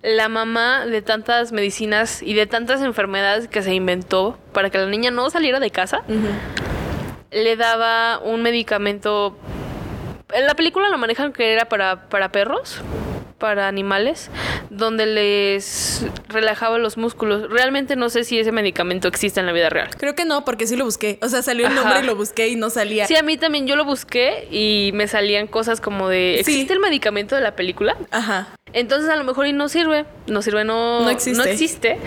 La 0.02 0.28
mamá 0.28 0.86
de 0.86 1.02
tantas 1.02 1.52
medicinas 1.52 2.22
y 2.22 2.32
de 2.34 2.46
tantas 2.46 2.80
enfermedades 2.80 3.48
que 3.48 3.62
se 3.62 3.74
inventó 3.74 4.38
para 4.52 4.70
que 4.70 4.78
la 4.78 4.86
niña 4.86 5.10
no 5.10 5.28
saliera 5.28 5.60
de 5.60 5.70
casa, 5.70 6.02
le 7.30 7.56
daba 7.56 8.18
un 8.18 8.42
medicamento. 8.42 9.36
En 10.32 10.46
la 10.46 10.54
película 10.54 10.88
lo 10.88 10.96
manejan 10.96 11.32
que 11.32 11.52
era 11.52 11.66
para, 11.68 12.08
para 12.08 12.32
perros 12.32 12.82
para 13.40 13.66
animales 13.66 14.30
donde 14.70 15.06
les 15.06 16.06
relajaba 16.28 16.78
los 16.78 16.96
músculos. 16.96 17.50
Realmente 17.50 17.96
no 17.96 18.08
sé 18.08 18.22
si 18.22 18.38
ese 18.38 18.52
medicamento 18.52 19.08
existe 19.08 19.40
en 19.40 19.46
la 19.46 19.52
vida 19.52 19.68
real. 19.68 19.90
Creo 19.96 20.14
que 20.14 20.24
no, 20.24 20.44
porque 20.44 20.68
sí 20.68 20.76
lo 20.76 20.84
busqué. 20.84 21.18
O 21.22 21.28
sea, 21.28 21.42
salió 21.42 21.66
el 21.66 21.74
nombre 21.74 22.00
y 22.00 22.06
lo 22.06 22.14
busqué 22.14 22.46
y 22.48 22.54
no 22.54 22.70
salía. 22.70 23.08
Sí, 23.08 23.16
a 23.16 23.24
mí 23.24 23.36
también 23.36 23.66
yo 23.66 23.74
lo 23.74 23.84
busqué 23.84 24.46
y 24.52 24.92
me 24.94 25.08
salían 25.08 25.48
cosas 25.48 25.80
como 25.80 26.08
de 26.08 26.38
¿existe 26.38 26.72
el 26.72 26.78
medicamento 26.78 27.34
de 27.34 27.40
la 27.40 27.56
película? 27.56 27.96
Ajá. 28.12 28.48
Entonces 28.72 29.10
a 29.10 29.16
lo 29.16 29.24
mejor 29.24 29.48
y 29.48 29.52
no 29.52 29.68
sirve, 29.68 30.04
no 30.28 30.42
sirve, 30.42 30.62
no, 30.62 31.00
no 31.00 31.10
existe. 31.10 31.42
No 31.42 31.44
existe 31.44 31.98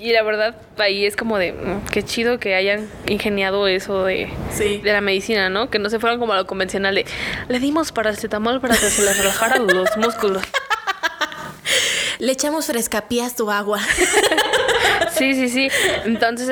y 0.00 0.12
la 0.12 0.22
verdad, 0.22 0.54
ahí 0.78 1.04
es 1.04 1.14
como 1.14 1.36
de 1.36 1.52
mm, 1.52 1.86
qué 1.92 2.02
chido 2.02 2.38
que 2.38 2.54
hayan 2.54 2.88
ingeniado 3.06 3.66
eso 3.66 4.04
de, 4.04 4.28
de 4.58 4.92
la 4.92 5.00
medicina, 5.02 5.50
¿no? 5.50 5.68
Que 5.68 5.78
no 5.78 5.90
se 5.90 5.98
fueran 5.98 6.18
como 6.18 6.32
a 6.32 6.36
lo 6.36 6.46
convencional 6.46 6.94
de 6.94 7.04
le 7.48 7.60
dimos 7.60 7.92
paracetamol 7.92 8.60
para 8.60 8.74
que 8.74 8.86
se 8.86 9.02
les 9.02 9.18
relajaran 9.18 9.66
los 9.66 9.96
músculos. 9.96 10.42
Le 12.18 12.32
echamos 12.32 12.66
frescapías 12.66 13.34
tu 13.34 13.50
agua. 13.50 13.80
sí, 15.12 15.34
sí, 15.34 15.48
sí. 15.48 15.70
Entonces, 16.04 16.50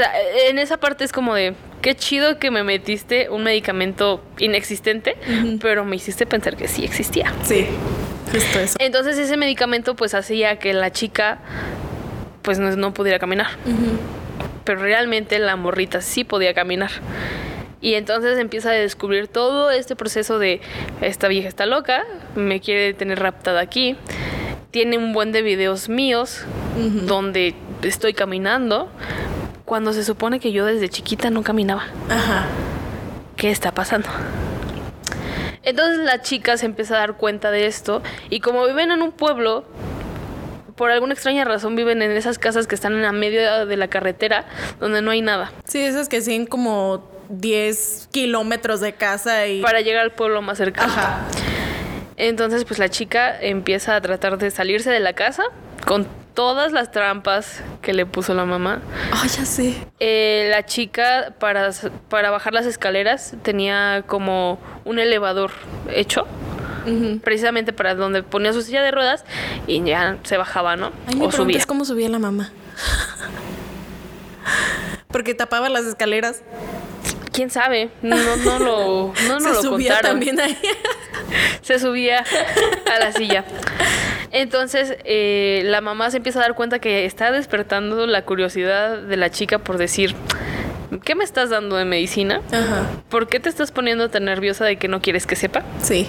en 0.49 0.59
esa 0.59 0.79
parte 0.79 1.05
es 1.05 1.13
como 1.13 1.35
de 1.35 1.55
qué 1.83 1.95
chido 1.95 2.39
que 2.39 2.51
me 2.51 2.65
metiste 2.65 3.29
un 3.29 3.43
medicamento 3.43 4.25
inexistente, 4.39 5.19
pero 5.61 5.85
me 5.85 5.97
hiciste 5.97 6.25
pensar 6.25 6.57
que 6.57 6.69
sí 6.69 6.85
existía. 6.85 7.35
Sí. 7.45 7.67
Justo 8.33 8.61
eso. 8.61 8.77
Entonces 8.81 9.19
ese 9.19 9.37
medicamento 9.37 9.95
pues 9.95 10.15
hacía 10.15 10.59
que 10.59 10.73
la 10.73 10.91
chica 10.91 11.39
pues 12.49 12.59
no, 12.59 12.95
pudiera 12.95 13.19
caminar. 13.19 13.49
Pero 14.65 14.81
realmente 14.81 15.39
la 15.39 15.57
morrita 15.57 16.01
sí 16.01 16.25
podía 16.25 16.55
caminar. 16.55 16.91
Y 17.83 17.93
entonces 17.93 18.39
empieza 18.39 18.71
a 18.71 18.73
descubrir 18.73 19.29
todo 19.29 19.71
este 19.71 19.95
proceso 19.97 20.39
de 20.39 20.63
esta 21.03 21.29
vieja 21.29 21.47
está 21.47 21.67
loca, 21.67 22.07
me 22.37 22.61
quiere 22.61 22.95
tener 22.95 23.19
raptada 23.19 23.61
aquí. 23.61 23.97
Tiene 24.71 24.97
un 24.97 25.13
buen 25.13 25.31
de 25.31 25.43
videos 25.43 25.91
míos 25.91 26.47
donde 27.07 27.55
estoy 27.83 28.15
caminando 28.15 28.89
cuando 29.67 29.93
se 29.93 30.03
supone 30.03 30.41
que 30.41 30.51
yo 30.51 30.65
desde 30.65 30.89
chiquita 30.89 31.29
no 31.29 31.43
caminaba. 31.43 31.85
Ajá. 32.09 32.47
¿Qué 33.37 33.51
está 33.51 33.73
pasando? 33.73 34.09
Entonces 35.65 35.99
la 35.99 36.23
chica 36.23 36.57
se 36.57 36.65
empieza 36.65 36.95
a 36.95 37.01
dar 37.01 37.19
cuenta 37.19 37.51
de 37.51 37.67
esto 37.67 38.03
y 38.31 38.41
como 38.41 38.65
viven 38.65 38.91
en 38.91 39.03
un 39.03 39.13
pueblo 39.13 39.67
por 40.79 40.91
alguna 40.91 41.13
extraña 41.13 41.45
razón 41.45 41.77
viven 41.77 42.01
en 42.01 42.13
esas 42.13 42.39
casas 42.39 42.67
que 42.67 42.75
están 42.75 42.95
en 42.95 43.03
la 43.03 43.13
medio 43.13 43.67
de 43.67 43.77
la 43.77 43.89
carretera 43.89 44.47
donde 44.81 45.03
no 45.03 45.11
hay 45.11 45.21
nada. 45.21 45.53
Sí, 45.65 45.81
esas 45.81 46.09
que 46.09 46.23
siguen 46.23 46.47
como 46.47 47.07
10 47.29 48.09
kilómetros 48.13 48.81
de 48.81 48.95
casa 48.95 49.47
y... 49.49 49.61
Para 49.61 49.81
llegar 49.83 50.03
al 50.03 50.13
pueblo 50.13 50.41
más 50.41 50.57
cercano. 50.57 50.91
Ajá. 50.91 51.27
Entonces, 52.17 52.65
pues 52.65 52.79
la 52.79 52.89
chica 52.89 53.39
empieza 53.39 53.97
a 53.97 54.01
tratar 54.01 54.39
de 54.39 54.51
salirse 54.51 54.91
de 54.91 55.01
la 55.01 55.13
casa 55.13 55.43
con 55.85 56.07
todas 56.35 56.73
las 56.73 56.93
trampas 56.93 57.63
que 57.83 57.93
le 57.93 58.07
puso 58.07 58.33
la 58.33 58.45
mamá. 58.45 58.81
Ay, 59.13 59.29
ya 59.29 59.45
sé. 59.45 59.75
Eh, 59.99 60.49
la 60.51 60.65
chica, 60.65 61.35
para, 61.41 61.71
para 62.09 62.31
bajar 62.31 62.53
las 62.53 62.67
escaleras, 62.67 63.35
tenía 63.43 64.05
como 64.07 64.61
un 64.85 65.01
elevador 65.01 65.51
hecho 65.93 66.27
precisamente 67.23 67.73
para 67.73 67.95
donde 67.95 68.23
ponía 68.23 68.53
su 68.53 68.63
silla 68.63 68.83
de 68.83 68.91
ruedas 68.91 69.25
y 69.67 69.83
ya 69.85 70.17
se 70.25 70.37
bajaba, 70.37 70.77
¿no? 70.77 70.93
Ay, 71.07 71.17
me 71.17 71.27
o 71.27 71.33
subía. 71.33 71.65
cómo 71.67 71.85
subía 71.85 72.09
la 72.09 72.19
mamá. 72.19 72.51
Porque 75.09 75.35
tapaba 75.35 75.69
las 75.69 75.85
escaleras. 75.85 76.43
quién 77.33 77.51
sabe, 77.51 77.91
no, 78.03 78.17
no 78.17 78.59
lo, 78.59 79.13
no, 79.27 79.35
no 79.35 79.41
Se 79.41 79.49
lo 79.51 79.63
subía 79.63 79.95
contaron. 79.95 80.11
también 80.21 80.41
ahí. 80.41 80.57
Se 81.63 81.79
subía 81.79 82.25
a 82.95 82.99
la 82.99 83.13
silla. 83.13 83.45
Entonces, 84.31 84.97
eh, 85.05 85.63
la 85.65 85.81
mamá 85.81 86.11
se 86.11 86.19
empieza 86.19 86.39
a 86.39 86.43
dar 86.43 86.55
cuenta 86.55 86.79
que 86.79 87.05
está 87.07 87.31
despertando 87.33 88.07
la 88.07 88.23
curiosidad 88.25 88.99
de 88.99 89.17
la 89.17 89.31
chica 89.31 89.59
por 89.59 89.79
decir, 89.79 90.15
¿qué 91.05 91.15
me 91.15 91.25
estás 91.25 91.49
dando 91.51 91.77
de 91.77 91.85
medicina? 91.85 92.41
Ajá. 92.53 92.87
¿Por 93.09 93.29
qué 93.29 93.41
te 93.41 93.49
estás 93.49 93.73
poniendo 93.73 94.11
tan 94.11 94.25
nerviosa 94.27 94.65
de 94.65 94.77
que 94.77 94.89
no 94.89 95.01
quieres 95.01 95.27
que 95.27 95.37
sepa? 95.37 95.63
Sí. 95.83 96.07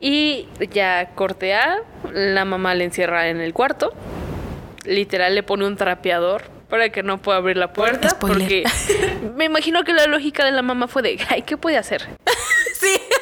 Y 0.00 0.48
ya 0.72 1.10
cortea, 1.14 1.78
la 2.12 2.44
mamá 2.44 2.74
le 2.74 2.84
encierra 2.84 3.28
en 3.28 3.40
el 3.40 3.54
cuarto. 3.54 3.92
Literal 4.84 5.34
le 5.34 5.42
pone 5.42 5.66
un 5.66 5.76
trapeador 5.76 6.42
para 6.68 6.90
que 6.90 7.02
no 7.02 7.18
pueda 7.18 7.38
abrir 7.38 7.56
la 7.56 7.72
puerta. 7.72 8.10
Spoiler. 8.10 8.38
Porque 8.38 8.64
me 9.36 9.44
imagino 9.46 9.84
que 9.84 9.92
la 9.92 10.06
lógica 10.06 10.44
de 10.44 10.52
la 10.52 10.62
mamá 10.62 10.88
fue 10.88 11.02
de, 11.02 11.18
ay, 11.28 11.42
¿qué 11.42 11.56
puede 11.56 11.78
hacer? 11.78 12.06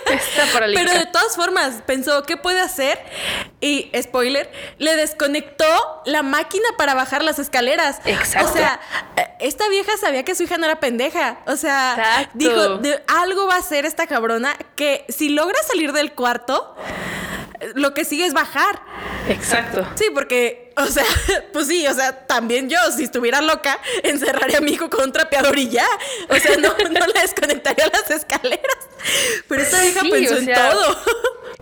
Sí. 0.06 0.12
Está 0.14 0.52
paralítica. 0.52 0.86
Pero 0.86 0.98
de 0.98 1.06
todas 1.06 1.36
formas, 1.36 1.82
pensó, 1.86 2.22
¿qué 2.24 2.36
puede 2.36 2.60
hacer? 2.60 2.98
Y, 3.60 3.90
spoiler, 4.00 4.50
le 4.78 4.96
desconectó 4.96 5.64
la 6.04 6.22
máquina 6.22 6.64
para 6.76 6.94
bajar 6.94 7.22
las 7.22 7.38
escaleras. 7.38 8.00
Exacto. 8.04 8.50
O 8.50 8.52
sea, 8.52 8.80
eh, 9.16 9.26
esta 9.40 9.68
vieja 9.68 9.92
sabía 9.98 10.24
que 10.24 10.34
su 10.34 10.44
hija 10.44 10.58
no 10.58 10.66
era 10.66 10.80
pendeja. 10.80 11.38
O 11.46 11.56
sea, 11.56 11.94
Exacto. 11.96 12.30
dijo, 12.34 12.78
de, 12.78 13.02
algo 13.06 13.46
va 13.46 13.54
a 13.54 13.58
hacer 13.58 13.84
esta 13.86 14.06
cabrona 14.06 14.56
que 14.76 15.04
si 15.08 15.28
logra 15.28 15.58
salir 15.66 15.92
del 15.92 16.12
cuarto, 16.12 16.76
lo 17.74 17.94
que 17.94 18.04
sigue 18.04 18.26
es 18.26 18.34
bajar. 18.34 18.80
Exacto. 19.28 19.86
Sí, 19.94 20.06
porque, 20.14 20.63
o 20.76 20.86
sea, 20.86 21.04
pues 21.52 21.66
sí, 21.66 21.86
o 21.86 21.94
sea, 21.94 22.26
también 22.26 22.68
yo, 22.68 22.78
si 22.96 23.04
estuviera 23.04 23.40
loca, 23.40 23.78
encerraría 24.02 24.58
a 24.58 24.60
mi 24.60 24.72
hijo 24.72 24.90
con 24.90 25.04
un 25.04 25.12
trapeador 25.12 25.58
y 25.58 25.68
ya. 25.68 25.86
O 26.28 26.36
sea, 26.36 26.56
no, 26.56 26.68
no 26.90 27.06
le 27.06 27.20
desconectaría 27.20 27.86
las 27.92 28.10
escaleras. 28.10 28.76
Pero 29.48 29.62
esta 29.62 29.78
Sí, 29.82 30.10
pensó 30.10 30.34
o 30.34 30.38
en 30.38 30.52
todo. 30.52 30.98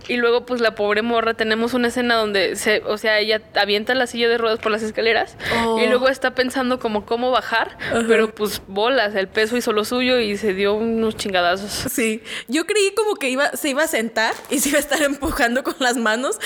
Y 0.07 0.17
luego, 0.17 0.45
pues 0.45 0.59
la 0.59 0.75
pobre 0.75 1.01
morra, 1.01 1.33
tenemos 1.33 1.73
una 1.73 1.87
escena 1.87 2.15
donde 2.15 2.57
se, 2.57 2.81
o 2.85 2.97
sea, 2.97 3.19
ella 3.19 3.41
avienta 3.55 3.93
la 3.95 4.05
silla 4.05 4.27
de 4.27 4.37
ruedas 4.37 4.59
por 4.59 4.69
las 4.71 4.81
escaleras 4.83 5.37
Oh. 5.55 5.79
y 5.79 5.87
luego 5.87 6.09
está 6.09 6.35
pensando 6.35 6.77
como 6.79 7.05
cómo 7.05 7.31
bajar, 7.31 7.77
pero 8.07 8.33
pues 8.35 8.61
bolas, 8.67 9.15
el 9.15 9.29
peso 9.29 9.55
hizo 9.55 9.71
lo 9.71 9.85
suyo 9.85 10.19
y 10.19 10.35
se 10.37 10.53
dio 10.53 10.73
unos 10.73 11.15
chingadazos. 11.15 11.91
Sí, 11.91 12.21
yo 12.49 12.65
creí 12.65 12.93
como 12.95 13.15
que 13.15 13.29
iba, 13.29 13.51
se 13.51 13.69
iba 13.69 13.83
a 13.83 13.87
sentar 13.87 14.33
y 14.49 14.59
se 14.59 14.69
iba 14.69 14.77
a 14.77 14.81
estar 14.81 15.01
empujando 15.03 15.63
con 15.63 15.75
las 15.79 15.95
manos, 15.95 16.37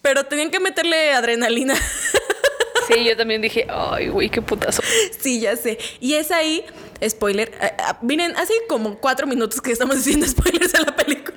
pero 0.00 0.24
tenían 0.24 0.50
que 0.50 0.60
meterle 0.60 1.12
adrenalina. 1.12 1.74
Sí, 2.88 3.04
yo 3.04 3.16
también 3.16 3.42
dije, 3.42 3.66
ay, 3.68 4.08
güey, 4.08 4.28
qué 4.28 4.42
putazo. 4.42 4.82
sí, 5.18 5.40
ya 5.40 5.56
sé. 5.56 5.78
Y 6.00 6.14
es 6.14 6.30
ahí, 6.30 6.64
spoiler, 7.08 7.52
ah, 7.60 7.98
miren, 8.02 8.36
hace 8.36 8.54
como 8.68 8.98
cuatro 8.98 9.26
minutos 9.26 9.60
que 9.60 9.72
estamos 9.72 9.96
diciendo 9.96 10.26
spoilers 10.28 10.72
de 10.72 10.80
la 10.80 10.96
película. 10.96 11.36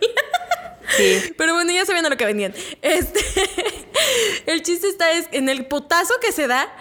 Sí. 0.98 1.34
Pero 1.38 1.54
bueno, 1.54 1.72
ya 1.74 1.86
sabían 1.86 2.06
a 2.06 2.10
lo 2.10 2.18
que 2.18 2.26
venían. 2.26 2.54
Este, 2.82 3.20
el 4.46 4.62
chiste 4.62 4.88
está 4.88 5.12
es 5.12 5.28
en 5.32 5.50
el 5.50 5.66
putazo 5.66 6.14
que 6.22 6.32
se 6.32 6.48
da. 6.48 6.72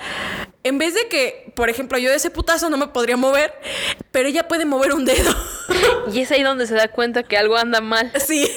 En 0.62 0.78
vez 0.78 0.94
de 0.94 1.08
que, 1.08 1.52
por 1.56 1.68
ejemplo, 1.68 1.98
yo 1.98 2.10
de 2.10 2.16
ese 2.16 2.30
putazo 2.30 2.70
no 2.70 2.76
me 2.76 2.88
podría 2.88 3.16
mover, 3.16 3.52
pero 4.12 4.28
ella 4.28 4.48
puede 4.48 4.64
mover 4.64 4.92
un 4.92 5.04
dedo. 5.04 5.34
Y 6.12 6.20
es 6.20 6.30
ahí 6.30 6.42
donde 6.42 6.66
se 6.66 6.74
da 6.74 6.88
cuenta 6.88 7.22
que 7.22 7.36
algo 7.36 7.56
anda 7.56 7.80
mal. 7.80 8.12
Sí. 8.24 8.48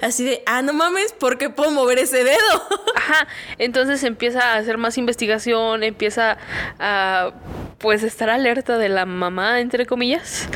Así 0.00 0.24
de, 0.24 0.42
ah, 0.46 0.62
no 0.62 0.72
mames, 0.72 1.12
¿por 1.12 1.38
qué 1.38 1.50
puedo 1.50 1.70
mover 1.70 1.98
ese 1.98 2.24
dedo? 2.24 2.68
Ajá, 2.96 3.26
entonces 3.58 4.02
empieza 4.04 4.52
a 4.52 4.56
hacer 4.56 4.78
más 4.78 4.98
investigación, 4.98 5.82
empieza 5.82 6.38
a 6.78 7.32
pues 7.78 8.02
estar 8.02 8.30
alerta 8.30 8.78
de 8.78 8.88
la 8.88 9.06
mamá, 9.06 9.60
entre 9.60 9.86
comillas. 9.86 10.48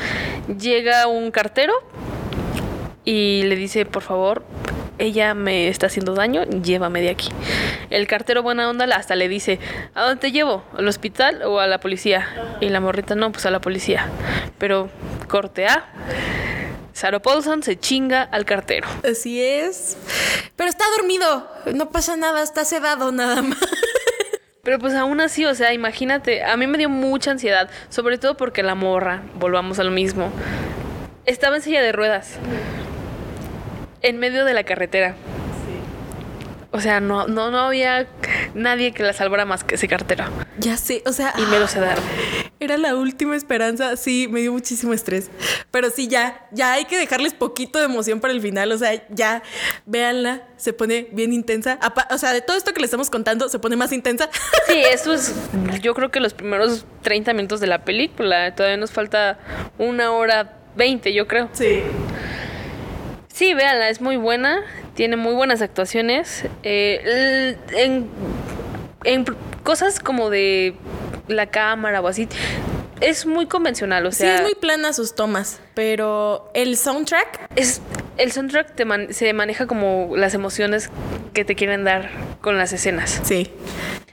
Llega 0.58 1.06
un 1.06 1.30
cartero 1.30 1.74
y 3.04 3.42
le 3.44 3.56
dice, 3.56 3.84
por 3.86 4.02
favor, 4.02 4.44
ella 4.98 5.34
me 5.34 5.68
está 5.68 5.86
haciendo 5.86 6.14
daño, 6.14 6.44
llévame 6.44 7.00
de 7.00 7.10
aquí. 7.10 7.28
El 7.90 8.06
cartero 8.06 8.42
buena 8.42 8.68
onda 8.68 8.84
hasta 8.96 9.14
le 9.14 9.28
dice, 9.28 9.58
¿a 9.94 10.02
dónde 10.02 10.20
te 10.20 10.32
llevo? 10.32 10.64
¿Al 10.76 10.88
hospital 10.88 11.42
o 11.42 11.60
a 11.60 11.66
la 11.66 11.78
policía? 11.78 12.28
Y 12.60 12.68
la 12.68 12.80
morrita, 12.80 13.14
no, 13.14 13.30
pues 13.32 13.46
a 13.46 13.50
la 13.50 13.60
policía. 13.60 14.08
Pero 14.58 14.88
corte 15.28 15.66
A. 15.66 15.84
Sarah 16.96 17.20
Paulson 17.20 17.62
se 17.62 17.78
chinga 17.78 18.22
al 18.22 18.46
cartero. 18.46 18.88
Así 19.04 19.42
es. 19.42 19.98
Pero 20.56 20.70
está 20.70 20.86
dormido. 20.96 21.46
No 21.74 21.90
pasa 21.90 22.16
nada, 22.16 22.42
está 22.42 22.64
sedado 22.64 23.12
nada 23.12 23.42
más. 23.42 23.58
Pero 24.62 24.78
pues 24.78 24.94
aún 24.94 25.20
así, 25.20 25.44
o 25.44 25.54
sea, 25.54 25.74
imagínate, 25.74 26.42
a 26.42 26.56
mí 26.56 26.66
me 26.66 26.78
dio 26.78 26.88
mucha 26.88 27.32
ansiedad, 27.32 27.68
sobre 27.90 28.16
todo 28.16 28.38
porque 28.38 28.62
la 28.62 28.74
morra, 28.74 29.24
volvamos 29.34 29.78
a 29.78 29.84
lo 29.84 29.90
mismo, 29.90 30.32
estaba 31.26 31.56
en 31.56 31.62
silla 31.62 31.82
de 31.82 31.92
ruedas, 31.92 32.38
en 34.00 34.18
medio 34.18 34.46
de 34.46 34.54
la 34.54 34.64
carretera. 34.64 35.16
O 36.72 36.80
sea, 36.80 37.00
no, 37.00 37.26
no, 37.26 37.50
no 37.50 37.58
había 37.60 38.06
nadie 38.54 38.92
que 38.92 39.02
la 39.02 39.12
salvara 39.12 39.44
más 39.44 39.64
que 39.64 39.76
ese 39.76 39.88
cartero. 39.88 40.24
Ya 40.58 40.76
sé, 40.76 41.02
o 41.06 41.12
sea, 41.12 41.32
Y 41.38 41.42
me 41.42 41.58
lo 41.58 41.68
sedaron. 41.68 42.02
era 42.60 42.76
la 42.76 42.94
última 42.96 43.36
esperanza. 43.36 43.96
Sí, 43.96 44.28
me 44.30 44.40
dio 44.40 44.52
muchísimo 44.52 44.92
estrés. 44.92 45.30
Pero 45.70 45.90
sí, 45.90 46.08
ya, 46.08 46.46
ya 46.52 46.72
hay 46.72 46.84
que 46.86 46.98
dejarles 46.98 47.34
poquito 47.34 47.78
de 47.78 47.84
emoción 47.86 48.20
para 48.20 48.32
el 48.34 48.40
final. 48.40 48.72
O 48.72 48.78
sea, 48.78 49.02
ya, 49.10 49.42
véanla, 49.86 50.42
se 50.56 50.72
pone 50.72 51.08
bien 51.12 51.32
intensa. 51.32 51.78
O 52.10 52.18
sea, 52.18 52.32
de 52.32 52.40
todo 52.42 52.56
esto 52.56 52.72
que 52.74 52.80
les 52.80 52.88
estamos 52.88 53.10
contando, 53.10 53.48
se 53.48 53.58
pone 53.58 53.76
más 53.76 53.92
intensa. 53.92 54.28
Sí, 54.66 54.78
eso 54.92 55.12
es, 55.14 55.34
yo 55.82 55.94
creo 55.94 56.10
que 56.10 56.20
los 56.20 56.34
primeros 56.34 56.84
30 57.02 57.32
minutos 57.34 57.60
de 57.60 57.68
la 57.68 57.84
película. 57.84 58.54
Todavía 58.54 58.76
nos 58.76 58.90
falta 58.90 59.38
una 59.78 60.10
hora 60.12 60.58
20, 60.76 61.12
yo 61.14 61.26
creo. 61.26 61.48
Sí. 61.52 61.82
Sí, 63.36 63.52
véanla, 63.52 63.90
es 63.90 64.00
muy 64.00 64.16
buena, 64.16 64.62
tiene 64.94 65.16
muy 65.16 65.34
buenas 65.34 65.60
actuaciones. 65.60 66.44
Eh, 66.62 67.54
en, 67.74 68.08
en 69.04 69.26
cosas 69.62 70.00
como 70.00 70.30
de 70.30 70.74
la 71.28 71.44
cámara 71.48 72.00
o 72.00 72.08
así, 72.08 72.30
es 73.02 73.26
muy 73.26 73.44
convencional, 73.44 74.06
o 74.06 74.10
Sí, 74.10 74.20
sea, 74.20 74.36
es 74.36 74.40
muy 74.40 74.54
plana 74.54 74.94
sus 74.94 75.14
tomas. 75.14 75.60
Pero 75.74 76.50
el 76.54 76.78
soundtrack, 76.78 77.50
es- 77.56 77.82
el 78.16 78.32
soundtrack 78.32 78.74
te 78.74 78.84
man- 78.84 79.08
se 79.12 79.32
maneja 79.32 79.66
como 79.66 80.16
las 80.16 80.34
emociones 80.34 80.90
que 81.34 81.44
te 81.44 81.54
quieren 81.54 81.84
dar 81.84 82.10
con 82.40 82.56
las 82.58 82.72
escenas. 82.72 83.20
sí. 83.24 83.50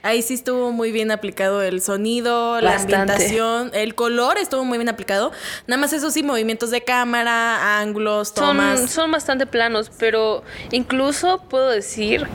Ahí 0.02 0.20
sí 0.20 0.34
estuvo 0.34 0.70
muy 0.70 0.92
bien 0.92 1.10
aplicado 1.10 1.62
el 1.62 1.80
sonido, 1.80 2.60
la 2.60 2.76
ambientación, 2.76 3.70
el 3.72 3.94
color 3.94 4.36
estuvo 4.36 4.62
muy 4.62 4.76
bien 4.76 4.90
aplicado. 4.90 5.32
Nada 5.66 5.80
más 5.80 5.94
eso 5.94 6.10
sí, 6.10 6.22
movimientos 6.22 6.70
de 6.70 6.82
cámara, 6.82 7.78
ángulos, 7.80 8.34
tomas. 8.34 8.80
Son, 8.80 8.88
son 8.90 9.10
bastante 9.12 9.46
planos, 9.46 9.90
pero 9.98 10.42
incluso 10.72 11.38
puedo 11.48 11.70
decir 11.70 12.26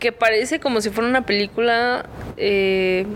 que 0.00 0.10
parece 0.10 0.58
como 0.58 0.80
si 0.80 0.90
fuera 0.90 1.08
una 1.08 1.24
película 1.24 2.04
eh, 2.36 3.06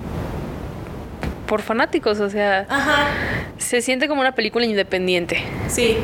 por 1.48 1.62
fanáticos, 1.62 2.20
o 2.20 2.30
sea, 2.30 2.66
Ajá. 2.68 3.08
se 3.56 3.80
siente 3.82 4.06
como 4.06 4.20
una 4.20 4.36
película 4.36 4.64
independiente. 4.64 5.42
Sí. 5.68 5.96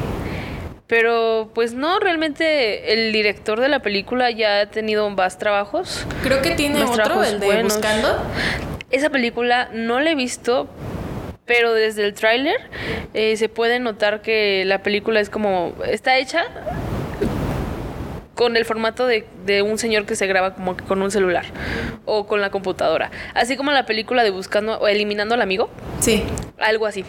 Pero 0.87 1.51
pues 1.55 1.73
no, 1.73 1.99
realmente 1.99 2.93
el 2.93 3.13
director 3.13 3.61
de 3.61 3.69
la 3.69 3.81
película 3.81 4.31
ya 4.31 4.61
ha 4.61 4.67
tenido 4.67 5.09
más 5.11 5.39
trabajos. 5.39 6.07
Creo 6.23 6.43
que 6.43 6.51
tiene 6.51 6.85
otro, 6.85 7.23
el 7.25 7.41
de 7.41 7.47
buenos. 7.47 7.75
Buscando. 7.75 8.19
Esa 8.91 9.11
película 9.11 9.71
no 9.73 9.99
la 10.01 10.11
he 10.11 10.15
visto, 10.15 10.69
pero 11.47 11.73
desde 11.73 12.05
el 12.05 12.15
tráiler 12.15 12.61
eh, 13.15 13.37
se 13.37 13.49
puede 13.49 13.81
notar 13.81 14.21
que 14.21 14.65
la 14.67 14.83
película 14.83 15.21
es 15.21 15.31
como 15.31 15.75
está 15.87 16.19
hecha 16.19 16.45
con 18.35 18.57
el 18.57 18.65
formato 18.65 19.07
de, 19.07 19.27
de 19.45 19.63
un 19.63 19.79
señor 19.79 20.07
que 20.07 20.17
se 20.17 20.27
graba 20.27 20.55
como 20.55 20.77
que 20.77 20.85
con 20.85 21.03
un 21.03 21.11
celular 21.11 21.45
o 22.05 22.27
con 22.27 22.41
la 22.41 22.51
computadora. 22.51 23.11
Así 23.35 23.57
como 23.57 23.71
la 23.73 23.87
película 23.87 24.23
de 24.25 24.31
Buscando 24.31 24.79
o 24.79 24.89
Eliminando 24.89 25.35
al 25.35 25.43
Amigo, 25.43 25.71
Sí. 26.01 26.23
algo 26.59 26.87
así. 26.87 27.05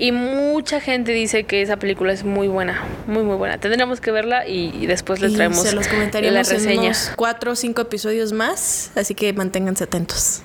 Y 0.00 0.12
mucha 0.12 0.80
gente 0.80 1.10
dice 1.10 1.42
que 1.42 1.60
esa 1.60 1.76
película 1.76 2.12
es 2.12 2.22
muy 2.22 2.46
buena, 2.46 2.84
muy 3.08 3.24
muy 3.24 3.34
buena. 3.34 3.58
Tendríamos 3.58 4.00
que 4.00 4.12
verla 4.12 4.46
y, 4.46 4.72
y 4.80 4.86
después 4.86 5.20
les 5.20 5.32
Y 5.32 5.34
traemos 5.34 5.58
se 5.62 5.72
los 5.74 5.86
la 5.86 5.90
comentaríamos 5.90 6.48
en 6.50 6.56
reseña. 6.56 6.80
unos 6.82 7.10
cuatro 7.16 7.50
o 7.52 7.56
cinco 7.56 7.82
episodios 7.82 8.32
más, 8.32 8.92
así 8.94 9.16
que 9.16 9.32
manténganse 9.32 9.82
atentos. 9.84 10.42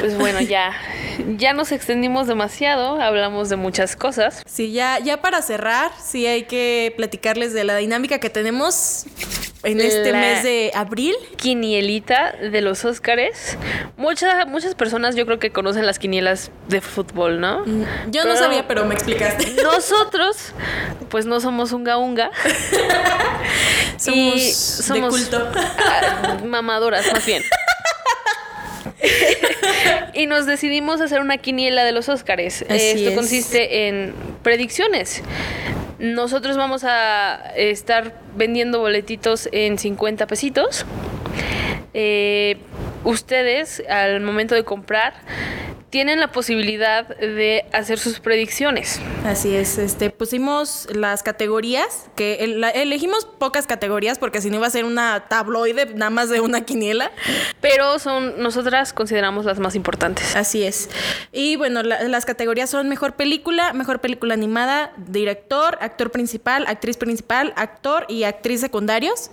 Pues 0.00 0.18
bueno, 0.18 0.40
ya, 0.40 0.72
ya 1.36 1.52
nos 1.52 1.70
extendimos 1.70 2.26
demasiado, 2.26 3.00
hablamos 3.00 3.48
de 3.48 3.54
muchas 3.54 3.94
cosas. 3.94 4.42
Sí, 4.44 4.72
ya, 4.72 4.98
ya 4.98 5.20
para 5.22 5.40
cerrar, 5.42 5.92
sí 6.02 6.26
hay 6.26 6.42
que 6.42 6.92
platicarles 6.96 7.52
de 7.54 7.62
la 7.62 7.76
dinámica 7.76 8.18
que 8.18 8.28
tenemos 8.28 9.06
en 9.64 9.80
este 9.80 10.12
La- 10.12 10.20
mes 10.20 10.42
de 10.42 10.70
abril. 10.74 11.14
Quinielita 11.36 12.32
de 12.32 12.60
los 12.60 12.84
Óscares. 12.84 13.56
Muchas, 13.96 14.46
muchas 14.46 14.74
personas 14.74 15.16
yo 15.16 15.26
creo 15.26 15.38
que 15.38 15.50
conocen 15.50 15.86
las 15.86 15.98
quinielas 15.98 16.50
de 16.68 16.80
fútbol, 16.80 17.40
¿no? 17.40 17.64
Yo 18.10 18.24
no 18.24 18.36
sabía, 18.36 18.66
pero 18.68 18.84
me 18.84 18.94
explicaste. 18.94 19.54
Nosotros, 19.62 20.52
pues 21.08 21.26
no 21.26 21.40
somos 21.40 21.72
unga 21.72 21.96
unga. 21.98 22.30
Somos, 23.96 24.90
Y 24.90 24.92
de 24.92 25.08
culto. 25.08 25.48
mamadoras, 26.44 27.10
más 27.12 27.24
bien. 27.24 27.42
y 30.14 30.26
nos 30.26 30.46
decidimos 30.46 31.00
hacer 31.00 31.20
una 31.20 31.38
quiniela 31.38 31.84
de 31.84 31.92
los 31.92 32.08
Óscares. 32.08 32.62
Esto 32.62 33.08
es. 33.10 33.14
consiste 33.14 33.88
en 33.88 34.14
predicciones. 34.42 35.22
Nosotros 35.98 36.56
vamos 36.56 36.84
a 36.84 37.52
estar 37.56 38.14
vendiendo 38.36 38.80
boletitos 38.80 39.48
en 39.52 39.78
50 39.78 40.26
pesitos. 40.26 40.84
Eh, 41.92 42.56
ustedes, 43.04 43.82
al 43.88 44.20
momento 44.20 44.54
de 44.54 44.64
comprar, 44.64 45.14
tienen 45.94 46.18
la 46.18 46.32
posibilidad 46.32 47.06
de 47.06 47.66
hacer 47.72 48.00
sus 48.00 48.18
predicciones. 48.18 48.98
Así 49.24 49.54
es, 49.54 49.78
este 49.78 50.10
pusimos 50.10 50.88
las 50.92 51.22
categorías, 51.22 52.06
que 52.16 52.38
el- 52.40 52.60
la- 52.60 52.70
elegimos 52.70 53.26
pocas 53.26 53.68
categorías 53.68 54.18
porque 54.18 54.40
si 54.40 54.50
no 54.50 54.56
iba 54.56 54.66
a 54.66 54.70
ser 54.70 54.86
una 54.86 55.28
tabloide 55.28 55.86
nada 55.94 56.10
más 56.10 56.30
de 56.30 56.40
una 56.40 56.62
quiniela. 56.62 57.12
Pero 57.60 58.00
son, 58.00 58.42
nosotras 58.42 58.92
consideramos 58.92 59.44
las 59.44 59.60
más 59.60 59.76
importantes. 59.76 60.34
Así 60.34 60.64
es. 60.64 60.90
Y 61.30 61.54
bueno, 61.54 61.84
la- 61.84 62.02
las 62.02 62.24
categorías 62.24 62.70
son 62.70 62.88
mejor 62.88 63.14
película, 63.14 63.72
mejor 63.72 64.00
película 64.00 64.34
animada, 64.34 64.92
director, 64.96 65.78
actor 65.80 66.10
principal, 66.10 66.64
actriz 66.66 66.96
principal, 66.96 67.52
actor 67.54 68.04
y 68.08 68.24
actriz 68.24 68.60
secundarios. 68.60 69.30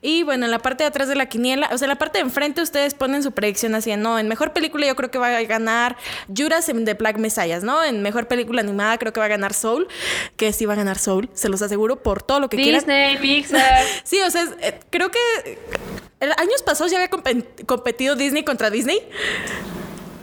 Y 0.00 0.22
bueno, 0.22 0.46
en 0.46 0.50
la 0.50 0.60
parte 0.60 0.82
de 0.84 0.88
atrás 0.88 1.08
de 1.08 1.14
la 1.14 1.26
quiniela, 1.26 1.68
o 1.72 1.76
sea, 1.76 1.84
en 1.84 1.90
la 1.90 1.96
parte 1.96 2.16
de 2.20 2.22
enfrente 2.24 2.62
ustedes 2.62 2.94
ponen 2.94 3.22
su 3.22 3.32
predicción 3.32 3.74
así, 3.74 3.94
no, 3.96 4.18
en 4.18 4.28
mejor 4.28 4.54
película 4.54 4.86
yo 4.86 4.96
creo 4.96 5.10
que 5.10 5.18
va 5.18 5.36
a 5.36 5.42
ganar 5.42 5.89
Judas 6.34 6.68
en 6.68 6.84
The 6.84 6.94
Black 6.94 7.18
Messiah, 7.18 7.60
¿no? 7.60 7.82
En 7.84 8.02
mejor 8.02 8.26
película 8.28 8.60
animada 8.60 8.98
creo 8.98 9.12
que 9.12 9.20
va 9.20 9.26
a 9.26 9.30
ganar 9.30 9.54
Soul, 9.54 9.88
que 10.36 10.52
sí 10.52 10.66
va 10.66 10.74
a 10.74 10.76
ganar 10.76 10.98
Soul, 10.98 11.28
se 11.34 11.48
los 11.48 11.62
aseguro 11.62 12.02
por 12.02 12.22
todo 12.22 12.40
lo 12.40 12.48
que 12.48 12.56
quieran. 12.56 12.80
Disney, 12.80 13.16
Pixar. 13.18 13.84
Sí, 14.04 14.20
o 14.22 14.30
sea, 14.30 14.44
eh, 14.60 14.78
creo 14.90 15.10
que 15.10 15.18
eh, 15.46 16.30
años 16.36 16.62
pasados 16.64 16.90
ya 16.92 16.98
había 16.98 17.10
compe- 17.10 17.64
competido 17.66 18.16
Disney 18.16 18.44
contra 18.44 18.70
Disney. 18.70 18.98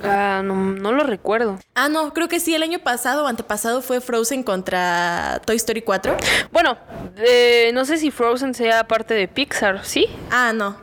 Ah, 0.03 0.41
no, 0.44 0.53
no 0.56 0.91
lo 0.91 1.03
recuerdo. 1.03 1.57
Ah, 1.73 1.89
no, 1.89 2.14
creo 2.14 2.27
que 2.27 2.39
sí, 2.39 2.53
el 2.53 2.61
año 2.61 2.80
pasado 2.80 3.23
o 3.23 3.27
antepasado 3.27 3.81
fue 3.81 3.99
Frozen 3.99 4.44
contra 4.44 5.41
Toy 5.45 5.56
Story 5.56 5.81
4. 5.81 6.15
Bueno, 6.52 6.77
eh, 7.18 7.72
no 7.73 7.84
sé 7.84 7.98
si 7.98 8.11
Frozen 8.11 8.53
sea 8.53 8.88
parte 8.88 9.15
de 9.15 9.27
Pixar, 9.27 9.84
¿sí? 9.84 10.06
Ah, 10.30 10.53
no. 10.53 10.77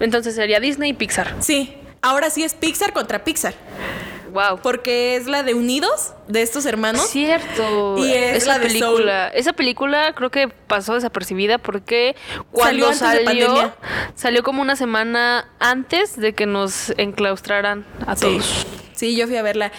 Entonces 0.00 0.34
sería 0.34 0.58
Disney 0.58 0.90
y 0.90 0.94
Pixar. 0.94 1.36
Sí, 1.38 1.76
ahora 2.02 2.28
sí 2.28 2.42
es 2.42 2.54
Pixar 2.54 2.92
contra 2.92 3.22
Pixar. 3.22 3.54
Wow. 4.36 4.60
Porque 4.62 5.16
es 5.16 5.26
la 5.26 5.42
de 5.42 5.54
Unidos, 5.54 6.12
de 6.28 6.42
estos 6.42 6.66
hermanos. 6.66 7.06
Cierto. 7.08 7.96
Y 7.96 8.12
es 8.12 8.36
esa 8.42 8.52
la 8.52 8.58
de 8.58 8.66
película. 8.66 9.28
Esa 9.28 9.54
película 9.54 10.12
creo 10.14 10.30
que 10.30 10.48
pasó 10.48 10.92
desapercibida 10.92 11.56
porque 11.56 12.14
cuando 12.52 12.92
Salió 12.92 13.24
salió, 13.24 13.72
salió 14.14 14.42
como 14.42 14.60
una 14.60 14.76
semana 14.76 15.48
antes 15.58 16.16
de 16.20 16.34
que 16.34 16.44
nos 16.44 16.90
enclaustraran 16.98 17.86
a 18.06 18.14
Sí. 18.14 18.26
todos. 18.26 18.66
Sí, 18.94 19.16
yo 19.16 19.26
fui 19.26 19.36
a 19.36 19.42
verla. 19.42 19.72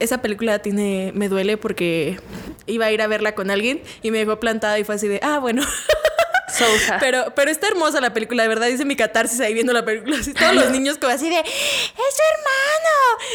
Esa 0.00 0.20
película 0.20 0.58
tiene, 0.58 1.12
me 1.14 1.30
duele 1.30 1.56
porque 1.56 2.20
iba 2.66 2.84
a 2.84 2.92
ir 2.92 3.00
a 3.00 3.06
verla 3.06 3.34
con 3.34 3.50
alguien 3.50 3.80
y 4.02 4.10
me 4.10 4.18
dejó 4.18 4.38
plantada 4.38 4.78
y 4.78 4.84
fue 4.84 4.96
así 4.96 5.08
de, 5.08 5.18
ah, 5.22 5.38
bueno. 5.38 5.62
Sousa. 6.56 6.98
Pero, 7.00 7.32
pero 7.34 7.50
está 7.50 7.66
hermosa 7.68 8.00
la 8.00 8.12
película, 8.12 8.42
de 8.44 8.48
verdad. 8.48 8.66
Dice 8.68 8.84
mi 8.84 8.96
catarsis 8.96 9.40
ahí 9.40 9.54
viendo 9.54 9.72
la 9.72 9.84
película. 9.84 10.16
Así, 10.18 10.32
todos 10.34 10.54
los 10.54 10.70
niños 10.70 10.98
como 10.98 11.12
así 11.12 11.28
de, 11.28 11.38
¡es 11.40 11.44
su 11.46 12.22
hermano! 12.32 12.94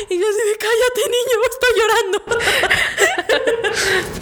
Y 0.10 0.20
yo 0.20 0.26
así 0.28 0.38
de, 0.50 0.58
cállate, 0.58 1.02
niño, 1.10 1.36
estoy 1.52 1.74
llorando. 1.80 2.20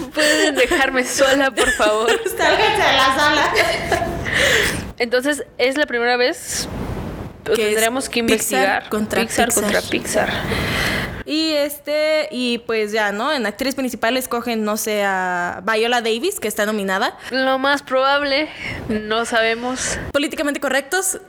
¿Pueden 0.13 0.55
dejarme 0.55 1.05
sola, 1.05 1.51
por 1.51 1.69
favor? 1.71 2.09
Sálganse 2.37 2.81
a 2.81 2.93
la 2.93 3.15
sala. 3.15 3.53
Entonces, 4.97 5.43
es 5.57 5.77
la 5.77 5.85
primera 5.85 6.17
vez 6.17 6.67
Que 7.45 7.55
tendremos 7.55 8.09
que 8.09 8.23
Pixar 8.23 8.31
investigar 8.31 8.89
contra 8.89 9.21
Pixar 9.21 9.47
Pixar. 9.47 9.63
contra 9.63 9.81
Pixar. 9.83 10.29
Y 11.27 11.51
este, 11.51 12.29
y 12.31 12.59
pues 12.59 12.93
ya, 12.93 13.11
¿no? 13.11 13.33
En 13.33 13.45
actriz 13.45 13.75
principal 13.75 14.15
escogen, 14.15 14.63
no 14.63 14.77
sé, 14.77 15.03
a 15.03 15.61
Viola 15.65 15.99
Davis, 15.99 16.39
que 16.39 16.47
está 16.47 16.65
nominada. 16.65 17.17
Lo 17.31 17.59
más 17.59 17.83
probable, 17.83 18.47
no 18.87 19.25
sabemos. 19.25 19.99
Políticamente 20.13 20.61
correctos. 20.61 21.19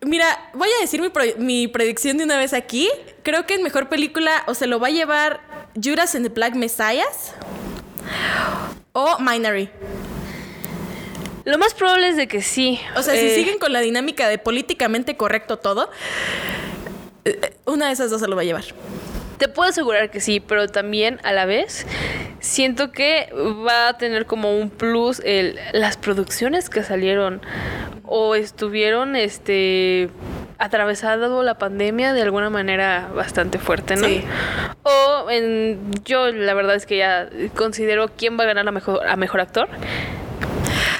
Mira, 0.00 0.26
voy 0.54 0.68
a 0.78 0.80
decir 0.80 1.02
mi, 1.38 1.66
predicción 1.66 2.18
de 2.18 2.24
una 2.24 2.38
vez 2.38 2.52
aquí. 2.52 2.88
Creo 3.24 3.46
que 3.46 3.54
en 3.54 3.64
mejor 3.64 3.88
película 3.88 4.44
o 4.46 4.54
se 4.54 4.68
lo 4.68 4.78
va 4.78 4.86
a 4.86 4.90
llevar 4.90 5.40
Judas 5.74 6.14
and 6.14 6.24
the 6.24 6.32
Black 6.32 6.54
Messiahs 6.54 7.34
o 8.92 9.18
Minery. 9.18 9.70
Lo 11.44 11.58
más 11.58 11.74
probable 11.74 12.10
es 12.10 12.16
de 12.16 12.28
que 12.28 12.42
sí. 12.42 12.78
O 12.94 13.02
sea, 13.02 13.14
si 13.14 13.26
Eh, 13.26 13.34
siguen 13.34 13.58
con 13.58 13.72
la 13.72 13.80
dinámica 13.80 14.28
de 14.28 14.38
políticamente 14.38 15.16
correcto 15.16 15.58
todo, 15.58 15.90
eh, 17.24 17.56
una 17.64 17.88
de 17.88 17.92
esas 17.92 18.10
dos 18.10 18.20
se 18.20 18.28
lo 18.28 18.36
va 18.36 18.42
a 18.42 18.44
llevar. 18.44 18.64
Te 19.38 19.48
puedo 19.48 19.70
asegurar 19.70 20.10
que 20.10 20.20
sí, 20.20 20.40
pero 20.40 20.68
también 20.68 21.20
a 21.22 21.32
la 21.32 21.46
vez 21.46 21.86
siento 22.40 22.92
que 22.92 23.30
va 23.66 23.88
a 23.88 23.98
tener 23.98 24.26
como 24.26 24.56
un 24.56 24.70
plus 24.70 25.20
el, 25.24 25.58
las 25.72 25.96
producciones 25.96 26.68
que 26.70 26.82
salieron 26.82 27.40
o 28.04 28.34
estuvieron 28.34 29.16
este 29.16 30.08
atravesado 30.58 31.42
la 31.42 31.56
pandemia 31.56 32.12
de 32.12 32.22
alguna 32.22 32.50
manera 32.50 33.08
bastante 33.14 33.58
fuerte, 33.58 33.96
¿no? 33.96 34.06
Sí. 34.06 34.24
O 34.82 35.30
en, 35.30 35.78
yo 36.04 36.32
la 36.32 36.54
verdad 36.54 36.74
es 36.74 36.86
que 36.86 36.98
ya 36.98 37.28
considero 37.54 38.08
quién 38.16 38.38
va 38.38 38.44
a 38.44 38.46
ganar 38.46 38.66
a 38.66 38.72
mejor, 38.72 39.06
a 39.06 39.16
mejor 39.16 39.40
actor. 39.40 39.68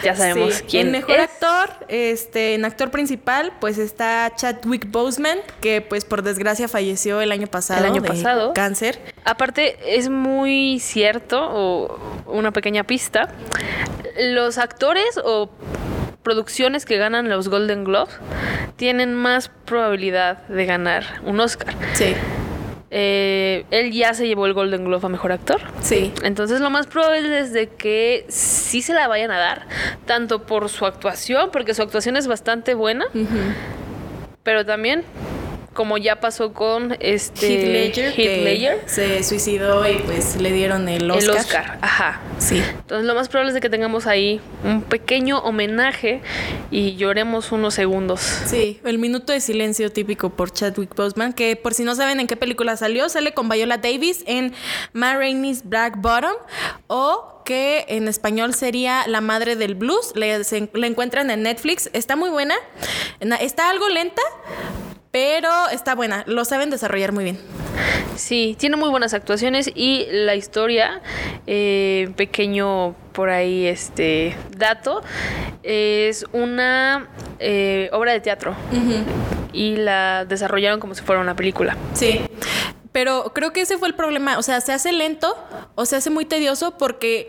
Ya 0.03 0.15
sabemos 0.15 0.55
Sí. 0.55 0.65
quién 0.69 0.87
En 0.87 0.93
mejor 0.93 1.16
es. 1.16 1.23
actor, 1.25 1.70
este, 1.89 2.55
en 2.55 2.65
actor 2.65 2.91
principal, 2.91 3.53
pues 3.61 3.79
está 3.79 4.33
Chadwick 4.37 4.91
Boseman, 4.91 5.39
que 5.61 5.81
pues 5.81 6.05
por 6.05 6.23
desgracia 6.23 6.69
falleció 6.69 7.20
el 7.20 7.33
año 7.33 7.47
pasado. 7.47 7.81
El 7.85 7.93
año 7.93 8.03
de 8.03 8.09
pasado. 8.09 8.53
Cáncer. 8.55 8.99
Aparte, 9.25 9.77
es 9.85 10.09
muy 10.09 10.79
cierto, 10.81 11.41
o 11.51 11.99
una 12.27 12.53
pequeña 12.53 12.85
pista, 12.85 13.29
los 14.20 14.59
actores 14.59 15.19
o 15.25 15.51
producciones 16.23 16.85
que 16.85 16.97
ganan 16.99 17.29
los 17.29 17.49
Golden 17.49 17.85
Globes 17.85 18.15
tienen 18.77 19.15
más 19.15 19.51
probabilidad 19.65 20.47
de 20.49 20.66
ganar 20.66 21.05
un 21.25 21.41
Oscar. 21.41 21.75
Sí. 21.95 22.15
Eh, 22.90 23.65
él 23.70 23.93
ya 23.93 24.15
se 24.15 24.27
llevó 24.27 24.47
el 24.47 24.55
Golden 24.55 24.85
Globe 24.85 25.06
a 25.06 25.09
Mejor 25.09 25.32
Actor. 25.32 25.60
Sí. 25.81 26.12
Entonces 26.23 26.60
lo 26.60 26.70
más 26.70 26.86
probable 26.86 27.39
es 27.39 27.52
de 27.52 27.69
que 27.69 28.24
sí 28.28 28.82
se 28.82 28.94
la 28.94 29.09
vayan 29.09 29.31
a 29.31 29.39
dar, 29.39 29.66
tanto 30.06 30.43
por 30.43 30.69
su 30.69 30.86
actuación, 30.86 31.51
porque 31.52 31.74
su 31.74 31.82
actuación 31.82 32.16
es 32.16 32.27
bastante 32.27 32.74
buena, 32.74 33.06
pero 34.43 34.65
también 34.65 35.05
como 35.74 35.97
ya 35.99 36.19
pasó 36.20 36.53
con 36.53 36.97
este 36.99 37.47
Heath 37.47 37.69
Ledger, 37.69 38.05
Heath 38.07 38.15
que 38.16 38.43
Ledger, 38.45 38.82
se 38.86 39.23
suicidó 39.23 39.89
y 39.89 39.95
pues 39.99 40.36
le 40.40 40.51
dieron 40.53 40.89
el 40.89 41.09
Oscar. 41.11 41.23
el 41.35 41.39
Oscar, 41.40 41.78
ajá. 41.82 42.20
Sí. 42.39 42.62
Entonces 42.69 43.07
lo 43.07 43.15
más 43.15 43.28
probable 43.28 43.51
es 43.51 43.55
de 43.55 43.61
que 43.61 43.70
tengamos 43.70 44.07
ahí 44.07 44.40
un 44.65 44.82
pequeño 44.82 45.39
homenaje 45.39 46.20
y 46.70 46.97
lloremos 46.97 47.53
unos 47.53 47.74
segundos. 47.74 48.20
Sí, 48.20 48.81
el 48.85 48.99
minuto 48.99 49.32
de 49.32 49.40
silencio 49.40 49.93
típico 49.93 50.31
por 50.31 50.51
Chadwick 50.53 50.95
Boseman, 50.97 51.32
que 51.32 51.55
por 51.57 51.74
si 51.74 51.85
no 51.85 51.95
saben 51.95 52.19
en 52.20 52.27
qué 52.27 52.36
película 52.36 52.77
salió, 52.77 53.09
sale 53.09 53.32
con 53.32 53.49
Viola 53.49 53.78
Davis 53.78 54.24
en 54.27 54.53
Ma 54.93 55.15
Rainey's 55.16 55.62
Black 55.65 55.95
Bottom 55.99 56.32
o 56.89 57.43
que 57.45 57.86
en 57.89 58.09
español 58.09 58.53
sería 58.55 59.07
La 59.07 59.20
Madre 59.20 59.57
del 59.57 59.74
Blues. 59.74 60.12
La 60.15 60.86
encuentran 60.86 61.31
en 61.31 61.43
Netflix. 61.45 61.89
Está 61.93 62.15
muy 62.16 62.31
buena. 62.31 62.55
Na- 63.20 63.36
Está 63.36 63.70
algo 63.70 63.89
lenta, 63.89 64.20
pero 65.11 65.51
está 65.71 65.95
buena. 65.95 66.25
Lo 66.27 66.45
saben 66.45 66.71
desarrollar 66.71 67.13
muy 67.13 67.25
bien. 67.25 67.39
Sí, 68.17 68.57
tiene 68.59 68.77
muy 68.77 68.91
buenas 68.91 69.15
actuaciones 69.15 69.71
y 69.75 70.07
la 70.11 70.35
historia, 70.35 71.01
eh, 71.47 72.11
pequeño 72.17 72.95
por 73.13 73.31
ahí 73.31 73.67
este 73.67 74.37
dato, 74.57 75.03
es 75.63 76.25
una 76.33 77.09
eh, 77.39 77.89
obra 77.93 78.13
de 78.13 78.21
teatro 78.21 78.57
y 79.53 79.77
la 79.77 80.25
desarrollaron 80.25 80.81
como 80.81 80.95
si 80.95 81.03
fuera 81.03 81.21
una 81.21 81.37
película. 81.37 81.77
Sí. 81.95 82.21
Pero 82.93 83.32
creo 83.35 83.52
que 83.52 83.60
ese 83.60 83.78
fue 83.78 83.89
el 83.89 83.94
problema. 83.94 84.39
O 84.39 84.43
sea, 84.43 84.60
se 84.60 84.73
hace 84.73 84.93
lento 84.93 85.36
o 85.74 85.86
se 85.86 85.97
hace 85.97 86.10
muy 86.10 86.24
tedioso 86.24 86.77
porque 86.78 87.28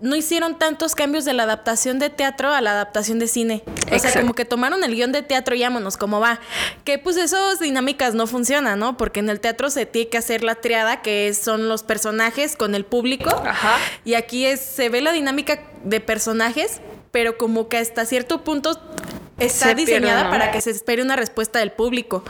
no 0.00 0.16
hicieron 0.16 0.58
tantos 0.58 0.94
cambios 0.94 1.24
de 1.24 1.32
la 1.32 1.42
adaptación 1.42 1.98
de 1.98 2.10
teatro 2.10 2.52
a 2.52 2.60
la 2.60 2.72
adaptación 2.72 3.18
de 3.18 3.26
cine. 3.26 3.62
O 3.92 3.98
sea, 3.98 4.12
como 4.20 4.34
que 4.34 4.44
tomaron 4.44 4.84
el 4.84 4.94
guion 4.94 5.12
de 5.12 5.22
teatro 5.22 5.54
y 5.54 5.62
vámonos, 5.62 5.96
como 5.96 6.20
va. 6.20 6.40
Que 6.84 6.98
pues 6.98 7.16
esas 7.16 7.58
dinámicas 7.58 8.14
no 8.14 8.26
funcionan, 8.26 8.78
¿no? 8.78 8.96
Porque 8.96 9.20
en 9.20 9.30
el 9.30 9.40
teatro 9.40 9.70
se 9.70 9.86
tiene 9.86 10.08
que 10.08 10.18
hacer 10.18 10.44
la 10.44 10.54
triada, 10.54 11.02
que 11.02 11.32
son 11.34 11.68
los 11.68 11.82
personajes 11.82 12.56
con 12.56 12.74
el 12.74 12.84
público. 12.84 13.30
Ajá. 13.44 13.78
Y 14.04 14.14
aquí 14.14 14.46
es, 14.46 14.60
se 14.60 14.88
ve 14.88 15.00
la 15.00 15.12
dinámica 15.12 15.62
de 15.84 16.00
personajes, 16.00 16.80
pero 17.10 17.36
como 17.36 17.68
que 17.68 17.78
hasta 17.78 18.04
cierto 18.04 18.44
punto 18.44 18.80
está 19.40 19.74
pierde, 19.74 19.84
diseñada 19.86 20.24
¿no? 20.24 20.30
para 20.30 20.50
que 20.52 20.60
se 20.60 20.70
espere 20.70 21.02
una 21.02 21.16
respuesta 21.16 21.58
del 21.58 21.72
público. 21.72 22.24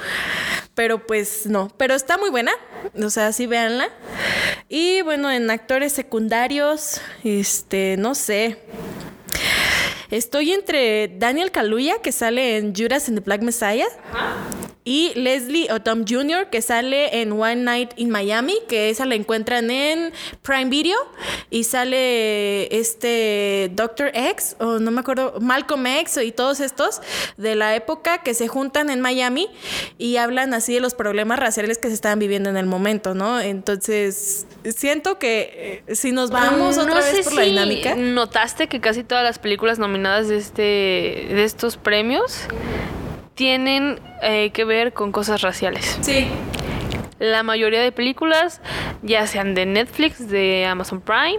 Pero 0.75 1.07
pues 1.07 1.47
no. 1.47 1.71
Pero 1.77 1.95
está 1.95 2.17
muy 2.19 2.31
buena. 2.31 2.53
O 3.03 3.11
sea, 3.11 3.33
sí 3.33 3.47
véanla. 3.47 3.89
Y 4.69 5.03
bueno, 5.03 5.31
en 5.31 5.51
actores 5.51 5.93
secundarios, 5.93 7.01
este, 7.25 7.97
no 7.99 8.15
sé. 8.15 8.59
Estoy 10.11 10.53
entre 10.53 11.09
Daniel 11.09 11.53
Kaluuya, 11.53 12.03
que 12.03 12.11
sale 12.11 12.57
en 12.57 12.75
Judas 12.75 13.09
and 13.09 13.19
the 13.19 13.25
Black 13.25 13.43
Messiah, 13.43 13.87
Y 14.91 15.13
Leslie 15.15 15.71
Odom 15.71 16.05
Jr., 16.05 16.51
que 16.51 16.61
sale 16.63 17.21
en 17.21 17.31
One 17.31 17.63
Night 17.63 17.93
in 17.95 18.11
Miami, 18.11 18.57
que 18.67 18.91
esa 18.91 19.07
la 19.07 19.15
encuentran 19.15 19.71
en 19.71 20.13
Prime 20.43 20.69
Video. 20.69 20.97
Y 21.49 21.63
sale 21.63 22.77
este 22.77 23.71
Doctor 23.73 24.11
X, 24.13 24.57
o 24.59 24.81
no 24.81 24.91
me 24.91 24.99
acuerdo, 24.99 25.35
Malcolm 25.41 25.87
X 25.87 26.19
y 26.25 26.33
todos 26.33 26.59
estos 26.59 27.01
de 27.37 27.55
la 27.55 27.77
época 27.77 28.19
que 28.19 28.35
se 28.35 28.49
juntan 28.49 28.91
en 28.91 29.01
Miami 29.01 29.49
y 29.97 30.17
hablan 30.17 30.55
así 30.55 30.75
de 30.75 30.81
los 30.81 30.95
problemas 30.95 31.39
raciales 31.39 31.79
que 31.79 31.87
se 31.87 31.95
estaban 31.95 32.19
viviendo 32.19 32.51
en 32.51 32.57
el 32.57 32.67
momento, 32.67 33.15
¿no? 33.15 33.41
Entonces, 33.41 34.49
siento 34.75 35.21
que 35.21 35.85
eh, 35.87 35.95
si 35.95 36.11
nos 36.11 36.33
vamos 36.33 36.79
otra 36.79 36.95
no 36.95 36.97
vez 36.97 37.05
sé 37.05 37.23
por 37.23 37.35
la 37.35 37.45
si 37.45 37.51
dinámica. 37.51 37.95
notaste 37.95 38.67
que 38.67 38.81
casi 38.81 39.05
todas 39.05 39.23
las 39.23 39.39
películas 39.39 39.79
nominadas 39.79 40.27
de 40.27 40.37
este 40.37 40.63
de 40.63 41.45
estos 41.45 41.77
premios 41.77 42.49
tienen 43.41 43.99
eh, 44.21 44.51
que 44.51 44.67
ver 44.67 44.93
con 44.93 45.13
cosas 45.13 45.41
raciales. 45.41 45.97
Sí, 46.03 46.29
La 47.19 47.43
mayoría 47.43 47.81
de 47.81 47.91
películas, 47.91 48.61
ya 49.01 49.27
sean 49.27 49.55
de 49.55 49.65
Netflix, 49.65 50.29
de 50.29 50.67
Amazon 50.67 51.01
Prime, 51.01 51.39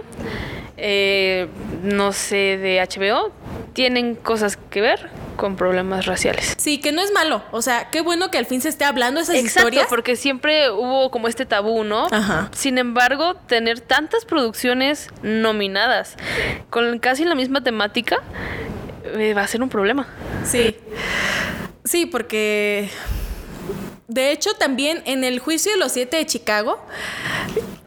eh, 0.78 1.46
no 1.84 2.10
sé, 2.10 2.58
de 2.58 2.80
HBO, 2.80 3.30
tienen 3.72 4.16
cosas 4.16 4.56
que 4.56 4.80
ver 4.80 5.10
con 5.36 5.54
problemas 5.54 6.06
raciales. 6.06 6.56
sí, 6.58 6.78
que 6.78 6.90
no 6.90 7.02
es 7.02 7.12
malo. 7.12 7.44
O 7.52 7.62
sea, 7.62 7.88
qué 7.90 8.00
bueno 8.00 8.32
que 8.32 8.38
al 8.38 8.46
fin 8.46 8.60
se 8.60 8.68
esté 8.68 8.84
hablando 8.84 9.20
esas 9.20 9.36
Exacto, 9.36 9.68
historias. 9.68 9.86
porque 9.88 10.16
siempre 10.16 10.72
hubo 10.72 11.08
como 11.12 11.28
este 11.28 11.46
tabú, 11.46 11.84
¿no? 11.84 12.08
Ajá. 12.10 12.48
Sin 12.52 12.78
embargo, 12.78 13.34
tener 13.46 13.78
tantas 13.78 14.24
producciones 14.24 15.08
nominadas 15.22 16.16
con 16.68 16.98
casi 16.98 17.24
la 17.24 17.36
misma 17.36 17.62
temática 17.62 18.18
eh, 19.04 19.34
va 19.34 19.42
a 19.42 19.46
ser 19.46 19.62
un 19.62 19.68
problema. 19.68 20.08
Sí. 20.44 20.74
Sí, 21.84 22.06
porque 22.06 22.90
de 24.08 24.30
hecho 24.30 24.54
también 24.54 25.02
en 25.06 25.24
el 25.24 25.38
juicio 25.38 25.72
de 25.72 25.78
los 25.78 25.92
siete 25.92 26.16
de 26.18 26.26
Chicago 26.26 26.78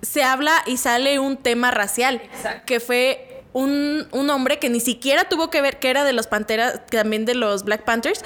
se 0.02 0.24
habla 0.24 0.64
y 0.66 0.78
sale 0.78 1.20
un 1.20 1.38
tema 1.38 1.72
racial, 1.72 2.22
que 2.66 2.80
fue 2.80 3.44
un, 3.54 4.08
un 4.12 4.30
hombre 4.30 4.60
que 4.60 4.70
ni 4.70 4.80
siquiera 4.82 5.30
tuvo 5.30 5.50
que 5.50 5.62
ver, 5.62 5.80
que 5.80 5.90
era 5.90 6.04
de 6.04 6.14
los 6.14 6.28
Panteras, 6.28 6.86
también 6.88 7.26
de 7.26 7.36
los 7.36 7.64
Black 7.64 7.84
Panthers, 7.86 8.22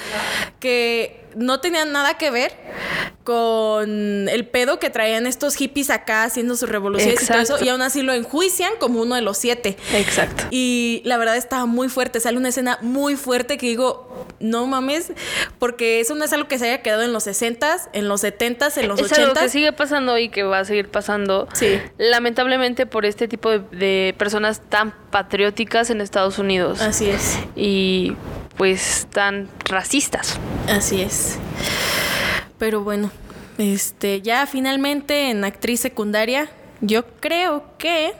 que 0.59 1.23
no 1.35 1.59
tenía 1.59 1.85
nada 1.85 2.17
que 2.17 2.31
ver 2.31 2.53
con 3.23 4.27
el 4.29 4.47
pedo 4.47 4.79
que 4.79 4.89
traían 4.89 5.27
estos 5.27 5.55
hippies 5.55 5.89
acá 5.89 6.23
haciendo 6.23 6.55
sus 6.55 6.69
revoluciones 6.69 7.21
y 7.21 7.25
todo 7.27 7.37
Exacto. 7.39 7.55
eso, 7.57 7.65
y 7.65 7.69
aún 7.69 7.81
así 7.81 8.01
lo 8.01 8.13
enjuician 8.13 8.71
como 8.79 9.01
uno 9.01 9.15
de 9.15 9.21
los 9.21 9.37
siete. 9.37 9.77
Exacto. 9.93 10.45
Y 10.49 11.01
la 11.05 11.17
verdad 11.17 11.37
estaba 11.37 11.65
muy 11.65 11.89
fuerte, 11.89 12.19
sale 12.19 12.37
una 12.37 12.49
escena 12.49 12.79
muy 12.81 13.15
fuerte 13.15 13.57
que 13.57 13.67
digo, 13.67 14.25
no 14.39 14.65
mames, 14.65 15.11
porque 15.59 15.99
eso 15.99 16.15
no 16.15 16.25
es 16.25 16.33
algo 16.33 16.47
que 16.47 16.57
se 16.57 16.65
haya 16.65 16.81
quedado 16.81 17.03
en 17.03 17.13
los 17.13 17.27
60s, 17.27 17.89
en 17.93 18.07
los 18.07 18.23
70s, 18.23 18.77
en 18.77 18.87
los 18.87 18.99
es 18.99 19.13
algo 19.13 19.33
80s. 19.33 19.41
que 19.41 19.49
sigue 19.49 19.73
pasando 19.73 20.17
y 20.17 20.29
que 20.29 20.43
va 20.43 20.59
a 20.59 20.65
seguir 20.65 20.89
pasando. 20.89 21.47
Sí. 21.53 21.79
Lamentablemente 21.97 22.85
por 22.85 23.05
este 23.05 23.27
tipo 23.27 23.49
de, 23.51 23.59
de 23.71 24.15
personas 24.17 24.61
tan 24.69 24.93
patrióticas 25.11 25.89
en 25.89 26.01
Estados 26.01 26.39
Unidos. 26.39 26.81
Así 26.81 27.09
es, 27.09 27.37
Y 27.55 28.15
pues 28.59 29.07
tan 29.09 29.47
racistas. 29.69 30.37
así 30.67 31.01
es. 31.01 31.39
Pero 32.57 32.81
bueno, 32.81 33.09
este, 33.57 34.21
ya 34.21 34.45
finalmente 34.47 35.29
en 35.29 35.45
actriz 35.45 35.79
secundaria, 35.79 36.49
yo 36.81 37.05
creo 37.21 37.63
que... 37.77 38.13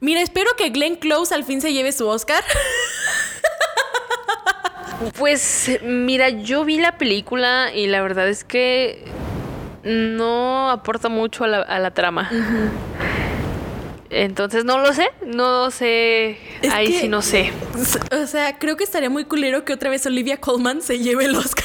Mira, 0.00 0.20
espero 0.20 0.50
que 0.58 0.70
Glenn 0.70 0.96
Close 0.96 1.32
al 1.32 1.44
fin 1.44 1.60
se 1.60 1.72
lleve 1.72 1.92
su 1.92 2.06
Oscar. 2.08 2.44
Pues 5.18 5.80
mira, 5.82 6.28
yo 6.28 6.64
vi 6.64 6.78
la 6.78 6.96
película 6.96 7.72
y 7.74 7.88
la 7.88 8.02
verdad 8.02 8.28
es 8.28 8.44
que 8.44 9.04
no 9.82 10.70
aporta 10.70 11.08
mucho 11.08 11.42
a 11.42 11.48
la, 11.48 11.62
a 11.62 11.80
la 11.80 11.90
trama. 11.90 12.30
Entonces 14.14 14.64
no 14.66 14.78
lo 14.78 14.92
sé, 14.92 15.08
no 15.24 15.70
sé, 15.70 16.36
Es 16.60 16.70
ahí 16.72 16.88
que- 16.92 17.00
sí 17.00 17.08
no 17.08 17.22
sé. 17.22 17.50
O 18.22 18.26
sea, 18.26 18.58
creo 18.58 18.76
que 18.76 18.84
estaría 18.84 19.08
muy 19.10 19.24
culero 19.24 19.64
que 19.64 19.72
otra 19.72 19.88
vez 19.90 20.04
Olivia 20.06 20.36
Colman 20.38 20.82
se 20.82 20.98
lleve 20.98 21.24
el 21.24 21.34
Oscar. 21.34 21.64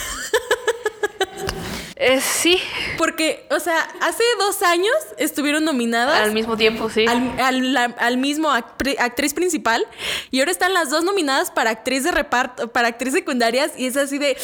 Eh, 2.00 2.22
sí, 2.22 2.60
Porque, 3.00 3.48
o 3.50 3.60
sea, 3.60 3.80
hace 4.02 4.24
dos 4.38 4.62
años 4.62 4.94
estuvieron 5.18 5.66
nominadas 5.66 6.20
al 6.22 6.32
mismo 6.32 6.56
tiempo, 6.56 6.92
sí. 6.92 7.08
al, 7.08 7.40
al- 7.40 7.74
la- 7.74 7.96
al 7.98 8.18
mismo 8.18 8.50
actri- 8.50 8.96
actriz 9.00 9.34
principal 9.34 9.84
y 10.30 10.40
ahora 10.40 10.52
están 10.52 10.76
las 10.76 10.92
dos 10.92 11.04
nominadas 11.04 11.50
para 11.50 11.72
actriz 11.72 12.04
de 12.04 12.12
reparto, 12.12 12.68
para 12.72 12.90
actriz 12.90 13.14
secundarias 13.14 13.72
y 13.78 13.88
es 13.88 13.98
así 13.98 14.20
de... 14.20 14.38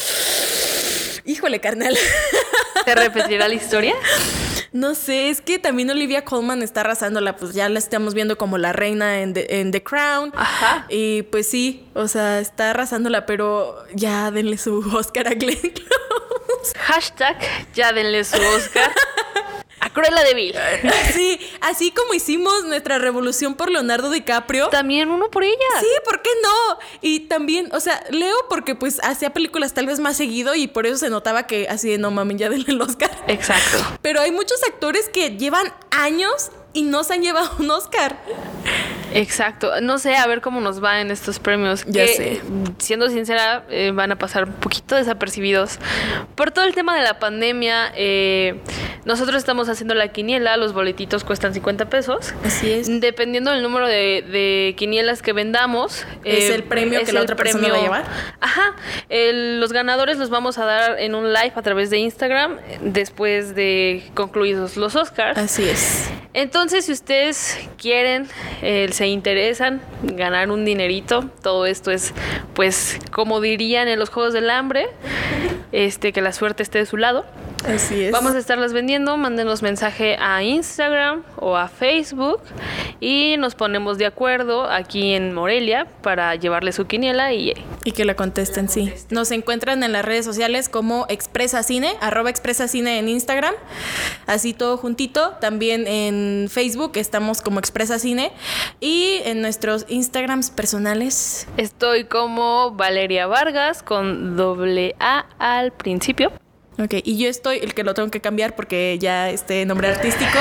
Híjole, 1.25 1.59
carnal. 1.59 1.97
¿Se 2.85 2.95
repetirá 2.95 3.47
la 3.47 3.53
historia? 3.53 3.95
No 4.73 4.95
sé, 4.95 5.29
es 5.29 5.39
que 5.39 5.59
también 5.59 5.89
Olivia 5.91 6.25
Colman 6.25 6.63
está 6.63 6.81
arrasándola, 6.81 7.35
pues 7.35 7.53
ya 7.53 7.69
la 7.69 7.77
estamos 7.77 8.15
viendo 8.15 8.39
como 8.39 8.57
la 8.57 8.73
reina 8.73 9.21
en 9.21 9.33
The, 9.33 9.59
en 9.59 9.71
The 9.71 9.83
Crown. 9.83 10.33
Ajá. 10.35 10.87
Y 10.89 11.21
pues 11.23 11.47
sí, 11.47 11.85
o 11.93 12.07
sea, 12.07 12.39
está 12.39 12.71
arrasándola, 12.71 13.27
pero 13.27 13.75
ya 13.93 14.31
denle 14.31 14.57
su 14.57 14.79
Oscar 14.95 15.27
a 15.27 15.35
Glenn 15.35 15.59
Close. 15.59 16.73
Hashtag, 16.75 17.37
ya 17.75 17.93
denle 17.93 18.23
su 18.23 18.41
Oscar 18.41 18.91
a 19.83 19.89
Cruella 19.89 20.23
de 20.23 20.33
Vil. 20.33 20.55
Sí, 21.13 21.39
así 21.61 21.91
como 21.91 22.13
hicimos 22.13 22.63
nuestra 22.65 22.97
revolución 22.97 23.55
por 23.55 23.69
Leonardo 23.69 24.09
DiCaprio. 24.09 24.69
También 24.69 25.09
uno 25.09 25.29
por 25.29 25.43
ella. 25.43 25.55
Sí, 25.79 25.87
¿por 26.05 26.21
qué 26.21 26.29
no? 26.41 26.79
Y 27.01 27.21
también, 27.21 27.69
o 27.73 27.79
sea, 27.79 28.03
Leo 28.09 28.35
porque 28.49 28.75
pues 28.75 28.99
hacía 29.03 29.33
películas 29.33 29.73
tal 29.73 29.85
vez 29.85 29.99
más 29.99 30.15
seguido 30.17 30.55
y 30.55 30.67
por 30.67 30.85
eso 30.87 30.97
se 30.97 31.09
notaba 31.09 31.45
que 31.45 31.67
así 31.67 31.89
de 31.89 31.97
no 31.97 32.11
mames, 32.11 32.37
ya 32.37 32.49
denle 32.49 32.65
el 32.69 32.81
Oscar. 32.81 33.11
Exacto. 33.27 33.77
Pero 34.01 34.21
hay 34.21 34.31
muchos 34.31 34.63
actores 34.63 35.09
que 35.09 35.37
llevan 35.37 35.73
años 35.91 36.51
y 36.73 36.83
no 36.83 37.03
se 37.03 37.13
han 37.13 37.21
llevado 37.21 37.51
un 37.59 37.71
Oscar. 37.71 38.17
Exacto. 39.13 39.79
No 39.81 39.99
sé, 39.99 40.15
a 40.15 40.25
ver 40.27 40.41
cómo 40.41 40.59
nos 40.59 40.83
va 40.83 41.01
en 41.01 41.11
estos 41.11 41.39
premios. 41.39 41.85
Ya 41.85 42.05
que, 42.05 42.13
sé. 42.13 42.41
Siendo 42.79 43.09
sincera, 43.09 43.63
eh, 43.69 43.91
van 43.93 44.11
a 44.11 44.17
pasar 44.17 44.45
un 44.45 44.53
poquito 44.53 44.95
desapercibidos. 44.95 45.79
Por 46.35 46.51
todo 46.51 46.65
el 46.65 46.73
tema 46.73 46.95
de 46.95 47.03
la 47.03 47.19
pandemia, 47.19 47.91
eh, 47.95 48.59
nosotros 49.05 49.37
estamos 49.37 49.69
haciendo 49.69 49.93
la 49.93 50.07
quiniela, 50.07 50.57
los 50.57 50.73
boletitos 50.73 51.23
cuestan 51.23 51.53
50 51.53 51.89
pesos. 51.89 52.33
Así 52.43 52.71
es. 52.71 53.01
Dependiendo 53.01 53.51
del 53.51 53.61
número 53.61 53.87
de, 53.87 54.23
de 54.27 54.73
quinielas 54.77 55.21
que 55.21 55.33
vendamos, 55.33 56.05
Es 56.23 56.49
eh, 56.49 56.55
el 56.55 56.63
premio 56.63 57.03
que 57.03 57.13
la 57.13 57.21
otra 57.21 57.35
persona 57.35 57.69
va 57.69 57.77
a 57.77 57.81
llevar. 57.81 58.05
Ajá. 58.39 58.75
Los 59.09 59.73
ganadores 59.73 60.17
los 60.17 60.29
vamos 60.29 60.57
a 60.57 60.65
dar 60.65 60.99
en 60.99 61.13
un 61.15 61.33
live 61.33 61.53
a 61.55 61.61
través 61.61 61.89
de 61.89 61.99
Instagram 61.99 62.57
después 62.81 63.55
de 63.55 64.03
concluidos 64.15 64.75
los 64.75 64.95
Oscars. 64.95 65.37
Así 65.37 65.63
es. 65.63 66.09
Entonces, 66.33 66.85
si 66.85 66.91
ustedes 66.91 67.59
quieren, 67.77 68.27
eh, 68.61 68.89
se 68.91 69.07
interesan, 69.07 69.81
ganar 70.01 70.49
un 70.49 70.65
dinerito, 70.65 71.29
todo 71.41 71.65
esto 71.65 71.91
es, 71.91 72.13
pues, 72.55 72.99
como 73.11 73.39
dirían 73.39 73.87
en 73.87 73.99
los 73.99 74.09
Juegos 74.09 74.33
del 74.33 74.49
Hambre, 74.49 74.87
este, 75.71 76.11
que 76.11 76.21
la 76.21 76.33
suerte 76.33 76.63
esté 76.63 76.79
de 76.79 76.85
su 76.85 76.97
lado. 76.97 77.25
Así 77.67 78.03
es. 78.03 78.11
Vamos 78.11 78.35
a 78.35 78.39
estarlas 78.39 78.73
vendiendo, 78.73 79.15
mándenos 79.15 79.61
mensaje 79.61 80.17
a 80.19 80.43
Instagram 80.43 81.23
o 81.37 81.55
a 81.55 81.69
Facebook 81.69 82.41
y 82.99 83.37
nos 83.37 83.55
ponemos 83.55 83.97
de 83.97 84.05
acuerdo 84.05 84.69
aquí 84.69 85.13
en 85.13 85.33
Morelia 85.33 85.87
para 86.01 86.35
llevarle 86.35 86.73
su 86.73 86.87
quiniela 86.87 87.33
y 87.33 87.53
Y 87.85 87.91
que 87.93 88.03
la 88.03 88.15
contesten, 88.15 88.67
sí. 88.67 88.91
Nos 89.09 89.31
encuentran 89.31 89.81
en 89.83 89.93
las 89.93 90.03
redes 90.03 90.25
sociales 90.25 90.67
como 90.67 91.05
Expresa 91.07 91.63
Cine, 91.63 91.93
arroba 92.01 92.29
Expresa 92.29 92.67
Cine 92.67 92.99
en 92.99 93.07
Instagram, 93.07 93.53
así 94.27 94.53
todo 94.53 94.75
juntito. 94.75 95.35
También 95.39 95.87
en 95.87 96.22
Facebook 96.49 96.93
estamos 96.95 97.41
como 97.41 97.59
Expresa 97.59 97.99
Cine 97.99 98.31
y 98.79 99.21
en 99.25 99.41
nuestros 99.41 99.85
Instagrams 99.89 100.49
personales. 100.51 101.47
estoy 101.57 102.05
como 102.05 102.71
Valeria 102.71 103.27
Vargas 103.27 103.83
con 103.83 104.35
doble 104.35 104.95
A 104.99 105.25
al 105.39 105.71
principio. 105.71 106.31
Ok, 106.79 106.95
y 107.03 107.19
yo 107.19 107.29
estoy, 107.29 107.59
el 107.59 107.75
que 107.75 107.83
lo 107.83 107.93
tengo 107.93 108.09
que 108.09 108.19
cambiar 108.19 108.55
porque 108.55 108.97
ya 108.99 109.29
este 109.29 109.63
nombre 109.65 109.89
artístico. 109.89 110.39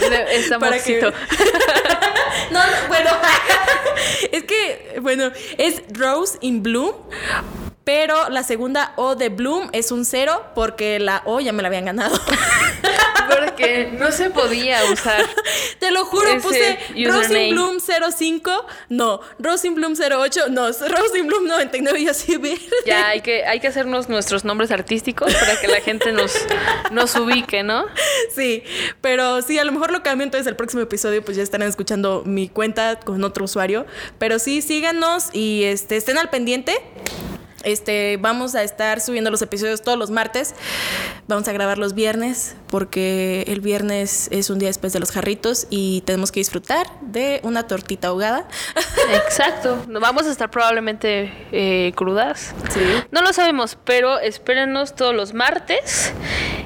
Está 0.32 0.58
Para 0.58 0.78
que- 0.78 1.00
no, 2.50 2.60
bueno, 2.88 3.10
es 4.32 4.44
que, 4.44 4.98
bueno, 5.00 5.30
es 5.56 5.82
Rose 5.98 6.36
in 6.42 6.62
Bloom, 6.62 6.92
pero 7.84 8.28
la 8.28 8.42
segunda 8.42 8.92
O 8.96 9.16
de 9.16 9.28
Bloom 9.28 9.68
es 9.72 9.90
un 9.90 10.04
cero 10.04 10.44
porque 10.54 10.98
la 10.98 11.22
O 11.24 11.40
ya 11.40 11.52
me 11.52 11.62
la 11.62 11.68
habían 11.68 11.84
ganado. 11.84 12.18
Porque 13.28 13.92
no 13.98 14.12
se 14.12 14.30
podía 14.30 14.84
usar. 14.92 15.24
Te 15.78 15.90
lo 15.90 16.04
juro, 16.04 16.28
puse 16.40 16.78
Rose 16.90 17.08
username. 17.08 17.48
in 17.48 17.54
Bloom 17.54 17.78
05, 17.80 18.66
no, 18.88 19.20
Rose 19.38 19.66
in 19.66 19.74
Bloom 19.74 19.94
08, 19.94 20.48
no, 20.50 20.66
Rose 20.66 21.18
in 21.18 21.26
Bloom 21.26 21.46
99 21.46 22.00
y 22.00 22.08
así 22.08 22.36
ver. 22.36 22.58
Ya 22.84 23.08
hay 23.08 23.20
que, 23.20 23.44
hay 23.44 23.60
que 23.60 23.68
hacernos 23.68 24.08
nuestros 24.08 24.44
nombres 24.44 24.70
artísticos 24.70 25.32
para 25.34 25.60
que 25.60 25.68
la 25.68 25.80
gente 25.80 26.12
nos, 26.12 26.34
nos 26.90 27.14
ubique, 27.16 27.62
¿no? 27.62 27.86
Sí, 28.34 28.64
pero 29.00 29.40
sí, 29.42 29.58
a 29.58 29.64
lo 29.64 29.72
mejor 29.72 29.92
lo 29.92 30.02
cambio, 30.02 30.24
entonces 30.24 30.46
el 30.46 30.56
próximo 30.56 30.82
episodio 30.82 31.24
pues 31.24 31.36
ya 31.36 31.42
estarán 31.42 31.68
escuchando 31.68 32.22
mi 32.26 32.48
cuenta 32.48 32.98
con 33.00 33.22
otro 33.24 33.44
usuario. 33.44 33.86
Pero 34.18 34.38
sí, 34.38 34.62
síganos 34.62 35.28
y 35.32 35.64
este, 35.64 35.96
estén 35.96 36.18
al 36.18 36.28
pendiente. 36.28 36.80
Este, 37.64 38.18
vamos 38.20 38.54
a 38.54 38.62
estar 38.62 39.00
subiendo 39.00 39.30
los 39.30 39.42
episodios 39.42 39.82
todos 39.82 39.98
los 39.98 40.10
martes. 40.10 40.54
Vamos 41.28 41.46
a 41.48 41.52
grabar 41.52 41.78
los 41.78 41.94
viernes 41.94 42.56
porque 42.68 43.44
el 43.48 43.60
viernes 43.60 44.28
es 44.30 44.50
un 44.50 44.58
día 44.58 44.68
después 44.68 44.92
de 44.92 45.00
los 45.00 45.10
jarritos 45.10 45.66
y 45.70 46.02
tenemos 46.02 46.32
que 46.32 46.40
disfrutar 46.40 46.86
de 47.00 47.40
una 47.42 47.66
tortita 47.66 48.08
ahogada. 48.08 48.48
Exacto. 49.26 49.84
Vamos 49.88 50.26
a 50.26 50.30
estar 50.30 50.50
probablemente 50.50 51.32
eh, 51.52 51.92
crudas. 51.94 52.54
Sí. 52.70 52.80
No 53.10 53.22
lo 53.22 53.32
sabemos, 53.32 53.78
pero 53.84 54.18
espérenos 54.18 54.94
todos 54.94 55.14
los 55.14 55.34
martes 55.34 56.12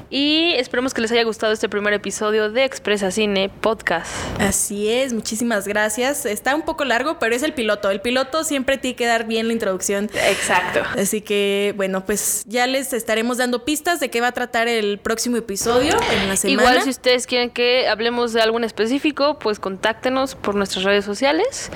y 0.08 0.52
esperemos 0.54 0.94
que 0.94 1.00
les 1.00 1.10
haya 1.12 1.24
gustado 1.24 1.52
este 1.52 1.68
primer 1.68 1.92
episodio 1.92 2.50
de 2.50 2.64
Expresa 2.64 3.10
Cine 3.10 3.48
Podcast. 3.48 4.10
Así 4.40 4.88
es, 4.88 5.12
muchísimas 5.12 5.66
gracias. 5.66 6.26
Está 6.26 6.54
un 6.54 6.62
poco 6.62 6.84
largo, 6.84 7.18
pero 7.18 7.34
es 7.34 7.42
el 7.42 7.52
piloto. 7.52 7.90
El 7.90 8.00
piloto 8.00 8.44
siempre 8.44 8.78
tiene 8.78 8.96
que 8.96 9.06
dar 9.06 9.26
bien 9.26 9.48
la 9.48 9.52
introducción. 9.52 10.08
Exacto. 10.14 10.82
Así 10.96 11.20
que, 11.20 11.74
bueno, 11.76 12.04
pues 12.04 12.44
ya 12.46 12.66
les 12.66 12.92
estaremos 12.92 13.38
dando 13.38 13.64
pistas 13.64 14.00
de 14.00 14.10
qué 14.10 14.20
va 14.20 14.28
a 14.28 14.32
tratar 14.32 14.68
el 14.68 14.98
próximo 14.98 15.36
episodio 15.36 15.94
en 16.12 16.28
la 16.28 16.36
semana. 16.36 16.62
Igual 16.62 16.82
si 16.82 16.90
ustedes 16.90 17.26
quieren 17.26 17.50
que 17.50 17.88
hablemos 17.88 18.32
de 18.32 18.42
algo 18.42 18.58
en 18.58 18.64
específico, 18.64 19.38
pues 19.38 19.58
contáctenos 19.58 20.34
por 20.34 20.54
nuestras 20.54 20.84
redes 20.84 21.04
sociales 21.04 21.70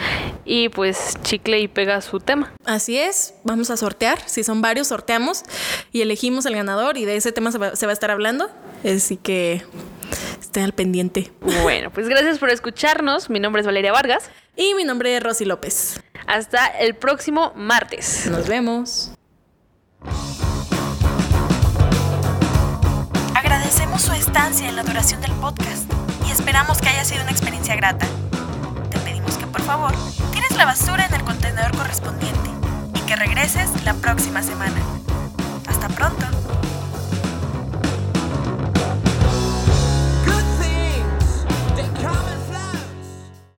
y 0.44 0.68
pues 0.68 1.14
chicle 1.22 1.60
y 1.60 1.68
pega 1.68 2.00
su 2.00 2.20
tema. 2.20 2.52
Así 2.64 2.98
es, 2.98 3.34
vamos 3.44 3.70
a 3.70 3.76
sortear. 3.76 4.18
Si 4.26 4.44
son 4.44 4.62
varios, 4.62 4.88
sorteamos 4.88 5.42
y 5.92 6.02
elegimos 6.02 6.46
el 6.46 6.54
ganador 6.54 6.96
y 6.96 7.04
de 7.04 7.16
ese 7.16 7.32
tema 7.32 7.52
se 7.52 7.58
va, 7.58 7.76
se 7.76 7.86
va 7.86 7.92
a 7.92 7.94
estar 7.94 8.10
hablando. 8.10 8.50
Así 8.84 9.16
que 9.16 9.62
estén 10.40 10.64
al 10.64 10.72
pendiente. 10.72 11.32
Bueno, 11.62 11.90
pues 11.90 12.08
gracias 12.08 12.38
por 12.38 12.50
escucharnos. 12.50 13.30
Mi 13.30 13.40
nombre 13.40 13.60
es 13.60 13.66
Valeria 13.66 13.92
Vargas. 13.92 14.30
Y 14.56 14.74
mi 14.74 14.84
nombre 14.84 15.16
es 15.16 15.22
Rosy 15.22 15.44
López. 15.44 16.00
Hasta 16.26 16.66
el 16.66 16.94
próximo 16.94 17.52
martes. 17.56 18.26
Nos 18.26 18.46
vemos. 18.46 19.12
Agradecemos 23.34 24.02
su 24.02 24.12
estancia 24.12 24.68
en 24.68 24.76
la 24.76 24.82
duración 24.82 25.20
del 25.20 25.32
podcast 25.32 25.90
y 26.26 26.30
esperamos 26.30 26.80
que 26.80 26.88
haya 26.88 27.04
sido 27.04 27.22
una 27.22 27.30
experiencia 27.30 27.74
grata. 27.76 28.06
Te 28.90 28.98
pedimos 28.98 29.36
que 29.36 29.46
por 29.46 29.62
favor 29.62 29.92
tires 30.32 30.56
la 30.56 30.66
basura 30.66 31.06
en 31.06 31.14
el 31.14 31.24
contenedor 31.24 31.76
correspondiente 31.76 32.50
y 32.94 33.00
que 33.06 33.16
regreses 33.16 33.70
la 33.84 33.94
próxima 33.94 34.42
semana. 34.42 34.80